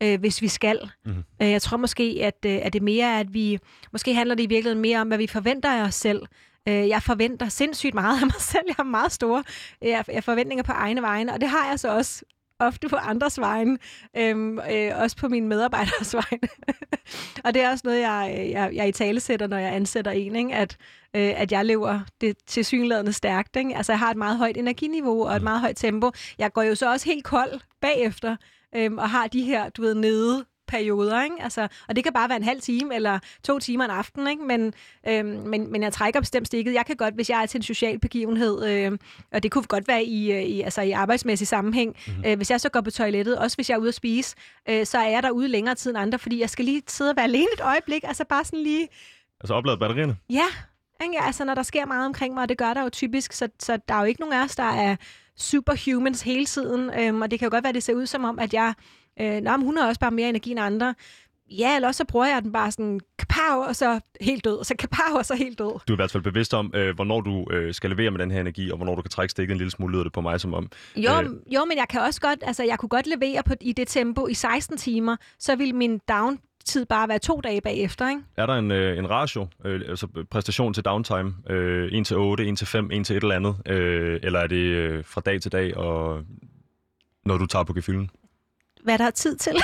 øh, 0.04 0.20
hvis 0.20 0.42
vi 0.42 0.48
skal. 0.48 0.80
Mm-hmm. 1.06 1.24
Øh, 1.42 1.52
jeg 1.52 1.62
tror 1.62 1.78
måske, 1.78 2.18
at, 2.22 2.46
øh, 2.46 2.60
at 2.64 2.74
det 2.74 2.82
mere 2.82 3.06
er, 3.06 3.20
at 3.20 3.34
vi, 3.34 3.60
måske 3.92 4.14
handler 4.14 4.36
det 4.36 4.44
i 4.44 4.48
virkeligheden 4.48 4.82
mere 4.82 5.02
om, 5.02 5.08
hvad 5.08 5.18
vi 5.18 5.28
forventer 5.28 5.70
af 5.70 5.88
os 5.88 5.96
selv. 5.96 6.22
Øh, 6.70 6.88
jeg 6.88 7.04
forventer 7.04 7.50
sindssygt 7.50 7.94
meget 7.94 8.22
af 8.22 8.26
mig 8.26 8.42
selv. 8.52 8.64
Jeg 8.68 8.76
har 8.78 8.84
meget 8.84 9.12
store 9.12 9.44
jeg, 9.82 10.06
jeg 10.08 10.24
forventninger 10.24 10.64
på 10.64 10.72
egne 10.72 11.02
vegne, 11.02 11.34
og 11.34 11.42
det 11.42 11.50
har 11.50 11.70
jeg 11.70 11.80
så 11.80 11.96
også 11.96 12.24
ofte 12.60 12.90
på 12.90 12.96
andres 12.96 13.40
vegne, 13.40 13.78
øhm, 14.18 14.60
øh, 14.60 14.92
også 14.96 15.18
på 15.18 15.28
mine 15.28 15.48
medarbejderes 15.48 16.14
vegne. 16.22 16.48
og 17.44 17.54
det 17.54 17.62
er 17.62 17.70
også 17.70 17.82
noget, 17.86 18.00
jeg, 18.00 18.50
jeg, 18.52 18.72
jeg 18.74 18.88
i 18.88 18.92
tale 18.92 19.20
sætter, 19.20 19.48
når 19.48 19.58
jeg 19.58 19.76
ansætter 19.76 20.12
en, 20.12 20.36
ikke? 20.36 20.54
At, 20.54 20.78
øh, 21.16 21.42
at 21.42 21.52
jeg 21.52 21.66
lever 21.66 22.00
det 22.22 22.38
til 22.48 22.66
synlædende 22.66 23.14
stærkt. 23.14 23.56
Ikke? 23.56 23.78
Altså, 23.78 23.92
jeg 23.92 24.00
har 24.00 24.12
et 24.12 24.18
meget 24.18 24.38
højt 24.38 24.58
energiniveau 24.58 25.26
og 25.28 25.36
et 25.36 25.42
mm. 25.42 25.44
meget 25.44 25.62
højt 25.62 25.76
tempo. 25.76 26.12
Jeg 26.38 26.54
går 26.54 26.62
jo 26.62 26.76
så 26.76 26.92
også 26.92 27.06
helt 27.06 27.24
kold 27.24 27.60
bagefter, 27.82 28.36
øhm, 28.76 28.98
og 28.98 29.10
har 29.10 29.28
de 29.28 29.44
her, 29.44 29.70
du 29.70 29.82
ved, 29.82 29.96
nede 29.96 30.46
perioder, 30.68 31.24
ikke? 31.24 31.36
Altså, 31.40 31.68
og 31.88 31.96
det 31.96 32.04
kan 32.04 32.14
bare 32.14 32.30
være 32.30 32.38
en 32.38 32.44
halv 32.44 32.62
time 32.62 32.96
eller 32.96 33.20
to 33.44 33.60
timer 33.60 33.86
en 33.86 33.92
aften, 33.92 34.28
ikke? 34.28 34.44
Men, 34.44 34.74
øhm, 35.08 35.28
men, 35.28 35.72
men 35.72 35.84
jeg 35.84 35.94
trækker 35.94 36.20
bestemt 36.20 36.48
stikket. 36.48 36.74
Jeg 36.74 36.86
kan 36.86 36.96
godt, 36.96 37.16
hvis 37.16 37.30
jeg 37.30 37.42
er 37.42 37.46
til 37.46 37.58
en 37.58 37.64
social 37.64 38.00
begivenhed, 38.00 38.66
øh, 38.66 38.98
og 39.34 39.44
det 39.44 39.52
kunne 39.52 39.64
godt 39.64 39.88
være 39.88 40.04
i, 40.04 40.32
øh, 40.32 40.44
i, 40.44 40.62
altså 40.62 40.82
i 40.82 40.92
arbejdsmæssig 40.92 41.48
sammenhæng, 41.48 41.96
mm-hmm. 42.08 42.24
øh, 42.28 42.38
hvis 42.38 42.52
jeg 42.52 42.62
så 42.62 42.70
går 42.70 42.82
på 42.82 42.92
toilettet, 42.92 43.38
også 43.38 43.58
hvis 43.58 43.70
jeg 43.70 43.76
er 43.76 43.80
ude 43.80 43.88
at 43.88 43.96
spise, 43.96 44.36
øh, 44.70 44.86
så 44.86 44.98
er 44.98 45.10
jeg 45.10 45.24
derude 45.24 45.48
længere 45.48 45.76
tid 45.76 45.92
end 45.92 45.98
andre, 45.98 46.20
fordi 46.20 46.40
jeg 46.40 46.50
skal 46.50 46.66
lige 46.66 46.82
sidde 46.88 47.10
og 47.10 47.16
være 47.16 47.26
alene 47.26 47.48
et 47.54 47.62
øjeblik, 47.62 48.04
altså 48.04 48.26
bare 48.30 48.46
sådan 48.46 48.60
lige... 48.60 48.88
Altså 49.42 49.54
oplade 49.54 49.78
batterierne? 49.78 50.18
Ja, 50.30 50.46
ikke? 51.04 51.22
altså 51.22 51.46
når 51.46 51.54
der 51.54 51.64
sker 51.64 51.86
meget 51.86 52.06
omkring 52.06 52.34
mig, 52.34 52.42
og 52.42 52.50
det 52.50 52.58
gør 52.58 52.74
der 52.74 52.82
jo 52.82 52.90
typisk, 52.90 53.34
så, 53.34 53.48
så 53.60 53.78
der 53.88 53.96
er 53.96 54.00
jo 54.00 54.06
ikke 54.06 54.22
nogen 54.22 54.34
af 54.34 54.44
os, 54.44 54.56
der 54.56 54.64
er 54.64 54.96
superhumans 55.38 56.22
hele 56.22 56.46
tiden, 56.46 56.92
øhm, 57.00 57.22
og 57.22 57.32
det 57.32 57.40
kan 57.40 57.46
jo 57.46 57.50
godt 57.50 57.64
være, 57.64 57.70
at 57.70 57.76
det 57.76 57.84
ser 57.84 57.94
ud 57.94 58.06
som 58.06 58.24
om, 58.24 58.40
at 58.40 58.54
jeg 58.54 58.74
Øh, 59.22 59.42
nå, 59.42 59.58
men 59.58 59.66
hun 59.66 59.78
har 59.78 59.88
også 59.88 60.00
bare 60.00 60.12
mere 60.12 60.30
energi 60.30 60.52
end 60.52 60.60
andre. 60.60 60.96
Ja, 61.52 61.76
eller 61.76 61.88
også 61.88 61.98
så 61.98 62.06
bruger 62.06 62.26
jeg 62.26 62.44
den 62.44 62.52
bare 62.52 62.72
sådan 62.72 63.00
kapav, 63.20 63.60
og 63.68 63.76
så 63.76 64.00
helt 64.22 64.46
død, 64.46 64.58
og 64.58 64.66
så 64.66 64.76
kapav, 64.80 65.18
og 65.18 65.26
så 65.26 65.36
helt 65.36 65.60
død. 65.60 65.80
Du 65.88 65.94
er 65.94 65.96
i 65.96 65.96
hvert 65.96 66.12
fald 66.12 66.24
bevidst 66.24 66.54
om, 66.54 66.72
øh, 66.76 66.96
hvornår 66.96 67.22
du 67.22 67.48
øh, 67.52 67.74
skal 67.74 67.90
levere 67.90 68.12
med 68.12 68.20
den 68.20 68.32
her 68.32 68.42
energi, 68.42 68.72
og 68.72 68.78
hvornår 68.78 68.96
du 68.96 69.02
kan 69.02 69.10
trække 69.10 69.32
stikket 69.32 69.52
en 69.52 69.58
lille 69.58 69.72
smule, 69.72 69.94
lyder 69.94 70.04
det 70.04 70.14
på 70.14 70.22
mig 70.22 70.40
som 70.42 70.54
om. 70.54 70.70
Jo, 70.96 71.12
øh, 71.22 71.30
jo 71.54 71.66
men 71.66 71.78
jeg 71.78 71.88
kan 71.90 72.02
også 72.02 72.22
godt, 72.22 72.40
altså 72.42 72.64
jeg 72.64 72.80
kunne 72.80 72.90
godt 72.90 73.08
levere 73.08 73.44
på, 73.44 73.54
i 73.62 73.72
det 73.72 73.88
tempo 73.88 74.28
i 74.28 74.34
16 74.34 74.78
timer, 74.78 75.16
så 75.40 75.56
vil 75.56 75.76
min 75.76 76.00
down 76.10 76.40
tid 76.66 76.86
bare 76.86 77.10
være 77.10 77.20
to 77.20 77.42
dage 77.42 77.62
bagefter, 77.62 78.10
ikke? 78.10 78.22
Er 78.38 78.46
der 78.46 78.54
en, 78.54 78.72
øh, 78.72 78.98
en 78.98 79.10
ratio, 79.10 79.48
øh, 79.66 79.82
altså 79.90 80.08
præstation 80.32 80.74
til 80.74 80.86
downtime, 80.86 81.34
øh, 81.50 81.92
1 81.92 82.06
til 82.06 82.18
8, 82.18 82.46
1 82.48 82.58
til 82.58 82.68
5, 82.68 82.92
1 82.92 83.06
til 83.06 83.18
et 83.18 83.24
eller 83.24 83.36
andet, 83.36 83.56
øh, 83.66 84.20
eller 84.24 84.40
er 84.40 84.48
det 84.48 84.56
øh, 84.56 85.06
fra 85.06 85.22
dag 85.22 85.42
til 85.42 85.52
dag, 85.52 85.78
og 85.78 86.24
når 87.26 87.38
du 87.38 87.46
tager 87.46 87.64
på 87.64 87.74
gefylden? 87.74 88.10
Hvad 88.84 88.98
der 88.98 89.06
er 89.06 89.12
tid 89.12 89.36
til. 89.36 89.54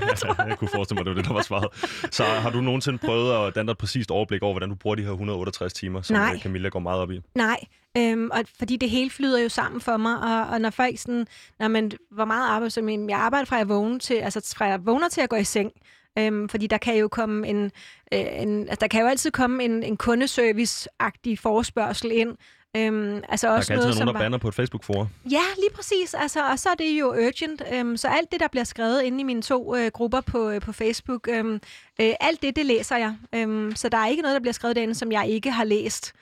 ja, 0.00 0.44
jeg 0.46 0.58
kunne 0.58 0.68
forestille 0.68 0.98
mig, 0.98 1.04
det 1.04 1.10
var 1.10 1.22
det, 1.22 1.28
der 1.28 1.34
var 1.34 1.42
svaret. 1.42 1.68
Så 2.14 2.24
har 2.24 2.50
du 2.50 2.60
nogensinde 2.60 2.98
prøvet 2.98 3.46
at 3.46 3.54
danne 3.54 3.72
et 3.72 3.78
præcist 3.78 4.10
overblik 4.10 4.42
over, 4.42 4.52
hvordan 4.52 4.68
du 4.68 4.74
bruger 4.74 4.96
de 4.96 5.02
her 5.02 5.10
168 5.10 5.72
timer, 5.72 6.02
som 6.02 6.16
Nej. 6.16 6.38
Camilla 6.38 6.68
går 6.68 6.78
meget 6.78 7.00
op 7.00 7.10
i? 7.10 7.20
Nej, 7.34 7.60
øhm, 7.96 8.30
og 8.32 8.40
fordi 8.58 8.76
det 8.76 8.90
hele 8.90 9.10
flyder 9.10 9.38
jo 9.38 9.48
sammen 9.48 9.80
for 9.80 9.96
mig, 9.96 10.18
og, 10.18 10.46
og 10.46 10.60
når 10.60 10.70
folk 10.70 10.98
sådan, 10.98 11.26
når 11.58 11.68
man, 11.68 11.90
hvor 12.10 12.24
meget 12.24 12.48
arbejder, 12.48 12.68
så 12.68 13.06
jeg 13.08 13.18
arbejder 13.18 13.44
fra 13.44 13.56
jeg 13.56 13.68
vågner 13.68 13.98
til, 13.98 14.14
altså 14.14 14.54
fra 14.56 14.64
jeg 14.64 14.86
vågner 14.86 15.08
til 15.08 15.20
at 15.20 15.28
gå 15.28 15.36
i 15.36 15.44
seng, 15.44 15.72
Øhm, 16.18 16.48
fordi 16.48 16.66
der 16.66 16.78
kan 16.78 16.96
jo 16.96 17.08
komme 17.08 17.48
en, 17.48 17.64
øh, 18.12 18.42
en 18.42 18.68
altså 18.68 18.78
der 18.80 18.88
kan 18.88 19.00
jo 19.00 19.06
altid 19.06 19.30
komme 19.30 19.64
en, 19.64 19.82
en 19.82 19.96
kundeservice-agtig 19.96 21.38
forespørgsel 21.38 22.12
ind, 22.12 22.36
Øhm, 22.76 23.22
altså 23.28 23.54
også 23.54 23.74
der 23.74 23.80
kan 23.80 23.86
altid 23.86 24.00
noget, 24.00 24.04
nogen, 24.04 24.14
der 24.14 24.20
banner 24.20 24.38
på 24.38 24.48
et 24.48 24.54
Facebook-forum. 24.54 25.08
Ja, 25.30 25.42
lige 25.58 25.70
præcis. 25.74 26.14
Altså, 26.14 26.50
og 26.50 26.58
så 26.58 26.68
er 26.68 26.74
det 26.74 27.00
jo 27.00 27.08
urgent. 27.08 27.62
Øhm, 27.72 27.96
så 27.96 28.08
alt 28.08 28.32
det, 28.32 28.40
der 28.40 28.48
bliver 28.48 28.64
skrevet 28.64 29.02
inde 29.02 29.20
i 29.20 29.22
mine 29.22 29.42
to 29.42 29.76
øh, 29.76 29.90
grupper 29.90 30.20
på, 30.20 30.50
øh, 30.50 30.60
på 30.60 30.72
Facebook, 30.72 31.28
øhm, 31.30 31.60
øh, 32.00 32.12
alt 32.20 32.42
det, 32.42 32.56
det 32.56 32.66
læser 32.66 32.96
jeg. 32.96 33.16
Øhm, 33.34 33.76
så 33.76 33.88
der 33.88 33.98
er 33.98 34.06
ikke 34.06 34.22
noget, 34.22 34.34
der 34.34 34.40
bliver 34.40 34.52
skrevet 34.52 34.76
derinde, 34.76 34.94
som 34.94 35.12
jeg 35.12 35.28
ikke 35.28 35.50
har 35.50 35.64
læst, 35.64 36.12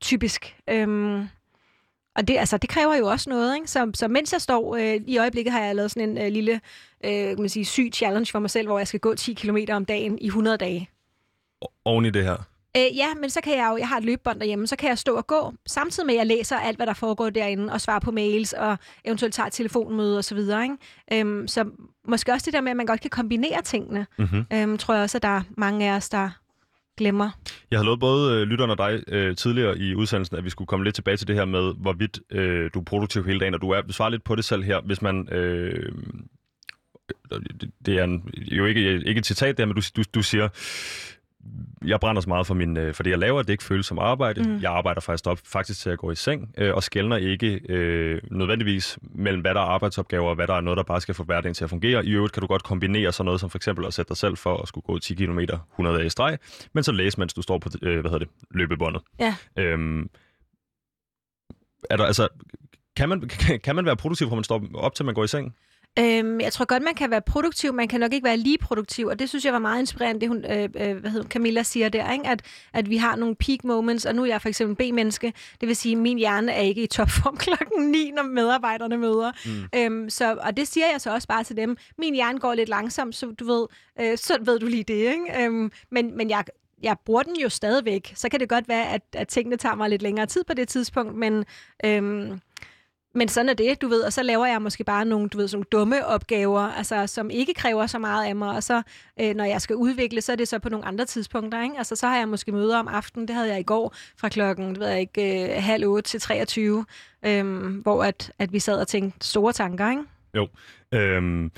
typisk. 0.00 0.56
Øhm, 0.70 1.28
og 2.16 2.28
det, 2.28 2.36
altså, 2.38 2.56
det 2.56 2.70
kræver 2.70 2.96
jo 2.96 3.06
også 3.06 3.30
noget. 3.30 3.54
Ikke? 3.54 3.70
Så, 3.70 3.90
så 3.94 4.08
mens 4.08 4.32
jeg 4.32 4.40
står, 4.40 4.76
øh, 4.76 5.00
i 5.06 5.18
øjeblikket 5.18 5.52
har 5.52 5.60
jeg 5.60 5.76
lavet 5.76 5.90
sådan 5.90 6.08
en 6.08 6.18
øh, 6.18 6.32
lille 6.32 6.60
øh, 7.04 7.10
kan 7.10 7.40
man 7.40 7.48
sige, 7.48 7.64
syg 7.64 7.90
challenge 7.94 8.30
for 8.32 8.38
mig 8.38 8.50
selv, 8.50 8.66
hvor 8.66 8.78
jeg 8.78 8.88
skal 8.88 9.00
gå 9.00 9.14
10 9.14 9.34
km 9.34 9.56
om 9.70 9.84
dagen 9.84 10.18
i 10.18 10.26
100 10.26 10.56
dage. 10.56 10.88
Oven 11.84 12.04
i 12.04 12.10
det 12.10 12.24
her? 12.24 12.36
Øh, 12.76 12.96
ja, 12.96 13.14
men 13.20 13.30
så 13.30 13.40
kan 13.40 13.56
jeg 13.56 13.68
jo, 13.70 13.76
jeg 13.76 13.88
har 13.88 13.98
et 13.98 14.04
løbebånd 14.04 14.40
derhjemme, 14.40 14.66
så 14.66 14.76
kan 14.76 14.88
jeg 14.88 14.98
stå 14.98 15.16
og 15.16 15.26
gå, 15.26 15.54
samtidig 15.66 16.06
med 16.06 16.14
at 16.14 16.18
jeg 16.18 16.26
læser 16.26 16.56
alt, 16.56 16.78
hvad 16.78 16.86
der 16.86 16.94
foregår 16.94 17.30
derinde, 17.30 17.72
og 17.72 17.80
svarer 17.80 18.00
på 18.00 18.10
mails, 18.10 18.52
og 18.52 18.78
eventuelt 19.04 19.34
tager 19.34 19.48
telefonmøde 19.48 20.18
og 20.18 20.24
så 20.24 20.34
videre. 20.34 20.62
Ikke? 20.62 20.76
Øhm, 21.12 21.48
så 21.48 21.64
måske 22.08 22.32
også 22.32 22.44
det 22.44 22.52
der 22.52 22.60
med, 22.60 22.70
at 22.70 22.76
man 22.76 22.86
godt 22.86 23.00
kan 23.00 23.10
kombinere 23.10 23.62
tingene, 23.62 24.06
mm-hmm. 24.18 24.44
øhm, 24.52 24.78
tror 24.78 24.94
jeg 24.94 25.02
også, 25.02 25.18
at 25.18 25.22
der 25.22 25.28
er 25.28 25.42
mange 25.56 25.90
af 25.90 25.96
os, 25.96 26.08
der 26.08 26.30
glemmer. 26.98 27.30
Jeg 27.70 27.78
har 27.78 27.84
lovet 27.84 28.00
både 28.00 28.40
øh, 28.40 28.42
lytterne 28.42 28.72
og 28.72 28.78
dig 28.78 29.02
øh, 29.08 29.36
tidligere 29.36 29.78
i 29.78 29.94
udsendelsen, 29.94 30.36
at 30.36 30.44
vi 30.44 30.50
skulle 30.50 30.66
komme 30.66 30.84
lidt 30.84 30.94
tilbage 30.94 31.16
til 31.16 31.28
det 31.28 31.36
her 31.36 31.44
med, 31.44 31.74
hvorvidt 31.80 32.20
øh, 32.30 32.70
du 32.74 32.80
er 32.80 32.84
produktiv 32.84 33.24
hele 33.24 33.40
dagen, 33.40 33.54
og 33.54 33.60
du 33.60 33.70
er, 33.70 33.80
du 33.80 33.92
svarer 33.92 34.10
lidt 34.10 34.24
på 34.24 34.34
det 34.34 34.44
selv 34.44 34.62
her, 34.62 34.80
hvis 34.80 35.02
man... 35.02 35.28
Øh, 35.32 35.92
det 37.86 37.98
er 37.98 38.04
en, 38.04 38.30
jo 38.34 38.64
ikke, 38.64 39.02
ikke 39.06 39.18
et 39.18 39.26
citat 39.26 39.58
der, 39.58 39.66
men 39.66 39.74
du, 39.74 39.82
du, 39.96 40.02
du 40.14 40.22
siger, 40.22 40.48
jeg 41.84 42.00
brænder 42.00 42.22
så 42.22 42.28
meget 42.28 42.46
for, 42.46 42.54
min, 42.54 42.76
øh, 42.76 42.94
for 42.94 43.02
det, 43.02 43.10
jeg 43.10 43.18
laver, 43.18 43.40
at 43.40 43.46
det 43.46 43.52
ikke 43.52 43.64
føles 43.64 43.86
som 43.86 43.98
arbejde. 43.98 44.42
Mm. 44.42 44.58
Jeg 44.62 44.72
arbejder 44.72 45.00
faktisk 45.00 45.26
op 45.26 45.38
faktisk 45.44 45.80
til 45.80 45.90
at 45.90 45.98
gå 45.98 46.10
i 46.10 46.14
seng, 46.14 46.54
øh, 46.58 46.74
og 46.74 46.82
skældner 46.82 47.16
ikke 47.16 47.60
øh, 47.68 48.20
nødvendigvis 48.30 48.98
mellem, 49.02 49.40
hvad 49.40 49.54
der 49.54 49.60
er 49.60 49.64
arbejdsopgaver, 49.64 50.28
og 50.28 50.34
hvad 50.34 50.46
der 50.46 50.54
er 50.54 50.60
noget, 50.60 50.76
der 50.76 50.82
bare 50.82 51.00
skal 51.00 51.14
få 51.14 51.24
hverdagen 51.24 51.54
til 51.54 51.64
at 51.64 51.70
fungere. 51.70 52.06
I 52.06 52.10
øvrigt 52.10 52.32
kan 52.32 52.40
du 52.40 52.46
godt 52.46 52.62
kombinere 52.62 53.12
sådan 53.12 53.24
noget 53.24 53.40
som 53.40 53.50
for 53.50 53.58
eksempel 53.58 53.86
at 53.86 53.94
sætte 53.94 54.08
dig 54.08 54.16
selv 54.16 54.36
for 54.36 54.56
at 54.56 54.68
skulle 54.68 54.84
gå 54.84 54.98
10 54.98 55.14
km 55.14 55.38
100 55.38 55.96
dage 55.96 56.06
i 56.06 56.10
streg, 56.10 56.38
men 56.72 56.84
så 56.84 56.92
læse, 56.92 57.18
mens 57.18 57.34
du 57.34 57.42
står 57.42 57.58
på 57.58 57.70
øh, 57.82 58.00
hvad 58.00 58.10
hedder 58.10 58.26
det, 58.26 58.28
løbebåndet. 58.50 59.02
Ja. 59.20 59.34
Øhm, 59.56 60.08
er 61.90 61.96
der, 61.96 62.04
altså, 62.04 62.28
kan 62.96 63.08
man, 63.08 63.30
kan 63.64 63.76
man 63.76 63.84
være 63.84 63.96
produktiv, 63.96 64.28
fra 64.28 64.34
man 64.34 64.44
står 64.44 64.64
op 64.74 64.94
til 64.94 65.04
man 65.04 65.14
går 65.14 65.24
i 65.24 65.28
seng? 65.28 65.54
Øhm, 65.98 66.40
jeg 66.40 66.52
tror 66.52 66.64
godt, 66.64 66.82
man 66.82 66.94
kan 66.94 67.10
være 67.10 67.22
produktiv, 67.22 67.72
man 67.74 67.88
kan 67.88 68.00
nok 68.00 68.12
ikke 68.12 68.24
være 68.24 68.36
lige 68.36 68.58
produktiv, 68.58 69.06
og 69.06 69.18
det 69.18 69.28
synes 69.28 69.44
jeg 69.44 69.52
var 69.52 69.58
meget 69.58 69.80
inspirerende, 69.80 70.20
det 70.20 70.28
hun, 70.28 70.44
øh, 70.44 70.62
øh, 70.62 70.96
hvad 70.96 71.10
hedder, 71.10 71.28
Camilla 71.28 71.62
siger 71.62 71.88
der, 71.88 72.12
ikke? 72.12 72.28
At, 72.28 72.42
at 72.72 72.90
vi 72.90 72.96
har 72.96 73.16
nogle 73.16 73.34
peak 73.34 73.64
moments, 73.64 74.04
og 74.04 74.14
nu 74.14 74.22
er 74.22 74.26
jeg 74.26 74.42
for 74.42 74.48
eksempel 74.48 74.92
B-menneske, 74.92 75.32
det 75.60 75.68
vil 75.68 75.76
sige, 75.76 75.92
at 75.92 75.98
min 75.98 76.18
hjerne 76.18 76.52
er 76.52 76.60
ikke 76.60 76.82
i 76.82 76.86
topform 76.86 77.36
klokken 77.46 77.90
9, 77.90 78.10
når 78.10 78.22
medarbejderne 78.22 78.98
møder. 78.98 79.32
Mm. 79.46 79.78
Øhm, 79.80 80.10
så, 80.10 80.36
og 80.40 80.56
det 80.56 80.68
siger 80.68 80.86
jeg 80.92 81.00
så 81.00 81.14
også 81.14 81.28
bare 81.28 81.44
til 81.44 81.56
dem. 81.56 81.76
Min 81.98 82.14
hjerne 82.14 82.38
går 82.38 82.54
lidt 82.54 82.68
langsomt, 82.68 83.14
så 83.14 83.26
du 83.26 83.44
ved, 83.44 83.66
øh, 84.00 84.18
så 84.18 84.38
ved 84.40 84.58
du 84.58 84.66
lige 84.66 84.84
det, 84.84 84.94
ikke? 84.94 85.44
Øhm, 85.44 85.72
men, 85.90 86.16
men 86.16 86.30
jeg, 86.30 86.44
jeg 86.82 86.96
bruger 87.04 87.22
den 87.22 87.36
jo 87.36 87.48
stadigvæk. 87.48 88.12
Så 88.14 88.28
kan 88.28 88.40
det 88.40 88.48
godt 88.48 88.68
være, 88.68 88.88
at, 88.88 89.02
at 89.12 89.28
tingene 89.28 89.56
tager 89.56 89.74
mig 89.74 89.90
lidt 89.90 90.02
længere 90.02 90.26
tid 90.26 90.44
på 90.44 90.54
det 90.54 90.68
tidspunkt, 90.68 91.14
men... 91.14 91.44
Øhm, 91.84 92.40
men 93.14 93.28
sådan 93.28 93.48
er 93.48 93.54
det, 93.54 93.82
du 93.82 93.88
ved, 93.88 94.00
og 94.02 94.12
så 94.12 94.22
laver 94.22 94.46
jeg 94.46 94.62
måske 94.62 94.84
bare 94.84 95.04
nogle, 95.04 95.28
du 95.28 95.38
ved, 95.38 95.48
sådan 95.48 95.56
nogle 95.58 95.66
dumme 95.72 96.06
opgaver, 96.06 96.60
altså, 96.60 97.06
som 97.06 97.30
ikke 97.30 97.54
kræver 97.54 97.86
så 97.86 97.98
meget 97.98 98.26
af 98.26 98.36
mig, 98.36 98.48
og 98.56 98.62
så, 98.62 98.82
øh, 99.20 99.34
når 99.34 99.44
jeg 99.44 99.62
skal 99.62 99.76
udvikle, 99.76 100.20
så 100.20 100.32
er 100.32 100.36
det 100.36 100.48
så 100.48 100.58
på 100.58 100.68
nogle 100.68 100.86
andre 100.86 101.04
tidspunkter, 101.04 101.62
ikke? 101.62 101.74
Altså, 101.78 101.96
så 101.96 102.06
har 102.06 102.18
jeg 102.18 102.28
måske 102.28 102.52
møder 102.52 102.78
om 102.78 102.88
aftenen, 102.88 103.28
det 103.28 103.36
havde 103.36 103.48
jeg 103.50 103.60
i 103.60 103.62
går, 103.62 103.94
fra 104.16 104.28
klokken, 104.28 104.68
det 104.68 104.80
ved 104.80 104.86
jeg 104.88 105.00
ikke, 105.00 105.54
øh, 105.56 105.62
halv 105.62 105.84
otte 105.86 106.08
til 106.10 106.20
23, 106.20 106.84
øh, 107.26 107.66
hvor 107.82 108.04
at, 108.04 108.32
at 108.38 108.52
vi 108.52 108.58
sad 108.58 108.80
og 108.80 108.88
tænkte 108.88 109.26
store 109.28 109.52
tanker, 109.52 109.90
ikke? 109.90 110.02
Jo. 110.36 110.48
Øhm, 110.94 111.50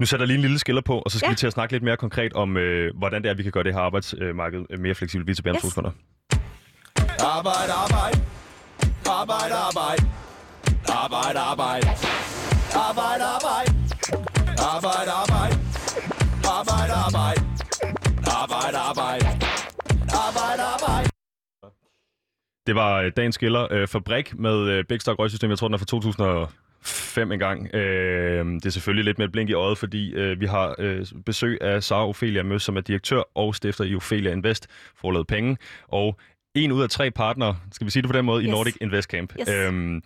nu 0.00 0.06
sætter 0.06 0.24
jeg 0.24 0.26
lige 0.26 0.36
en 0.36 0.42
lille 0.42 0.58
skiller 0.58 0.82
på, 0.82 0.98
og 0.98 1.10
så 1.10 1.18
skal 1.18 1.26
Ja. 1.26 1.30
ja. 1.30 1.32
vi 1.32 1.36
til 1.36 1.46
at 1.46 1.52
snakke 1.52 1.72
lidt 1.74 1.82
mere 1.82 1.96
konkret 1.96 2.32
om, 2.32 2.56
øh, 2.56 2.96
hvordan 2.98 3.22
det 3.22 3.30
er, 3.30 3.34
vi 3.34 3.42
kan 3.42 3.52
gøre 3.52 3.64
det 3.64 3.74
her 3.74 3.80
arbejdsmarked 3.80 4.64
øh, 4.70 4.80
mere 4.80 4.94
fleksibelt. 4.94 5.26
Vi 5.26 5.30
er 5.30 5.34
tilbage 5.34 5.50
om 5.52 5.56
Yes. 5.56 5.62
to 5.62 5.68
sekunder. 5.70 5.90
Arbejde, 7.20 7.72
arbejde. 7.72 8.20
Arbejde, 9.06 9.54
arbejde. 9.54 10.02
Arbejde, 10.92 11.38
arbejde. 11.38 11.88
Arbejde, 12.88 13.24
arbejde. 13.24 13.72
Arbejde, 14.72 15.10
arbejde. 15.22 15.56
Arbejde, 16.58 16.92
arbejde. 16.92 17.40
Arbejde, 18.40 18.78
arbejde. 18.78 19.26
Arbejde, 20.26 20.62
arbejde. 20.74 21.08
Det 22.66 22.74
var 22.74 23.00
øh, 23.00 23.12
dagens 23.16 23.34
skiller. 23.34 23.72
Øh, 23.72 23.88
fabrik 23.88 24.38
med 24.38 24.68
øh, 24.68 24.84
Big 24.84 25.00
Stock 25.00 25.18
Røgsystem. 25.18 25.50
Jeg 25.50 25.58
tror, 25.58 25.68
den 25.68 25.74
er 25.74 25.78
fra 25.78 25.84
2005 25.84 27.32
engang. 27.32 27.74
Øh, 27.74 28.46
det 28.46 28.66
er 28.66 28.70
selvfølgelig 28.70 29.04
lidt 29.04 29.18
med 29.18 29.26
et 29.26 29.32
blink 29.32 29.50
i 29.50 29.52
øjet, 29.52 29.78
fordi 29.78 30.12
øh, 30.12 30.40
vi 30.40 30.46
har 30.46 30.74
øh, 30.78 31.06
besøg 31.26 31.58
af 31.60 31.82
Sara 31.82 32.08
Ophelia 32.08 32.42
Møs, 32.42 32.62
som 32.62 32.76
er 32.76 32.80
direktør 32.80 33.22
og 33.34 33.54
stifter 33.54 33.84
i 33.84 33.94
Ophelia 33.94 34.32
Invest, 34.32 34.68
for 35.00 35.08
at 35.08 35.14
lave 35.14 35.24
penge. 35.24 35.56
Og 35.88 36.18
en 36.54 36.72
ud 36.72 36.82
af 36.82 36.90
tre 36.90 37.10
partnere, 37.10 37.56
skal 37.72 37.84
vi 37.84 37.90
sige 37.90 38.02
det 38.02 38.10
på 38.10 38.16
den 38.16 38.24
måde, 38.24 38.42
yes. 38.42 38.48
i. 38.48 38.50
Nordic 38.50 38.76
Invest 38.80 39.10
Camp. 39.10 39.32
Yes. 39.40 39.48
Øhm, 39.48 40.02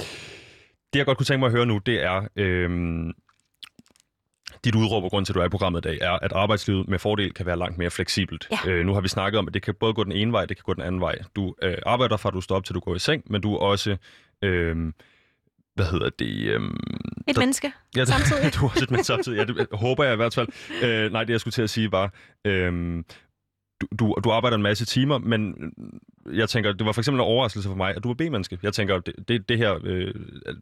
det, 0.96 0.98
jeg 0.98 1.06
godt 1.06 1.18
kunne 1.18 1.26
tænke 1.26 1.38
mig 1.38 1.46
at 1.46 1.52
høre 1.52 1.66
nu, 1.66 1.78
det 1.86 2.04
er... 2.04 2.28
Øhm, 2.36 3.12
dit 4.64 4.74
udråb 4.74 5.04
og 5.04 5.10
grund 5.10 5.26
til, 5.26 5.32
at 5.32 5.34
du 5.34 5.40
er 5.40 5.44
i 5.44 5.48
programmet 5.48 5.86
i 5.86 5.88
dag, 5.88 5.98
er, 6.00 6.10
at 6.10 6.32
arbejdslivet 6.32 6.88
med 6.88 6.98
fordel 6.98 7.32
kan 7.32 7.46
være 7.46 7.56
langt 7.58 7.78
mere 7.78 7.90
fleksibelt. 7.90 8.48
Ja. 8.50 8.70
Øh, 8.70 8.86
nu 8.86 8.94
har 8.94 9.00
vi 9.00 9.08
snakket 9.08 9.38
om, 9.38 9.48
at 9.48 9.54
det 9.54 9.62
kan 9.62 9.74
både 9.80 9.94
gå 9.94 10.04
den 10.04 10.12
ene 10.12 10.32
vej, 10.32 10.44
det 10.46 10.56
kan 10.56 10.62
gå 10.66 10.74
den 10.74 10.82
anden 10.82 11.00
vej. 11.00 11.18
Du 11.36 11.54
øh, 11.62 11.78
arbejder 11.86 12.16
fra, 12.16 12.28
at 12.28 12.34
du 12.34 12.40
står 12.40 12.56
op 12.56 12.64
til, 12.64 12.74
du 12.74 12.80
går 12.80 12.94
i 12.94 12.98
seng, 12.98 13.22
men 13.26 13.40
du 13.40 13.54
er 13.54 13.58
også... 13.58 13.96
Øh, 14.42 14.92
hvad 15.74 15.86
hedder 15.86 16.10
det? 16.18 16.26
Øh, 16.26 16.60
Et 17.28 17.38
menneske. 17.38 17.72
Ja, 17.96 18.04
Samtidig. 18.14 18.54
du 18.54 18.64
er 18.66 18.70
også 18.70 18.84
et 18.84 18.90
men 18.90 19.04
samtidig. 19.04 19.36
Ja, 19.38 19.44
det 19.44 19.66
håber 19.72 20.04
jeg 20.04 20.12
i 20.12 20.16
hvert 20.16 20.34
fald. 20.34 20.48
Øh, 20.82 21.12
nej, 21.12 21.24
det 21.24 21.32
jeg 21.32 21.40
skulle 21.40 21.52
til 21.52 21.62
at 21.62 21.70
sige 21.70 21.92
var, 21.92 22.12
øh, 22.44 23.02
du, 23.80 23.86
du, 23.98 24.14
du 24.24 24.30
arbejder 24.30 24.56
en 24.56 24.62
masse 24.62 24.84
timer, 24.84 25.18
men 25.18 25.72
jeg 26.32 26.48
tænker, 26.48 26.72
det 26.72 26.86
var 26.86 26.92
for 26.92 27.00
eksempel 27.00 27.20
en 27.20 27.26
overraskelse 27.26 27.68
for 27.68 27.76
mig, 27.76 27.96
at 27.96 28.02
du 28.02 28.08
var 28.08 28.14
B-menneske. 28.14 28.58
Jeg 28.62 28.72
tænker, 28.72 28.98
det, 28.98 29.28
det, 29.28 29.48
det 29.48 29.58
her, 29.58 29.78
øh, 29.84 30.14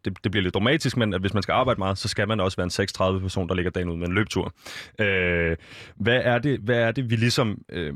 det, 0.04 0.24
det 0.24 0.30
bliver 0.30 0.42
lidt 0.42 0.54
dramatisk, 0.54 0.96
men 0.96 1.14
at 1.14 1.20
hvis 1.20 1.34
man 1.34 1.42
skal 1.42 1.52
arbejde 1.52 1.78
meget, 1.78 1.98
så 1.98 2.08
skal 2.08 2.28
man 2.28 2.40
også 2.40 2.56
være 2.56 2.64
en 2.64 2.70
36 2.70 3.20
person, 3.20 3.48
der 3.48 3.54
ligger 3.54 3.70
dagen 3.70 3.88
ud 3.88 3.96
med 3.96 4.06
en 4.06 4.14
løbetur. 4.14 4.54
Øh, 4.98 5.56
hvad, 5.96 6.20
er 6.24 6.38
det, 6.38 6.60
hvad 6.60 6.76
er 6.76 6.92
det, 6.92 7.10
vi 7.10 7.16
ligesom... 7.16 7.58
Øh, 7.68 7.94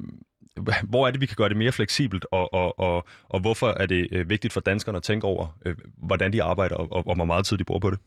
hvor 0.88 1.06
er 1.06 1.10
det, 1.10 1.20
vi 1.20 1.26
kan 1.26 1.36
gøre 1.36 1.48
det 1.48 1.56
mere 1.56 1.72
fleksibelt, 1.72 2.26
og, 2.32 2.54
og, 2.54 2.80
og, 2.80 3.06
og 3.28 3.40
hvorfor 3.40 3.68
er 3.68 3.86
det 3.86 4.08
øh, 4.12 4.30
vigtigt 4.30 4.52
for 4.52 4.60
danskerne 4.60 4.96
at 4.96 5.02
tænke 5.02 5.26
over, 5.26 5.58
øh, 5.66 5.76
hvordan 5.96 6.32
de 6.32 6.42
arbejder, 6.42 6.76
og, 6.76 6.92
og, 6.92 7.06
og 7.06 7.14
hvor 7.14 7.24
meget 7.24 7.46
tid 7.46 7.56
de 7.58 7.64
bruger 7.64 7.80
på 7.80 7.90
det? 7.90 7.98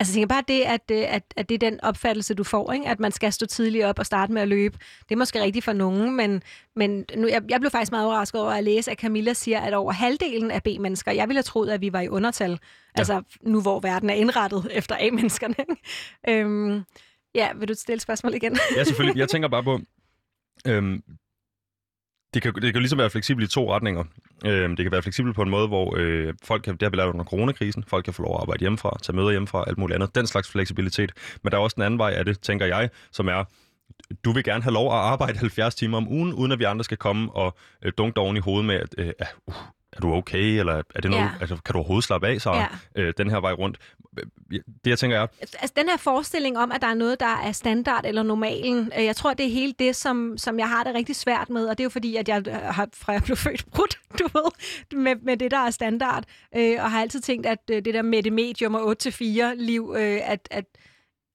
Altså, 0.00 0.12
jeg 0.12 0.14
tænker 0.14 0.34
bare 0.34 0.44
det, 0.48 0.62
at, 0.62 0.90
øh, 0.92 1.14
at, 1.14 1.22
at 1.36 1.48
det 1.48 1.54
er 1.54 1.70
den 1.70 1.80
opfattelse, 1.80 2.34
du 2.34 2.44
får, 2.44 2.72
ikke? 2.72 2.88
at 2.88 3.00
man 3.00 3.12
skal 3.12 3.32
stå 3.32 3.46
tidligt 3.46 3.84
op 3.84 3.98
og 3.98 4.06
starte 4.06 4.32
med 4.32 4.42
at 4.42 4.48
løbe. 4.48 4.78
Det 5.08 5.14
er 5.14 5.16
måske 5.16 5.42
rigtigt 5.42 5.64
for 5.64 5.72
nogen, 5.72 6.16
men, 6.16 6.42
men 6.76 7.04
nu, 7.16 7.28
jeg, 7.28 7.42
jeg 7.48 7.60
blev 7.60 7.70
faktisk 7.70 7.92
meget 7.92 8.06
overrasket 8.06 8.40
over 8.40 8.50
at 8.50 8.64
læse, 8.64 8.90
at 8.90 8.98
Camilla 8.98 9.32
siger, 9.32 9.60
at 9.60 9.74
over 9.74 9.92
halvdelen 9.92 10.50
af 10.50 10.62
B-mennesker, 10.62 11.12
jeg 11.12 11.28
ville 11.28 11.38
have 11.38 11.42
troet, 11.42 11.70
at 11.70 11.80
vi 11.80 11.92
var 11.92 12.00
i 12.00 12.08
undertal, 12.08 12.50
ja. 12.50 12.56
altså 12.96 13.22
nu 13.42 13.60
hvor 13.60 13.80
verden 13.80 14.10
er 14.10 14.14
indrettet 14.14 14.68
efter 14.78 14.96
A-menneskerne. 15.00 15.54
øhm, 16.28 16.84
ja, 17.34 17.48
vil 17.56 17.68
du 17.68 17.74
stille 17.74 18.00
spørgsmål 18.00 18.34
igen? 18.34 18.58
Ja, 18.76 18.84
selvfølgelig. 18.84 19.18
Jeg 19.20 19.28
tænker 19.34 19.48
bare 19.48 19.64
på, 19.64 19.80
øhm, 20.66 21.02
det 22.36 22.42
kan, 22.42 22.54
det 22.54 22.72
kan 22.72 22.82
ligesom 22.82 22.98
være 22.98 23.10
fleksibelt 23.10 23.50
i 23.50 23.54
to 23.54 23.74
retninger. 23.74 24.04
Øh, 24.46 24.70
det 24.70 24.76
kan 24.76 24.92
være 24.92 25.02
fleksibelt 25.02 25.36
på 25.36 25.42
en 25.42 25.50
måde, 25.50 25.68
hvor 25.68 25.94
øh, 25.98 26.34
folk 26.44 26.62
kan, 26.62 26.72
det 26.74 26.82
har 26.82 26.90
vi 26.90 26.96
lært 26.96 27.08
under 27.08 27.24
coronakrisen, 27.24 27.84
folk 27.86 28.04
kan 28.04 28.14
få 28.14 28.22
lov 28.22 28.34
at 28.34 28.40
arbejde 28.40 28.60
hjemmefra, 28.60 28.98
tage 29.02 29.16
møder 29.16 29.30
hjemmefra, 29.30 29.64
alt 29.66 29.78
muligt 29.78 29.94
andet. 29.94 30.14
Den 30.14 30.26
slags 30.26 30.50
fleksibilitet. 30.50 31.12
Men 31.42 31.50
der 31.50 31.58
er 31.58 31.62
også 31.62 31.74
den 31.74 31.82
anden 31.82 31.98
vej 31.98 32.10
af 32.10 32.24
det, 32.24 32.40
tænker 32.40 32.66
jeg, 32.66 32.90
som 33.12 33.28
er, 33.28 33.44
du 34.24 34.32
vil 34.32 34.44
gerne 34.44 34.62
have 34.62 34.72
lov 34.72 34.86
at 34.86 34.98
arbejde 34.98 35.38
70 35.46 35.74
timer 35.74 35.96
om 35.96 36.08
ugen, 36.08 36.32
uden 36.32 36.52
at 36.52 36.58
vi 36.58 36.64
andre 36.64 36.84
skal 36.84 36.96
komme 36.96 37.32
og 37.32 37.56
øh, 37.82 37.92
dunke 37.98 38.14
dig 38.16 38.22
oven 38.22 38.36
i 38.36 38.40
hovedet 38.40 38.64
med, 38.64 38.74
at 38.74 38.94
øh, 38.98 39.12
uh, 39.46 39.54
er 39.96 40.00
du 40.00 40.14
okay, 40.14 40.58
eller 40.58 40.82
er 40.94 41.00
det 41.00 41.10
noget, 41.10 41.24
Ja. 41.24 41.30
altså, 41.40 41.56
kan 41.64 41.72
du 41.72 41.78
overhovedet 41.78 42.04
slappe 42.04 42.28
af, 42.28 42.40
så 42.40 42.52
Ja. 42.52 42.66
øh, 42.96 43.14
den 43.18 43.30
her 43.30 43.40
vej 43.40 43.52
rundt. 43.52 43.78
Det 44.84 44.90
jeg 44.90 44.98
tænker 44.98 45.18
er, 45.18 45.26
altså, 45.40 45.72
den 45.76 45.88
her 45.88 45.96
forestilling 45.96 46.58
om, 46.58 46.72
at 46.72 46.82
der 46.82 46.88
er 46.88 46.94
noget, 46.94 47.20
der 47.20 47.26
er 47.44 47.52
standard 47.52 48.04
eller 48.06 48.22
normalen, 48.22 48.92
øh, 48.98 49.04
jeg 49.04 49.16
tror, 49.16 49.34
det 49.34 49.46
er 49.46 49.50
hele 49.50 49.74
det, 49.78 49.96
som, 49.96 50.38
som 50.38 50.58
jeg 50.58 50.68
har 50.68 50.84
det 50.84 50.94
rigtig 50.94 51.16
svært 51.16 51.50
med, 51.50 51.66
og 51.68 51.78
det 51.78 51.82
er 51.82 51.86
jo 51.86 51.90
fordi, 51.90 52.16
at 52.16 52.28
jeg 52.28 52.48
øh, 52.48 52.54
har, 52.54 52.88
fra 52.94 53.12
jeg 53.12 53.22
blev 53.22 53.36
født 53.36 53.64
brudt, 53.74 53.98
du 54.18 54.24
ved, 54.34 54.50
med, 54.98 55.16
med 55.22 55.36
det, 55.36 55.50
der 55.50 55.58
er 55.58 55.70
standard, 55.70 56.24
øh, 56.56 56.76
og 56.82 56.90
har 56.90 57.00
altid 57.00 57.20
tænkt, 57.20 57.46
at 57.46 57.58
øh, 57.70 57.84
det 57.84 57.94
der 57.94 58.02
med 58.02 58.22
det 58.22 58.32
medium 58.32 58.74
og 58.74 58.96
8-4 59.06 59.54
liv, 59.54 59.94
øh, 59.98 60.20
at, 60.24 60.48
at 60.50 60.64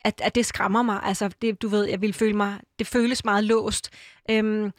at, 0.05 0.21
at 0.23 0.35
det 0.35 0.45
skræmmer 0.45 0.81
mig. 0.81 0.99
Altså, 1.03 1.29
det, 1.41 1.61
du 1.61 1.67
ved, 1.67 1.85
jeg 1.89 2.01
vil 2.01 2.13
føle 2.13 2.33
mig, 2.37 2.55
det 2.79 2.87
føles 2.87 3.25
meget 3.25 3.43
låst. 3.43 3.89
Øhm, 4.31 4.71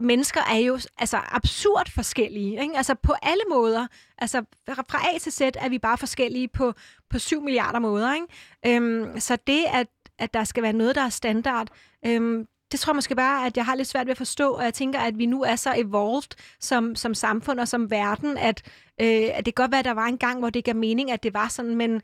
mennesker 0.00 0.40
er 0.40 0.56
jo 0.56 0.78
altså 0.98 1.20
absurd 1.28 1.90
forskellige, 1.94 2.62
ikke? 2.62 2.76
Altså 2.76 2.94
på 2.94 3.14
alle 3.22 3.42
måder. 3.50 3.86
Altså 4.18 4.44
fra 4.68 5.14
A 5.14 5.18
til 5.18 5.32
Z 5.32 5.40
er 5.40 5.68
vi 5.68 5.78
bare 5.78 5.98
forskellige 5.98 6.48
på, 6.48 6.72
på 7.10 7.18
7 7.18 7.42
milliarder 7.42 7.78
måder, 7.78 8.14
ikke? 8.14 8.26
Øhm, 8.66 9.20
så 9.20 9.38
det, 9.46 9.64
at, 9.72 9.86
at 10.18 10.34
der 10.34 10.44
skal 10.44 10.62
være 10.62 10.72
noget, 10.72 10.94
der 10.94 11.02
er 11.02 11.08
standard, 11.08 11.68
øhm, 12.06 12.46
det 12.72 12.80
tror 12.80 12.90
jeg 12.90 12.96
måske 12.96 13.14
bare, 13.14 13.46
at 13.46 13.56
jeg 13.56 13.64
har 13.64 13.74
lidt 13.74 13.88
svært 13.88 14.06
ved 14.06 14.10
at 14.10 14.18
forstå, 14.18 14.52
og 14.52 14.64
jeg 14.64 14.74
tænker, 14.74 14.98
at 14.98 15.18
vi 15.18 15.26
nu 15.26 15.42
er 15.42 15.56
så 15.56 15.74
evolved 15.76 16.36
som, 16.60 16.96
som 16.96 17.14
samfund 17.14 17.60
og 17.60 17.68
som 17.68 17.90
verden, 17.90 18.36
at, 18.38 18.62
øh, 19.00 19.28
at 19.34 19.46
det 19.46 19.54
kan 19.54 19.62
godt 19.62 19.70
være, 19.70 19.78
at 19.78 19.84
der 19.84 19.94
var 19.94 20.06
en 20.06 20.18
gang, 20.18 20.38
hvor 20.38 20.50
det 20.50 20.64
gav 20.64 20.76
mening, 20.76 21.10
at 21.10 21.22
det 21.22 21.34
var 21.34 21.48
sådan, 21.48 21.76
men 21.76 22.02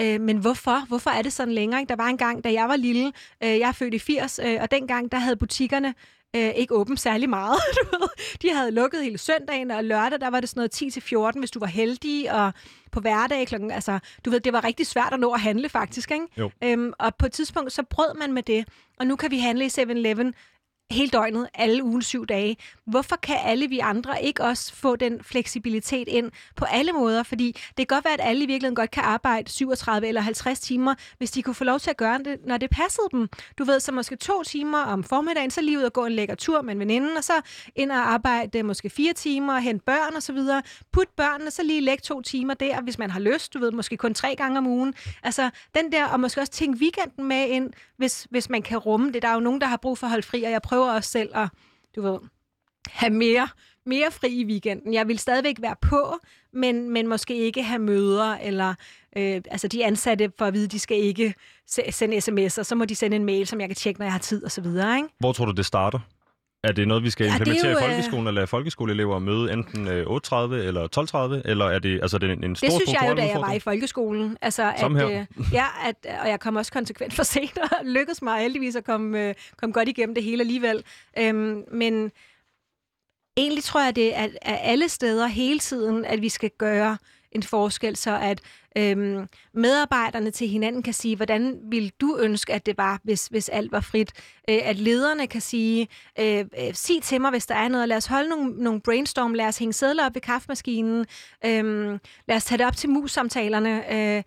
Øh, 0.00 0.20
men 0.20 0.36
hvorfor? 0.38 0.86
Hvorfor 0.88 1.10
er 1.10 1.22
det 1.22 1.32
sådan 1.32 1.54
længere? 1.54 1.80
Ikke? 1.80 1.88
Der 1.88 1.96
var 1.96 2.06
en 2.06 2.16
gang, 2.16 2.44
da 2.44 2.52
jeg 2.52 2.68
var 2.68 2.76
lille, 2.76 3.12
øh, 3.44 3.58
jeg 3.58 3.68
er 3.68 3.72
født 3.72 3.94
i 3.94 3.98
80, 3.98 4.40
øh, 4.44 4.58
og 4.60 4.70
dengang, 4.70 5.12
der 5.12 5.18
havde 5.18 5.36
butikkerne 5.36 5.94
øh, 6.36 6.50
ikke 6.54 6.74
åbent 6.74 7.00
særlig 7.00 7.28
meget. 7.28 7.58
Du 7.76 7.98
ved. 7.98 8.08
De 8.42 8.54
havde 8.54 8.70
lukket 8.70 9.04
hele 9.04 9.18
søndagen, 9.18 9.70
og 9.70 9.84
lørdag, 9.84 10.20
der 10.20 10.30
var 10.30 10.40
det 10.40 10.48
sådan 10.48 10.68
noget 10.80 11.34
10-14, 11.34 11.38
hvis 11.38 11.50
du 11.50 11.58
var 11.58 11.66
heldig, 11.66 12.32
og 12.32 12.52
på 12.92 13.00
hverdag 13.00 13.46
klokken, 13.46 13.70
altså, 13.70 13.98
du 14.24 14.30
ved, 14.30 14.40
det 14.40 14.52
var 14.52 14.64
rigtig 14.64 14.86
svært 14.86 15.12
at 15.12 15.20
nå 15.20 15.32
at 15.32 15.40
handle 15.40 15.68
faktisk, 15.68 16.10
ikke? 16.10 16.26
Jo. 16.38 16.50
Øhm, 16.64 16.92
og 16.98 17.14
på 17.14 17.26
et 17.26 17.32
tidspunkt, 17.32 17.72
så 17.72 17.82
brød 17.82 18.18
man 18.18 18.32
med 18.32 18.42
det, 18.42 18.68
og 18.98 19.06
nu 19.06 19.16
kan 19.16 19.30
vi 19.30 19.38
handle 19.38 19.64
i 19.64 19.68
7-Eleven 19.68 20.34
hele 20.90 21.10
døgnet, 21.10 21.48
alle 21.54 21.84
ugen 21.84 22.02
syv 22.02 22.26
dage. 22.26 22.56
Hvorfor 22.86 23.16
kan 23.16 23.36
alle 23.44 23.68
vi 23.68 23.78
andre 23.78 24.22
ikke 24.22 24.44
også 24.44 24.74
få 24.74 24.96
den 24.96 25.22
fleksibilitet 25.22 26.08
ind 26.08 26.30
på 26.56 26.64
alle 26.64 26.92
måder? 26.92 27.22
Fordi 27.22 27.46
det 27.52 27.88
kan 27.88 27.96
godt 27.96 28.04
være, 28.04 28.14
at 28.14 28.20
alle 28.22 28.44
i 28.44 28.46
virkeligheden 28.46 28.74
godt 28.74 28.90
kan 28.90 29.02
arbejde 29.02 29.50
37 29.50 30.08
eller 30.08 30.20
50 30.20 30.60
timer, 30.60 30.94
hvis 31.18 31.30
de 31.30 31.42
kunne 31.42 31.54
få 31.54 31.64
lov 31.64 31.78
til 31.78 31.90
at 31.90 31.96
gøre 31.96 32.18
det, 32.18 32.38
når 32.46 32.56
det 32.56 32.70
passede 32.70 33.06
dem. 33.12 33.28
Du 33.58 33.64
ved, 33.64 33.80
så 33.80 33.92
måske 33.92 34.16
to 34.16 34.42
timer 34.42 34.78
om 34.78 35.04
formiddagen, 35.04 35.50
så 35.50 35.60
lige 35.60 35.78
ud 35.78 35.82
og 35.82 35.92
gå 35.92 36.04
en 36.04 36.12
lækker 36.12 36.34
tur 36.34 36.62
med 36.62 36.72
en 36.72 36.78
veninde, 36.78 37.12
og 37.16 37.24
så 37.24 37.32
ind 37.76 37.92
og 37.92 38.12
arbejde 38.12 38.62
måske 38.62 38.90
fire 38.90 39.12
timer, 39.12 39.58
hente 39.58 39.84
børn 39.84 40.16
og 40.16 40.22
så 40.22 40.32
videre. 40.32 40.62
Put 40.92 41.08
børnene, 41.16 41.50
så 41.50 41.62
lige 41.62 41.80
lægge 41.80 42.02
to 42.02 42.22
timer 42.22 42.54
der, 42.54 42.80
hvis 42.80 42.98
man 42.98 43.10
har 43.10 43.20
lyst, 43.20 43.54
du 43.54 43.58
ved, 43.58 43.72
måske 43.72 43.96
kun 43.96 44.14
tre 44.14 44.36
gange 44.36 44.58
om 44.58 44.66
ugen. 44.66 44.94
Altså, 45.22 45.50
den 45.74 45.92
der, 45.92 46.06
og 46.06 46.20
måske 46.20 46.40
også 46.40 46.52
tænke 46.52 46.78
weekenden 46.78 47.28
med 47.28 47.48
ind, 47.48 47.70
hvis, 47.96 48.26
hvis 48.30 48.50
man 48.50 48.62
kan 48.62 48.78
rumme 48.78 49.12
det. 49.12 49.22
Der 49.22 49.28
er 49.28 49.34
jo 49.34 49.40
nogen, 49.40 49.60
der 49.60 49.66
har 49.66 49.76
brug 49.76 49.98
for 49.98 50.06
at 50.06 50.10
holde 50.10 50.26
fri, 50.26 50.42
og 50.42 50.50
jeg 50.50 50.62
prøver 50.62 50.77
også 50.80 51.10
selv 51.10 51.30
at, 51.34 51.48
du 51.96 52.02
ved, 52.02 52.18
have 52.88 53.10
mere, 53.10 53.48
mere 53.86 54.10
fri 54.10 54.28
i 54.28 54.44
weekenden. 54.44 54.94
Jeg 54.94 55.08
vil 55.08 55.18
stadigvæk 55.18 55.56
være 55.60 55.76
på, 55.80 56.18
men, 56.52 56.90
men 56.90 57.06
måske 57.06 57.36
ikke 57.36 57.62
have 57.62 57.78
møder, 57.78 58.34
eller 58.34 58.74
øh, 59.16 59.40
altså 59.50 59.68
de 59.68 59.84
ansatte 59.84 60.32
for 60.38 60.44
at 60.44 60.54
vide, 60.54 60.66
de 60.68 60.78
skal 60.78 60.96
ikke 60.96 61.34
sende 61.66 62.16
sms'er, 62.16 62.62
så 62.62 62.74
må 62.74 62.84
de 62.84 62.94
sende 62.94 63.16
en 63.16 63.24
mail, 63.24 63.46
som 63.46 63.60
jeg 63.60 63.68
kan 63.68 63.76
tjekke, 63.76 64.00
når 64.00 64.06
jeg 64.06 64.12
har 64.12 64.18
tid 64.18 64.44
og 64.44 64.50
så 64.50 64.60
videre. 64.60 64.96
Ikke? 64.96 65.08
Hvor 65.20 65.32
tror 65.32 65.44
du, 65.44 65.52
det 65.52 65.66
starter? 65.66 65.98
Er 66.64 66.72
det 66.72 66.88
noget, 66.88 67.02
vi 67.02 67.10
skal 67.10 67.24
Ja, 67.24 67.30
er 67.30 67.34
implementere 67.36 67.70
jo, 67.70 67.78
i 67.78 67.82
øh, 67.82 67.88
folkeskolen, 67.88 68.26
eller 68.26 68.40
lade 68.40 68.46
folkeskoleelever 68.46 69.18
møde 69.18 69.52
enten 69.52 69.88
øh, 69.88 70.06
8.30 70.06 70.36
eller 70.54 71.38
12.30, 71.42 71.50
eller 71.50 71.64
er 71.64 71.78
det, 71.78 72.00
altså, 72.02 72.16
er 72.16 72.18
det 72.18 72.30
en, 72.30 72.44
en 72.44 72.56
stor 72.56 72.66
Det 72.66 72.76
synes 72.76 72.92
jeg 72.92 73.10
jo, 73.10 73.14
da 73.14 73.26
jeg 73.26 73.40
var 73.40 73.52
i 73.52 73.58
folkeskolen. 73.58 74.38
Altså, 74.42 74.72
Som 74.78 74.96
at, 74.96 75.08
her. 75.08 75.20
Øh, 75.20 75.46
ja, 75.52 75.66
at, 75.84 75.96
og 76.22 76.28
jeg 76.28 76.40
kom 76.40 76.56
også 76.56 76.72
konsekvent 76.72 77.14
for 77.14 77.22
sent, 77.22 77.58
og 77.58 77.68
lykkedes 77.96 78.22
mig 78.22 78.42
heldigvis 78.42 78.76
at 78.76 78.84
komme, 78.84 79.28
øh, 79.28 79.34
komme 79.56 79.72
godt 79.72 79.88
igennem 79.88 80.14
det 80.14 80.24
hele 80.24 80.40
alligevel. 80.40 80.84
Øhm, 81.18 81.64
men 81.72 82.12
egentlig 83.36 83.64
tror 83.64 83.84
jeg, 83.84 83.96
det 83.96 84.16
er 84.16 84.22
at, 84.24 84.30
at 84.42 84.58
alle 84.62 84.88
steder 84.88 85.26
hele 85.26 85.58
tiden, 85.58 86.04
at 86.04 86.22
vi 86.22 86.28
skal 86.28 86.50
gøre 86.58 86.98
en 87.32 87.42
forskel, 87.42 87.96
så 87.96 88.18
at 88.22 88.40
øhm, 88.78 89.26
medarbejderne 89.54 90.30
til 90.30 90.48
hinanden 90.48 90.82
kan 90.82 90.92
sige, 90.92 91.16
hvordan 91.16 91.58
vil 91.70 91.92
du 92.00 92.18
ønske, 92.20 92.52
at 92.54 92.66
det 92.66 92.78
var, 92.78 93.00
hvis, 93.04 93.26
hvis 93.26 93.48
alt 93.48 93.72
var 93.72 93.80
frit? 93.80 94.12
Øh, 94.50 94.58
at 94.62 94.76
lederne 94.76 95.26
kan 95.26 95.40
sige, 95.40 95.88
øh, 96.20 96.38
øh, 96.38 96.74
sig 96.74 97.02
til 97.02 97.20
mig, 97.20 97.30
hvis 97.30 97.46
der 97.46 97.54
er 97.54 97.68
noget, 97.68 97.88
lad 97.88 97.96
os 97.96 98.06
holde 98.06 98.28
nogle, 98.28 98.50
nogle 98.50 98.80
brainstorm, 98.80 99.34
lad 99.34 99.46
os 99.46 99.58
hænge 99.58 99.72
sædler 99.72 100.06
op 100.06 100.14
ved 100.14 100.22
kaffemaskinen, 100.22 101.06
øh, 101.44 101.98
lad 102.28 102.36
os 102.36 102.44
tage 102.44 102.58
det 102.58 102.66
op 102.66 102.76
til 102.76 102.90
mus-samtalerne, 102.90 103.94
øh, 103.94 104.22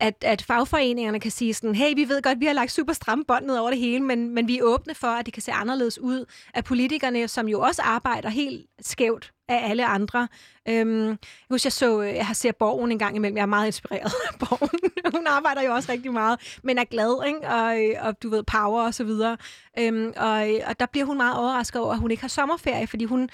at, 0.00 0.24
at 0.24 0.42
fagforeningerne 0.42 1.20
kan 1.20 1.30
sige 1.30 1.54
sådan, 1.54 1.74
hey, 1.74 1.94
vi 1.94 2.08
ved 2.08 2.22
godt, 2.22 2.40
vi 2.40 2.46
har 2.46 2.52
lagt 2.52 2.72
super 2.72 2.92
stramme 2.92 3.24
bånd 3.24 3.46
ned 3.46 3.56
over 3.56 3.70
det 3.70 3.78
hele, 3.78 4.04
men, 4.04 4.34
men 4.34 4.48
vi 4.48 4.58
er 4.58 4.62
åbne 4.62 4.94
for, 4.94 5.06
at 5.06 5.26
det 5.26 5.34
kan 5.34 5.42
se 5.42 5.52
anderledes 5.52 5.98
ud. 5.98 6.24
At 6.54 6.64
politikerne, 6.64 7.28
som 7.28 7.48
jo 7.48 7.60
også 7.60 7.82
arbejder 7.82 8.28
helt 8.28 8.66
skævt 8.80 9.32
af 9.48 9.70
alle 9.70 9.86
andre. 9.86 10.28
Øhm, 10.68 11.08
jeg 11.08 11.16
husker, 11.50 11.66
jeg 11.66 11.72
så, 11.72 12.00
jeg 12.00 12.26
har 12.26 12.34
set 12.34 12.56
Borgen 12.56 12.92
en 12.92 12.98
gang 12.98 13.16
imellem. 13.16 13.36
Jeg 13.36 13.42
er 13.42 13.46
meget 13.46 13.66
inspireret 13.66 14.12
af 14.32 14.38
Borgen. 14.48 14.80
Hun 15.14 15.26
arbejder 15.26 15.62
jo 15.62 15.74
også 15.74 15.92
rigtig 15.92 16.12
meget, 16.12 16.58
men 16.62 16.78
er 16.78 16.84
glad, 16.84 17.26
ikke? 17.26 17.48
Og, 17.48 18.06
og 18.08 18.22
du 18.22 18.30
ved, 18.30 18.42
power 18.42 18.82
og 18.82 18.94
så 18.94 19.04
videre. 19.04 19.36
Øhm, 19.78 20.12
og, 20.16 20.48
og 20.66 20.80
der 20.80 20.86
bliver 20.86 21.06
hun 21.06 21.16
meget 21.16 21.38
overrasket 21.38 21.82
over, 21.82 21.92
at 21.92 21.98
hun 21.98 22.10
ikke 22.10 22.20
har 22.20 22.28
sommerferie, 22.28 22.86
fordi 22.86 23.04
hun 23.04 23.30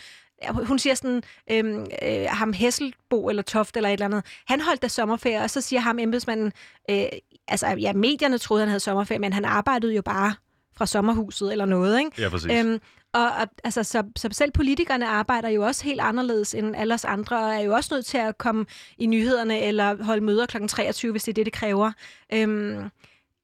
hun 0.51 0.78
siger 0.78 0.95
sådan, 0.95 1.22
øhm, 1.51 1.87
øh, 2.03 2.26
ham 2.28 2.53
Hesselbo 2.53 3.28
eller 3.28 3.43
Toft 3.43 3.76
eller 3.76 3.89
et 3.89 3.93
eller 3.93 4.07
andet, 4.07 4.24
han 4.47 4.61
holdt 4.61 4.82
da 4.82 4.89
sommerferie, 4.89 5.43
og 5.43 5.51
så 5.51 5.61
siger 5.61 5.80
ham 5.80 5.99
embedsmanden, 5.99 6.53
øh, 6.91 7.05
altså 7.49 7.66
ja, 7.66 7.93
medierne 7.93 8.39
troede, 8.39 8.61
han 8.61 8.68
havde 8.68 8.80
sommerferie, 8.80 9.18
men 9.18 9.32
han 9.32 9.45
arbejdede 9.45 9.95
jo 9.95 10.03
bare 10.03 10.35
fra 10.76 10.87
sommerhuset 10.87 11.53
eller 11.53 11.64
noget, 11.64 11.99
ikke? 11.99 12.22
Ja, 12.22 12.28
præcis. 12.28 12.51
Øhm, 12.53 12.80
og, 13.14 13.24
og 13.24 13.49
altså, 13.64 13.82
så, 13.82 14.03
så 14.16 14.28
selv 14.32 14.51
politikerne 14.53 15.09
arbejder 15.09 15.49
jo 15.49 15.66
også 15.66 15.85
helt 15.85 16.01
anderledes 16.01 16.55
end 16.55 16.76
alle 16.76 16.95
os 16.95 17.05
andre, 17.05 17.39
og 17.39 17.55
er 17.55 17.61
jo 17.61 17.74
også 17.74 17.95
nødt 17.95 18.07
til 18.07 18.18
at 18.18 18.39
komme 18.39 18.66
i 18.99 19.07
nyhederne 19.07 19.61
eller 19.61 20.05
holde 20.05 20.24
møder 20.24 20.47
kl. 20.47 20.66
23, 20.66 21.12
hvis 21.12 21.22
det 21.22 21.32
er 21.32 21.35
det, 21.35 21.47
det 21.47 21.53
kræver. 21.53 21.93
Øhm, 22.32 22.91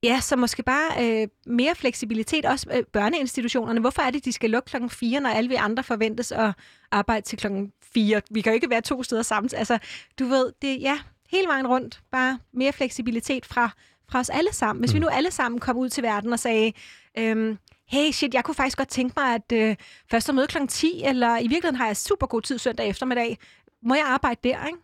ja, 0.02 0.20
så 0.20 0.36
måske 0.36 0.62
bare 0.62 0.90
øh, 1.22 1.28
mere 1.46 1.74
fleksibilitet, 1.74 2.44
også 2.44 2.66
øh, 2.74 2.82
børneinstitutionerne. 2.92 3.80
Hvorfor 3.80 4.02
er 4.02 4.10
det, 4.10 4.24
de 4.24 4.32
skal 4.32 4.50
lukke 4.50 4.66
klokken 4.66 4.90
4, 4.90 5.20
når 5.20 5.30
alle 5.30 5.48
vi 5.48 5.54
andre 5.54 5.82
forventes 5.82 6.32
at 6.32 6.52
arbejde 6.90 7.26
til 7.26 7.38
klokken 7.38 7.72
4? 7.94 8.22
Vi 8.30 8.40
kan 8.40 8.52
jo 8.52 8.54
ikke 8.54 8.70
være 8.70 8.80
to 8.80 9.02
steder 9.02 9.22
sammen. 9.22 9.50
Altså, 9.56 9.78
du 10.18 10.26
ved, 10.26 10.52
det 10.62 10.80
ja, 10.80 10.98
hele 11.30 11.46
vejen 11.48 11.66
rundt. 11.66 12.00
Bare 12.12 12.38
mere 12.52 12.72
fleksibilitet 12.72 13.46
fra, 13.46 13.70
fra 14.10 14.18
os 14.18 14.30
alle 14.30 14.52
sammen. 14.52 14.80
Hvis 14.80 14.94
vi 14.94 14.98
nu 14.98 15.06
alle 15.06 15.30
sammen 15.30 15.60
kom 15.60 15.76
ud 15.76 15.88
til 15.88 16.02
verden 16.02 16.32
og 16.32 16.38
sagde, 16.38 16.72
øhm, 17.18 17.58
hey 17.88 18.10
shit, 18.10 18.34
jeg 18.34 18.44
kunne 18.44 18.54
faktisk 18.54 18.78
godt 18.78 18.88
tænke 18.88 19.14
mig, 19.16 19.34
at 19.34 19.52
øh, 19.52 19.76
først 20.10 20.28
at 20.28 20.34
møde 20.34 20.46
klokken 20.46 20.68
10, 20.68 21.02
eller 21.04 21.38
i 21.38 21.42
virkeligheden 21.42 21.76
har 21.76 21.86
jeg 21.86 21.96
super 21.96 22.26
god 22.26 22.42
tid 22.42 22.58
søndag 22.58 22.88
eftermiddag. 22.88 23.38
Må 23.82 23.94
jeg 23.94 24.04
arbejde 24.06 24.40
der, 24.44 24.66
ikke? 24.66 24.78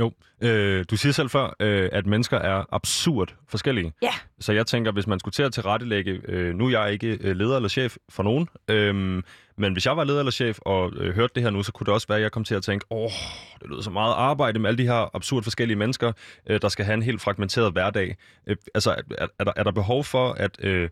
Jo, 0.00 0.12
øh, 0.40 0.84
du 0.90 0.96
siger 0.96 1.12
selv 1.12 1.30
før, 1.30 1.56
øh, 1.60 1.88
at 1.92 2.06
mennesker 2.06 2.38
er 2.38 2.64
absurd 2.72 3.34
forskellige. 3.48 3.92
Ja. 4.02 4.12
Så 4.40 4.52
jeg 4.52 4.66
tænker, 4.66 4.92
hvis 4.92 5.06
man 5.06 5.20
skulle 5.20 5.32
til 5.32 5.42
at 5.42 5.52
tilrettelægge, 5.52 6.20
øh, 6.28 6.54
nu 6.54 6.66
er 6.66 6.70
jeg 6.70 6.92
ikke 6.92 7.18
øh, 7.20 7.36
leder 7.36 7.56
eller 7.56 7.68
chef 7.68 7.96
for 8.08 8.22
nogen, 8.22 8.48
øh, 8.68 9.22
men 9.56 9.72
hvis 9.72 9.86
jeg 9.86 9.96
var 9.96 10.04
leder 10.04 10.18
eller 10.18 10.32
chef 10.32 10.58
og 10.60 10.92
øh, 10.96 11.14
hørte 11.14 11.32
det 11.34 11.42
her 11.42 11.50
nu, 11.50 11.62
så 11.62 11.72
kunne 11.72 11.84
det 11.84 11.94
også 11.94 12.06
være, 12.08 12.18
at 12.18 12.22
jeg 12.22 12.32
kom 12.32 12.44
til 12.44 12.54
at 12.54 12.62
tænke, 12.62 12.86
åh, 12.90 13.10
det 13.62 13.70
lyder 13.70 13.82
så 13.82 13.90
meget 13.90 14.14
arbejde 14.14 14.58
med 14.58 14.68
alle 14.68 14.78
de 14.78 14.86
her 14.86 15.16
absurd 15.16 15.42
forskellige 15.42 15.76
mennesker, 15.76 16.12
øh, 16.46 16.62
der 16.62 16.68
skal 16.68 16.84
have 16.84 16.94
en 16.94 17.02
helt 17.02 17.20
fragmenteret 17.20 17.72
hverdag. 17.72 18.16
Øh, 18.46 18.56
altså, 18.74 18.90
er, 19.18 19.26
er, 19.38 19.44
der, 19.44 19.52
er 19.56 19.62
der 19.62 19.72
behov 19.72 20.04
for, 20.04 20.32
at... 20.32 20.64
Øh, 20.64 20.88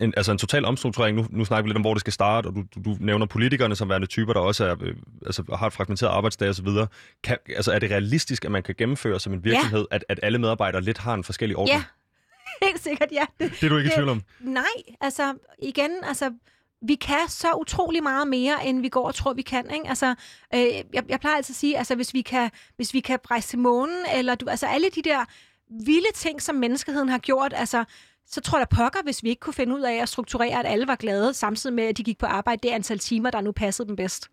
en, 0.00 0.14
altså 0.16 0.32
en 0.32 0.38
total 0.38 0.64
omstrukturering. 0.64 1.16
Nu, 1.16 1.26
nu 1.30 1.44
snakker 1.44 1.62
vi 1.62 1.68
lidt 1.68 1.76
om, 1.76 1.82
hvor 1.82 1.94
det 1.94 2.00
skal 2.00 2.12
starte, 2.12 2.46
og 2.46 2.54
du, 2.54 2.64
du, 2.74 2.80
du 2.84 2.96
nævner 3.00 3.26
politikerne 3.26 3.76
som 3.76 3.88
værende 3.88 4.06
typer, 4.06 4.32
der 4.32 4.40
også 4.40 4.64
er, 4.64 4.76
øh, 4.80 4.94
altså, 5.26 5.42
har 5.54 5.66
et 5.66 5.72
fragmenteret 5.72 6.10
arbejdsdag 6.10 6.48
osv. 6.48 6.68
Kan, 7.22 7.36
altså, 7.56 7.72
er 7.72 7.78
det 7.78 7.90
realistisk, 7.90 8.44
at 8.44 8.50
man 8.50 8.62
kan 8.62 8.74
gennemføre 8.78 9.20
som 9.20 9.32
en 9.32 9.44
virksomhed, 9.44 9.86
ja. 9.90 9.96
at, 9.96 10.04
at 10.08 10.20
alle 10.22 10.38
medarbejdere 10.38 10.82
lidt 10.82 10.98
har 10.98 11.14
en 11.14 11.24
forskellig 11.24 11.56
orden? 11.56 11.74
Ja, 11.74 11.82
helt 12.66 12.82
sikkert, 12.82 13.08
ja. 13.12 13.24
Det, 13.40 13.50
Det 13.50 13.64
er 13.64 13.68
du 13.68 13.76
ikke 13.76 13.90
i 13.90 13.94
tvivl 13.94 14.08
om? 14.08 14.22
Nej, 14.40 14.64
altså 15.00 15.34
igen, 15.62 15.90
altså 16.02 16.32
vi 16.82 16.94
kan 16.94 17.28
så 17.28 17.52
utrolig 17.60 18.02
meget 18.02 18.28
mere, 18.28 18.66
end 18.66 18.80
vi 18.80 18.88
går 18.88 19.06
og 19.06 19.14
tror, 19.14 19.32
vi 19.32 19.42
kan. 19.42 19.70
Ikke? 19.70 19.88
Altså, 19.88 20.14
øh, 20.54 20.60
jeg, 20.92 21.04
jeg 21.08 21.20
plejer 21.20 21.36
altid 21.36 21.52
at 21.52 21.56
sige, 21.56 21.78
altså 21.78 21.94
hvis 21.94 22.14
vi 22.14 22.22
kan, 22.22 22.50
hvis 22.76 22.94
vi 22.94 23.00
kan 23.00 23.18
rejse 23.30 23.48
til 23.48 23.58
månen, 23.58 24.04
eller 24.14 24.34
du, 24.34 24.46
altså 24.48 24.66
alle 24.66 24.86
de 24.94 25.02
der 25.02 25.24
vilde 25.84 26.12
ting, 26.14 26.42
som 26.42 26.54
menneskeheden 26.54 27.08
har 27.08 27.18
gjort, 27.18 27.52
altså 27.56 27.84
så 28.26 28.40
tror 28.40 28.58
jeg 28.58 28.66
da 28.70 28.76
pokker, 28.76 28.98
hvis 29.04 29.22
vi 29.22 29.28
ikke 29.28 29.40
kunne 29.40 29.54
finde 29.54 29.76
ud 29.76 29.80
af 29.80 29.94
at 30.02 30.08
strukturere, 30.08 30.58
at 30.58 30.66
alle 30.66 30.86
var 30.86 30.96
glade, 30.96 31.34
samtidig 31.34 31.76
med, 31.76 31.84
at 31.84 31.96
de 31.96 32.02
gik 32.02 32.18
på 32.18 32.26
arbejde 32.26 32.68
det 32.68 32.74
antal 32.74 32.98
timer, 32.98 33.30
der 33.30 33.40
nu 33.40 33.52
passede 33.52 33.88
dem 33.88 33.96
bedst. 33.96 34.28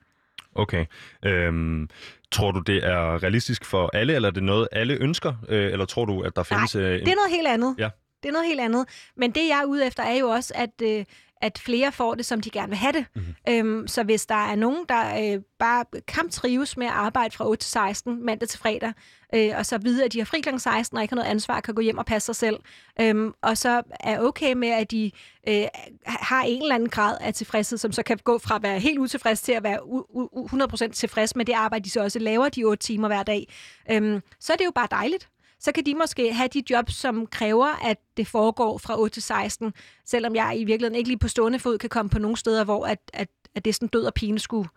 Okay. 0.56 0.86
Øhm, 1.26 1.90
tror 2.32 2.52
du, 2.52 2.60
det 2.60 2.78
er 2.86 3.24
realistisk 3.24 3.66
for 3.66 3.90
alle, 3.94 4.16
eller 4.16 4.30
er 4.30 4.34
det 4.34 4.44
noget, 4.44 4.68
alle 4.72 4.94
ønsker? 4.94 5.34
Øh, 5.50 5.72
eller 5.72 5.86
tror 5.86 6.06
du, 6.06 6.22
at 6.22 6.36
der 6.36 6.44
findes... 6.44 6.76
øh, 6.76 6.94
en... 6.94 7.06
Det 7.06 7.12
er 7.12 7.16
noget 7.16 7.32
helt 7.32 7.48
andet. 7.48 7.76
Ja. 7.78 7.90
Det 8.24 8.30
er 8.30 8.34
noget 8.34 8.48
helt 8.48 8.60
andet. 8.60 8.88
Men 9.16 9.32
det, 9.32 9.48
jeg 9.50 9.60
er 9.62 9.66
ude 9.66 9.86
efter, 9.88 10.04
er 10.04 10.16
jo 10.16 10.28
også, 10.28 10.54
at, 10.56 10.82
øh, 10.84 11.06
at 11.42 11.60
flere 11.60 11.92
får 11.92 12.16
det, 12.16 12.26
som 12.26 12.42
de 12.42 12.50
gerne 12.50 12.70
vil 12.70 12.78
have 12.78 12.94
det. 12.94 13.06
Mhm. 13.16 13.26
Mm-hmm. 13.48 13.78
Øhm, 13.78 13.88
så 13.88 14.04
hvis 14.04 14.26
der 14.26 14.36
er 14.52 14.56
nogen, 14.56 14.86
der 14.90 15.34
øh, 15.36 15.42
bare 15.60 15.86
kan 16.08 16.30
trives 16.30 16.78
med 16.78 16.88
at 16.88 16.94
arbejde 16.94 17.36
fra 17.36 17.48
8 17.48 17.64
til 17.64 17.72
16, 17.72 18.26
mandag 18.26 18.50
til 18.50 18.60
fredag, 18.60 18.94
øh, 19.36 19.52
og 19.58 19.66
så 19.66 19.78
vide, 19.78 20.06
at 20.06 20.14
de 20.14 20.18
har 20.18 20.26
fri 20.26 20.42
kl. 20.42 20.50
16 20.58 20.98
og 20.98 21.04
ikke 21.04 21.12
har 21.12 21.16
noget 21.16 21.30
ansvar, 21.30 21.60
kan 21.62 21.76
gå 21.76 21.82
hjem 21.82 21.98
og 21.98 22.06
passe 22.06 22.26
sig 22.26 22.36
selv, 22.36 22.58
øhm, 23.02 23.34
og 23.42 23.58
så 23.58 23.82
er 24.00 24.20
okay 24.20 24.54
med, 24.54 24.70
at 24.70 24.92
de 24.92 25.12
øh, 25.48 25.64
har 26.06 26.44
en 26.44 26.62
eller 26.62 26.76
anden 26.76 26.90
grad 26.90 27.18
af 27.22 27.34
tilfredshed, 27.34 27.78
som 27.78 27.92
så 27.92 28.04
kan 28.04 28.18
gå 28.24 28.38
fra 28.38 28.56
at 28.56 28.64
være 28.64 28.80
helt 28.80 29.00
utilfreds 29.00 29.42
til 29.42 29.52
at 29.52 29.64
være 29.64 29.80
u- 29.80 30.18
u- 30.18 30.88
100% 30.88 30.92
tilfreds 30.94 31.36
med 31.36 31.46
det 31.46 31.54
arbejde, 31.54 31.84
de 31.84 31.90
så 31.90 32.04
også 32.04 32.20
laver 32.20 32.50
de 32.50 32.64
8 32.64 32.84
timer 32.84 33.08
hver 33.08 33.24
dag, 33.24 33.54
øhm, 33.92 34.22
så 34.40 34.54
er 34.54 34.58
det 34.58 34.66
jo 34.66 34.72
bare 34.76 34.88
dejligt 34.92 35.30
så 35.60 35.72
kan 35.72 35.86
de 35.86 35.95
måske 35.95 36.34
have 36.34 36.47
de 36.47 36.64
jobs, 36.70 36.95
som 36.95 37.28
kræver, 37.28 37.86
at 37.89 37.97
det 38.18 38.28
foregår 38.28 38.78
fra 38.78 38.99
8 38.99 39.14
til 39.14 39.24
16, 39.24 39.74
selvom 40.05 40.36
jeg 40.36 40.53
i 40.60 40.64
virkeligheden 40.64 40.95
ikke 40.95 41.10
lige 41.10 41.20
på 41.20 41.28
stående 41.28 41.60
fod 41.60 41.78
kan 41.78 41.89
komme 41.89 42.10
på 42.10 42.20
nogle 42.20 42.38
steder, 42.38 42.64
hvor 42.64 42.86
at, 42.86 42.99
at, 43.14 43.28
at 43.55 43.66
det 43.66 43.76
sådan 43.76 43.88
død 43.88 44.03
og 44.03 44.14
pine 44.14 44.39
skulle, 44.39 44.70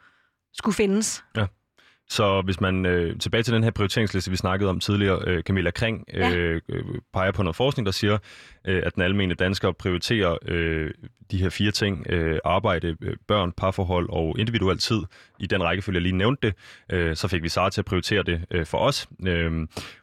skulle 0.53 0.75
findes. 0.75 1.25
Så 2.11 2.43
hvis 2.43 2.61
man 2.61 2.87
øh, 2.87 3.19
tilbage 3.19 3.43
til 3.43 3.55
den 3.55 3.65
her 3.65 3.71
prioriteringsliste, 3.71 4.31
vi 4.31 4.37
snakkede 4.37 4.71
om 4.71 4.81
tidligere, 4.81 5.23
øh, 5.27 5.43
Camilla 5.43 5.71
Kring 5.71 6.05
Ja. 6.15 6.31
øh, 6.31 6.61
øh, 6.69 6.85
peger 7.13 7.33
på 7.33 7.43
noget 7.43 7.57
forskning, 7.57 7.87
der 7.87 7.93
siger, 7.93 8.19
øh, 8.65 8.83
at 8.87 8.95
den 8.95 9.03
almindelige 9.03 9.37
dansker 9.37 9.73
prioriterer 9.73 10.37
øh, 10.47 10.91
de 11.31 11.39
her 11.39 11.51
fire 11.51 11.71
ting, 11.71 12.07
øh, 12.11 12.39
arbejde, 12.45 12.97
øh, 13.03 13.17
børn, 13.29 13.53
parforhold 13.53 14.09
og 14.11 14.39
individuel 14.39 14.79
tid, 14.79 14.99
i 15.39 15.47
den 15.47 15.63
rækkefølge, 15.63 15.97
jeg 15.97 16.03
lige 16.03 16.17
nævnte 16.17 16.47
det. 16.47 16.55
Øh, 16.93 17.17
så 17.17 17.29
fik 17.29 17.43
vi 17.43 17.49
Sara 17.49 17.71
til 17.71 17.81
at 17.81 17.85
prioritere 17.85 18.23
det 18.23 18.45
øh, 18.51 18.67
for 18.67 18.79
os. 18.79 19.09
Øh, 19.27 19.53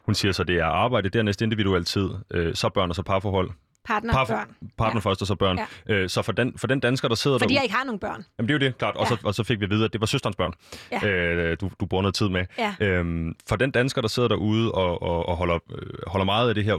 hun 0.06 0.14
siger 0.14 0.32
så, 0.32 0.44
det 0.44 0.56
er 0.56 0.64
arbejde, 0.64 1.08
dernæst 1.08 1.42
individuel 1.42 1.84
tid, 1.84 2.08
øh, 2.30 2.54
så 2.54 2.68
børn 2.68 2.88
og 2.88 2.94
så 2.96 3.02
parforhold. 3.02 3.50
Partner, 3.88 4.12
Parfor- 4.12 4.34
børn. 4.34 4.48
Partner 4.78 5.00
ja. 5.04 5.10
først 5.10 5.20
og 5.20 5.26
så 5.26 5.34
børn. 5.34 5.58
Ja. 5.88 5.94
Øh, 5.94 6.08
så 6.08 6.22
for 6.22 6.32
den, 6.32 6.58
for 6.58 6.66
den 6.66 6.80
dansker, 6.80 7.08
der 7.08 7.14
sidder 7.14 7.38
Fordi 7.38 7.48
derude... 7.48 7.56
jeg 7.58 7.62
ikke 7.64 7.74
har 7.74 7.84
nogen 7.84 7.98
børn. 7.98 8.24
Jamen 8.38 8.48
det 8.48 8.54
er 8.54 8.58
jo 8.58 8.66
det, 8.70 8.78
klart. 8.78 8.96
Og, 8.96 9.02
Ja. 9.04 9.08
så, 9.08 9.16
og 9.24 9.34
så 9.34 9.44
fik 9.44 9.60
vi 9.60 9.64
at 9.64 9.70
vide, 9.70 9.84
at 9.84 9.92
det 9.92 10.00
var 10.00 10.06
søsterens 10.06 10.36
børn, 10.36 10.52
Ja. 10.92 11.06
øh, 11.08 11.56
du, 11.60 11.70
du 11.80 11.86
bruger 11.86 12.02
noget 12.02 12.14
tid 12.14 12.28
med. 12.28 12.44
Ja. 12.58 12.74
Øhm, 12.80 13.34
for 13.48 13.56
den 13.56 13.70
dansker, 13.70 14.00
der 14.00 14.08
sidder 14.08 14.28
derude 14.28 14.72
og, 14.72 15.02
og, 15.02 15.28
og 15.28 15.36
holder, 15.36 15.58
øh, 15.74 15.86
holder 16.06 16.24
meget 16.24 16.48
af 16.48 16.54
det 16.54 16.64
her 16.64 16.74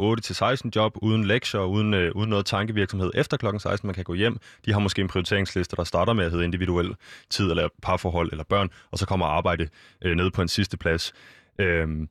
8-16 0.66 0.70
job, 0.76 0.94
uden 1.02 1.26
lektier, 1.26 1.62
uden, 1.62 1.94
øh, 1.94 2.12
uden 2.16 2.30
noget 2.30 2.46
tankevirksomhed 2.46 3.12
efter 3.16 3.38
klokken 3.38 3.60
16, 3.60 3.88
man 3.88 3.96
kan 3.96 4.04
gå 4.04 4.14
hjem, 4.14 4.38
de 4.66 4.74
har 4.74 4.80
måske 4.80 5.02
en 5.02 5.08
prioriteringsliste, 5.08 5.76
der 5.76 5.84
starter 5.84 6.14
med 6.14 6.26
at 6.26 6.32
hedde 6.32 6.46
individuel 6.46 6.96
tid, 7.30 7.50
eller 7.50 7.68
parforhold, 7.82 8.32
eller 8.32 8.44
børn, 8.44 8.70
og 8.92 8.98
så 8.98 9.06
kommer 9.06 9.26
arbejde 9.26 9.68
øh, 10.02 10.16
ned 10.16 10.32
på 10.32 10.42
en 10.42 10.48
sidste 10.48 10.78
plads. 10.78 11.14
Øhm, 11.60 12.10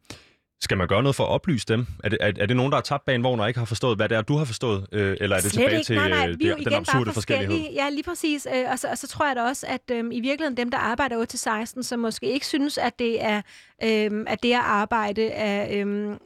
skal 0.60 0.76
man 0.76 0.88
gøre 0.88 1.02
noget 1.02 1.16
for 1.16 1.24
at 1.24 1.30
oplyse 1.30 1.66
dem? 1.68 1.86
Er 2.04 2.08
det, 2.08 2.18
er, 2.20 2.32
er 2.40 2.46
det 2.46 2.56
nogen, 2.56 2.72
der 2.72 2.76
har 2.76 2.82
tabt 2.82 3.04
bag 3.04 3.14
en 3.14 3.24
vogn 3.24 3.40
og 3.40 3.48
ikke 3.48 3.58
har 3.58 3.64
forstået, 3.64 3.98
hvad 3.98 4.08
det 4.08 4.16
er, 4.16 4.22
du 4.22 4.36
har 4.36 4.44
forstået? 4.44 4.86
Øh, 4.92 5.16
eller 5.20 5.36
er 5.36 5.40
det 5.40 5.50
Slet 5.50 5.60
tilbage 5.60 5.78
ikke. 5.78 5.86
til 5.86 5.96
nej, 5.96 6.08
nej, 6.08 6.28
øh, 6.28 6.38
vi 6.38 6.44
er 6.44 6.48
jo 6.48 6.54
det, 6.54 6.60
igen 6.60 6.72
den 6.72 6.80
absurde 6.80 7.04
bare 7.04 7.14
forskellighed? 7.14 7.72
Ja, 7.74 7.88
lige 7.90 8.02
præcis. 8.02 8.46
Øh, 8.54 8.64
og, 8.70 8.78
så, 8.78 8.88
og 8.88 8.98
så 8.98 9.08
tror 9.08 9.26
jeg 9.26 9.36
da 9.36 9.42
også, 9.42 9.66
at 9.66 9.80
øhm, 9.90 10.12
i 10.12 10.20
virkeligheden 10.20 10.56
dem, 10.56 10.70
der 10.70 10.78
arbejder 10.78 11.66
8-16, 11.78 11.82
som 11.82 11.98
måske 11.98 12.32
ikke 12.32 12.46
synes, 12.46 12.78
at 12.78 12.98
det 12.98 13.24
er 13.24 13.42
øhm, 13.84 14.24
at 14.26 14.42
det 14.42 14.52
at 14.52 14.60
arbejde 14.60 15.26
er, 15.26 15.80
øhm, 15.80 16.18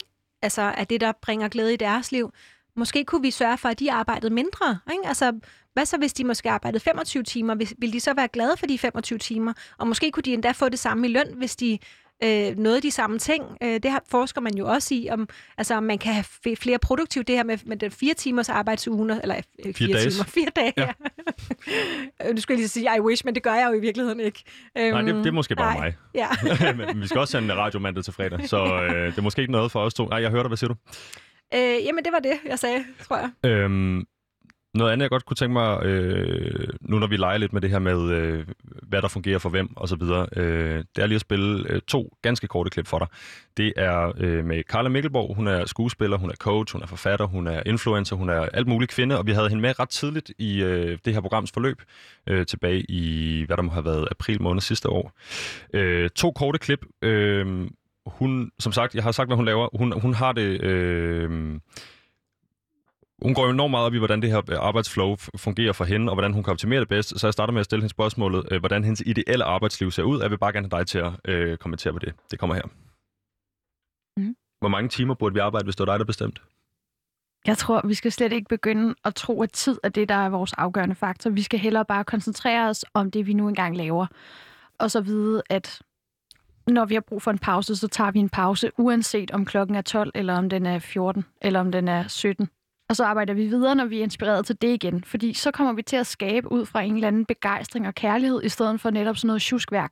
altså, 0.42 0.62
er 0.62 0.84
det, 0.84 1.00
der 1.00 1.12
bringer 1.22 1.48
glæde 1.48 1.74
i 1.74 1.76
deres 1.76 2.12
liv, 2.12 2.32
måske 2.76 3.04
kunne 3.04 3.22
vi 3.22 3.30
sørge 3.30 3.58
for, 3.58 3.68
at 3.68 3.80
de 3.80 3.92
arbejdede 3.92 4.34
mindre. 4.34 4.78
Ikke? 4.92 5.08
Altså, 5.08 5.32
hvad 5.72 5.86
så, 5.86 5.98
hvis 5.98 6.12
de 6.12 6.24
måske 6.24 6.50
arbejdede 6.50 6.80
25 6.80 7.22
timer? 7.22 7.54
Vil 7.78 7.92
de 7.92 8.00
så 8.00 8.14
være 8.14 8.28
glade 8.28 8.56
for 8.56 8.66
de 8.66 8.78
25 8.78 9.18
timer? 9.18 9.52
Og 9.78 9.88
måske 9.88 10.10
kunne 10.10 10.22
de 10.22 10.32
endda 10.32 10.52
få 10.52 10.68
det 10.68 10.78
samme 10.78 11.08
i 11.08 11.10
løn, 11.12 11.34
hvis 11.36 11.56
de 11.56 11.78
øh, 12.24 12.58
noget 12.58 12.76
af 12.76 12.82
de 12.82 12.90
samme 12.90 13.18
ting. 13.18 13.44
Øh, 13.62 13.80
det 13.82 13.90
har, 13.90 14.02
forsker 14.10 14.40
man 14.40 14.54
jo 14.54 14.66
også 14.66 14.94
i, 14.94 15.08
om, 15.10 15.28
altså, 15.58 15.74
om 15.74 15.82
man 15.82 15.98
kan 15.98 16.12
have 16.14 16.56
flere 16.56 16.78
produktivt, 16.78 17.28
det 17.28 17.36
her 17.36 17.44
med, 17.44 17.58
med 17.66 17.76
den 17.76 17.90
fire 17.90 18.14
timers 18.14 18.48
arbejdsuge, 18.48 19.22
eller 19.22 19.36
øh, 19.66 19.74
fire 19.74 19.92
dages. 19.92 20.14
timer, 20.14 20.24
fire 20.24 20.48
dage. 20.56 20.72
Ja. 20.76 20.92
Ja. 22.20 22.32
nu 22.32 22.40
skulle 22.40 22.54
jeg 22.54 22.58
lige 22.58 22.68
sige, 22.68 22.88
I 22.96 23.00
wish, 23.00 23.24
men 23.24 23.34
det 23.34 23.42
gør 23.42 23.54
jeg 23.54 23.68
jo 23.68 23.78
i 23.78 23.80
virkeligheden 23.80 24.20
ikke. 24.20 24.44
Nej, 24.74 25.02
det, 25.02 25.14
det 25.14 25.26
er 25.26 25.32
måske 25.32 25.56
bare 25.56 25.74
nej. 25.74 25.84
mig. 25.84 25.96
Ja. 26.14 26.28
Men 26.86 27.00
vi 27.00 27.06
skal 27.06 27.20
også 27.20 27.32
sende 27.32 27.54
radio 27.54 27.80
mandag 27.80 28.04
til 28.04 28.12
fredag, 28.12 28.48
så 28.48 28.64
øh, 28.64 29.06
det 29.06 29.18
er 29.18 29.22
måske 29.22 29.40
ikke 29.40 29.52
noget 29.52 29.72
for 29.72 29.80
os 29.80 29.94
to. 29.94 30.06
Nej, 30.06 30.22
jeg 30.22 30.30
hørte 30.30 30.42
dig. 30.42 30.48
Hvad 30.48 30.56
siger 30.56 30.68
du? 30.68 30.74
Øh, 31.54 31.84
jamen, 31.84 32.04
det 32.04 32.12
var 32.12 32.18
det, 32.18 32.32
jeg 32.46 32.58
sagde, 32.58 32.84
tror 33.02 33.16
jeg. 33.16 33.50
Øhm, 33.50 34.04
noget 34.74 34.92
andet, 34.92 35.02
jeg 35.02 35.10
godt 35.10 35.26
kunne 35.26 35.36
tænke 35.36 35.52
mig, 35.52 35.84
øh, 35.84 36.68
nu 36.80 36.98
når 36.98 37.06
vi 37.06 37.16
leger 37.16 37.38
lidt 37.38 37.52
med 37.52 37.60
det 37.60 37.70
her 37.70 37.78
med, 37.78 38.10
øh, 38.10 38.46
hvad 38.82 39.02
der 39.02 39.08
fungerer 39.08 39.38
for 39.38 39.48
hvem 39.48 39.76
og 39.76 39.88
så 39.88 39.96
videre, 39.96 40.26
øh, 40.36 40.84
det 40.96 41.02
er 41.02 41.06
lige 41.06 41.14
at 41.14 41.20
spille 41.20 41.68
øh, 41.70 41.80
to 41.80 42.16
ganske 42.22 42.46
korte 42.46 42.70
klip 42.70 42.86
for 42.86 42.98
dig. 42.98 43.08
Det 43.56 43.72
er 43.76 44.12
øh, 44.18 44.44
med 44.44 44.62
Carla 44.62 44.88
Mikkelborg. 44.88 45.36
Hun 45.36 45.46
er 45.46 45.66
skuespiller, 45.66 46.16
hun 46.16 46.30
er 46.30 46.34
coach, 46.34 46.72
hun 46.72 46.82
er 46.82 46.86
forfatter, 46.86 47.26
hun 47.26 47.46
er 47.46 47.62
influencer, 47.66 48.16
hun 48.16 48.28
er 48.28 48.40
alt 48.40 48.66
muligt 48.66 48.92
kvinde, 48.92 49.18
og 49.18 49.26
vi 49.26 49.32
havde 49.32 49.48
hende 49.48 49.62
med 49.62 49.80
ret 49.80 49.88
tidligt 49.88 50.32
i 50.38 50.62
øh, 50.62 50.98
det 51.04 51.14
her 51.14 51.20
programs 51.20 51.52
forløb, 51.52 51.82
øh, 52.26 52.46
tilbage 52.46 52.80
i, 52.88 53.44
hvad 53.46 53.56
der 53.56 53.62
må 53.62 53.70
have 53.70 53.84
været 53.84 54.08
april 54.10 54.42
måned 54.42 54.60
sidste 54.60 54.88
år. 54.88 55.12
Øh, 55.74 56.10
to 56.10 56.30
korte 56.30 56.58
klip. 56.58 56.86
Øh, 57.02 57.68
hun, 58.06 58.50
som 58.58 58.72
sagt, 58.72 58.94
jeg 58.94 59.02
har 59.02 59.12
sagt, 59.12 59.28
hvad 59.28 59.36
hun 59.36 59.44
laver. 59.44 59.68
Hun, 59.78 60.00
hun 60.00 60.14
har 60.14 60.32
det... 60.32 60.62
Øh, 60.62 61.60
hun 63.22 63.34
går 63.34 63.44
jo 63.44 63.50
enormt 63.50 63.70
meget 63.70 63.86
op 63.86 63.94
i, 63.94 63.98
hvordan 63.98 64.22
det 64.22 64.30
her 64.30 64.50
øh, 64.50 64.58
arbejdsflow 64.60 65.16
fungerer 65.36 65.72
for 65.72 65.84
hende, 65.84 66.10
og 66.10 66.14
hvordan 66.14 66.32
hun 66.32 66.42
kan 66.42 66.50
optimere 66.50 66.80
det 66.80 66.88
bedst. 66.88 67.20
Så 67.20 67.26
jeg 67.26 67.32
starter 67.32 67.52
med 67.52 67.60
at 67.60 67.64
stille 67.64 67.82
hende 67.82 67.90
spørgsmålet, 67.90 68.48
øh, 68.50 68.60
hvordan 68.60 68.84
hendes 68.84 69.02
ideelle 69.06 69.44
arbejdsliv 69.44 69.90
ser 69.90 70.02
ud. 70.02 70.20
Jeg 70.20 70.30
vil 70.30 70.38
bare 70.38 70.52
gerne 70.52 70.68
have 70.72 70.78
dig 70.78 70.86
til 70.86 70.98
at 70.98 71.12
øh, 71.24 71.56
kommentere 71.56 71.92
på 71.92 71.98
det. 71.98 72.14
Det 72.30 72.38
kommer 72.38 72.54
her. 72.54 72.62
Mhm. 74.16 74.36
Hvor 74.60 74.68
mange 74.68 74.88
timer 74.88 75.14
burde 75.14 75.34
vi 75.34 75.40
arbejde, 75.40 75.64
hvis 75.64 75.76
det 75.76 75.86
var 75.86 75.92
dig, 75.92 75.98
der 75.98 76.04
bestemte? 76.04 76.40
Jeg 77.46 77.58
tror, 77.58 77.86
vi 77.86 77.94
skal 77.94 78.12
slet 78.12 78.32
ikke 78.32 78.48
begynde 78.48 78.94
at 79.04 79.14
tro, 79.14 79.42
at 79.42 79.52
tid 79.52 79.78
er 79.82 79.88
det, 79.88 80.08
der 80.08 80.14
er 80.14 80.28
vores 80.28 80.52
afgørende 80.52 80.94
faktor. 80.94 81.30
Vi 81.30 81.42
skal 81.42 81.58
hellere 81.58 81.84
bare 81.84 82.04
koncentrere 82.04 82.68
os 82.68 82.84
om 82.94 83.10
det, 83.10 83.26
vi 83.26 83.32
nu 83.32 83.48
engang 83.48 83.76
laver. 83.76 84.06
Og 84.78 84.90
så 84.90 85.00
vide, 85.00 85.42
at 85.50 85.82
når 86.66 86.84
vi 86.84 86.94
har 86.94 87.00
brug 87.00 87.22
for 87.22 87.30
en 87.30 87.38
pause, 87.38 87.76
så 87.76 87.88
tager 87.88 88.10
vi 88.10 88.18
en 88.18 88.28
pause, 88.28 88.70
uanset 88.78 89.30
om 89.30 89.44
klokken 89.44 89.76
er 89.76 89.82
12, 89.82 90.10
eller 90.14 90.34
om 90.34 90.48
den 90.48 90.66
er 90.66 90.78
14, 90.78 91.24
eller 91.40 91.60
om 91.60 91.72
den 91.72 91.88
er 91.88 92.08
17. 92.08 92.48
Og 92.92 92.96
så 92.96 93.04
arbejder 93.04 93.34
vi 93.34 93.46
videre, 93.46 93.74
når 93.74 93.84
vi 93.84 93.98
er 93.98 94.02
inspireret 94.02 94.46
til 94.46 94.62
det 94.62 94.68
igen. 94.68 95.04
Fordi 95.04 95.34
så 95.34 95.50
kommer 95.50 95.72
vi 95.72 95.82
til 95.82 95.96
at 95.96 96.06
skabe 96.06 96.52
ud 96.52 96.66
fra 96.66 96.82
en 96.82 96.94
eller 96.94 97.08
anden 97.08 97.24
begejstring 97.26 97.86
og 97.86 97.94
kærlighed, 97.94 98.42
i 98.44 98.48
stedet 98.48 98.80
for 98.80 98.90
netop 98.90 99.16
sådan 99.16 99.26
noget 99.26 99.42
tjuskværk. 99.42 99.90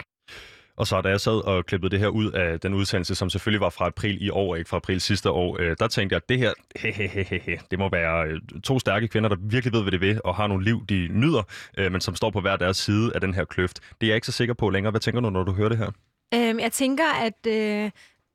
Og 0.76 0.86
så 0.86 1.00
da 1.00 1.08
jeg 1.08 1.20
sad 1.20 1.46
og 1.46 1.66
klippede 1.66 1.90
det 1.90 1.98
her 1.98 2.08
ud 2.08 2.30
af 2.30 2.60
den 2.60 2.74
udsendelse, 2.74 3.14
som 3.14 3.30
selvfølgelig 3.30 3.60
var 3.60 3.70
fra 3.70 3.86
april 3.86 4.24
i 4.26 4.30
år, 4.30 4.56
ikke 4.56 4.68
fra 4.70 4.76
april 4.76 5.00
sidste 5.00 5.30
år, 5.30 5.56
øh, 5.60 5.76
der 5.80 5.88
tænkte 5.88 6.14
jeg, 6.14 6.16
at 6.16 6.28
det 6.28 6.38
her, 6.38 6.52
he, 6.76 6.92
he, 6.92 7.06
he, 7.08 7.22
he, 7.22 7.38
he, 7.38 7.58
det 7.70 7.78
må 7.78 7.88
være 7.90 8.26
øh, 8.26 8.40
to 8.64 8.78
stærke 8.78 9.08
kvinder, 9.08 9.28
der 9.28 9.36
virkelig 9.40 9.72
ved, 9.72 9.82
hvad 9.82 9.92
det 9.92 10.00
vil, 10.00 10.20
og 10.24 10.34
har 10.34 10.46
nogle 10.46 10.64
liv, 10.64 10.86
de 10.88 11.08
nyder, 11.10 11.42
øh, 11.78 11.92
men 11.92 12.00
som 12.00 12.14
står 12.14 12.30
på 12.30 12.40
hver 12.40 12.56
deres 12.56 12.76
side 12.76 13.12
af 13.14 13.20
den 13.20 13.34
her 13.34 13.44
kløft. 13.44 13.80
Det 14.00 14.06
er 14.06 14.10
jeg 14.10 14.14
ikke 14.14 14.26
så 14.26 14.32
sikker 14.32 14.54
på 14.54 14.70
længere. 14.70 14.90
Hvad 14.90 15.00
tænker 15.00 15.20
du, 15.20 15.30
når 15.30 15.44
du 15.44 15.52
hører 15.52 15.68
det 15.68 15.78
her? 15.78 15.90
Øhm, 16.34 16.58
jeg 16.58 16.72
tænker, 16.72 17.04
at, 17.22 17.46
øh, 17.46 17.90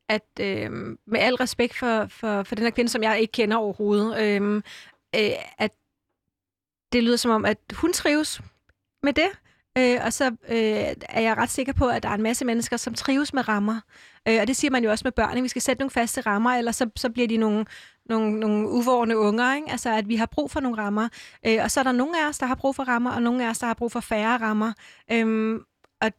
at 0.10 0.40
øh, 0.40 0.72
med 1.08 1.20
al 1.20 1.36
respekt 1.36 1.78
for, 1.78 2.06
for, 2.06 2.44
for 2.44 2.56
den 2.56 2.64
her 2.64 2.72
kvinde, 2.72 2.92
som 2.92 3.04
jeg 3.04 3.20
ikke 3.20 3.32
kender 3.32 3.58
overhovedet, 3.58 4.18
øh, 4.22 4.56
øh, 5.16 5.32
at 5.58 5.72
det 6.94 7.04
lyder 7.04 7.18
som 7.18 7.32
om, 7.32 7.46
at 7.46 7.58
hun 7.74 7.94
trives 7.94 8.42
med 9.04 9.14
det. 9.14 9.30
Øh, 9.78 10.00
og 10.06 10.14
så 10.14 10.26
øh, 10.26 10.96
er 11.10 11.22
jeg 11.22 11.38
ret 11.38 11.50
sikker 11.50 11.74
på, 11.74 11.88
at 11.88 12.04
der 12.04 12.10
er 12.10 12.14
en 12.14 12.22
masse 12.22 12.46
mennesker, 12.46 12.78
som 12.78 12.94
trives 12.94 13.34
med 13.34 13.48
rammer. 13.48 13.80
Øh, 14.28 14.42
og 14.42 14.48
det 14.48 14.56
siger 14.56 14.72
man 14.72 14.84
jo 14.84 14.92
også 14.92 15.02
med 15.06 15.12
børn. 15.12 15.32
Ikke? 15.32 15.42
Vi 15.42 15.48
skal 15.50 15.62
sætte 15.62 15.82
nogle 15.82 15.92
faste 15.92 16.22
rammer, 16.22 16.52
ellers 16.52 16.76
så, 16.76 16.90
så 16.96 17.10
bliver 17.10 17.28
de 17.28 17.38
nogle, 17.38 17.66
nogle, 18.06 18.40
nogle 18.40 18.70
uvårende 18.70 19.18
unger. 19.18 19.56
Ikke? 19.56 19.72
Altså, 19.72 19.90
at 19.90 20.08
vi 20.08 20.16
har 20.16 20.26
brug 20.26 20.52
for 20.52 20.60
nogle 20.60 20.78
rammer. 20.78 21.10
Øh, 21.46 21.58
og 21.64 21.72
så 21.72 21.80
er 21.80 21.84
der 21.84 21.92
nogle 21.92 22.24
af 22.24 22.30
os, 22.30 22.38
der 22.38 22.46
har 22.46 22.56
brug 22.56 22.76
for 22.76 22.84
rammer, 22.84 23.12
og 23.12 23.22
nogle 23.22 23.46
af 23.46 23.50
os, 23.50 23.60
der 23.60 23.68
har 23.68 23.74
brug 23.74 23.92
for 23.92 24.00
færre 24.00 24.38
rammer. 24.38 24.74
Øh, 25.12 25.60
og 26.02 26.12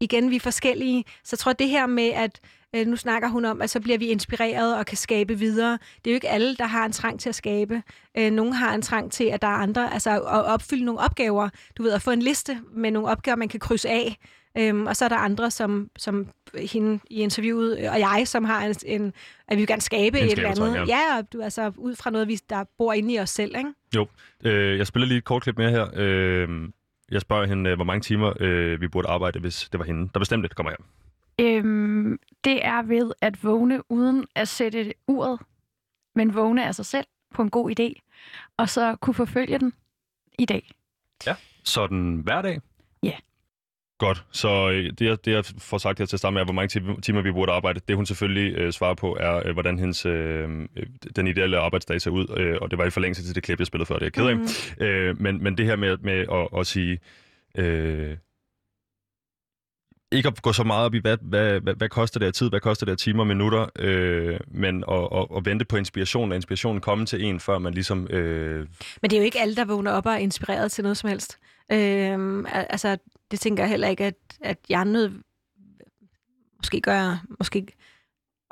igen, 0.00 0.30
vi 0.30 0.36
er 0.36 0.40
forskellige. 0.40 1.04
Så 1.24 1.28
jeg 1.32 1.38
tror, 1.38 1.52
det 1.52 1.68
her 1.68 1.86
med, 1.86 2.08
at 2.08 2.40
øh, 2.76 2.86
nu 2.86 2.96
snakker 2.96 3.28
hun 3.28 3.44
om, 3.44 3.62
at 3.62 3.70
så 3.70 3.80
bliver 3.80 3.98
vi 3.98 4.06
inspireret 4.06 4.78
og 4.78 4.86
kan 4.86 4.96
skabe 4.96 5.38
videre. 5.38 5.72
Det 5.72 6.06
er 6.06 6.10
jo 6.10 6.14
ikke 6.14 6.28
alle, 6.28 6.56
der 6.56 6.66
har 6.66 6.86
en 6.86 6.92
trang 6.92 7.20
til 7.20 7.28
at 7.28 7.34
skabe. 7.34 7.82
Øh, 8.18 8.30
nogle 8.30 8.54
har 8.54 8.74
en 8.74 8.82
trang 8.82 9.12
til, 9.12 9.24
at 9.24 9.42
der 9.42 9.48
er 9.48 9.56
andre, 9.56 9.92
altså 9.92 10.10
at 10.10 10.44
opfylde 10.44 10.84
nogle 10.84 11.00
opgaver. 11.00 11.48
Du 11.78 11.82
ved, 11.82 11.92
at 11.92 12.02
få 12.02 12.10
en 12.10 12.22
liste 12.22 12.58
med 12.72 12.90
nogle 12.90 13.08
opgaver, 13.08 13.36
man 13.36 13.48
kan 13.48 13.60
krydse 13.60 13.88
af. 13.88 14.16
Øhm, 14.58 14.86
og 14.86 14.96
så 14.96 15.04
er 15.04 15.08
der 15.08 15.16
andre, 15.16 15.50
som, 15.50 15.90
som 15.98 16.26
hende 16.72 16.98
i 17.10 17.20
interviewet, 17.20 17.78
øh, 17.78 17.92
og 17.92 18.00
jeg, 18.00 18.22
som 18.24 18.44
har 18.44 18.66
en, 18.66 18.74
en 18.86 19.12
at 19.48 19.56
vi 19.56 19.60
vil 19.60 19.66
gerne 19.66 19.82
skabe 19.82 20.20
et 20.20 20.32
eller 20.32 20.50
andet. 20.50 20.88
Ja, 20.88 21.18
og 21.18 21.32
du, 21.32 21.42
altså 21.42 21.72
ud 21.76 21.96
fra 21.96 22.10
noget, 22.10 22.28
vi, 22.28 22.38
der 22.50 22.64
bor 22.78 22.92
inde 22.92 23.14
i 23.14 23.18
os 23.18 23.30
selv, 23.30 23.56
ikke? 23.58 23.70
Jo, 23.96 24.06
øh, 24.44 24.78
jeg 24.78 24.86
spiller 24.86 25.06
lige 25.06 25.18
et 25.18 25.24
kort 25.24 25.42
klip 25.42 25.58
mere 25.58 25.70
her. 25.70 25.86
Øh, 25.96 26.48
jeg 27.10 27.20
spørger 27.20 27.46
hende, 27.46 27.70
øh, 27.70 27.76
hvor 27.76 27.84
mange 27.84 28.00
timer 28.00 28.32
øh, 28.40 28.80
vi 28.80 28.88
burde 28.88 29.08
arbejde, 29.08 29.40
hvis 29.40 29.68
det 29.72 29.78
var 29.78 29.84
hende, 29.84 30.10
der 30.14 30.18
bestemte 30.18 30.48
det. 30.48 30.56
Kommer 30.56 30.70
her. 30.70 30.84
Øhm, 31.40 32.18
det 32.44 32.64
er 32.64 32.82
ved 32.82 33.12
at 33.20 33.44
vågne 33.44 33.90
uden 33.90 34.26
at 34.34 34.48
sætte 34.48 34.94
uret, 35.08 35.40
men 36.14 36.34
vågne 36.34 36.66
af 36.66 36.74
sig 36.74 36.86
selv 36.86 37.06
på 37.34 37.42
en 37.42 37.50
god 37.50 37.70
idé, 37.80 38.10
og 38.56 38.68
så 38.68 38.96
kunne 38.96 39.14
forfølge 39.14 39.58
den 39.58 39.72
i 40.38 40.44
dag. 40.44 40.70
Sådan 41.64 42.20
hver 42.24 42.42
dag? 42.42 42.60
Ja. 43.02 43.12
Godt. 43.98 44.24
Så 44.30 44.70
øh, 44.70 44.92
det, 44.98 45.00
jeg, 45.00 45.24
det, 45.24 45.32
jeg 45.32 45.44
får 45.58 45.78
sagt 45.78 45.98
her 45.98 46.06
til 46.06 46.16
at 46.16 46.20
starte 46.20 46.32
med, 46.34 46.40
er, 46.40 46.44
hvor 46.44 46.54
mange 46.54 46.68
ti- 46.68 47.00
timer 47.02 47.22
vi 47.22 47.32
burde 47.32 47.52
arbejde. 47.52 47.80
Det, 47.88 47.96
hun 47.96 48.06
selvfølgelig 48.06 48.54
øh, 48.58 48.72
svarer 48.72 48.94
på, 48.94 49.16
er, 49.20 49.42
øh, 49.46 49.52
hvordan 49.52 49.78
hendes, 49.78 50.06
øh, 50.06 50.68
øh, 50.76 50.86
den 51.16 51.26
ideelle 51.26 51.58
arbejdsdag 51.58 52.00
ser 52.00 52.10
ud. 52.10 52.26
Øh, 52.36 52.58
og 52.60 52.70
det 52.70 52.78
var 52.78 52.84
i 52.84 52.90
forlængelse 52.90 53.24
til 53.24 53.34
det 53.34 53.42
klip, 53.42 53.58
jeg 53.58 53.66
spillede 53.66 53.86
før. 53.86 53.94
Det 53.94 54.02
er 54.02 54.06
jeg 54.06 54.12
ked 54.12 54.26
af. 54.26 54.36
Mhm. 54.36 54.86
Øh, 54.86 55.20
men, 55.20 55.42
men 55.42 55.58
det 55.58 55.66
her 55.66 55.76
med, 55.76 55.98
med 55.98 56.26
at, 56.32 56.60
at 56.60 56.66
sige... 56.66 56.98
Øh, 57.54 58.16
ikke 60.12 60.28
at 60.28 60.42
gå 60.42 60.52
så 60.52 60.64
meget 60.64 60.84
op 60.84 60.94
i, 60.94 60.98
hvad, 60.98 61.18
hvad, 61.20 61.60
hvad, 61.60 61.74
hvad 61.74 61.88
koster 61.88 62.20
det 62.20 62.26
af 62.26 62.32
tid, 62.32 62.48
hvad 62.48 62.60
koster 62.60 62.86
det 62.86 62.92
af 62.92 62.98
timer 62.98 63.20
og 63.20 63.26
minutter, 63.26 63.66
øh, 63.78 64.40
men 64.48 64.84
at, 64.88 65.08
at, 65.14 65.26
at 65.36 65.44
vente 65.44 65.64
på 65.64 65.76
inspiration, 65.76 66.32
og 66.32 66.36
inspirationen 66.36 66.80
komme 66.80 67.06
til 67.06 67.24
en, 67.24 67.40
før 67.40 67.58
man 67.58 67.74
ligesom... 67.74 68.06
Øh, 68.10 68.66
Men 69.02 69.10
det 69.10 69.12
er 69.12 69.20
jo 69.20 69.24
ikke 69.24 69.40
alle, 69.40 69.56
der 69.56 69.64
vågner 69.64 69.90
op 69.90 70.06
og 70.06 70.12
er 70.12 70.16
inspireret 70.16 70.72
til 70.72 70.82
noget 70.82 70.96
som 70.96 71.08
helst. 71.08 71.38
Øh, 71.72 72.44
altså, 72.52 72.96
det 73.30 73.40
tænker 73.40 73.62
jeg 73.62 73.70
heller 73.70 73.88
ikke, 73.88 74.04
at, 74.04 74.14
at 74.40 74.58
jeg 74.68 74.80
er 74.80 74.84
nød... 74.84 75.10
Måske 76.58 76.80
gør 76.80 76.94
jeg... 76.94 77.18
Måske... 77.38 77.66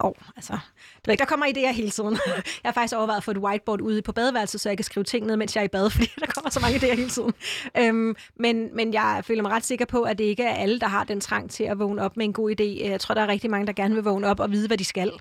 Åh, 0.04 0.08
oh, 0.08 0.14
altså... 0.36 0.52
Det 0.52 1.06
ved 1.06 1.12
ikke, 1.12 1.20
der 1.20 1.26
kommer 1.26 1.46
idéer 1.46 1.72
hele 1.72 1.90
tiden. 1.90 2.12
jeg 2.62 2.68
har 2.68 2.72
faktisk 2.72 2.96
overvejet 2.96 3.16
at 3.16 3.24
få 3.24 3.30
et 3.30 3.38
whiteboard 3.38 3.80
ude 3.80 4.02
på 4.02 4.12
badeværelset, 4.12 4.60
så 4.60 4.68
jeg 4.68 4.78
kan 4.78 4.84
skrive 4.84 5.04
ting 5.04 5.26
ned, 5.26 5.36
mens 5.36 5.56
jeg 5.56 5.62
er 5.62 5.64
i 5.64 5.68
bad, 5.68 5.90
fordi 5.94 6.10
der 6.20 6.26
kommer 6.26 6.50
så 6.50 6.60
mange 6.60 6.78
idéer 6.78 6.94
hele 6.94 7.10
tiden. 7.10 7.34
Øhm, 7.78 8.16
men, 8.36 8.76
men 8.76 8.94
jeg 8.94 9.22
føler 9.24 9.42
mig 9.42 9.50
ret 9.50 9.64
sikker 9.64 9.84
på, 9.84 10.02
at 10.02 10.18
det 10.18 10.24
ikke 10.24 10.42
er 10.42 10.54
alle, 10.54 10.80
der 10.80 10.86
har 10.86 11.04
den 11.04 11.20
trang 11.20 11.50
til 11.50 11.64
at 11.64 11.78
vågne 11.78 12.02
op 12.02 12.16
med 12.16 12.24
en 12.24 12.32
god 12.32 12.50
idé. 12.50 12.88
Jeg 12.88 13.00
tror, 13.00 13.14
der 13.14 13.22
er 13.22 13.28
rigtig 13.28 13.50
mange, 13.50 13.66
der 13.66 13.72
gerne 13.72 13.94
vil 13.94 14.04
vågne 14.04 14.26
op 14.26 14.40
og 14.40 14.52
vide, 14.52 14.66
hvad 14.66 14.78
de 14.78 14.84
skal. 14.84 15.12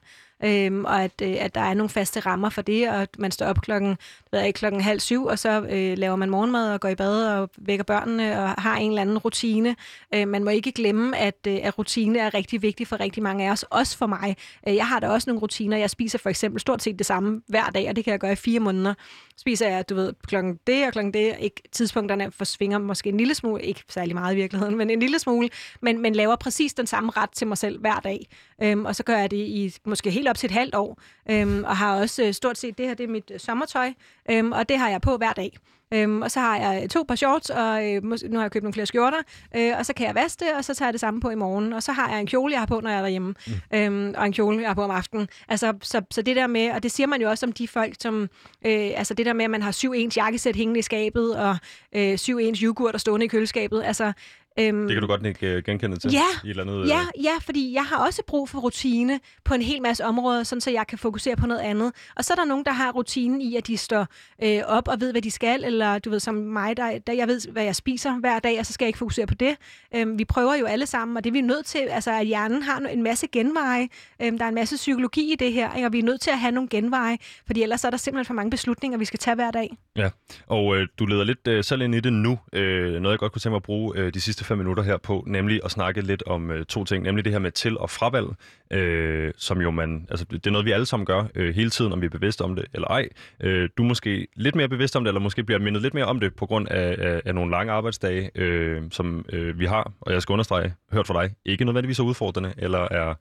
Øhm, 0.43 0.85
og 0.85 1.03
at, 1.03 1.21
øh, 1.23 1.35
at 1.39 1.55
der 1.55 1.61
er 1.61 1.73
nogle 1.73 1.89
faste 1.89 2.19
rammer 2.19 2.49
for 2.49 2.61
det, 2.61 2.89
og 2.89 3.01
at 3.01 3.09
man 3.19 3.31
står 3.31 3.45
op 3.45 3.61
klokken, 3.61 3.97
ved 4.31 4.39
jeg 4.39 4.53
klokken 4.53 4.81
halv 4.81 4.99
syv, 4.99 5.25
og 5.25 5.39
så 5.39 5.61
øh, 5.61 5.97
laver 5.97 6.15
man 6.15 6.29
morgenmad 6.29 6.73
og 6.73 6.79
går 6.79 6.89
i 6.89 6.95
bad 6.95 7.27
og 7.27 7.49
vækker 7.57 7.83
børnene 7.83 8.41
og 8.41 8.49
har 8.49 8.77
en 8.77 8.91
eller 8.91 9.01
anden 9.01 9.17
rutine. 9.17 9.75
Øh, 10.15 10.27
man 10.27 10.43
må 10.43 10.49
ikke 10.49 10.71
glemme, 10.71 11.17
at, 11.17 11.47
øh, 11.47 11.57
at 11.63 11.77
rutine 11.77 12.19
er 12.19 12.33
rigtig 12.33 12.61
vigtig 12.61 12.87
for 12.87 12.99
rigtig 12.99 13.23
mange 13.23 13.47
af 13.47 13.51
os, 13.51 13.63
også 13.63 13.97
for 13.97 14.07
mig. 14.07 14.35
Øh, 14.67 14.75
jeg 14.75 14.87
har 14.87 14.99
da 14.99 15.07
også 15.07 15.29
nogle 15.29 15.41
rutiner. 15.41 15.77
Jeg 15.77 15.89
spiser 15.89 16.17
for 16.17 16.29
eksempel 16.29 16.61
stort 16.61 16.83
set 16.83 16.97
det 16.97 17.05
samme 17.05 17.41
hver 17.47 17.69
dag, 17.69 17.89
og 17.89 17.95
det 17.95 18.03
kan 18.03 18.11
jeg 18.11 18.19
gøre 18.19 18.31
i 18.31 18.35
fire 18.35 18.59
måneder. 18.59 18.93
Spiser 19.37 19.69
jeg, 19.69 19.89
du 19.89 19.95
ved, 19.95 20.13
klokken 20.27 20.59
det 20.67 20.85
og 20.85 20.91
klokken 20.91 21.13
det. 21.13 21.35
Ikke, 21.39 21.61
tidspunkterne 21.71 22.31
forsvinger 22.31 22.77
måske 22.77 23.09
en 23.09 23.17
lille 23.17 23.35
smule, 23.35 23.63
ikke 23.63 23.83
særlig 23.89 24.15
meget 24.15 24.33
i 24.33 24.35
virkeligheden, 24.35 24.77
men 24.77 24.89
en 24.89 24.99
lille 24.99 25.19
smule, 25.19 25.49
men, 25.81 26.01
men 26.01 26.15
laver 26.15 26.35
præcis 26.35 26.73
den 26.73 26.87
samme 26.87 27.11
ret 27.17 27.29
til 27.29 27.47
mig 27.47 27.57
selv 27.57 27.79
hver 27.79 27.99
dag. 27.99 28.27
Øhm, 28.63 28.85
og 28.85 28.95
så 28.95 29.03
gør 29.03 29.17
jeg 29.17 29.31
det 29.31 29.37
i 29.37 29.75
måske 29.85 30.11
helt 30.11 30.26
op 30.29 30.37
til 30.37 30.47
et 30.47 30.51
halvt 30.51 30.75
år, 30.75 30.99
øhm, 31.29 31.63
og 31.63 31.77
har 31.77 31.99
også 31.99 32.23
øh, 32.23 32.33
stort 32.33 32.57
set, 32.57 32.77
det 32.77 32.87
her 32.87 32.93
det 32.93 33.03
er 33.03 33.07
mit 33.07 33.31
øh, 33.33 33.39
sommertøj, 33.39 33.93
øhm, 34.31 34.51
og 34.51 34.69
det 34.69 34.77
har 34.77 34.89
jeg 34.89 35.01
på 35.01 35.17
hver 35.17 35.33
dag. 35.33 35.57
Øhm, 35.93 36.21
og 36.21 36.31
så 36.31 36.39
har 36.39 36.57
jeg 36.57 36.89
to 36.89 37.05
par 37.07 37.15
shorts, 37.15 37.49
og 37.49 37.93
øh, 37.93 38.03
nu 38.03 38.37
har 38.37 38.41
jeg 38.41 38.51
købt 38.51 38.63
nogle 38.63 38.73
flere 38.73 38.85
skjorter, 38.85 39.17
øh, 39.55 39.73
og 39.77 39.85
så 39.85 39.93
kan 39.93 40.07
jeg 40.07 40.15
vaske 40.15 40.45
det, 40.45 40.53
og 40.53 40.65
så 40.65 40.73
tager 40.73 40.87
jeg 40.87 40.93
det 40.93 41.01
samme 41.01 41.21
på 41.21 41.29
i 41.29 41.35
morgen. 41.35 41.73
Og 41.73 41.83
så 41.83 41.91
har 41.91 42.09
jeg 42.09 42.19
en 42.19 42.27
kjole, 42.27 42.51
jeg 42.51 42.61
har 42.61 42.65
på, 42.65 42.79
når 42.79 42.89
jeg 42.89 42.97
er 42.97 43.01
derhjemme, 43.01 43.33
mm. 43.47 43.77
øhm, 43.77 44.13
og 44.17 44.25
en 44.25 44.33
kjole, 44.33 44.61
jeg 44.61 44.69
har 44.69 44.73
på 44.73 44.83
om 44.83 44.91
aftenen. 44.91 45.27
Altså, 45.47 45.73
så, 45.81 46.01
så 46.11 46.21
det 46.21 46.35
der 46.35 46.47
med, 46.47 46.71
og 46.71 46.83
det 46.83 46.91
siger 46.91 47.07
man 47.07 47.21
jo 47.21 47.29
også 47.29 47.45
om 47.45 47.51
de 47.51 47.67
folk, 47.67 47.95
som, 47.99 48.21
øh, 48.65 48.91
altså 48.95 49.13
det 49.13 49.25
der 49.25 49.33
med, 49.33 49.45
at 49.45 49.51
man 49.51 49.61
har 49.61 49.71
syv 49.71 49.93
ens 49.95 50.17
jakkesæt 50.17 50.55
hængende 50.55 50.79
i 50.79 50.83
skabet, 50.83 51.35
og 51.35 51.57
øh, 51.95 52.17
syv 52.17 52.37
ens 52.37 52.59
yoghurt 52.59 52.93
der 52.93 52.99
stående 52.99 53.25
i 53.25 53.29
køleskabet, 53.29 53.83
altså 53.83 54.13
Øhm, 54.59 54.87
Det 54.87 54.95
kan 54.95 55.01
du 55.01 55.07
godt 55.07 55.25
ikke 55.25 55.47
øh, 55.47 55.63
genkende 55.63 55.97
til 55.97 56.11
Ja, 56.11 56.23
i 56.43 56.49
eller 56.49 56.63
andet... 56.63 56.87
Ja, 56.87 56.99
øh, 56.99 57.23
ja, 57.23 57.31
fordi 57.41 57.73
jeg 57.73 57.83
har 57.83 58.05
også 58.05 58.23
brug 58.27 58.49
for 58.49 58.59
rutine 58.59 59.19
på 59.45 59.53
en 59.53 59.61
hel 59.61 59.81
masse 59.81 60.05
områder, 60.05 60.43
sådan 60.43 60.61
så 60.61 60.71
jeg 60.71 60.87
kan 60.87 60.97
fokusere 60.97 61.35
på 61.35 61.47
noget 61.47 61.61
andet. 61.61 61.91
Og 62.15 62.25
så 62.25 62.33
er 62.33 62.35
der 62.35 62.45
nogen, 62.45 62.65
der 62.65 62.71
har 62.71 62.91
rutinen 62.91 63.41
i, 63.41 63.55
at 63.55 63.67
de 63.67 63.77
står 63.77 64.07
øh, 64.43 64.59
op 64.65 64.87
og 64.87 65.01
ved, 65.01 65.11
hvad 65.11 65.21
de 65.21 65.31
skal, 65.31 65.63
eller 65.63 65.99
du 65.99 66.09
ved, 66.09 66.19
som 66.19 66.35
mig, 66.35 66.77
der, 66.77 66.99
der 67.07 67.13
jeg 67.13 67.27
ved, 67.27 67.51
hvad 67.51 67.63
jeg 67.63 67.75
spiser 67.75 68.19
hver 68.19 68.39
dag, 68.39 68.59
og 68.59 68.65
så 68.65 68.73
skal 68.73 68.85
jeg 68.85 68.89
ikke 68.89 68.99
fokusere 68.99 69.27
på 69.27 69.33
det. 69.33 69.55
Øhm, 69.95 70.19
vi 70.19 70.25
prøver 70.25 70.55
jo 70.55 70.65
alle 70.65 70.85
sammen, 70.85 71.17
og 71.17 71.23
det 71.23 71.29
er 71.29 71.33
vi 71.33 71.41
nødt 71.41 71.65
til, 71.65 71.79
altså 71.79 72.11
at 72.11 72.25
hjernen 72.27 72.61
har 72.63 72.79
en 72.79 73.03
masse 73.03 73.27
genveje. 73.27 73.87
Øhm, 74.21 74.37
der 74.37 74.45
er 74.45 74.49
en 74.49 74.55
masse 74.55 74.75
psykologi 74.75 75.33
i 75.33 75.35
det 75.35 75.53
her, 75.53 75.75
ikke? 75.75 75.87
og 75.87 75.93
vi 75.93 75.99
er 75.99 76.03
nødt 76.03 76.21
til 76.21 76.29
at 76.31 76.39
have 76.39 76.51
nogle 76.51 76.69
genveje, 76.69 77.17
fordi 77.47 77.63
ellers 77.63 77.83
er 77.83 77.89
der 77.89 77.97
simpelthen 77.97 78.25
for 78.25 78.33
mange 78.33 78.49
beslutninger, 78.49 78.97
vi 78.97 79.05
skal 79.05 79.19
tage 79.19 79.35
hver 79.35 79.51
dag. 79.51 79.77
Ja, 79.95 80.09
og 80.47 80.77
øh, 80.77 80.87
du 80.99 81.05
leder 81.05 81.23
lidt 81.23 81.47
øh, 81.47 81.63
selv 81.63 81.81
ind 81.81 81.95
i 81.95 81.99
det 81.99 82.13
nu. 82.13 82.39
Øh, 82.53 83.01
noget, 83.01 83.13
jeg 83.13 83.19
godt 83.19 83.31
kunne 83.31 83.39
tænke 83.39 83.51
mig 83.51 83.57
at 83.57 83.63
bruge 83.63 83.97
øh, 83.97 84.13
de 84.13 84.21
sidste 84.21 84.43
fem 84.47 84.57
minutter 84.57 84.83
her 84.83 84.97
på, 84.97 85.23
nemlig 85.27 85.61
at 85.65 85.71
snakke 85.71 86.01
lidt 86.01 86.23
om 86.27 86.51
øh, 86.51 86.65
to 86.65 86.83
ting. 86.83 87.03
Nemlig 87.03 87.25
det 87.25 87.33
her 87.33 87.39
med 87.39 87.51
til- 87.51 87.77
og 87.77 87.89
fravalg, 87.89 88.27
øh, 88.71 89.33
som 89.37 89.61
jo 89.61 89.71
man... 89.71 90.07
Altså, 90.09 90.25
det 90.31 90.47
er 90.47 90.51
noget, 90.51 90.65
vi 90.65 90.71
alle 90.71 90.85
sammen 90.85 91.05
gør 91.05 91.23
øh, 91.35 91.55
hele 91.55 91.69
tiden, 91.69 91.93
om 91.93 92.01
vi 92.01 92.05
er 92.05 92.09
bevidste 92.09 92.41
om 92.41 92.55
det 92.55 92.65
eller 92.73 92.87
ej. 92.87 93.09
Øh, 93.39 93.69
du 93.77 93.83
er 93.83 93.87
måske 93.87 94.27
lidt 94.35 94.55
mere 94.55 94.67
bevidst 94.69 94.95
om 94.95 95.03
det, 95.03 95.09
eller 95.09 95.21
måske 95.21 95.43
bliver 95.43 95.59
mindet 95.59 95.81
lidt 95.81 95.93
mere 95.93 96.05
om 96.05 96.19
det 96.19 96.35
på 96.35 96.45
grund 96.45 96.67
af, 96.67 96.95
af, 96.99 97.21
af 97.25 97.35
nogle 97.35 97.51
lange 97.51 97.73
arbejdsdage, 97.73 98.31
øh, 98.35 98.81
som 98.91 99.25
øh, 99.33 99.59
vi 99.59 99.65
har. 99.65 99.91
Og 100.01 100.13
jeg 100.13 100.21
skal 100.21 100.33
understrege, 100.33 100.73
hørt 100.91 101.07
fra 101.07 101.23
dig, 101.23 101.35
ikke 101.45 101.65
nødvendigvis 101.65 101.99
er 101.99 102.03
udfordrende, 102.03 102.53
eller 102.57 102.87
er... 102.91 103.13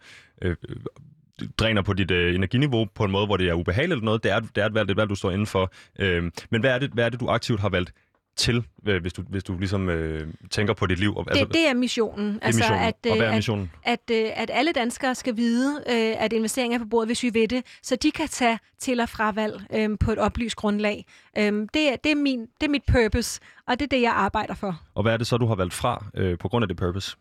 Øh, 0.42 0.50
øh, 0.50 0.56
dræner 1.58 1.82
på 1.82 1.92
dit 1.92 2.10
øh, 2.10 2.34
energiniveau 2.34 2.86
på 2.94 3.04
en 3.04 3.10
måde, 3.10 3.26
hvor 3.26 3.36
det 3.36 3.48
er 3.48 3.54
ubehageligt 3.54 3.92
eller 3.92 4.04
noget. 4.04 4.24
Det 4.24 4.32
er, 4.32 4.40
det 4.40 4.62
er 4.62 4.66
et 4.66 4.74
valg, 4.74 4.88
det 4.88 4.90
er 4.90 4.94
et 4.94 4.96
valg, 4.96 5.10
du 5.10 5.14
står 5.14 5.30
indenfor. 5.30 5.72
Øh, 5.98 6.30
men 6.50 6.60
hvad 6.60 6.70
er, 6.70 6.78
det, 6.78 6.90
hvad 6.90 7.04
er 7.04 7.08
det, 7.08 7.20
du 7.20 7.28
aktivt 7.28 7.60
har 7.60 7.68
valgt 7.68 7.92
til, 8.36 8.64
øh, 8.86 9.00
hvis, 9.00 9.12
du, 9.12 9.22
hvis 9.22 9.44
du 9.44 9.58
ligesom 9.58 9.88
øh, 9.88 10.34
tænker 10.50 10.74
på 10.74 10.86
dit 10.86 10.98
liv? 10.98 11.14
Altså, 11.18 11.44
det, 11.44 11.54
det 11.54 11.68
er 11.68 11.74
missionen. 11.74 12.34
Det 12.34 12.38
er 12.42 12.46
missionen. 12.46 12.82
Altså, 12.82 13.08
at, 13.08 13.10
og 13.10 13.16
hvad 13.16 13.26
er 13.26 13.30
at, 13.30 13.36
missionen? 13.36 13.70
At, 13.82 14.10
at, 14.10 14.32
at 14.36 14.50
alle 14.52 14.72
danskere 14.72 15.14
skal 15.14 15.36
vide, 15.36 15.76
øh, 15.76 16.24
at 16.24 16.32
investeringer 16.32 16.78
er 16.78 16.82
på 16.82 16.88
bordet, 16.88 17.08
hvis 17.08 17.22
vi 17.22 17.34
ved 17.34 17.48
det, 17.48 17.64
så 17.82 17.96
de 17.96 18.10
kan 18.10 18.28
tage 18.28 18.58
til- 18.78 19.00
og 19.00 19.08
fravalg 19.08 19.60
øh, 19.74 19.98
på 20.00 20.12
et 20.12 20.18
oplyst 20.18 20.56
grundlag. 20.56 21.06
Øh, 21.38 21.52
det, 21.74 21.92
er, 21.92 21.96
det, 21.96 22.12
er 22.12 22.16
min, 22.16 22.40
det 22.40 22.66
er 22.66 22.70
mit 22.70 22.84
purpose, 22.92 23.40
og 23.66 23.78
det 23.78 23.84
er 23.84 23.96
det, 23.96 24.02
jeg 24.02 24.12
arbejder 24.12 24.54
for. 24.54 24.80
Og 24.94 25.02
hvad 25.02 25.12
er 25.12 25.16
det 25.16 25.26
så, 25.26 25.36
du 25.36 25.46
har 25.46 25.54
valgt 25.54 25.74
fra 25.74 26.04
øh, 26.14 26.38
på 26.38 26.48
grund 26.48 26.62
af 26.62 26.68
det 26.68 26.76
purpose? 26.76 27.16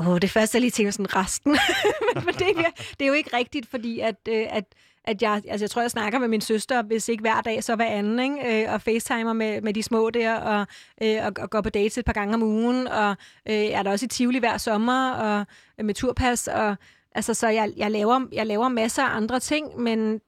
Åh, 0.00 0.08
oh, 0.08 0.18
det 0.18 0.30
første, 0.30 0.56
jeg 0.56 0.60
lige 0.60 0.70
tænker 0.70 0.90
sådan 0.90 1.16
resten. 1.16 1.52
Men 2.26 2.34
det, 2.34 2.48
er, 2.48 2.70
det 2.98 3.04
er 3.04 3.06
jo 3.06 3.12
ikke 3.12 3.36
rigtigt, 3.36 3.70
fordi 3.70 4.00
at, 4.00 4.16
øh, 4.28 4.46
at, 4.50 4.64
at 5.04 5.22
jeg, 5.22 5.42
altså 5.48 5.64
jeg 5.64 5.70
tror, 5.70 5.82
jeg 5.82 5.90
snakker 5.90 6.18
med 6.18 6.28
min 6.28 6.40
søster, 6.40 6.82
hvis 6.82 7.08
ikke 7.08 7.20
hver 7.20 7.40
dag, 7.40 7.64
så 7.64 7.76
hver 7.76 7.86
anden, 7.86 8.18
ikke? 8.18 8.64
Øh, 8.64 8.72
og 8.72 8.82
facetimer 8.82 9.32
med, 9.32 9.60
med 9.60 9.74
de 9.74 9.82
små 9.82 10.10
der, 10.10 10.34
og, 10.34 10.66
øh, 11.02 11.16
og, 11.26 11.32
og 11.38 11.50
går 11.50 11.60
på 11.60 11.70
dates 11.70 11.98
et 11.98 12.04
par 12.04 12.12
gange 12.12 12.34
om 12.34 12.42
ugen, 12.42 12.88
og 12.88 13.10
øh, 13.48 13.54
er 13.54 13.82
der 13.82 13.90
også 13.90 14.04
i 14.04 14.08
Tivoli 14.08 14.38
hver 14.38 14.58
sommer, 14.58 15.10
og 15.10 15.44
øh, 15.78 15.84
med 15.84 15.94
turpas, 15.94 16.48
og 16.48 16.76
altså, 17.14 17.34
så 17.34 17.48
jeg, 17.48 17.72
jeg, 17.76 17.90
laver, 17.90 18.26
jeg 18.32 18.46
laver 18.46 18.68
masser 18.68 19.02
af 19.02 19.16
andre 19.16 19.40
ting, 19.40 19.80
men 19.80 20.20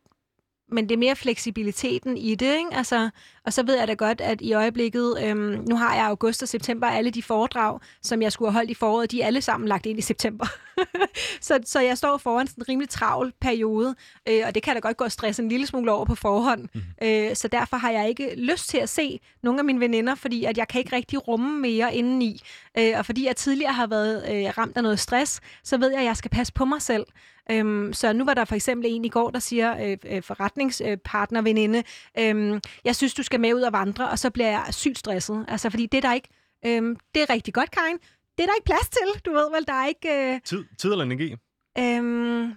men 0.73 0.89
det 0.89 0.95
er 0.95 0.99
mere 0.99 1.17
fleksibiliteten 1.17 2.17
i 2.17 2.35
det, 2.35 2.57
ikke? 2.57 2.71
Altså, 2.73 3.11
og 3.47 3.53
så 3.53 3.63
ved 3.63 3.79
jeg 3.79 3.89
da 3.89 3.95
godt, 3.95 4.21
at 4.21 4.41
i 4.41 4.53
øjeblikket, 4.53 5.17
øhm, 5.25 5.65
nu 5.69 5.77
har 5.77 5.95
jeg 5.95 6.05
august 6.05 6.43
og 6.43 6.49
september, 6.49 6.87
alle 6.87 7.11
de 7.11 7.23
foredrag, 7.23 7.81
som 8.03 8.23
jeg 8.23 8.33
skulle 8.33 8.51
have 8.51 8.59
holdt 8.59 8.71
i 8.71 8.75
foråret, 8.75 9.11
de 9.11 9.23
er 9.23 9.27
alle 9.27 9.41
sammen 9.41 9.69
lagt 9.69 9.87
ind 9.87 9.99
i 9.99 10.03
september. 10.03 10.47
så, 11.41 11.59
så 11.65 11.81
jeg 11.81 11.99
står 11.99 12.19
foran 12.19 12.47
sådan 12.47 12.63
en 12.63 12.69
rimelig 12.69 12.89
travl 12.89 13.33
periode, 13.41 13.95
øh, 14.29 14.43
og 14.47 14.55
det 14.55 14.63
kan 14.63 14.75
da 14.75 14.81
godt 14.81 14.97
gå 14.97 15.05
og 15.05 15.13
stresse 15.13 15.43
en 15.43 15.49
lille 15.49 15.67
smule 15.67 15.93
over 15.93 16.05
på 16.05 16.15
forhånd. 16.15 16.69
Mm. 16.75 16.81
Øh, 17.03 17.37
så 17.37 17.49
derfor 17.49 17.77
har 17.77 17.91
jeg 17.91 18.09
ikke 18.09 18.35
lyst 18.37 18.69
til 18.69 18.79
at 18.79 18.89
se 18.89 19.21
nogle 19.43 19.59
af 19.59 19.65
mine 19.65 19.81
veninder, 19.81 20.15
fordi 20.15 20.45
at 20.45 20.59
jeg 20.59 20.69
kan 20.69 20.79
ikke 20.79 20.97
rigtig 20.97 21.29
rumme 21.29 21.61
mere 21.61 21.95
indeni. 21.95 22.41
Øh, 22.79 22.93
og 22.99 23.07
fordi 23.07 23.27
jeg 23.27 23.37
tidligere 23.37 23.73
har 23.73 23.87
været 23.87 24.25
øh, 24.31 24.59
ramt 24.59 24.77
af 24.77 24.83
noget 24.83 25.01
stress, 25.01 25.41
så 25.65 25.79
ved 25.79 25.91
jeg, 25.91 26.01
at 26.01 26.07
jeg 26.07 26.17
skal 26.17 26.31
passe 26.31 26.53
på 26.53 26.65
mig 26.65 26.83
selv. 26.83 27.05
Øhm, 27.51 27.93
så 27.93 28.13
nu 28.13 28.25
var 28.25 28.35
der 28.35 28.45
for 28.45 28.55
eksempel 28.55 28.87
en 28.91 29.05
i 29.05 29.09
går, 29.09 29.31
der 29.31 29.39
siger, 29.39 29.91
øh, 29.91 29.97
øh, 30.07 30.23
forretningspartner, 30.23 31.43
veninde, 31.43 31.83
øh, 32.19 32.61
jeg 32.85 32.97
synes, 32.97 33.15
du 33.15 33.23
skal 33.23 33.41
med 33.41 33.55
ud 33.55 33.61
og 33.61 33.73
vandre, 33.73 34.09
og 34.09 34.19
så 34.19 34.31
bliver 34.31 34.49
jeg 34.49 34.67
sygt 34.71 34.99
stresset. 34.99 35.45
Altså, 35.49 35.71
fordi 35.71 35.87
det 35.87 35.99
er 35.99 36.03
der 36.09 36.15
ikke, 36.15 36.29
øh, 36.67 36.97
det 37.15 37.23
er 37.23 37.31
rigtig 37.31 37.55
godt, 37.55 37.71
Karin. 37.71 37.99
Det 38.39 38.43
er 38.43 38.47
der 38.47 38.55
ikke 38.55 38.65
plads 38.65 38.89
til, 38.89 39.23
du 39.27 39.33
ved 39.33 39.51
vel, 39.51 39.67
der 39.67 39.73
er 39.73 39.87
ikke... 39.87 40.35
Øh, 40.35 40.41
tid, 40.45 40.65
tid 40.79 40.91
eller 40.91 41.05
energi? 41.05 41.37
Øh, 41.79 42.49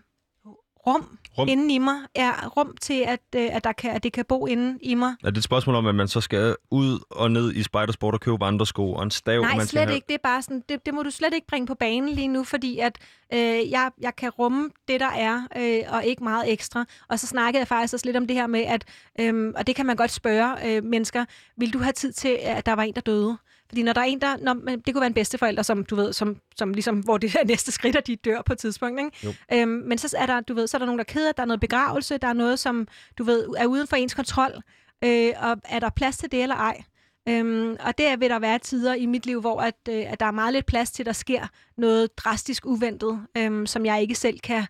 rum, 0.88 1.18
rum 1.38 1.48
inden 1.48 1.72
i 1.72 1.78
mig. 1.78 1.96
Er 2.16 2.48
rum 2.48 2.76
til, 2.82 3.04
at, 3.08 3.20
øh, 3.36 3.56
at, 3.56 3.64
der 3.64 3.72
kan, 3.72 3.92
at 3.92 4.04
det 4.04 4.14
kan 4.14 4.26
bo 4.26 4.48
inden 4.48 4.80
i 4.82 4.94
mig. 4.94 5.16
Er 5.24 5.30
det 5.30 5.38
et 5.38 5.44
spørgsmål 5.44 5.76
om, 5.76 5.88
at 5.88 5.96
man 5.96 6.08
så 6.08 6.22
skal 6.22 6.56
ud 6.72 7.00
og 7.10 7.32
ned 7.32 7.54
i 7.54 7.64
spejdersport 7.64 8.14
og 8.14 8.20
købe 8.20 8.40
vandresko 8.40 8.94
og 8.94 9.04
en 9.04 9.12
stav? 9.12 9.42
Nej, 9.42 9.56
man 9.58 9.68
slet 9.68 9.84
have... 9.84 9.96
ikke. 9.96 10.06
Det 10.08 10.14
er 10.14 10.24
bare 10.24 10.42
sådan, 10.42 10.64
det, 10.70 10.86
det 10.86 10.94
må 10.94 11.04
du 11.04 11.12
slet 11.12 11.34
ikke 11.34 11.48
bringe 11.48 11.68
på 11.68 11.76
banen 11.76 12.10
lige 12.10 12.28
nu, 12.28 12.44
fordi 12.44 12.80
at 12.80 12.98
øh, 13.34 13.72
jeg, 13.72 13.92
jeg 14.02 14.16
kan 14.16 14.30
rumme 14.30 14.70
det, 14.88 15.00
der 15.00 15.12
er, 15.12 15.42
øh, 15.58 15.94
og 15.96 16.06
ikke 16.06 16.24
meget 16.24 16.52
ekstra. 16.52 16.86
Og 17.10 17.20
så 17.20 17.28
snakkede 17.28 17.60
jeg 17.60 17.68
faktisk 17.68 17.94
også 17.94 18.06
lidt 18.06 18.18
om 18.18 18.28
det 18.28 18.36
her 18.36 18.48
med, 18.48 18.62
at, 18.62 18.86
øh, 19.20 19.54
og 19.56 19.68
det 19.68 19.76
kan 19.76 19.86
man 19.86 19.96
godt 19.96 20.12
spørge 20.12 20.78
øh, 20.78 20.84
mennesker, 20.84 21.26
vil 21.58 21.74
du 21.74 21.80
have 21.80 21.94
tid 21.94 22.12
til, 22.14 22.38
at 22.42 22.66
der 22.66 22.74
var 22.74 22.84
en, 22.84 22.94
der 22.94 23.02
døde? 23.02 23.38
Fordi 23.68 23.84
når 23.84 23.93
der 23.93 24.01
er 24.01 24.05
en, 24.05 24.22
der... 24.22 24.38
Når, 24.38 24.53
det 24.53 24.93
kunne 24.93 25.01
være 25.01 25.07
en 25.07 25.13
bedsteforælder, 25.13 25.63
som 25.63 25.86
du 25.86 25.95
ved, 25.95 26.13
som, 26.13 26.38
som 26.55 26.74
ligesom, 26.74 26.99
hvor 26.99 27.18
det 27.18 27.36
er 27.36 27.45
næste 27.53 27.72
skridt, 27.72 27.95
at 27.95 28.07
de 28.07 28.16
dør 28.16 28.41
på 28.41 28.53
et 28.53 28.59
tidspunkt. 28.59 28.99
Ikke? 28.99 29.38
Øhm, 29.53 29.70
men 29.70 29.97
så 29.97 30.18
er 30.18 30.26
der, 30.26 30.41
du 30.41 30.53
ved, 30.53 30.68
så 30.68 30.78
er 30.78 30.80
der 30.80 30.86
nogen, 30.86 30.99
der 30.99 31.03
er 31.03 31.13
ked 31.13 31.28
af, 31.28 31.36
der 31.36 31.41
er 31.41 31.47
noget 31.47 31.59
begravelse, 31.59 32.18
der 32.18 32.28
er 32.28 32.34
noget, 32.34 32.59
som 32.59 32.88
du 33.18 33.24
ved, 33.24 33.47
er 33.57 33.66
uden 33.66 33.88
for 33.88 33.95
ens 33.95 34.13
kontrol. 34.13 34.61
Øh, 35.03 35.34
og 35.39 35.57
er 35.66 35.80
der 35.80 35.89
plads 35.89 36.18
til 36.18 36.32
det 36.32 36.43
eller 36.43 36.55
ej? 36.55 36.84
Øhm, 37.30 37.78
og 37.80 37.97
der 37.97 38.18
vil 38.18 38.30
der 38.30 38.39
være 38.39 38.59
tider 38.59 38.93
i 38.93 39.05
mit 39.05 39.26
liv, 39.26 39.41
hvor 39.41 39.61
at, 39.61 39.76
øh, 39.89 40.11
at 40.11 40.20
der 40.20 40.26
er 40.26 40.32
meget 40.32 40.53
lidt 40.53 40.66
plads 40.66 40.91
til, 40.91 41.03
at 41.03 41.07
der 41.07 41.13
sker 41.13 41.47
noget 41.78 42.18
drastisk 42.18 42.66
uventet, 42.66 43.26
øh, 43.38 43.68
som 43.68 43.86
jeg 43.86 44.01
ikke 44.01 44.16
selv 44.16 44.39
kan 44.39 44.66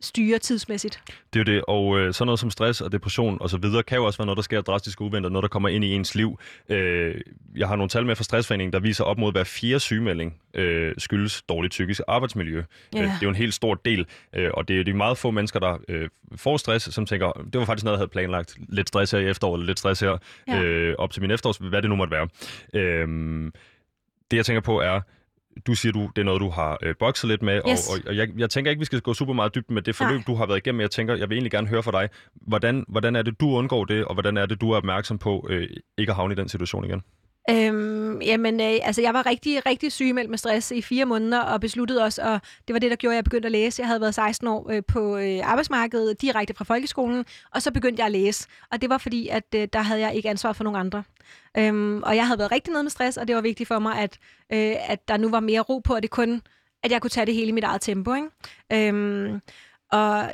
styre 0.00 0.38
tidsmæssigt. 0.38 1.00
Det 1.32 1.40
er 1.40 1.52
jo 1.52 1.56
det, 1.56 1.64
og 1.68 1.98
øh, 1.98 2.14
sådan 2.14 2.26
noget 2.26 2.40
som 2.40 2.50
stress 2.50 2.80
og 2.80 2.92
depression 2.92 3.38
og 3.40 3.50
så 3.50 3.56
videre, 3.56 3.82
kan 3.82 3.98
jo 3.98 4.04
også 4.04 4.18
være 4.18 4.26
noget, 4.26 4.36
der 4.36 4.42
sker 4.42 4.60
drastisk 4.60 5.00
uventet, 5.00 5.32
noget, 5.32 5.42
der 5.42 5.48
kommer 5.48 5.68
ind 5.68 5.84
i 5.84 5.94
ens 5.94 6.14
liv. 6.14 6.38
Øh, 6.68 7.20
jeg 7.56 7.68
har 7.68 7.76
nogle 7.76 7.88
tal 7.88 8.06
med 8.06 8.16
fra 8.16 8.24
Stressforeningen, 8.24 8.72
der 8.72 8.80
viser 8.80 9.04
op 9.04 9.18
mod 9.18 9.32
hver 9.32 9.44
fire 9.44 9.80
sygemelding 9.80 10.40
øh, 10.54 10.94
skyldes 10.98 11.42
dårligt 11.42 11.70
psykisk 11.70 12.00
arbejdsmiljø. 12.08 12.62
Ja. 12.94 13.02
Øh, 13.02 13.04
det 13.04 13.12
er 13.12 13.18
jo 13.22 13.28
en 13.28 13.34
helt 13.34 13.54
stor 13.54 13.74
del, 13.74 14.06
øh, 14.32 14.50
og 14.54 14.68
det 14.68 14.80
er 14.80 14.84
de 14.84 14.92
meget 14.92 15.18
få 15.18 15.30
mennesker, 15.30 15.60
der 15.60 15.78
øh, 15.88 16.08
får 16.36 16.56
stress, 16.56 16.94
som 16.94 17.06
tænker, 17.06 17.32
det 17.52 17.58
var 17.58 17.64
faktisk 17.64 17.84
noget, 17.84 17.96
jeg 17.96 17.98
havde 17.98 18.10
planlagt. 18.10 18.56
Lidt 18.68 18.88
stress 18.88 19.12
her 19.12 19.18
i 19.18 19.28
efteråret, 19.28 19.66
lidt 19.66 19.78
stress 19.78 20.00
her 20.00 20.18
ja. 20.48 20.62
øh, 20.62 20.94
op 20.98 21.12
til 21.12 21.22
min 21.22 21.30
efterårs, 21.30 21.56
hvad 21.56 21.82
det 21.82 21.90
nu 21.90 21.96
måtte 21.96 22.10
være. 22.10 22.28
Øh, 22.74 23.08
det 24.30 24.36
jeg 24.36 24.46
tænker 24.46 24.60
på 24.60 24.80
er, 24.80 25.00
du 25.66 25.74
siger, 25.74 25.92
du 25.92 26.10
det 26.16 26.22
er 26.22 26.24
noget, 26.24 26.40
du 26.40 26.50
har 26.50 26.78
øh, 26.82 26.94
bokset 26.98 27.28
lidt 27.28 27.42
med, 27.42 27.60
yes. 27.68 27.88
og, 27.88 27.94
og, 27.94 28.00
og 28.06 28.16
jeg, 28.16 28.28
jeg 28.38 28.50
tænker 28.50 28.70
ikke, 28.70 28.78
vi 28.78 28.84
skal 28.84 29.00
gå 29.00 29.14
super 29.14 29.32
meget 29.32 29.54
dybt 29.54 29.70
med 29.70 29.82
det 29.82 29.96
forløb, 29.96 30.16
Nej. 30.16 30.24
du 30.26 30.34
har 30.34 30.46
været 30.46 30.58
igennem. 30.58 30.80
Jeg 30.80 30.90
tænker, 30.90 31.14
jeg 31.14 31.28
vil 31.28 31.36
egentlig 31.36 31.52
gerne 31.52 31.68
høre 31.68 31.82
fra 31.82 31.92
dig, 31.92 32.08
hvordan, 32.34 32.84
hvordan 32.88 33.16
er 33.16 33.22
det, 33.22 33.40
du 33.40 33.50
undgår 33.50 33.84
det, 33.84 34.04
og 34.04 34.14
hvordan 34.14 34.36
er 34.36 34.46
det, 34.46 34.60
du 34.60 34.70
er 34.70 34.76
opmærksom 34.76 35.18
på 35.18 35.46
øh, 35.50 35.68
ikke 35.98 36.10
at 36.10 36.16
havne 36.16 36.32
i 36.32 36.36
den 36.36 36.48
situation 36.48 36.84
igen? 36.84 37.02
Øhm, 37.50 38.22
jamen, 38.22 38.60
øh, 38.60 38.78
altså, 38.82 39.02
jeg 39.02 39.14
var 39.14 39.26
rigtig, 39.26 39.66
rigtig 39.66 39.92
syg 39.92 40.14
med 40.14 40.38
stress 40.38 40.70
i 40.70 40.82
fire 40.82 41.04
måneder, 41.04 41.40
og 41.40 41.60
besluttede 41.60 42.04
også, 42.04 42.22
og 42.22 42.40
det 42.68 42.74
var 42.74 42.80
det, 42.80 42.90
der 42.90 42.96
gjorde, 42.96 43.14
at 43.14 43.16
jeg 43.16 43.24
begyndte 43.24 43.46
at 43.46 43.52
læse. 43.52 43.80
Jeg 43.80 43.86
havde 43.86 44.00
været 44.00 44.14
16 44.14 44.48
år 44.48 44.70
øh, 44.70 44.82
på 44.88 45.16
øh, 45.16 45.40
arbejdsmarkedet, 45.42 46.20
direkte 46.20 46.54
fra 46.54 46.64
folkeskolen, 46.64 47.24
og 47.54 47.62
så 47.62 47.72
begyndte 47.72 48.00
jeg 48.00 48.06
at 48.06 48.12
læse. 48.12 48.48
Og 48.72 48.80
det 48.80 48.90
var 48.90 48.98
fordi, 48.98 49.28
at 49.28 49.44
øh, 49.54 49.68
der 49.72 49.80
havde 49.80 50.00
jeg 50.00 50.14
ikke 50.14 50.30
ansvar 50.30 50.52
for 50.52 50.64
nogen 50.64 50.80
andre. 50.80 51.02
Øhm, 51.58 52.02
og 52.02 52.16
jeg 52.16 52.26
havde 52.26 52.38
været 52.38 52.52
rigtig 52.52 52.72
nede 52.72 52.82
med 52.82 52.90
stress, 52.90 53.16
og 53.16 53.28
det 53.28 53.36
var 53.36 53.42
vigtigt 53.42 53.68
for 53.68 53.78
mig, 53.78 53.98
at, 53.98 54.18
øh, 54.52 54.90
at 54.90 55.08
der 55.08 55.16
nu 55.16 55.30
var 55.30 55.40
mere 55.40 55.60
ro 55.60 55.78
på, 55.78 55.94
at 55.94 56.02
det 56.02 56.10
kun 56.10 56.42
at 56.82 56.92
jeg 56.92 57.00
kunne 57.00 57.10
tage 57.10 57.26
det 57.26 57.34
hele 57.34 57.48
i 57.48 57.52
mit 57.52 57.64
eget 57.64 57.80
tempo. 57.80 58.14
Ikke? 58.14 58.88
Øhm, 58.88 59.40
og 59.92 60.30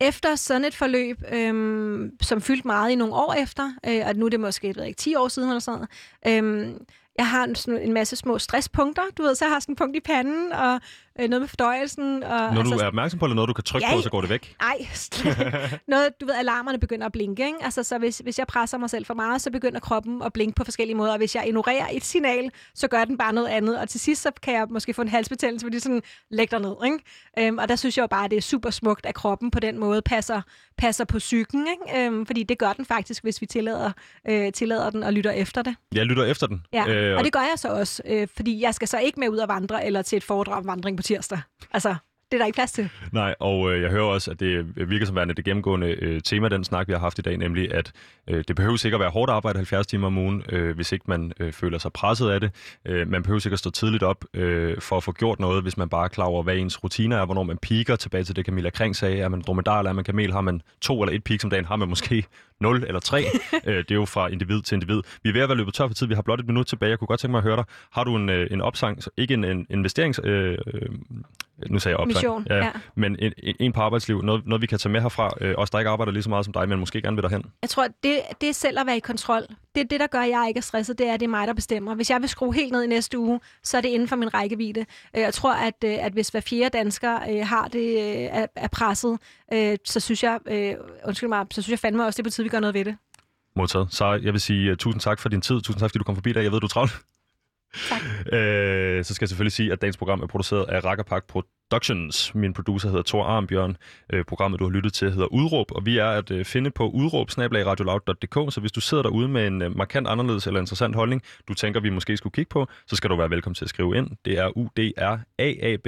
efter 0.00 0.36
sådan 0.36 0.64
et 0.64 0.74
forløb, 0.74 1.22
øhm, 1.32 2.10
som 2.22 2.40
fyldte 2.40 2.66
meget 2.66 2.90
i 2.90 2.94
nogle 2.94 3.14
år 3.14 3.32
efter, 3.32 3.72
øh, 3.86 4.02
og 4.06 4.16
nu 4.16 4.26
er 4.26 4.30
det 4.30 4.40
måske 4.40 4.74
ved 4.76 4.84
ikke, 4.84 4.96
10 4.96 5.14
år 5.14 5.28
siden 5.28 5.48
eller 5.48 5.60
sådan 5.60 5.86
noget, 6.24 6.44
øhm, 6.44 6.86
jeg 7.18 7.28
har 7.28 7.44
en, 7.44 7.78
en 7.78 7.92
masse 7.92 8.16
små 8.16 8.38
stresspunkter, 8.38 9.02
du 9.18 9.22
ved, 9.22 9.34
så 9.34 9.44
jeg 9.44 9.52
har 9.52 9.60
sådan 9.60 9.72
en 9.72 9.76
punkt 9.76 9.96
i 9.96 10.00
panden, 10.00 10.52
og 10.52 10.80
øh, 11.20 11.28
noget 11.28 11.40
med 11.42 11.48
fordøjelsen. 11.48 12.22
Og, 12.22 12.54
når 12.54 12.62
du 12.62 12.70
altså, 12.70 12.84
er 12.84 12.88
opmærksom 12.88 13.18
på, 13.18 13.24
eller 13.24 13.34
noget, 13.34 13.48
du 13.48 13.52
kan 13.52 13.64
trykke 13.64 13.86
ja, 13.86 13.94
på, 13.94 14.02
så 14.02 14.10
går 14.10 14.20
det 14.20 14.30
væk? 14.30 14.56
Nej, 14.62 14.86
noget, 15.88 16.20
du 16.20 16.26
ved, 16.26 16.34
alarmerne 16.34 16.78
begynder 16.78 17.06
at 17.06 17.12
blinke, 17.12 17.46
ikke? 17.46 17.58
Altså, 17.62 17.82
så 17.82 17.98
hvis, 17.98 18.18
hvis 18.18 18.38
jeg 18.38 18.46
presser 18.46 18.78
mig 18.78 18.90
selv 18.90 19.06
for 19.06 19.14
meget, 19.14 19.40
så 19.40 19.50
begynder 19.50 19.80
kroppen 19.80 20.22
at 20.22 20.32
blinke 20.32 20.54
på 20.54 20.64
forskellige 20.64 20.96
måder, 20.96 21.12
og 21.12 21.18
hvis 21.18 21.34
jeg 21.34 21.46
ignorerer 21.46 21.86
et 21.92 22.04
signal, 22.04 22.50
så 22.74 22.88
gør 22.88 23.04
den 23.04 23.18
bare 23.18 23.32
noget 23.32 23.48
andet, 23.48 23.78
og 23.78 23.88
til 23.88 24.00
sidst, 24.00 24.22
så 24.22 24.30
kan 24.42 24.54
jeg 24.54 24.66
måske 24.70 24.94
få 24.94 25.02
en 25.02 25.08
halsbetændelse, 25.08 25.66
fordi 25.66 25.78
sådan, 25.78 26.02
lægger 26.30 26.58
ned, 26.58 26.74
ikke? 26.84 26.98
Øhm, 27.38 27.58
og 27.58 27.68
der 27.68 27.76
synes 27.76 27.96
jeg 27.96 28.02
jo 28.02 28.06
bare, 28.06 28.24
at 28.24 28.30
det 28.30 28.36
er 28.36 28.40
super 28.42 28.70
smukt, 28.70 29.06
at 29.06 29.14
kroppen 29.14 29.50
på 29.50 29.60
den 29.60 29.78
måde 29.78 30.02
passer, 30.02 30.42
passer 30.78 31.04
på 31.04 31.18
psyken, 31.18 31.66
ikke? 31.66 32.06
Øhm, 32.06 32.26
fordi 32.26 32.42
det 32.42 32.58
gør 32.58 32.72
den 32.72 32.84
faktisk, 32.84 33.22
hvis 33.22 33.40
vi 33.40 33.46
tillader, 33.46 33.92
øh, 34.28 34.52
tillader 34.52 34.90
den 34.90 35.02
og 35.02 35.12
lytter 35.12 35.30
efter 35.30 35.62
det. 35.62 35.74
Jeg 35.94 36.06
lytter 36.06 36.24
efter 36.24 36.46
den. 36.46 36.62
Ja, 36.72 36.88
øh, 36.88 37.18
og 37.18 37.24
det 37.24 37.32
gør 37.32 37.40
jeg 37.40 37.54
så 37.56 37.68
også, 37.68 38.02
øh, 38.06 38.28
fordi 38.36 38.62
jeg 38.62 38.74
skal 38.74 38.88
så 38.88 38.98
ikke 38.98 39.20
med 39.20 39.28
ud 39.28 39.38
og 39.38 39.48
vandre, 39.48 39.86
eller 39.86 40.02
til 40.02 40.16
et 40.16 40.24
foredrag 40.24 40.56
om 40.56 40.66
vandring 40.66 40.96
på 40.96 41.02
tirsdag. 41.10 41.40
Altså, 41.72 41.94
det 42.30 42.36
er 42.36 42.38
der 42.38 42.46
ikke 42.46 42.56
plads 42.56 42.72
til. 42.72 42.90
Nej, 43.12 43.34
og 43.40 43.72
øh, 43.72 43.82
jeg 43.82 43.90
hører 43.90 44.04
også, 44.04 44.30
at 44.30 44.40
det 44.40 44.90
virker 44.90 45.06
som 45.06 45.16
værende 45.16 45.34
det 45.34 45.44
gennemgående 45.44 45.86
øh, 45.86 46.20
tema, 46.24 46.48
den 46.48 46.64
snak, 46.64 46.88
vi 46.88 46.92
har 46.92 47.00
haft 47.00 47.18
i 47.18 47.22
dag, 47.22 47.36
nemlig 47.36 47.74
at 47.74 47.92
øh, 48.28 48.44
det 48.48 48.56
behøver 48.56 48.84
ikke 48.84 48.94
at 48.94 49.00
være 49.00 49.10
hårdt 49.10 49.30
arbejde 49.30 49.58
70 49.58 49.86
timer 49.86 50.06
om 50.06 50.18
ugen, 50.18 50.42
øh, 50.48 50.74
hvis 50.74 50.92
ikke 50.92 51.04
man 51.08 51.32
øh, 51.40 51.52
føler 51.52 51.78
sig 51.78 51.92
presset 51.92 52.30
af 52.30 52.40
det. 52.40 52.50
Øh, 52.84 53.08
man 53.08 53.22
behøver 53.22 53.46
ikke 53.46 53.52
at 53.52 53.58
stå 53.58 53.70
tidligt 53.70 54.02
op 54.02 54.24
øh, 54.34 54.80
for 54.80 54.96
at 54.96 55.02
få 55.02 55.12
gjort 55.12 55.40
noget, 55.40 55.62
hvis 55.62 55.76
man 55.76 55.88
bare 55.88 56.04
er 56.04 56.08
klar 56.08 56.24
over, 56.24 56.42
hvad 56.42 56.56
ens 56.56 56.84
rutiner 56.84 57.16
er, 57.16 57.24
hvornår 57.24 57.42
man 57.42 57.58
piker 57.58 57.96
tilbage 57.96 58.24
til 58.24 58.36
det, 58.36 58.46
Camilla 58.46 58.70
Kring 58.70 58.96
sagde. 58.96 59.18
Er 59.18 59.28
man 59.28 59.40
dromedar 59.40 59.78
eller 59.78 59.90
er 59.90 59.94
man 59.94 60.04
kamel? 60.04 60.32
Har 60.32 60.40
man 60.40 60.62
to 60.80 61.02
eller 61.02 61.14
et 61.14 61.24
peak 61.24 61.40
som 61.40 61.50
dagen? 61.50 61.64
Har 61.64 61.76
man 61.76 61.88
måske 61.88 62.24
0 62.60 62.84
eller 62.86 63.00
3? 63.00 63.24
øh, 63.66 63.76
det 63.76 63.90
er 63.90 63.94
jo 63.94 64.04
fra 64.04 64.28
individ 64.28 64.62
til 64.62 64.74
individ. 64.74 65.02
Vi 65.22 65.28
er 65.28 65.32
ved 65.32 65.40
at 65.40 65.48
være 65.48 65.58
løbet 65.58 65.74
tør 65.74 65.86
for 65.86 65.94
tid. 65.94 66.06
Vi 66.06 66.14
har 66.14 66.22
blot 66.22 66.40
et 66.40 66.46
minut 66.46 66.66
tilbage. 66.66 66.90
Jeg 66.90 66.98
kunne 66.98 67.08
godt 67.08 67.20
tænke 67.20 67.30
mig 67.30 67.38
at 67.38 67.44
høre 67.44 67.56
dig. 67.56 67.64
Har 67.92 68.04
du 68.04 68.16
en, 68.16 68.28
øh, 68.28 68.48
en 68.50 68.60
opsang, 68.60 68.98
ikke 69.16 69.34
en, 69.34 69.44
en 69.44 69.66
investerings... 69.70 70.20
Øh, 70.24 70.58
øh, 70.66 70.88
nu 71.68 71.78
sagde 71.78 71.92
jeg 71.92 72.00
opsang. 72.00 72.38
Mission, 72.38 72.46
ja. 72.50 72.70
Men 72.94 73.16
en, 73.18 73.32
en, 73.42 73.54
en 73.60 73.72
på 73.72 73.80
arbejdsliv, 73.80 74.22
noget, 74.22 74.46
noget 74.46 74.62
vi 74.62 74.66
kan 74.66 74.78
tage 74.78 74.92
med 74.92 75.00
herfra, 75.00 75.30
øh, 75.40 75.54
os 75.58 75.70
der 75.70 75.78
ikke 75.78 75.90
arbejder 75.90 76.12
lige 76.12 76.22
så 76.22 76.28
meget 76.28 76.44
som 76.44 76.52
dig, 76.52 76.68
men 76.68 76.78
måske 76.78 77.02
gerne 77.02 77.16
vil 77.16 77.22
derhen. 77.22 77.44
Jeg 77.62 77.70
tror, 77.70 77.86
det, 78.02 78.20
det 78.40 78.48
er 78.48 78.52
selv 78.52 78.80
at 78.80 78.86
være 78.86 78.96
i 78.96 79.00
kontrol. 79.00 79.42
Det 79.74 79.90
det, 79.90 80.00
der 80.00 80.06
gør, 80.06 80.20
at 80.20 80.28
jeg 80.28 80.44
ikke 80.48 80.58
er 80.58 80.62
stresset. 80.62 80.98
Det 80.98 81.08
er, 81.08 81.14
at 81.14 81.20
det 81.20 81.26
er 81.26 81.30
mig, 81.30 81.46
der 81.46 81.52
bestemmer. 81.52 81.94
Hvis 81.94 82.10
jeg 82.10 82.20
vil 82.20 82.28
skrue 82.28 82.54
helt 82.54 82.72
ned 82.72 82.82
i 82.82 82.86
næste 82.86 83.18
uge, 83.18 83.40
så 83.62 83.76
er 83.76 83.80
det 83.80 83.88
inden 83.88 84.08
for 84.08 84.16
min 84.16 84.34
rækkevidde. 84.34 84.86
Jeg 85.14 85.34
tror, 85.34 85.52
at, 85.52 85.84
at 85.84 86.12
hvis 86.12 86.28
hver 86.28 86.40
fjerde 86.40 86.78
dansker 86.78 87.42
har 87.44 87.68
det 87.68 88.00
er, 88.34 88.68
presset, 88.72 89.18
så 89.84 90.00
synes 90.00 90.22
jeg, 90.22 90.38
undskyld 91.06 91.28
mig, 91.28 91.46
så 91.50 91.62
synes 91.62 91.70
jeg 91.70 91.78
fandme 91.78 92.06
også, 92.06 92.16
det 92.16 92.24
betyder, 92.24 92.49
gør 92.50 92.60
noget 92.60 92.74
ved 92.74 92.84
det. 92.84 92.96
Modtaget. 93.56 93.88
Så 93.90 94.12
jeg 94.12 94.32
vil 94.32 94.40
sige 94.40 94.70
uh, 94.70 94.76
tusind 94.76 95.00
tak 95.00 95.18
for 95.18 95.28
din 95.28 95.40
tid. 95.40 95.60
Tusind 95.60 95.80
tak, 95.80 95.90
fordi 95.90 95.98
du 95.98 96.04
kom 96.04 96.14
forbi 96.14 96.32
dag. 96.32 96.42
Jeg 96.42 96.52
ved, 96.52 96.60
du 96.60 96.66
er 96.66 96.68
travlt. 96.68 96.92
Tak. 97.88 98.00
Øh, 98.32 99.04
så 99.04 99.14
skal 99.14 99.24
jeg 99.24 99.28
selvfølgelig 99.28 99.52
sige, 99.52 99.72
at 99.72 99.80
dagens 99.80 99.96
program 99.96 100.20
er 100.20 100.26
produceret 100.26 100.64
af 100.68 100.84
Rakkerpak 100.84 101.24
Productions. 101.24 102.34
Min 102.34 102.52
producer 102.52 102.88
hedder 102.88 103.02
Thor 103.02 103.24
Armbjørn. 103.24 103.76
Øh, 104.12 104.24
programmet, 104.24 104.60
du 104.60 104.64
har 104.64 104.70
lyttet 104.70 104.92
til, 104.92 105.12
hedder 105.12 105.26
Udråb, 105.26 105.72
og 105.72 105.86
vi 105.86 105.98
er 105.98 106.06
at 106.06 106.30
øh, 106.30 106.44
finde 106.44 106.70
på 106.70 106.88
udråb 106.88 107.30
så 107.30 108.58
hvis 108.60 108.72
du 108.72 108.80
sidder 108.80 109.02
derude 109.02 109.28
med 109.28 109.46
en 109.46 109.62
øh, 109.62 109.76
markant 109.76 110.08
anderledes 110.08 110.46
eller 110.46 110.60
interessant 110.60 110.94
holdning, 110.94 111.22
du 111.48 111.54
tænker, 111.54 111.80
vi 111.80 111.90
måske 111.90 112.16
skulle 112.16 112.32
kigge 112.32 112.48
på, 112.48 112.66
så 112.86 112.96
skal 112.96 113.10
du 113.10 113.16
være 113.16 113.30
velkommen 113.30 113.54
til 113.54 113.64
at 113.64 113.68
skrive 113.68 113.96
ind. 113.96 114.10
Det 114.24 114.38
er 114.38 114.56
udraab 114.56 115.86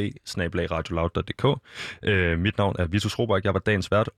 øh, 2.03 2.39
Mit 2.39 2.59
navn 2.59 2.77
er 2.79 2.87
Vitus 2.87 3.19
Robak, 3.19 3.45
jeg 3.45 3.55
var 3.55 3.61
dagens 3.61 3.91
vært, 3.91 4.11